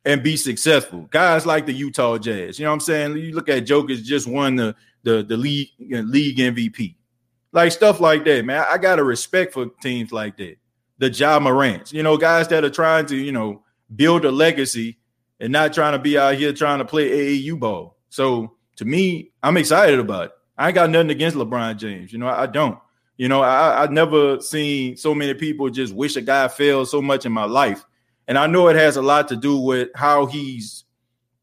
and 0.04 0.22
be 0.22 0.36
successful. 0.36 1.08
Guys 1.10 1.46
like 1.46 1.66
the 1.66 1.72
Utah 1.72 2.18
Jazz, 2.18 2.58
you 2.58 2.64
know 2.64 2.70
what 2.70 2.74
I'm 2.74 2.80
saying? 2.80 3.16
You 3.16 3.34
look 3.34 3.48
at 3.48 3.64
Jokic 3.64 4.02
just 4.02 4.26
won 4.26 4.56
the 4.56 4.74
the 5.02 5.22
the 5.22 5.36
league 5.36 5.68
uh, 5.92 5.98
league 5.98 6.38
MVP, 6.38 6.94
like 7.52 7.72
stuff 7.72 8.00
like 8.00 8.24
that, 8.24 8.44
man. 8.44 8.64
I 8.68 8.78
got 8.78 8.98
a 8.98 9.04
respect 9.04 9.52
for 9.52 9.66
teams 9.82 10.12
like 10.12 10.36
that. 10.38 10.56
The 10.98 11.10
Ja 11.10 11.38
Morants, 11.40 11.92
you 11.92 12.02
know, 12.02 12.16
guys 12.16 12.48
that 12.48 12.64
are 12.64 12.70
trying 12.70 13.06
to 13.06 13.16
you 13.16 13.32
know 13.32 13.62
build 13.94 14.24
a 14.24 14.30
legacy 14.30 14.98
and 15.40 15.52
not 15.52 15.72
trying 15.72 15.92
to 15.92 15.98
be 15.98 16.18
out 16.18 16.34
here 16.34 16.52
trying 16.52 16.78
to 16.78 16.84
play 16.84 17.38
AAU 17.38 17.58
ball. 17.58 17.96
So 18.10 18.56
to 18.76 18.84
me, 18.84 19.32
I'm 19.42 19.56
excited 19.56 19.98
about 19.98 20.26
it. 20.26 20.32
I 20.56 20.68
ain't 20.68 20.74
got 20.74 20.90
nothing 20.90 21.10
against 21.10 21.36
LeBron 21.36 21.78
James. 21.78 22.12
You 22.12 22.18
know, 22.18 22.26
I, 22.26 22.42
I 22.42 22.46
don't. 22.46 22.78
You 23.16 23.28
know, 23.28 23.42
I, 23.42 23.82
I've 23.82 23.90
never 23.90 24.40
seen 24.40 24.96
so 24.96 25.14
many 25.14 25.34
people 25.34 25.68
just 25.70 25.94
wish 25.94 26.16
a 26.16 26.22
guy 26.22 26.48
failed 26.48 26.88
so 26.88 27.02
much 27.02 27.26
in 27.26 27.32
my 27.32 27.44
life. 27.44 27.84
And 28.30 28.38
I 28.38 28.46
know 28.46 28.68
it 28.68 28.76
has 28.76 28.96
a 28.96 29.02
lot 29.02 29.26
to 29.30 29.36
do 29.36 29.58
with 29.58 29.88
how 29.92 30.26
he's 30.26 30.84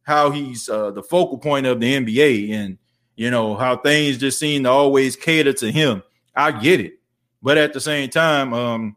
how 0.03 0.31
he's 0.31 0.69
uh, 0.69 0.91
the 0.91 1.03
focal 1.03 1.37
point 1.37 1.65
of 1.65 1.81
the 1.81 1.93
NBA 1.93 2.53
and 2.53 2.77
you 3.17 3.29
know 3.29 3.55
how 3.55 3.75
things 3.75 4.17
just 4.17 4.39
seem 4.39 4.63
to 4.63 4.69
always 4.69 5.17
cater 5.17 5.51
to 5.51 5.69
him. 5.69 6.01
I 6.33 6.51
get 6.51 6.79
it. 6.79 6.93
But 7.41 7.57
at 7.57 7.73
the 7.73 7.81
same 7.81 8.09
time, 8.09 8.53
um, 8.53 8.95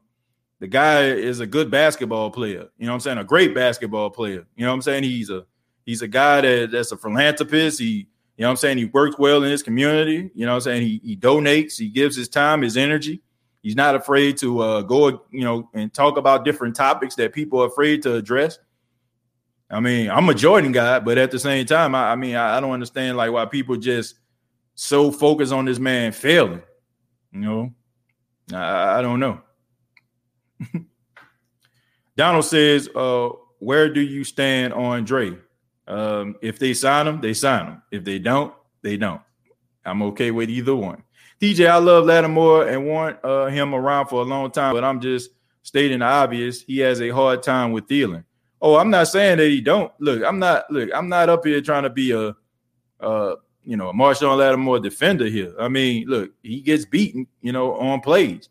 the 0.61 0.69
guy 0.69 1.07
is 1.07 1.41
a 1.41 1.49
good 1.49 1.69
basketball 1.69 2.31
player. 2.31 2.69
You 2.79 2.87
know 2.87 2.95
I'm 2.95 3.01
saying? 3.01 3.19
A 3.19 3.25
great 3.25 3.57
basketball 3.57 4.11
player. 4.11 4.47
You 4.55 4.67
know 4.67 4.73
I'm 4.73 4.83
saying? 4.83 5.03
He's 5.03 5.29
a 5.29 5.45
he's 5.85 6.03
a 6.03 6.09
guy 6.09 6.43
that, 6.43 6.71
that's 6.71 6.93
a 6.93 6.97
philanthropist. 6.97 7.81
He, 7.81 8.07
you 8.37 8.45
know 8.45 8.51
I'm 8.51 8.57
saying? 8.57 8.79
He 8.79 8.85
works 8.85 9.19
well 9.19 9.43
in 9.43 9.51
his 9.51 9.65
community. 9.65 10.31
You 10.37 10.47
know 10.47 10.55
I'm 10.55 10.61
saying? 10.61 10.83
He, 10.83 11.01
he 11.03 11.17
donates, 11.17 11.77
he 11.77 11.89
gives 11.89 12.15
his 12.15 12.29
time, 12.29 12.63
his 12.63 12.77
energy. 12.77 13.21
He's 13.63 13.77
not 13.77 13.95
afraid 13.95 14.39
to 14.39 14.61
uh, 14.61 14.83
go, 14.83 15.23
you 15.31 15.45
know, 15.45 15.69
and 15.75 15.93
talk 15.93 16.17
about 16.17 16.45
different 16.45 16.75
topics 16.75 17.15
that 17.17 17.33
people 17.33 17.63
are 17.63 17.67
afraid 17.67 18.03
to 18.03 18.15
address. 18.15 18.59
I 19.71 19.81
mean, 19.81 20.11
I'm 20.11 20.29
a 20.29 20.35
Jordan 20.35 20.73
guy, 20.73 20.99
but 20.99 21.19
at 21.19 21.31
the 21.31 21.39
same 21.39 21.67
time, 21.67 21.95
I, 21.95 22.13
I 22.13 22.17
mean, 22.17 22.35
I, 22.35 22.57
I, 22.57 22.61
don't 22.61 22.73
understand 22.73 23.17
like 23.17 23.31
why 23.31 23.45
people 23.47 23.77
just 23.77 24.19
so 24.75 25.13
focused 25.13 25.53
on 25.53 25.67
this 25.67 25.79
man 25.79 26.13
failing. 26.13 26.63
You 27.33 27.41
know, 27.41 27.75
I, 28.53 28.99
I 28.99 29.03
don't 29.03 29.21
know. 29.21 29.41
Donald 32.17 32.45
says, 32.45 32.89
uh, 32.97 33.29
where 33.61 33.93
do 33.93 34.01
you 34.01 34.25
stand 34.25 34.73
on 34.73 35.05
Dre? 35.05 35.37
Um, 35.87 36.37
if 36.43 36.59
they 36.59 36.75
sign 36.75 37.07
him, 37.07 37.21
they 37.21 37.35
sign 37.35 37.67
him. 37.67 37.83
If 37.93 38.05
they 38.05 38.19
don't, 38.19 38.55
they 38.83 38.97
don't. 38.97 39.21
I'm 39.85 40.03
okay 40.03 40.31
with 40.31 40.51
either 40.51 40.75
one. 40.75 41.03
DJ, 41.41 41.71
I 41.71 41.79
love 41.79 42.05
Lattimore 42.05 42.69
and 42.69 42.87
want 42.87 43.19
uh, 43.25 43.47
him 43.47 43.75
around 43.75 44.09
for 44.09 44.21
a 44.21 44.25
long 44.25 44.51
time, 44.51 44.75
but 44.75 44.85
I'm 44.85 45.01
just 45.01 45.31
stating 45.63 46.01
the 46.01 46.05
obvious. 46.05 46.63
He 46.63 46.79
has 46.81 47.01
a 47.01 47.09
hard 47.09 47.43
time 47.43 47.73
with 47.73 47.87
Thielen. 47.89 48.25
Oh, 48.61 48.77
I'm 48.77 48.91
not 48.91 49.09
saying 49.09 49.39
that 49.39 49.49
he 49.49 49.63
don't. 49.63 49.91
Look, 50.01 50.23
I'm 50.23 50.39
not. 50.39 50.71
Look, 50.71 50.91
I'm 50.95 51.09
not 51.09 51.31
up 51.31 51.47
here 51.47 51.63
trying 51.63 51.85
to 51.85 51.91
be 51.91 52.11
a, 52.11 52.37
uh, 53.01 53.37
you 53.65 53.77
know, 53.79 53.89
a 53.89 53.95
Marshon 53.95 54.37
Lattimore 54.37 54.81
defender 54.81 55.27
here. 55.27 55.55
I 55.59 55.69
mean, 55.69 56.07
look, 56.09 56.31
he 56.43 56.61
gets 56.61 56.85
beaten, 56.85 57.27
you 57.41 57.53
know, 57.53 57.75
on 57.77 58.01
plays. 58.01 58.51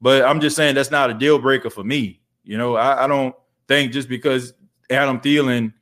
But 0.00 0.24
I'm 0.24 0.40
just 0.40 0.56
saying 0.56 0.74
that's 0.74 0.90
not 0.90 1.10
a 1.10 1.14
deal 1.14 1.38
breaker 1.38 1.70
for 1.70 1.84
me. 1.84 2.20
You 2.42 2.58
know, 2.58 2.74
I, 2.74 3.04
I 3.04 3.06
don't 3.06 3.34
think 3.68 3.92
just 3.92 4.08
because 4.08 4.54
Adam 4.90 5.20
Thielen, 5.20 5.72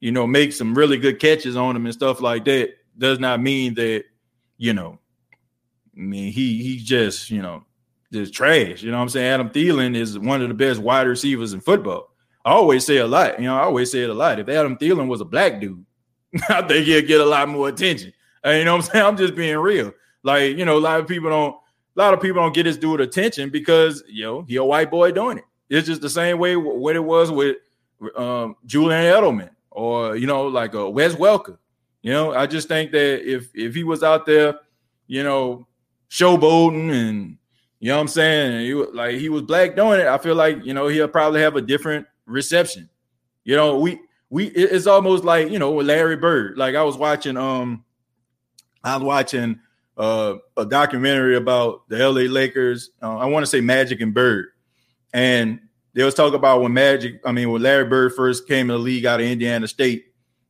you 0.00 0.10
know, 0.10 0.26
makes 0.26 0.56
some 0.56 0.74
really 0.74 0.96
good 0.96 1.20
catches 1.20 1.54
on 1.54 1.76
him 1.76 1.84
and 1.84 1.94
stuff 1.94 2.22
like 2.22 2.46
that 2.46 2.70
does 2.96 3.18
not 3.18 3.42
mean 3.42 3.74
that, 3.74 4.04
you 4.56 4.72
know, 4.72 4.98
I 5.98 6.00
mean, 6.00 6.32
he 6.32 6.62
he's 6.62 6.84
just, 6.84 7.30
you 7.30 7.42
know, 7.42 7.64
just 8.12 8.32
trash. 8.32 8.82
You 8.82 8.90
know 8.90 8.98
what 8.98 9.02
I'm 9.02 9.08
saying? 9.08 9.26
Adam 9.26 9.50
Thielen 9.50 9.96
is 9.96 10.18
one 10.18 10.42
of 10.42 10.48
the 10.48 10.54
best 10.54 10.80
wide 10.80 11.06
receivers 11.06 11.52
in 11.52 11.60
football. 11.60 12.10
I 12.44 12.52
always 12.52 12.86
say 12.86 12.98
a 12.98 13.06
lot, 13.06 13.38
you 13.38 13.46
know, 13.46 13.56
I 13.56 13.64
always 13.64 13.90
say 13.90 14.02
it 14.02 14.10
a 14.10 14.14
lot. 14.14 14.38
If 14.38 14.48
Adam 14.48 14.76
Thielen 14.76 15.08
was 15.08 15.20
a 15.20 15.24
black 15.24 15.60
dude, 15.60 15.84
I 16.48 16.62
think 16.62 16.86
he'd 16.86 17.06
get 17.06 17.20
a 17.20 17.26
lot 17.26 17.48
more 17.48 17.68
attention. 17.68 18.12
you 18.44 18.64
know 18.64 18.76
what 18.76 18.84
I'm 18.84 18.90
saying? 18.90 19.04
I'm 19.04 19.16
just 19.16 19.34
being 19.34 19.58
real. 19.58 19.92
Like, 20.22 20.56
you 20.56 20.64
know, 20.64 20.78
a 20.78 20.80
lot 20.80 21.00
of 21.00 21.06
people 21.06 21.30
don't 21.30 21.56
a 21.98 22.00
lot 22.00 22.14
of 22.14 22.20
people 22.20 22.40
don't 22.40 22.54
get 22.54 22.62
this 22.62 22.76
dude 22.76 23.00
attention 23.00 23.50
because 23.50 24.04
you 24.08 24.24
know 24.24 24.42
he 24.42 24.56
a 24.56 24.64
white 24.64 24.90
boy 24.90 25.10
doing 25.10 25.38
it. 25.38 25.44
It's 25.68 25.86
just 25.86 26.00
the 26.00 26.10
same 26.10 26.38
way 26.38 26.56
what 26.56 26.96
it 26.96 27.04
was 27.04 27.30
with 27.30 27.56
um, 28.16 28.56
Julian 28.66 29.02
Edelman 29.02 29.50
or 29.70 30.16
you 30.16 30.26
know 30.26 30.46
like 30.46 30.74
a 30.74 30.88
Wes 30.88 31.14
Welker. 31.16 31.58
You 32.02 32.12
know, 32.12 32.32
I 32.32 32.46
just 32.46 32.68
think 32.68 32.92
that 32.92 33.28
if 33.28 33.50
if 33.54 33.74
he 33.74 33.82
was 33.84 34.02
out 34.02 34.26
there, 34.26 34.54
you 35.08 35.24
know, 35.24 35.66
showboating 36.10 36.90
and 36.90 37.36
you 37.80 37.88
know 37.90 37.96
what 37.96 38.02
I'm 38.02 38.08
saying, 38.08 38.66
he, 38.66 38.74
like 38.74 39.16
he 39.16 39.28
was 39.28 39.42
black 39.42 39.76
doing 39.76 40.00
it, 40.00 40.06
I 40.06 40.18
feel 40.18 40.34
like 40.34 40.64
you 40.64 40.74
know 40.74 40.88
he'll 40.88 41.08
probably 41.08 41.40
have 41.40 41.56
a 41.56 41.62
different 41.62 42.06
reception. 42.26 42.88
You 43.44 43.56
know, 43.56 43.78
we 43.78 44.00
we 44.30 44.46
it's 44.48 44.86
almost 44.86 45.24
like 45.24 45.50
you 45.50 45.58
know 45.58 45.72
Larry 45.74 46.16
Bird. 46.16 46.58
Like 46.58 46.74
I 46.74 46.82
was 46.82 46.96
watching 46.96 47.36
um 47.36 47.84
I 48.82 48.96
was 48.96 49.04
watching 49.04 49.60
uh, 49.96 50.36
a 50.56 50.64
documentary 50.64 51.36
about 51.36 51.88
the 51.88 51.98
LA 51.98 52.22
Lakers. 52.22 52.90
Uh, 53.02 53.16
I 53.16 53.26
want 53.26 53.44
to 53.44 53.50
say 53.50 53.60
Magic 53.60 54.00
and 54.00 54.14
Bird, 54.14 54.46
and 55.12 55.60
they 55.94 56.04
was 56.04 56.14
talking 56.14 56.36
about 56.36 56.62
when 56.62 56.72
Magic, 56.72 57.20
I 57.24 57.32
mean, 57.32 57.50
when 57.50 57.62
Larry 57.62 57.84
Bird 57.84 58.14
first 58.14 58.46
came 58.46 58.70
in 58.70 58.76
the 58.76 58.78
league 58.78 59.04
out 59.04 59.20
of 59.20 59.26
Indiana 59.26 59.66
State, 59.66 60.07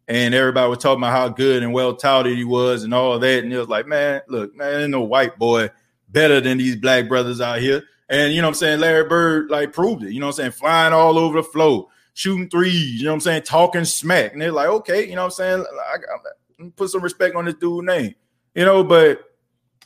and 0.08 0.34
everybody 0.34 0.68
was 0.68 0.78
talking 0.78 1.00
about 1.00 1.12
how 1.12 1.28
good 1.28 1.62
and 1.62 1.72
well 1.72 1.94
touted 1.94 2.36
he 2.36 2.44
was 2.44 2.82
and 2.82 2.94
all 2.94 3.18
that, 3.18 3.44
and 3.44 3.52
it 3.52 3.58
was 3.58 3.68
like, 3.68 3.86
man, 3.86 4.22
look, 4.28 4.54
man, 4.56 4.80
ain't 4.80 4.90
no 4.90 5.02
white 5.02 5.38
boy 5.38 5.70
better 6.08 6.40
than 6.40 6.58
these 6.58 6.76
black 6.76 7.08
brothers 7.08 7.40
out 7.40 7.60
here. 7.60 7.84
And 8.08 8.32
you 8.32 8.40
know 8.40 8.48
what 8.48 8.52
I'm 8.52 8.58
saying? 8.58 8.80
Larry 8.80 9.04
Bird 9.06 9.50
like 9.50 9.72
proved 9.72 10.02
it. 10.02 10.12
You 10.12 10.20
know 10.20 10.26
what 10.26 10.36
I'm 10.36 10.36
saying? 10.36 10.52
Flying 10.52 10.94
all 10.94 11.18
over 11.18 11.36
the 11.36 11.42
floor, 11.42 11.88
shooting 12.14 12.48
threes. 12.48 12.94
You 12.94 13.04
know 13.04 13.10
what 13.10 13.16
I'm 13.16 13.20
saying? 13.20 13.42
Talking 13.42 13.84
smack. 13.84 14.32
And 14.32 14.40
they're 14.40 14.50
like, 14.50 14.68
okay, 14.68 15.06
you 15.06 15.14
know 15.14 15.22
what 15.22 15.38
I'm 15.38 15.60
saying? 15.60 15.66
I, 15.70 15.96
I, 15.96 16.68
put 16.74 16.90
some 16.90 17.02
respect 17.02 17.36
on 17.36 17.44
this 17.44 17.54
dude's 17.54 17.86
name. 17.86 18.14
You 18.54 18.64
know, 18.64 18.82
but 18.82 19.20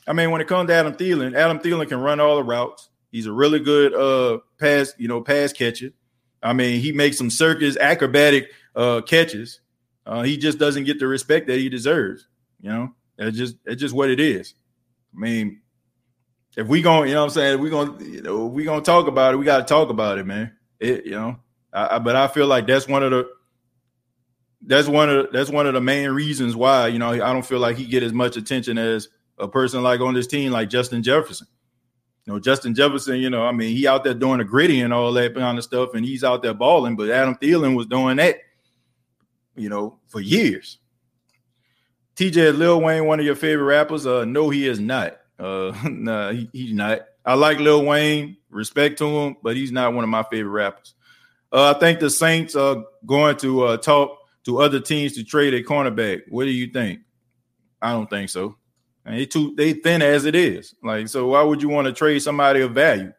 I 0.06 0.12
mean, 0.12 0.30
when 0.30 0.40
it 0.40 0.46
comes 0.46 0.68
to 0.68 0.74
Adam 0.74 0.94
Thielen, 0.94 1.36
Adam 1.36 1.58
Thielen 1.58 1.88
can 1.88 2.00
run 2.00 2.20
all 2.20 2.36
the 2.36 2.44
routes. 2.44 2.90
He's 3.10 3.26
a 3.26 3.32
really 3.32 3.58
good 3.58 3.92
uh 3.92 4.38
pass, 4.58 4.94
you 4.98 5.08
know, 5.08 5.20
pass 5.20 5.52
catcher. 5.52 5.90
I 6.42 6.52
mean, 6.52 6.80
he 6.80 6.92
makes 6.92 7.18
some 7.18 7.28
circus 7.28 7.76
acrobatic 7.76 8.50
uh 8.76 9.00
catches. 9.02 9.60
Uh, 10.04 10.22
he 10.22 10.36
just 10.36 10.58
doesn't 10.58 10.84
get 10.84 10.98
the 10.98 11.06
respect 11.06 11.46
that 11.46 11.58
he 11.58 11.68
deserves. 11.68 12.26
You 12.60 12.70
know, 12.70 12.94
it's 13.18 13.36
just 13.36 13.56
it's 13.64 13.80
just 13.80 13.94
what 13.94 14.10
it 14.10 14.20
is. 14.20 14.54
I 15.14 15.20
mean, 15.20 15.60
if 16.56 16.66
we 16.66 16.82
going, 16.82 17.08
you 17.08 17.14
know, 17.14 17.20
what 17.20 17.26
I'm 17.26 17.34
saying, 17.34 17.60
we 17.60 17.70
going, 17.70 18.00
you 18.00 18.22
know, 18.22 18.46
we 18.46 18.64
gonna 18.64 18.82
talk 18.82 19.06
about 19.06 19.34
it. 19.34 19.36
We 19.36 19.44
got 19.44 19.58
to 19.58 19.64
talk 19.64 19.88
about 19.88 20.18
it, 20.18 20.26
man. 20.26 20.52
It, 20.80 21.06
you 21.06 21.12
know, 21.12 21.36
I, 21.72 21.96
I, 21.96 21.98
but 21.98 22.16
I 22.16 22.28
feel 22.28 22.46
like 22.46 22.66
that's 22.66 22.88
one 22.88 23.02
of 23.02 23.10
the 23.10 23.28
that's 24.64 24.88
one 24.88 25.10
of 25.10 25.32
that's 25.32 25.50
one 25.50 25.66
of 25.66 25.74
the 25.74 25.80
main 25.80 26.10
reasons 26.10 26.54
why 26.54 26.88
you 26.88 26.98
know 26.98 27.10
I 27.10 27.32
don't 27.32 27.46
feel 27.46 27.58
like 27.58 27.76
he 27.76 27.86
get 27.86 28.02
as 28.02 28.12
much 28.12 28.36
attention 28.36 28.78
as 28.78 29.08
a 29.38 29.48
person 29.48 29.82
like 29.82 30.00
on 30.00 30.14
this 30.14 30.26
team 30.26 30.52
like 30.52 30.68
Justin 30.68 31.02
Jefferson. 31.02 31.46
You 32.26 32.34
know, 32.34 32.38
Justin 32.38 32.72
Jefferson, 32.74 33.16
you 33.16 33.30
know, 33.30 33.44
I 33.44 33.50
mean, 33.50 33.74
he 33.74 33.88
out 33.88 34.04
there 34.04 34.14
doing 34.14 34.38
the 34.38 34.44
gritty 34.44 34.80
and 34.80 34.92
all 34.92 35.12
that 35.12 35.34
kind 35.34 35.58
of 35.58 35.64
stuff, 35.64 35.94
and 35.94 36.04
he's 36.04 36.22
out 36.22 36.40
there 36.42 36.54
balling, 36.54 36.94
but 36.94 37.10
Adam 37.10 37.34
Thielen 37.34 37.76
was 37.76 37.86
doing 37.86 38.18
that, 38.18 38.36
you 39.56 39.68
know, 39.68 39.98
for 40.08 40.20
years. 40.20 40.78
TJ 42.16 42.56
Lil 42.56 42.80
Wayne, 42.80 43.06
one 43.06 43.20
of 43.20 43.26
your 43.26 43.36
favorite 43.36 43.64
rappers? 43.64 44.06
Uh, 44.06 44.24
no, 44.24 44.50
he 44.50 44.66
is 44.68 44.78
not. 44.78 45.18
Uh, 45.38 45.72
nah, 45.88 46.32
he, 46.32 46.48
he's 46.52 46.72
not. 46.72 47.00
I 47.24 47.34
like 47.34 47.58
Lil 47.58 47.84
Wayne, 47.84 48.36
respect 48.50 48.98
to 48.98 49.06
him, 49.06 49.36
but 49.42 49.56
he's 49.56 49.72
not 49.72 49.94
one 49.94 50.04
of 50.04 50.10
my 50.10 50.22
favorite 50.24 50.52
rappers. 50.52 50.94
Uh, 51.52 51.74
I 51.74 51.78
think 51.78 52.00
the 52.00 52.10
Saints 52.10 52.56
are 52.56 52.84
going 53.06 53.36
to 53.38 53.64
uh, 53.64 53.76
talk 53.76 54.18
to 54.44 54.60
other 54.60 54.80
teams 54.80 55.12
to 55.14 55.24
trade 55.24 55.54
a 55.54 55.62
cornerback. 55.62 56.22
What 56.28 56.44
do 56.44 56.50
you 56.50 56.68
think? 56.68 57.00
I 57.80 57.92
don't 57.92 58.08
think 58.08 58.30
so. 58.30 58.56
And 59.04 59.16
they 59.16 59.26
too 59.26 59.54
they 59.56 59.72
thin 59.72 60.02
as 60.02 60.24
it 60.24 60.34
is. 60.34 60.74
Like, 60.82 61.08
so 61.08 61.28
why 61.28 61.42
would 61.42 61.60
you 61.60 61.68
want 61.68 61.86
to 61.86 61.92
trade 61.92 62.20
somebody 62.20 62.60
of 62.60 62.72
value? 62.72 63.12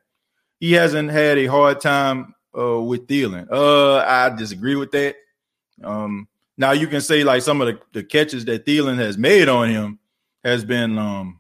He 0.60 0.72
hasn't 0.74 1.12
had 1.12 1.38
a 1.38 1.46
hard 1.46 1.82
time 1.82 2.34
uh, 2.58 2.80
with 2.82 3.06
dealing. 3.06 3.48
Uh, 3.52 3.98
I 3.98 4.30
disagree 4.30 4.76
with 4.76 4.92
that. 4.92 5.16
Um, 5.84 6.28
now 6.58 6.72
you 6.72 6.88
can 6.88 7.02
say 7.02 7.24
like 7.24 7.42
some 7.42 7.62
of 7.62 7.68
the, 7.68 7.80
the 7.94 8.04
catches 8.04 8.46
that 8.46 8.66
Thielen 8.66 8.98
has 8.98 9.18
made 9.18 9.50
on 9.50 9.70
him 9.70 10.00
has 10.44 10.64
been 10.64 10.98
um 10.98 11.40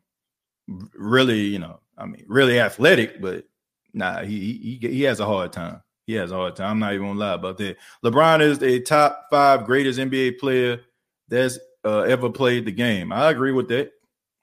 really, 0.95 1.41
you 1.41 1.59
know, 1.59 1.79
I 1.97 2.05
mean, 2.05 2.25
really 2.27 2.59
athletic, 2.59 3.21
but 3.21 3.45
nah, 3.93 4.23
he 4.23 4.79
he 4.81 4.87
he 4.87 5.01
has 5.03 5.19
a 5.19 5.25
hard 5.25 5.53
time. 5.53 5.81
He 6.05 6.13
has 6.13 6.31
a 6.31 6.35
hard 6.35 6.55
time. 6.55 6.71
I'm 6.71 6.79
not 6.79 6.93
even 6.93 7.07
gonna 7.07 7.19
lie 7.19 7.33
about 7.33 7.57
that. 7.59 7.77
LeBron 8.03 8.41
is 8.41 8.61
a 8.61 8.79
top 8.79 9.27
five 9.29 9.65
greatest 9.65 9.99
NBA 9.99 10.39
player 10.39 10.81
that's 11.27 11.59
uh, 11.85 12.01
ever 12.01 12.29
played 12.29 12.65
the 12.65 12.71
game. 12.71 13.11
I 13.11 13.29
agree 13.29 13.51
with 13.51 13.67
that. 13.69 13.91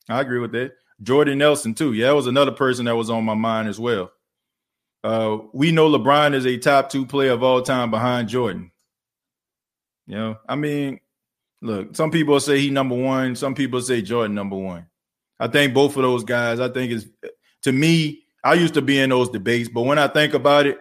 I 0.09 0.21
agree 0.21 0.41
with 0.41 0.53
that. 0.53 0.73
Jordan 1.03 1.39
Nelson 1.39 1.75
too. 1.75 1.93
Yeah, 1.93 2.09
that 2.09 2.15
was 2.15 2.27
another 2.27 2.53
person 2.53 2.85
that 2.85 2.97
was 2.97 3.11
on 3.11 3.25
my 3.25 3.35
mind 3.35 3.69
as 3.69 3.81
well. 3.81 4.11
Uh, 5.03 5.39
we 5.53 5.73
know 5.73 5.89
LeBron 5.89 6.35
is 6.35 6.47
a 6.47 6.59
top 6.59 6.91
two 6.91 7.07
player 7.07 7.33
of 7.33 7.43
all 7.43 7.63
time 7.63 7.91
behind 7.91 8.29
Jordan. 8.29 8.71
You 10.11 10.17
know, 10.17 10.39
I 10.49 10.57
mean, 10.57 10.99
look, 11.63 11.95
some 11.95 12.11
people 12.11 12.41
say 12.41 12.59
he 12.59 12.69
number 12.69 12.97
one, 12.97 13.37
some 13.37 13.55
people 13.55 13.81
say 13.81 14.03
Jordan 14.03 14.35
number 14.35 14.57
one. 14.57 14.87
I 15.39 15.47
think 15.47 15.73
both 15.73 15.97
of 15.97 16.03
those 16.03 16.25
guys, 16.25 16.59
I 16.59 16.69
think 16.69 16.91
is 16.91 17.07
to 17.63 17.71
me, 17.71 18.25
I 18.43 18.55
used 18.55 18.75
to 18.75 18.83
be 18.83 18.99
in 18.99 19.11
those 19.11 19.29
debates, 19.29 19.69
but 19.69 19.83
when 19.83 20.01
I 20.01 20.09
think 20.09 20.35
about 20.35 20.67
it, 20.67 20.81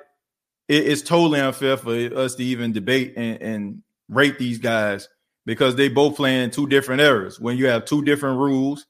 it 0.67 0.87
it's 0.87 1.03
totally 1.03 1.39
unfair 1.39 1.77
for 1.77 1.91
us 2.17 2.33
to 2.35 2.43
even 2.43 2.71
debate 2.71 3.13
and, 3.17 3.39
and 3.39 3.83
rate 4.09 4.39
these 4.39 4.57
guys 4.57 5.07
because 5.45 5.75
they 5.75 5.89
both 5.89 6.15
play 6.15 6.43
in 6.43 6.49
two 6.49 6.65
different 6.65 6.99
eras. 6.99 7.39
When 7.39 7.55
you 7.55 7.67
have 7.67 7.85
two 7.85 8.01
different 8.03 8.39
rules, 8.39 8.87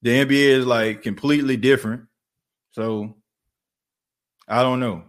the 0.00 0.24
NBA 0.24 0.58
is 0.58 0.64
like 0.64 1.02
completely 1.02 1.58
different. 1.58 2.04
So 2.70 3.14
I 4.48 4.62
don't 4.62 4.80
know. 4.80 5.04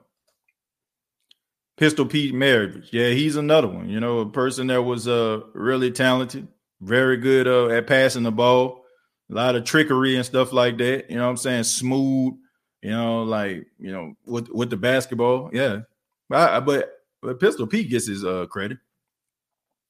Pistol 1.77 2.05
Pete 2.05 2.33
Maravich, 2.33 2.89
yeah, 2.91 3.09
he's 3.09 3.35
another 3.35 3.67
one. 3.67 3.89
You 3.89 3.99
know, 3.99 4.19
a 4.19 4.29
person 4.29 4.67
that 4.67 4.83
was 4.83 5.07
uh 5.07 5.41
really 5.53 5.91
talented, 5.91 6.47
very 6.81 7.17
good 7.17 7.47
uh, 7.47 7.67
at 7.69 7.87
passing 7.87 8.23
the 8.23 8.31
ball, 8.31 8.85
a 9.31 9.33
lot 9.33 9.55
of 9.55 9.63
trickery 9.63 10.15
and 10.15 10.25
stuff 10.25 10.53
like 10.53 10.77
that. 10.77 11.09
You 11.09 11.17
know 11.17 11.23
what 11.23 11.31
I'm 11.31 11.37
saying? 11.37 11.63
Smooth, 11.63 12.33
you 12.81 12.91
know, 12.91 13.23
like 13.23 13.65
you 13.79 13.91
know, 13.91 14.13
with 14.25 14.49
with 14.49 14.69
the 14.69 14.77
basketball, 14.77 15.49
yeah. 15.51 15.81
But 16.29 16.61
but, 16.61 16.89
but 17.21 17.39
Pistol 17.39 17.67
Pete 17.67 17.89
gets 17.89 18.07
his 18.07 18.23
uh 18.23 18.45
credit. 18.45 18.77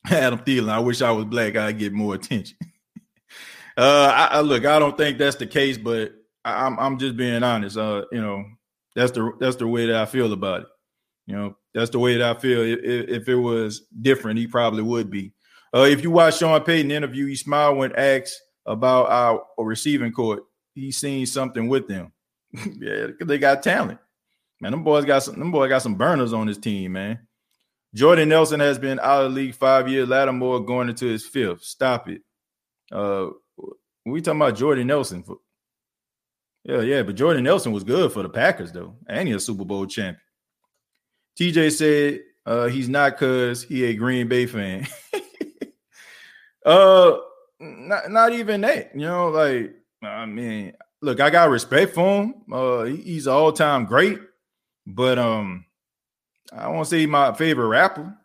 Adam 0.10 0.40
Thielen, 0.40 0.70
I 0.70 0.80
wish 0.80 1.02
I 1.02 1.12
was 1.12 1.26
black, 1.26 1.56
I'd 1.56 1.80
get 1.80 1.94
more 1.94 2.16
attention. 2.16 2.58
uh, 3.78 4.12
I, 4.14 4.38
I, 4.38 4.42
look, 4.42 4.66
I 4.66 4.78
don't 4.78 4.98
think 4.98 5.18
that's 5.18 5.38
the 5.38 5.48
case, 5.48 5.78
but 5.78 6.14
I, 6.44 6.66
I'm 6.66 6.78
I'm 6.80 6.98
just 6.98 7.18
being 7.18 7.44
honest. 7.44 7.78
Uh, 7.78 8.06
you 8.12 8.22
know, 8.22 8.46
that's 8.96 9.12
the 9.12 9.32
that's 9.40 9.56
the 9.58 9.68
way 9.68 9.88
that 9.88 9.96
I 9.96 10.06
feel 10.06 10.32
about 10.32 10.62
it. 10.62 10.68
You 11.26 11.36
know, 11.36 11.58
that's 11.74 11.92
the 11.92 12.00
way 12.00 12.18
that 12.18 12.38
I 12.38 12.40
feel. 12.40 12.62
If, 12.62 13.28
it 13.28 13.36
was 13.36 13.86
different, 14.02 14.40
he 14.40 14.48
probably 14.48 14.84
would 14.84 15.10
be. 15.10 15.34
Uh, 15.74 15.84
if 15.84 16.04
you 16.04 16.12
watch 16.12 16.38
Sean 16.38 16.62
Payton 16.62 16.92
interview, 16.92 17.26
he 17.26 17.36
smiled 17.36 17.78
when 17.78 17.96
asked 17.96 18.40
about 18.66 19.10
our 19.10 19.44
receiving 19.58 20.12
court. 20.12 20.44
He's 20.76 20.98
seen 20.98 21.26
something 21.26 21.68
with 21.68 21.88
them. 21.88 22.12
yeah, 22.80 23.08
they 23.22 23.38
got 23.38 23.64
talent. 23.64 24.00
Man, 24.62 24.72
them 24.72 24.84
boys 24.84 25.06
got 25.06 25.24
some. 25.24 25.40
Them 25.40 25.52
boys 25.52 25.70
got 25.70 25.82
some 25.82 25.96
burners 25.96 26.34
on 26.34 26.48
his 26.48 26.58
team, 26.58 26.94
man. 26.94 27.20
Jordan 27.96 28.30
Nelson 28.30 28.60
has 28.60 28.80
been 28.80 29.00
out 29.00 29.26
of 29.26 29.32
the 29.32 29.42
league 29.42 29.56
five 29.56 29.88
years. 29.88 30.10
Lattimore 30.10 30.66
going 30.66 30.90
into 30.90 31.06
his 31.06 31.26
fifth. 31.26 31.64
Stop 31.64 32.10
it. 32.10 32.22
Uh, 32.92 33.28
we 34.06 34.22
talking 34.22 34.42
about 34.42 34.56
Jordan 34.56 34.88
Nelson. 34.88 35.24
For, 35.24 35.38
yeah, 36.64 36.82
yeah, 36.82 37.04
but 37.04 37.16
Jordan 37.16 37.44
Nelson 37.44 37.72
was 37.72 37.84
good 37.84 38.12
for 38.12 38.24
the 38.24 38.30
Packers 38.30 38.72
though, 38.72 38.96
and 39.08 39.28
he's 39.28 39.38
a 39.38 39.40
Super 39.40 39.66
Bowl 39.66 39.86
champion. 39.86 40.22
TJ 41.40 41.72
said 41.72 42.22
uh, 42.46 42.68
he's 42.68 42.90
not 42.90 43.18
cause 43.18 43.64
he 43.64 43.86
a 43.86 43.94
Green 43.94 44.28
Bay 44.28 44.46
fan. 44.46 44.88
uh, 46.66 47.18
not 47.60 48.12
not 48.12 48.34
even 48.34 48.62
that. 48.62 48.92
You 48.94 49.02
know, 49.02 49.30
like 49.30 49.74
I 50.02 50.26
mean, 50.26 50.74
look, 51.02 51.20
I 51.20 51.30
got 51.30 51.50
respect 51.50 51.94
for 51.94 52.24
him. 52.24 52.36
Uh, 52.52 52.84
he's 52.84 53.28
all 53.28 53.52
time 53.52 53.86
great, 53.86 54.20
but 54.86 55.18
um, 55.18 55.66
I 56.52 56.68
won't 56.68 56.88
say 56.88 57.06
my 57.06 57.34
favorite 57.34 57.68
rapper. 57.68 58.16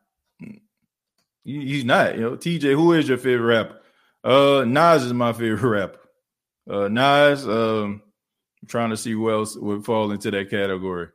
He's 1.45 1.85
not. 1.85 2.17
You 2.17 2.21
know, 2.23 2.37
TJ, 2.37 2.75
who 2.75 2.93
is 2.93 3.09
your 3.09 3.17
favorite 3.19 3.47
rapper? 3.47 3.81
Uh, 4.23 4.65
Nas 4.67 5.05
is 5.05 5.15
my 5.15 5.33
favorite 5.35 5.69
rapper. 5.69 6.01
Uh, 6.69 6.89
Nas. 6.89 7.47
Um, 7.47 8.03
I'm 8.61 8.69
trying 8.69 8.91
to 8.91 8.97
see 8.97 9.13
who 9.13 9.31
else 9.31 9.57
would 9.57 9.85
fall 9.85 10.11
into 10.11 10.31
that 10.33 10.51
category. 10.51 11.09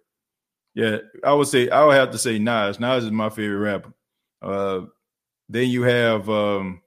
Yeah, 0.76 0.98
I 1.24 1.34
would 1.34 1.48
say 1.48 1.70
I 1.70 1.86
would 1.86 1.95
have 1.95 2.12
to 2.12 2.18
say 2.18 2.40
Nas. 2.40 2.80
Nas 2.80 3.04
is 3.04 3.12
my 3.12 3.30
favorite 3.30 3.58
rapper. 3.58 3.94
Uh, 4.41 4.82
then 5.48 5.70
you 5.70 5.84
have 5.84 6.30
um, 6.30 6.82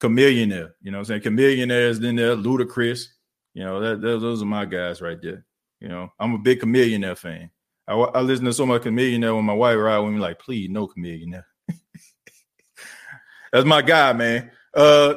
Chamillionaire. 0.00 0.72
You 0.82 0.90
know, 0.90 0.98
what 0.98 1.10
I'm 1.10 1.20
saying 1.20 1.22
Chamillionaire 1.22 1.88
is 1.88 2.00
then 2.00 2.16
there. 2.16 2.36
Ludacris. 2.36 3.06
You 3.54 3.64
know, 3.64 3.80
that, 3.80 4.00
that, 4.00 4.20
those 4.20 4.42
are 4.42 4.46
my 4.46 4.64
guys 4.64 5.00
right 5.00 5.20
there. 5.20 5.44
You 5.80 5.88
know, 5.88 6.12
I'm 6.20 6.34
a 6.34 6.38
big 6.38 6.60
Chamillionaire 6.60 7.16
fan. 7.16 7.50
I, 7.86 7.94
I 7.94 8.20
listen 8.20 8.44
to 8.44 8.52
so 8.52 8.66
much 8.66 8.82
Chamillionaire 8.82 9.34
when 9.34 9.44
my 9.44 9.54
wife 9.54 9.78
ride 9.78 9.98
with 9.98 10.12
me, 10.12 10.20
like, 10.20 10.38
please, 10.38 10.68
no 10.70 10.86
Chamillionaire. 10.86 11.44
That's 13.52 13.64
my 13.64 13.80
guy, 13.80 14.12
man. 14.12 14.50
Uh, 14.74 15.14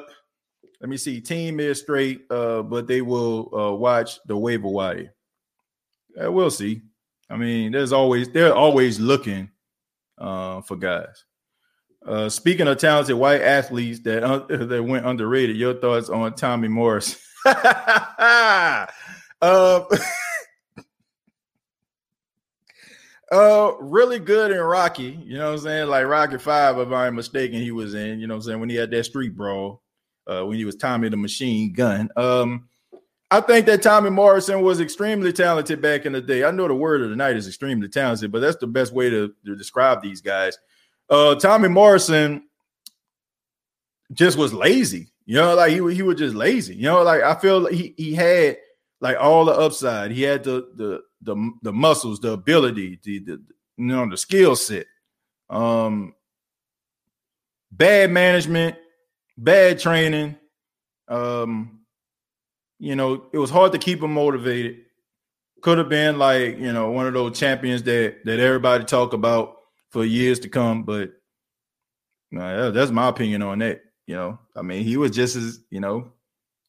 let 0.79 0.89
me 0.89 0.97
see. 0.97 1.19
Team 1.19 1.59
is 1.59 1.81
straight, 1.81 2.23
uh, 2.31 2.63
but 2.63 2.87
they 2.87 3.01
will 3.01 3.53
uh, 3.53 3.73
watch 3.73 4.19
the 4.25 4.35
waiver 4.37 4.67
wire. 4.67 5.13
Uh, 6.19 6.31
we'll 6.31 6.49
see. 6.49 6.81
I 7.31 7.37
mean, 7.37 7.71
there's 7.71 7.93
always 7.93 8.29
they're 8.29 8.53
always 8.53 8.99
looking 8.99 9.49
uh, 10.17 10.61
for 10.61 10.75
guys. 10.75 11.23
Uh, 12.05 12.29
speaking 12.29 12.67
of 12.67 12.77
talented 12.77 13.15
white 13.15 13.41
athletes 13.41 13.99
that 14.01 14.23
uh, 14.23 14.39
that 14.65 14.83
went 14.83 15.05
underrated, 15.05 15.55
your 15.55 15.75
thoughts 15.75 16.09
on 16.09 16.33
Tommy 16.35 16.67
Morris? 16.67 17.25
uh, 17.45 18.85
uh, 23.31 23.71
really 23.79 24.19
good 24.19 24.51
in 24.51 24.59
Rocky. 24.59 25.17
You 25.23 25.37
know 25.37 25.45
what 25.45 25.53
I'm 25.53 25.59
saying? 25.59 25.87
Like 25.87 26.05
Rocky 26.05 26.37
Five, 26.37 26.77
if 26.79 26.91
I'm 26.91 27.15
mistaken, 27.15 27.61
he 27.61 27.71
was 27.71 27.93
in. 27.93 28.19
You 28.19 28.27
know 28.27 28.33
what 28.33 28.39
I'm 28.39 28.43
saying? 28.43 28.59
When 28.59 28.69
he 28.69 28.75
had 28.75 28.91
that 28.91 29.05
street 29.05 29.37
brawl, 29.37 29.81
uh, 30.27 30.45
when 30.45 30.57
he 30.57 30.65
was 30.65 30.75
Tommy 30.75 31.07
the 31.07 31.17
Machine 31.17 31.71
Gun. 31.71 32.09
Um, 32.17 32.67
I 33.33 33.39
think 33.39 33.65
that 33.67 33.81
Tommy 33.81 34.09
Morrison 34.09 34.61
was 34.61 34.81
extremely 34.81 35.31
talented 35.31 35.81
back 35.81 36.05
in 36.05 36.11
the 36.11 36.21
day. 36.21 36.43
I 36.43 36.51
know 36.51 36.67
the 36.67 36.75
word 36.75 37.01
of 37.01 37.09
the 37.09 37.15
night 37.15 37.37
is 37.37 37.47
extremely 37.47 37.87
talented, 37.87 38.29
but 38.29 38.41
that's 38.41 38.57
the 38.57 38.67
best 38.67 38.91
way 38.91 39.09
to, 39.09 39.33
to 39.45 39.55
describe 39.55 40.01
these 40.01 40.19
guys. 40.19 40.57
Uh, 41.09 41.35
Tommy 41.35 41.69
Morrison 41.69 42.43
just 44.11 44.37
was 44.37 44.53
lazy. 44.53 45.13
You 45.25 45.35
know, 45.35 45.55
like 45.55 45.71
he, 45.71 45.93
he 45.93 46.01
was 46.01 46.17
just 46.17 46.35
lazy. 46.35 46.75
You 46.75 46.83
know, 46.83 47.03
like 47.03 47.21
I 47.21 47.35
feel 47.35 47.61
like 47.61 47.73
he, 47.73 47.93
he 47.95 48.13
had 48.13 48.57
like 48.99 49.15
all 49.17 49.45
the 49.45 49.53
upside. 49.53 50.11
He 50.11 50.23
had 50.23 50.43
the 50.43 50.67
the 50.75 51.01
the, 51.21 51.51
the 51.61 51.71
muscles, 51.71 52.19
the 52.19 52.31
ability, 52.31 52.99
the, 53.03 53.19
the 53.19 53.41
you 53.77 53.85
know, 53.85 54.09
the 54.09 54.17
skill 54.17 54.57
set. 54.57 54.87
Um 55.49 56.15
bad 57.71 58.11
management, 58.11 58.75
bad 59.37 59.79
training. 59.79 60.35
Um 61.07 61.80
you 62.81 62.95
know, 62.95 63.27
it 63.31 63.37
was 63.37 63.51
hard 63.51 63.71
to 63.73 63.77
keep 63.77 64.01
him 64.01 64.15
motivated. 64.15 64.79
Could 65.61 65.77
have 65.77 65.87
been 65.87 66.17
like, 66.17 66.57
you 66.57 66.73
know, 66.73 66.89
one 66.89 67.05
of 67.05 67.13
those 67.13 67.37
champions 67.37 67.83
that 67.83 68.25
that 68.25 68.39
everybody 68.39 68.83
talk 68.83 69.13
about 69.13 69.57
for 69.91 70.03
years 70.03 70.39
to 70.39 70.49
come, 70.49 70.81
but 70.81 71.11
that's 72.31 72.89
my 72.89 73.09
opinion 73.09 73.43
on 73.43 73.59
that. 73.59 73.83
You 74.07 74.15
know, 74.15 74.39
I 74.55 74.63
mean, 74.63 74.83
he 74.83 74.97
was 74.97 75.11
just 75.11 75.35
as, 75.35 75.59
you 75.69 75.79
know, 75.79 76.11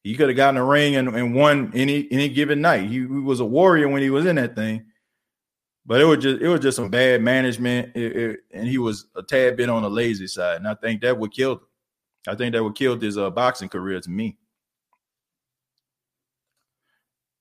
he 0.05 0.15
could 0.15 0.29
have 0.29 0.37
gotten 0.37 0.59
a 0.59 0.65
ring 0.65 0.97
and, 0.97 1.09
and 1.09 1.35
won 1.35 1.73
any 1.75 2.07
any 2.11 2.29
given 2.29 2.61
night. 2.61 2.91
He, 2.91 2.99
he, 2.99 3.07
was 3.07 3.41
a 3.41 3.47
warrior 3.47 3.89
when 3.89 4.03
he 4.03 4.11
was 4.11 4.27
in 4.27 4.37
that 4.37 4.55
thing. 4.55 4.85
But 5.87 6.03
it 6.03 6.05
was 6.05 6.19
just 6.19 6.43
it 6.43 6.49
was 6.49 6.61
just 6.61 6.77
some 6.77 6.91
bad 6.91 7.23
management, 7.23 7.97
it, 7.97 8.17
it, 8.17 8.41
and 8.53 8.69
he 8.69 8.77
was 8.77 9.07
a 9.17 9.23
tad 9.23 9.57
bit 9.57 9.71
on 9.71 9.81
the 9.81 9.91
lazy 9.91 10.27
side. 10.27 10.57
And 10.57 10.69
I 10.69 10.75
think 10.75 11.01
that 11.01 11.19
would 11.19 11.33
kill 11.33 11.53
him. 11.53 11.61
I 12.29 12.35
think 12.35 12.53
that 12.53 12.63
would 12.63 12.75
kill 12.75 13.01
his 13.01 13.17
uh, 13.17 13.31
boxing 13.31 13.71
career 13.71 13.99
to 13.99 14.11
me. 14.11 14.37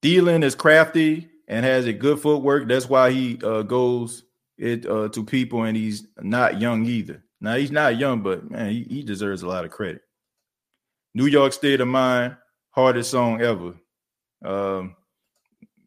Thielen 0.02 0.44
is 0.44 0.56
crafty 0.56 1.30
and 1.48 1.66
has 1.66 1.86
a 1.86 1.94
good 1.94 2.20
footwork. 2.20 2.68
That's 2.68 2.90
why 2.90 3.12
he 3.12 3.40
uh, 3.44 3.62
goes 3.62 4.24
it 4.58 4.86
uh, 4.86 5.10
to 5.10 5.24
people, 5.24 5.64
and 5.64 5.76
he's 5.76 6.08
not 6.22 6.60
young 6.60 6.86
either. 6.86 7.24
Now 7.40 7.56
he's 7.56 7.72
not 7.72 7.98
young, 7.98 8.22
but 8.22 8.50
man, 8.50 8.72
he, 8.72 8.84
he 8.84 9.04
deserves 9.04 9.42
a 9.42 9.48
lot 9.48 9.66
of 9.66 9.72
credit. 9.72 10.02
New 11.14 11.26
York 11.26 11.54
State 11.54 11.82
of 11.82 11.88
Mind, 11.88 12.38
hardest 12.70 13.12
song 13.12 13.42
ever. 13.42 13.74
Um, 14.44 14.96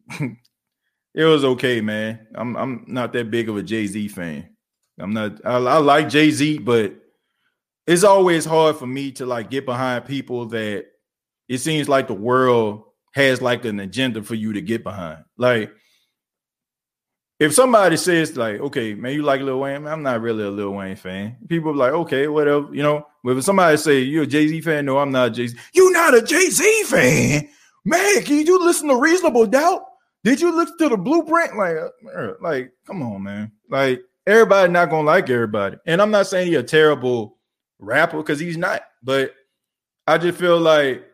it 0.19 1.23
was 1.23 1.43
okay, 1.43 1.81
man. 1.81 2.27
I'm 2.35 2.55
I'm 2.55 2.85
not 2.87 3.13
that 3.13 3.31
big 3.31 3.49
of 3.49 3.57
a 3.57 3.63
Jay 3.63 3.87
Z 3.87 4.07
fan. 4.09 4.49
I'm 4.99 5.13
not. 5.13 5.45
I, 5.45 5.55
I 5.55 5.77
like 5.77 6.09
Jay 6.09 6.31
Z, 6.31 6.59
but 6.59 6.93
it's 7.87 8.03
always 8.03 8.45
hard 8.45 8.77
for 8.77 8.87
me 8.87 9.11
to 9.13 9.25
like 9.25 9.49
get 9.49 9.65
behind 9.65 10.05
people 10.05 10.45
that 10.47 10.85
it 11.47 11.57
seems 11.59 11.87
like 11.89 12.07
the 12.07 12.13
world 12.13 12.84
has 13.15 13.41
like 13.41 13.63
an 13.63 13.79
agenda 13.79 14.21
for 14.21 14.35
you 14.35 14.53
to 14.53 14.61
get 14.61 14.83
behind. 14.83 15.23
Like, 15.37 15.71
if 17.39 17.53
somebody 17.53 17.97
says 17.97 18.35
like, 18.35 18.59
okay, 18.59 18.93
man, 18.93 19.13
you 19.13 19.23
like 19.23 19.41
Lil 19.41 19.59
Wayne, 19.59 19.87
I'm 19.87 20.03
not 20.03 20.21
really 20.21 20.43
a 20.43 20.49
Lil 20.49 20.71
Wayne 20.71 20.97
fan. 20.97 21.37
People 21.47 21.71
are 21.71 21.75
like, 21.75 21.93
okay, 21.93 22.27
whatever, 22.27 22.73
you 22.75 22.83
know. 22.83 23.07
But 23.23 23.37
if 23.37 23.43
somebody 23.45 23.77
say 23.77 23.99
you're 23.99 24.23
a 24.23 24.27
Jay 24.27 24.47
Z 24.47 24.61
fan, 24.61 24.85
no, 24.85 24.97
I'm 24.97 25.11
not 25.11 25.33
Jay 25.33 25.47
Z. 25.47 25.57
You 25.73 25.91
not 25.91 26.13
a 26.13 26.21
Jay 26.21 26.49
Z 26.49 26.83
fan, 26.83 27.47
man? 27.85 28.23
Can 28.23 28.45
you 28.45 28.63
listen 28.63 28.89
to 28.89 28.97
Reasonable 28.97 29.45
Doubt? 29.47 29.83
Did 30.23 30.41
you 30.41 30.55
listen 30.55 30.77
to 30.79 30.89
the 30.89 30.97
Blueprint? 30.97 31.55
Like, 31.55 31.77
uh, 32.15 32.33
like, 32.41 32.71
come 32.85 33.01
on, 33.01 33.23
man. 33.23 33.51
Like, 33.69 34.01
everybody 34.27 34.71
not 34.71 34.89
gonna 34.89 35.07
like 35.07 35.29
everybody. 35.29 35.77
And 35.85 36.01
I'm 36.01 36.11
not 36.11 36.27
saying 36.27 36.47
he's 36.47 36.57
a 36.57 36.63
terrible 36.63 37.37
rapper 37.79 38.17
because 38.17 38.39
he's 38.39 38.57
not, 38.57 38.81
but 39.03 39.33
I 40.07 40.17
just 40.17 40.37
feel 40.37 40.59
like, 40.59 41.05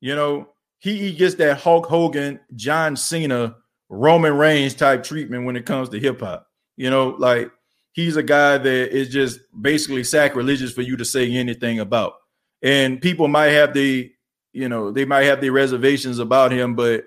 you 0.00 0.14
know, 0.14 0.48
he, 0.92 1.12
gets 1.12 1.36
that 1.36 1.60
Hulk 1.60 1.86
Hogan, 1.86 2.40
John 2.54 2.96
Cena, 2.96 3.56
Roman 3.88 4.36
Reigns 4.36 4.74
type 4.74 5.02
treatment 5.02 5.46
when 5.46 5.56
it 5.56 5.66
comes 5.66 5.88
to 5.90 6.00
hip 6.00 6.20
hop. 6.20 6.46
You 6.76 6.90
know, 6.90 7.16
like 7.18 7.50
he's 7.92 8.16
a 8.16 8.22
guy 8.22 8.58
that 8.58 8.96
is 8.96 9.08
just 9.08 9.40
basically 9.60 10.04
sacrilegious 10.04 10.72
for 10.72 10.82
you 10.82 10.96
to 10.96 11.04
say 11.04 11.30
anything 11.32 11.80
about. 11.80 12.14
And 12.62 13.00
people 13.00 13.28
might 13.28 13.50
have 13.50 13.72
the, 13.72 14.12
you 14.52 14.68
know, 14.68 14.90
they 14.90 15.04
might 15.04 15.24
have 15.24 15.40
their 15.40 15.52
reservations 15.52 16.18
about 16.18 16.52
him, 16.52 16.74
but 16.74 17.04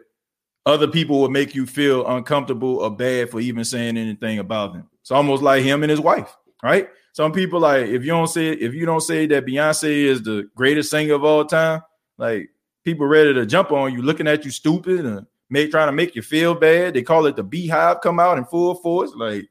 other 0.65 0.87
people 0.87 1.21
will 1.21 1.29
make 1.29 1.55
you 1.55 1.65
feel 1.65 2.05
uncomfortable 2.07 2.77
or 2.77 2.89
bad 2.89 3.29
for 3.29 3.39
even 3.39 3.63
saying 3.63 3.97
anything 3.97 4.39
about 4.39 4.73
him. 4.73 4.87
It's 5.01 5.11
almost 5.11 5.43
like 5.43 5.63
him 5.63 5.83
and 5.83 5.89
his 5.89 6.01
wife, 6.01 6.35
right? 6.63 6.89
some 7.17 7.31
people 7.31 7.59
like 7.59 7.87
if 7.87 8.03
you 8.03 8.11
don't 8.11 8.27
say 8.27 8.49
if 8.49 8.75
you 8.75 8.85
don't 8.85 9.01
say 9.01 9.25
that 9.25 9.43
Beyonce 9.43 9.89
is 9.89 10.21
the 10.21 10.47
greatest 10.53 10.91
singer 10.91 11.15
of 11.15 11.23
all 11.23 11.43
time, 11.45 11.81
like 12.19 12.51
people 12.87 13.05
ready 13.05 13.33
to 13.33 13.45
jump 13.45 13.73
on 13.73 13.91
you, 13.91 14.01
looking 14.01 14.29
at 14.29 14.45
you 14.45 14.49
stupid 14.49 15.05
and 15.05 15.27
make 15.49 15.69
trying 15.71 15.89
to 15.89 15.91
make 15.91 16.15
you 16.15 16.21
feel 16.21 16.55
bad. 16.55 16.93
They 16.93 17.01
call 17.01 17.25
it 17.25 17.35
the 17.35 17.43
BeyHive 17.43 17.99
come 17.99 18.17
out 18.17 18.37
in 18.37 18.45
full 18.45 18.75
force. 18.75 19.11
Like, 19.13 19.49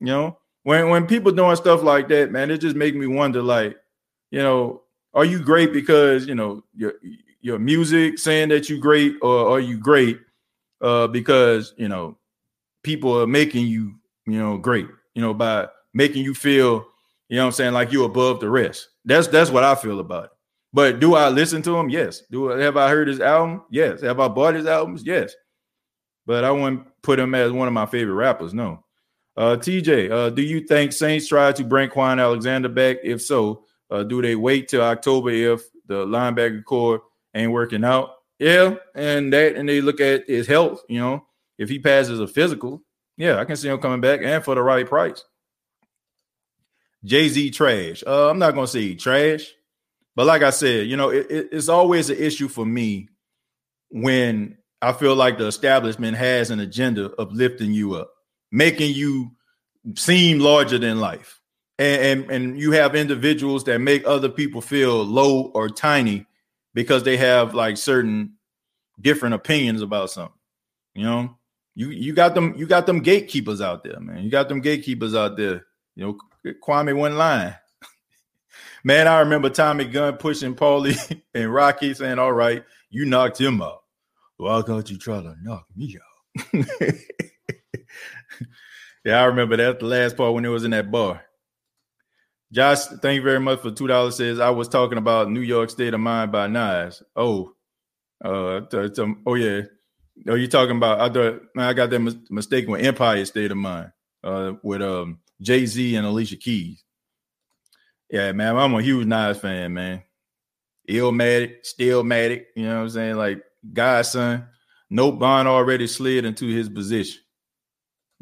you 0.00 0.06
know, 0.06 0.38
when 0.62 0.88
when 0.88 1.06
people 1.06 1.32
doing 1.32 1.54
stuff 1.56 1.82
like 1.82 2.08
that, 2.08 2.32
man, 2.32 2.50
it 2.50 2.62
just 2.62 2.74
make 2.74 2.96
me 2.96 3.06
wonder, 3.06 3.42
like, 3.42 3.76
you 4.30 4.38
know, 4.38 4.80
are 5.12 5.26
you 5.26 5.38
great 5.38 5.74
because 5.74 6.26
you 6.26 6.34
know 6.34 6.64
your 6.74 6.94
your 7.42 7.58
music 7.58 8.18
saying 8.18 8.48
that 8.48 8.70
you 8.70 8.78
great, 8.78 9.16
or 9.20 9.50
are 9.50 9.60
you 9.60 9.76
great 9.76 10.18
uh 10.80 11.06
because 11.08 11.74
you 11.76 11.88
know 11.88 12.16
people 12.82 13.20
are 13.20 13.26
making 13.26 13.66
you, 13.66 13.96
you 14.26 14.38
know, 14.38 14.56
great, 14.56 14.88
you 15.14 15.20
know, 15.20 15.34
by 15.34 15.68
making 15.92 16.24
you 16.24 16.32
feel, 16.32 16.86
you 17.28 17.36
know 17.36 17.44
I'm 17.44 17.52
saying, 17.52 17.74
like 17.74 17.92
you 17.92 18.04
above 18.04 18.40
the 18.40 18.48
rest. 18.48 18.88
That's 19.04 19.28
that's 19.28 19.50
what 19.50 19.62
I 19.62 19.74
feel 19.74 20.00
about 20.00 20.24
it. 20.24 20.30
But 20.76 21.00
do 21.00 21.14
I 21.14 21.30
listen 21.30 21.62
to 21.62 21.74
him? 21.78 21.88
Yes. 21.88 22.20
Do 22.30 22.52
I, 22.52 22.60
have 22.60 22.76
I 22.76 22.90
heard 22.90 23.08
his 23.08 23.18
album? 23.18 23.62
Yes. 23.70 24.02
Have 24.02 24.20
I 24.20 24.28
bought 24.28 24.54
his 24.54 24.66
albums? 24.66 25.04
Yes. 25.06 25.34
But 26.26 26.44
I 26.44 26.50
wouldn't 26.50 26.86
put 27.00 27.18
him 27.18 27.34
as 27.34 27.50
one 27.50 27.66
of 27.66 27.72
my 27.72 27.86
favorite 27.86 28.12
rappers. 28.12 28.52
No. 28.52 28.84
Uh, 29.38 29.56
TJ, 29.56 30.10
uh, 30.10 30.28
do 30.28 30.42
you 30.42 30.60
think 30.60 30.92
Saints 30.92 31.28
try 31.28 31.50
to 31.50 31.64
bring 31.64 31.88
Kwon 31.88 32.20
Alexander 32.20 32.68
back? 32.68 32.98
If 33.02 33.22
so, 33.22 33.64
uh, 33.90 34.02
do 34.02 34.20
they 34.20 34.36
wait 34.36 34.68
till 34.68 34.82
October 34.82 35.30
if 35.30 35.62
the 35.86 36.04
linebacker 36.04 36.62
corps 36.62 37.00
ain't 37.34 37.52
working 37.52 37.82
out? 37.82 38.10
Yeah, 38.38 38.74
and 38.94 39.32
that 39.32 39.56
and 39.56 39.66
they 39.66 39.80
look 39.80 40.02
at 40.02 40.28
his 40.28 40.46
health. 40.46 40.82
You 40.90 41.00
know, 41.00 41.26
if 41.56 41.70
he 41.70 41.78
passes 41.78 42.20
a 42.20 42.26
physical, 42.26 42.82
yeah, 43.16 43.38
I 43.38 43.46
can 43.46 43.56
see 43.56 43.68
him 43.68 43.78
coming 43.78 44.02
back 44.02 44.20
and 44.22 44.44
for 44.44 44.54
the 44.54 44.62
right 44.62 44.86
price. 44.86 45.24
Jay 47.02 47.28
Z 47.28 47.50
trash. 47.52 48.04
Uh, 48.06 48.28
I'm 48.28 48.38
not 48.38 48.54
gonna 48.54 48.66
say 48.66 48.94
trash, 48.94 49.54
but 50.16 50.26
like 50.26 50.42
I 50.42 50.50
said, 50.50 50.86
you 50.88 50.96
know, 50.96 51.10
it, 51.10 51.30
it, 51.30 51.48
it's 51.52 51.68
always 51.68 52.08
an 52.10 52.16
issue 52.16 52.48
for 52.48 52.64
me 52.64 53.08
when 53.90 54.56
I 54.80 54.92
feel 54.92 55.14
like 55.14 55.36
the 55.36 55.46
establishment 55.46 56.16
has 56.16 56.50
an 56.50 56.58
agenda 56.58 57.10
of 57.12 57.32
lifting 57.32 57.72
you 57.72 57.94
up, 57.94 58.10
making 58.50 58.94
you 58.94 59.32
seem 59.94 60.40
larger 60.40 60.78
than 60.78 61.00
life, 61.00 61.40
and 61.78 62.22
and, 62.22 62.30
and 62.30 62.58
you 62.58 62.72
have 62.72 62.94
individuals 62.94 63.64
that 63.64 63.78
make 63.78 64.06
other 64.06 64.30
people 64.30 64.62
feel 64.62 65.04
low 65.04 65.50
or 65.54 65.68
tiny 65.68 66.26
because 66.72 67.02
they 67.02 67.18
have 67.18 67.54
like 67.54 67.76
certain 67.76 68.32
different 69.00 69.34
opinions 69.34 69.82
about 69.82 70.10
something. 70.10 70.32
You 70.94 71.04
know, 71.04 71.36
you 71.74 71.90
you 71.90 72.14
got 72.14 72.34
them 72.34 72.54
you 72.56 72.66
got 72.66 72.86
them 72.86 73.00
gatekeepers 73.00 73.60
out 73.60 73.84
there, 73.84 74.00
man. 74.00 74.24
You 74.24 74.30
got 74.30 74.48
them 74.48 74.62
gatekeepers 74.62 75.14
out 75.14 75.36
there. 75.36 75.66
You 75.94 76.06
know, 76.06 76.52
Kwame 76.66 76.96
one 76.96 77.18
line. 77.18 77.54
Man, 78.86 79.08
I 79.08 79.18
remember 79.18 79.50
Tommy 79.50 79.84
Gunn 79.84 80.16
pushing 80.16 80.54
Paulie 80.54 81.20
and 81.34 81.52
Rocky 81.52 81.92
saying, 81.92 82.20
All 82.20 82.32
right, 82.32 82.62
you 82.88 83.04
knocked 83.04 83.40
him 83.40 83.60
out. 83.60 83.82
Why 84.36 84.62
can't 84.62 84.88
you 84.88 84.96
try 84.96 85.20
to 85.20 85.34
knock 85.42 85.66
me 85.74 85.98
out? 85.98 86.54
yeah, 89.04 89.20
I 89.20 89.24
remember 89.24 89.56
that 89.56 89.80
the 89.80 89.86
last 89.86 90.16
part 90.16 90.34
when 90.34 90.44
it 90.44 90.50
was 90.50 90.62
in 90.62 90.70
that 90.70 90.92
bar. 90.92 91.20
Josh, 92.52 92.84
thank 93.02 93.16
you 93.16 93.22
very 93.22 93.40
much 93.40 93.58
for 93.58 93.72
two 93.72 93.88
dollars. 93.88 94.18
Says 94.18 94.38
I 94.38 94.50
was 94.50 94.68
talking 94.68 94.98
about 94.98 95.32
New 95.32 95.40
York 95.40 95.70
State 95.70 95.92
of 95.92 95.98
Mind 95.98 96.30
by 96.30 96.46
Nas. 96.46 97.02
Oh, 97.16 97.54
uh, 98.24 98.60
oh 99.26 99.34
yeah. 99.34 99.62
Oh, 100.28 100.36
you 100.36 100.46
talking 100.46 100.76
about? 100.76 101.00
I 101.00 101.12
thought 101.12 101.42
I 101.58 101.72
got 101.72 101.90
that 101.90 101.98
mis- 101.98 102.14
mistaken 102.30 102.70
with 102.70 102.84
Empire 102.84 103.24
State 103.24 103.50
of 103.50 103.56
Mind. 103.56 103.90
Uh, 104.22 104.52
with 104.62 104.80
um 104.80 105.18
Jay 105.40 105.66
Z 105.66 105.96
and 105.96 106.06
Alicia 106.06 106.36
Keys. 106.36 106.84
Yeah, 108.10 108.32
man, 108.32 108.56
I'm 108.56 108.74
a 108.74 108.82
huge 108.82 109.06
Nas 109.06 109.38
fan, 109.38 109.74
man. 109.74 110.02
Illmatic, 110.88 111.66
Stillmatic, 111.66 112.44
you 112.54 112.64
know 112.64 112.76
what 112.76 112.82
I'm 112.82 112.90
saying? 112.90 113.16
Like 113.16 113.42
God's 113.72 114.10
Son. 114.10 114.46
No 114.88 115.10
bond 115.10 115.48
already 115.48 115.88
slid 115.88 116.24
into 116.24 116.46
his 116.46 116.68
position. 116.68 117.20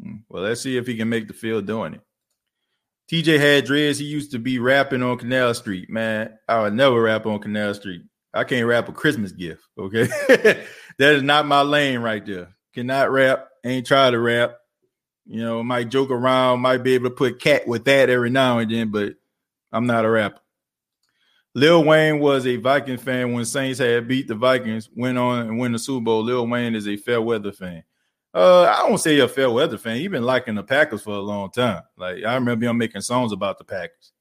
Hmm, 0.01 0.17
well, 0.29 0.43
let's 0.43 0.61
see 0.61 0.77
if 0.77 0.87
he 0.87 0.97
can 0.97 1.09
make 1.09 1.27
the 1.27 1.33
field 1.33 1.67
doing 1.67 1.93
it. 1.93 2.01
TJ 3.11 3.39
had 3.39 3.65
dreads. 3.65 3.99
He 3.99 4.05
used 4.05 4.31
to 4.31 4.39
be 4.39 4.57
rapping 4.57 5.03
on 5.03 5.17
Canal 5.17 5.53
Street. 5.53 5.89
Man, 5.89 6.37
I 6.47 6.61
would 6.61 6.73
never 6.73 6.99
rap 6.99 7.27
on 7.27 7.39
Canal 7.39 7.73
Street. 7.75 8.01
I 8.33 8.43
can't 8.43 8.65
rap 8.65 8.89
a 8.89 8.91
Christmas 8.91 9.31
gift. 9.31 9.61
Okay. 9.77 10.05
that 10.27 11.15
is 11.15 11.21
not 11.21 11.45
my 11.45 11.61
lane 11.61 11.99
right 11.99 12.25
there. 12.25 12.55
Cannot 12.73 13.11
rap. 13.11 13.47
Ain't 13.63 13.85
try 13.85 14.09
to 14.09 14.19
rap. 14.19 14.55
You 15.27 15.41
know, 15.41 15.63
might 15.63 15.89
joke 15.89 16.11
around, 16.11 16.61
might 16.61 16.83
be 16.83 16.93
able 16.93 17.09
to 17.09 17.15
put 17.15 17.39
cat 17.39 17.67
with 17.67 17.85
that 17.85 18.09
every 18.09 18.29
now 18.29 18.59
and 18.59 18.69
then, 18.69 18.89
but 18.89 19.13
I'm 19.75 19.85
not 19.85 20.05
a 20.05 20.09
rapper. 20.09 20.39
Lil 21.53 21.83
Wayne 21.83 22.19
was 22.19 22.47
a 22.47 22.55
Viking 22.55 22.97
fan 22.97 23.33
when 23.33 23.45
Saints 23.45 23.79
had 23.79 24.07
beat 24.07 24.27
the 24.27 24.35
Vikings, 24.35 24.89
went 24.95 25.17
on 25.17 25.47
and 25.47 25.59
win 25.59 25.73
the 25.73 25.79
Super 25.79 26.03
Bowl. 26.03 26.23
Lil 26.23 26.47
Wayne 26.47 26.75
is 26.75 26.87
a 26.87 26.95
fair 26.95 27.21
weather 27.21 27.51
fan. 27.51 27.83
Uh, 28.33 28.63
I 28.63 28.87
don't 28.87 28.97
say 28.97 29.19
a 29.19 29.27
fair 29.27 29.49
weather 29.49 29.77
fan. 29.77 29.97
He's 29.97 30.09
been 30.09 30.23
liking 30.23 30.55
the 30.55 30.63
Packers 30.63 31.03
for 31.03 31.13
a 31.13 31.19
long 31.19 31.51
time. 31.51 31.81
Like 31.97 32.23
I 32.23 32.35
remember 32.35 32.65
him 32.65 32.77
making 32.77 33.01
songs 33.01 33.31
about 33.31 33.57
the 33.57 33.63
Packers. 33.65 34.13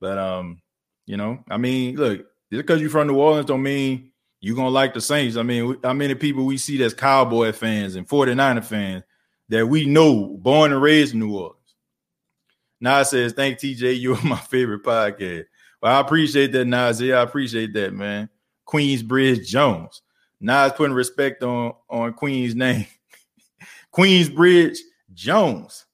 But 0.00 0.18
um, 0.18 0.60
you 1.06 1.16
know, 1.16 1.42
I 1.50 1.56
mean, 1.56 1.96
look, 1.96 2.18
just 2.18 2.26
because 2.66 2.80
you're 2.80 2.90
from 2.90 3.08
New 3.08 3.16
Orleans 3.16 3.46
don't 3.46 3.62
mean 3.62 4.12
you're 4.40 4.56
gonna 4.56 4.68
like 4.68 4.92
the 4.92 5.00
Saints. 5.00 5.36
I 5.38 5.42
mean, 5.42 5.78
how 5.82 5.94
many 5.94 6.14
people 6.14 6.44
we 6.44 6.58
see 6.58 6.76
that's 6.76 6.92
Cowboy 6.92 7.52
fans 7.52 7.96
and 7.96 8.06
49er 8.06 8.64
fans 8.64 9.02
that 9.48 9.66
we 9.66 9.86
know, 9.86 10.38
born 10.40 10.72
and 10.72 10.82
raised 10.82 11.14
in 11.14 11.20
New 11.20 11.34
Orleans. 11.34 11.63
Nas 12.84 13.08
says, 13.10 13.32
Thank 13.32 13.58
TJ, 13.58 13.98
you're 13.98 14.22
my 14.24 14.36
favorite 14.36 14.82
podcast. 14.82 15.46
Well, 15.82 15.96
I 15.96 16.00
appreciate 16.00 16.52
that, 16.52 16.66
Nas. 16.66 17.00
I 17.00 17.22
appreciate 17.22 17.72
that, 17.72 17.94
man. 17.94 18.28
Queensbridge 18.68 19.46
Jones. 19.46 20.02
Nas 20.38 20.72
putting 20.72 20.94
respect 20.94 21.42
on, 21.42 21.72
on 21.88 22.12
Queen's 22.12 22.54
name. 22.54 22.86
Queensbridge 23.94 24.76
Jones. 25.14 25.86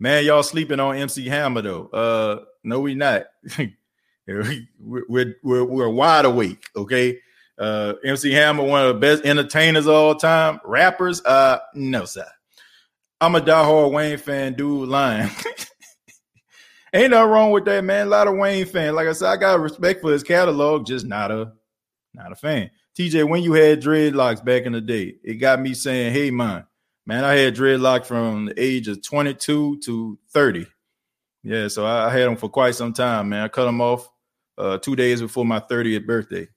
Man, 0.00 0.24
y'all 0.24 0.42
sleeping 0.42 0.80
on 0.80 0.96
MC 0.96 1.26
Hammer 1.28 1.60
though. 1.60 1.88
Uh, 1.88 2.44
no, 2.64 2.80
we 2.80 2.94
not. 2.94 3.26
we're, 4.26 4.62
we're, 4.80 5.36
we're, 5.42 5.64
we're 5.64 5.88
wide 5.88 6.24
awake, 6.24 6.64
okay? 6.76 7.18
Uh, 7.58 7.94
MC 8.04 8.32
Hammer, 8.32 8.62
one 8.62 8.86
of 8.86 8.94
the 8.94 9.00
best 9.00 9.24
entertainers 9.24 9.86
of 9.86 9.94
all 9.94 10.14
time. 10.14 10.60
Rappers, 10.64 11.22
uh, 11.24 11.58
no, 11.74 12.04
sir. 12.06 12.26
I'm 13.20 13.34
a 13.34 13.40
diehard 13.40 13.92
Wayne 13.92 14.16
fan, 14.16 14.54
dude. 14.54 14.88
Lying. 14.88 15.28
Ain't 16.92 17.10
nothing 17.10 17.30
wrong 17.30 17.50
with 17.50 17.64
that, 17.66 17.84
man. 17.84 18.06
A 18.06 18.10
lot 18.10 18.28
of 18.28 18.36
Wayne 18.36 18.64
fan. 18.66 18.94
Like 18.94 19.08
I 19.08 19.12
said, 19.12 19.28
I 19.28 19.36
got 19.36 19.60
respect 19.60 20.00
for 20.00 20.12
his 20.12 20.22
catalog, 20.22 20.86
just 20.86 21.06
not 21.06 21.30
a 21.30 21.52
not 22.14 22.32
a 22.32 22.34
fan. 22.34 22.70
TJ, 22.96 23.28
when 23.28 23.42
you 23.42 23.52
had 23.52 23.82
dreadlocks 23.82 24.44
back 24.44 24.64
in 24.64 24.72
the 24.72 24.80
day, 24.80 25.16
it 25.22 25.34
got 25.34 25.60
me 25.60 25.74
saying, 25.74 26.12
"Hey, 26.12 26.30
man, 26.30 26.64
man, 27.06 27.24
I 27.24 27.34
had 27.34 27.54
dreadlocks 27.54 28.06
from 28.06 28.46
the 28.46 28.60
age 28.60 28.88
of 28.88 29.02
22 29.02 29.80
to 29.80 30.18
30. 30.30 30.66
Yeah, 31.44 31.68
so 31.68 31.86
I, 31.86 32.06
I 32.06 32.10
had 32.10 32.26
them 32.26 32.36
for 32.36 32.48
quite 32.48 32.74
some 32.74 32.92
time, 32.92 33.28
man. 33.28 33.44
I 33.44 33.48
cut 33.48 33.66
them 33.66 33.80
off 33.80 34.08
uh, 34.56 34.78
two 34.78 34.96
days 34.96 35.20
before 35.20 35.44
my 35.44 35.60
30th 35.60 36.06
birthday. 36.06 36.48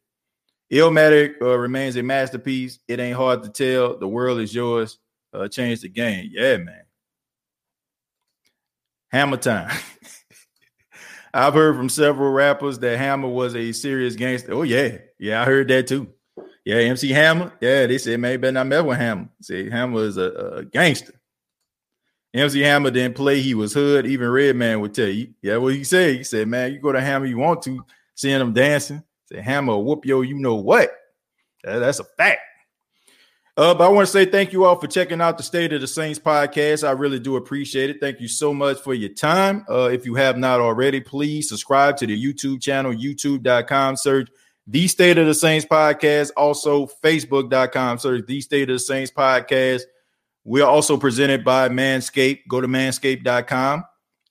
Illmatic 0.71 1.33
uh, 1.41 1.57
remains 1.57 1.97
a 1.97 2.03
masterpiece. 2.03 2.79
It 2.87 2.99
ain't 2.99 3.17
hard 3.17 3.43
to 3.43 3.49
tell. 3.49 3.97
The 3.99 4.07
world 4.07 4.39
is 4.39 4.55
yours 4.55 4.97
uh, 5.33 5.47
change 5.47 5.81
the 5.81 5.89
game. 5.89 6.29
Yeah, 6.31 6.57
man. 6.57 6.83
Hammer 9.09 9.37
time. 9.37 9.71
I've 11.33 11.53
heard 11.53 11.75
from 11.75 11.89
several 11.89 12.31
rappers 12.31 12.79
that 12.79 12.97
Hammer 12.97 13.29
was 13.29 13.55
a 13.55 13.71
serious 13.71 14.15
gangster. 14.15 14.53
Oh, 14.53 14.63
yeah. 14.63 14.97
Yeah, 15.17 15.41
I 15.41 15.45
heard 15.45 15.67
that 15.69 15.87
too. 15.87 16.09
Yeah, 16.65 16.77
MC 16.77 17.09
Hammer. 17.09 17.53
Yeah, 17.61 17.87
they 17.87 17.97
said, 17.97 18.19
man, 18.19 18.39
better 18.39 18.51
not 18.51 18.67
mess 18.67 18.83
with 18.83 18.97
Hammer. 18.97 19.29
Say 19.41 19.69
Hammer 19.69 20.03
is 20.03 20.17
a, 20.17 20.31
a, 20.31 20.65
gangster. 20.65 21.13
MC 22.33 22.61
Hammer 22.61 22.91
didn't 22.91 23.15
play, 23.15 23.41
he 23.41 23.55
was 23.55 23.73
hood. 23.73 24.05
Even 24.05 24.29
Redman 24.29 24.79
would 24.81 24.93
tell 24.93 25.07
you. 25.07 25.33
Yeah, 25.41 25.57
what 25.57 25.73
he 25.73 25.83
said. 25.83 26.15
He 26.15 26.23
said, 26.23 26.47
man, 26.47 26.73
you 26.73 26.79
go 26.79 26.91
to 26.91 27.01
Hammer, 27.01 27.25
you 27.25 27.37
want 27.37 27.61
to, 27.63 27.83
seeing 28.15 28.39
him 28.39 28.53
dancing. 28.53 29.03
Say 29.25 29.41
Hammer 29.41 29.77
whoop 29.77 30.05
yo, 30.05 30.21
you 30.21 30.37
know 30.37 30.55
what? 30.55 30.91
That, 31.63 31.79
that's 31.79 31.99
a 31.99 32.03
fact. 32.03 32.41
Uh, 33.61 33.75
but 33.75 33.85
I 33.85 33.89
want 33.89 34.07
to 34.07 34.11
say 34.11 34.25
thank 34.25 34.53
you 34.53 34.65
all 34.65 34.75
for 34.75 34.87
checking 34.87 35.21
out 35.21 35.37
the 35.37 35.43
State 35.43 35.71
of 35.71 35.81
the 35.81 35.87
Saints 35.87 36.17
podcast. 36.17 36.83
I 36.83 36.93
really 36.93 37.19
do 37.19 37.35
appreciate 37.35 37.91
it. 37.91 37.99
Thank 37.99 38.19
you 38.19 38.27
so 38.27 38.55
much 38.55 38.79
for 38.79 38.95
your 38.95 39.11
time. 39.11 39.63
Uh, 39.69 39.83
if 39.83 40.03
you 40.03 40.15
have 40.15 40.35
not 40.35 40.59
already, 40.59 40.99
please 40.99 41.47
subscribe 41.47 41.95
to 41.97 42.07
the 42.07 42.19
YouTube 42.19 42.59
channel, 42.59 42.91
youtube.com, 42.91 43.97
search 43.97 44.29
the 44.65 44.87
State 44.87 45.19
of 45.19 45.27
the 45.27 45.35
Saints 45.35 45.63
podcast. 45.63 46.31
Also, 46.35 46.87
facebook.com, 47.03 47.99
search 47.99 48.25
the 48.25 48.41
State 48.41 48.67
of 48.67 48.77
the 48.77 48.79
Saints 48.79 49.11
podcast. 49.11 49.83
We 50.43 50.61
are 50.61 50.67
also 50.67 50.97
presented 50.97 51.45
by 51.45 51.69
Manscaped. 51.69 52.47
Go 52.47 52.61
to 52.61 52.67
manscaped.com. 52.67 53.85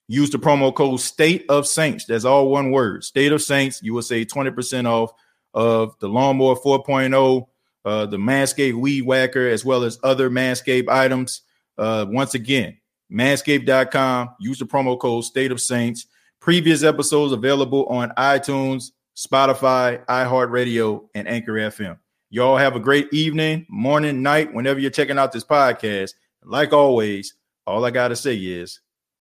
Use 0.08 0.30
the 0.30 0.38
promo 0.38 0.74
code 0.74 0.98
State 0.98 1.44
of 1.48 1.68
Saints. 1.68 2.04
That's 2.04 2.24
all 2.24 2.48
one 2.48 2.72
word. 2.72 3.04
State 3.04 3.30
of 3.30 3.40
Saints. 3.40 3.80
You 3.80 3.94
will 3.94 4.02
save 4.02 4.26
20% 4.26 4.86
off 4.86 5.12
of 5.54 5.96
the 6.00 6.08
Lawnmower 6.08 6.56
4.0 6.56 7.46
uh, 7.84 8.06
the 8.06 8.16
Manscaped 8.16 8.74
Weed 8.74 9.02
Whacker, 9.02 9.48
as 9.48 9.64
well 9.64 9.84
as 9.84 9.98
other 10.02 10.30
Manscaped 10.30 10.88
items. 10.88 11.42
Uh, 11.78 12.06
once 12.08 12.34
again, 12.34 12.76
manscaped.com. 13.12 14.30
Use 14.38 14.58
the 14.58 14.66
promo 14.66 14.98
code 14.98 15.24
State 15.24 15.52
of 15.52 15.60
Saints. 15.60 16.06
Previous 16.40 16.82
episodes 16.82 17.32
available 17.32 17.86
on 17.86 18.10
iTunes, 18.16 18.92
Spotify, 19.16 20.04
iHeartRadio, 20.06 21.08
and 21.14 21.28
Anchor 21.28 21.52
FM. 21.52 21.98
Y'all 22.30 22.56
have 22.56 22.76
a 22.76 22.80
great 22.80 23.12
evening, 23.12 23.66
morning, 23.68 24.22
night, 24.22 24.54
whenever 24.54 24.78
you're 24.78 24.90
checking 24.90 25.18
out 25.18 25.32
this 25.32 25.44
podcast. 25.44 26.14
Like 26.42 26.72
always, 26.72 27.34
all 27.66 27.84
I 27.84 27.90
got 27.90 28.08
to 28.08 28.16
say 28.16 28.36
is 28.36 28.80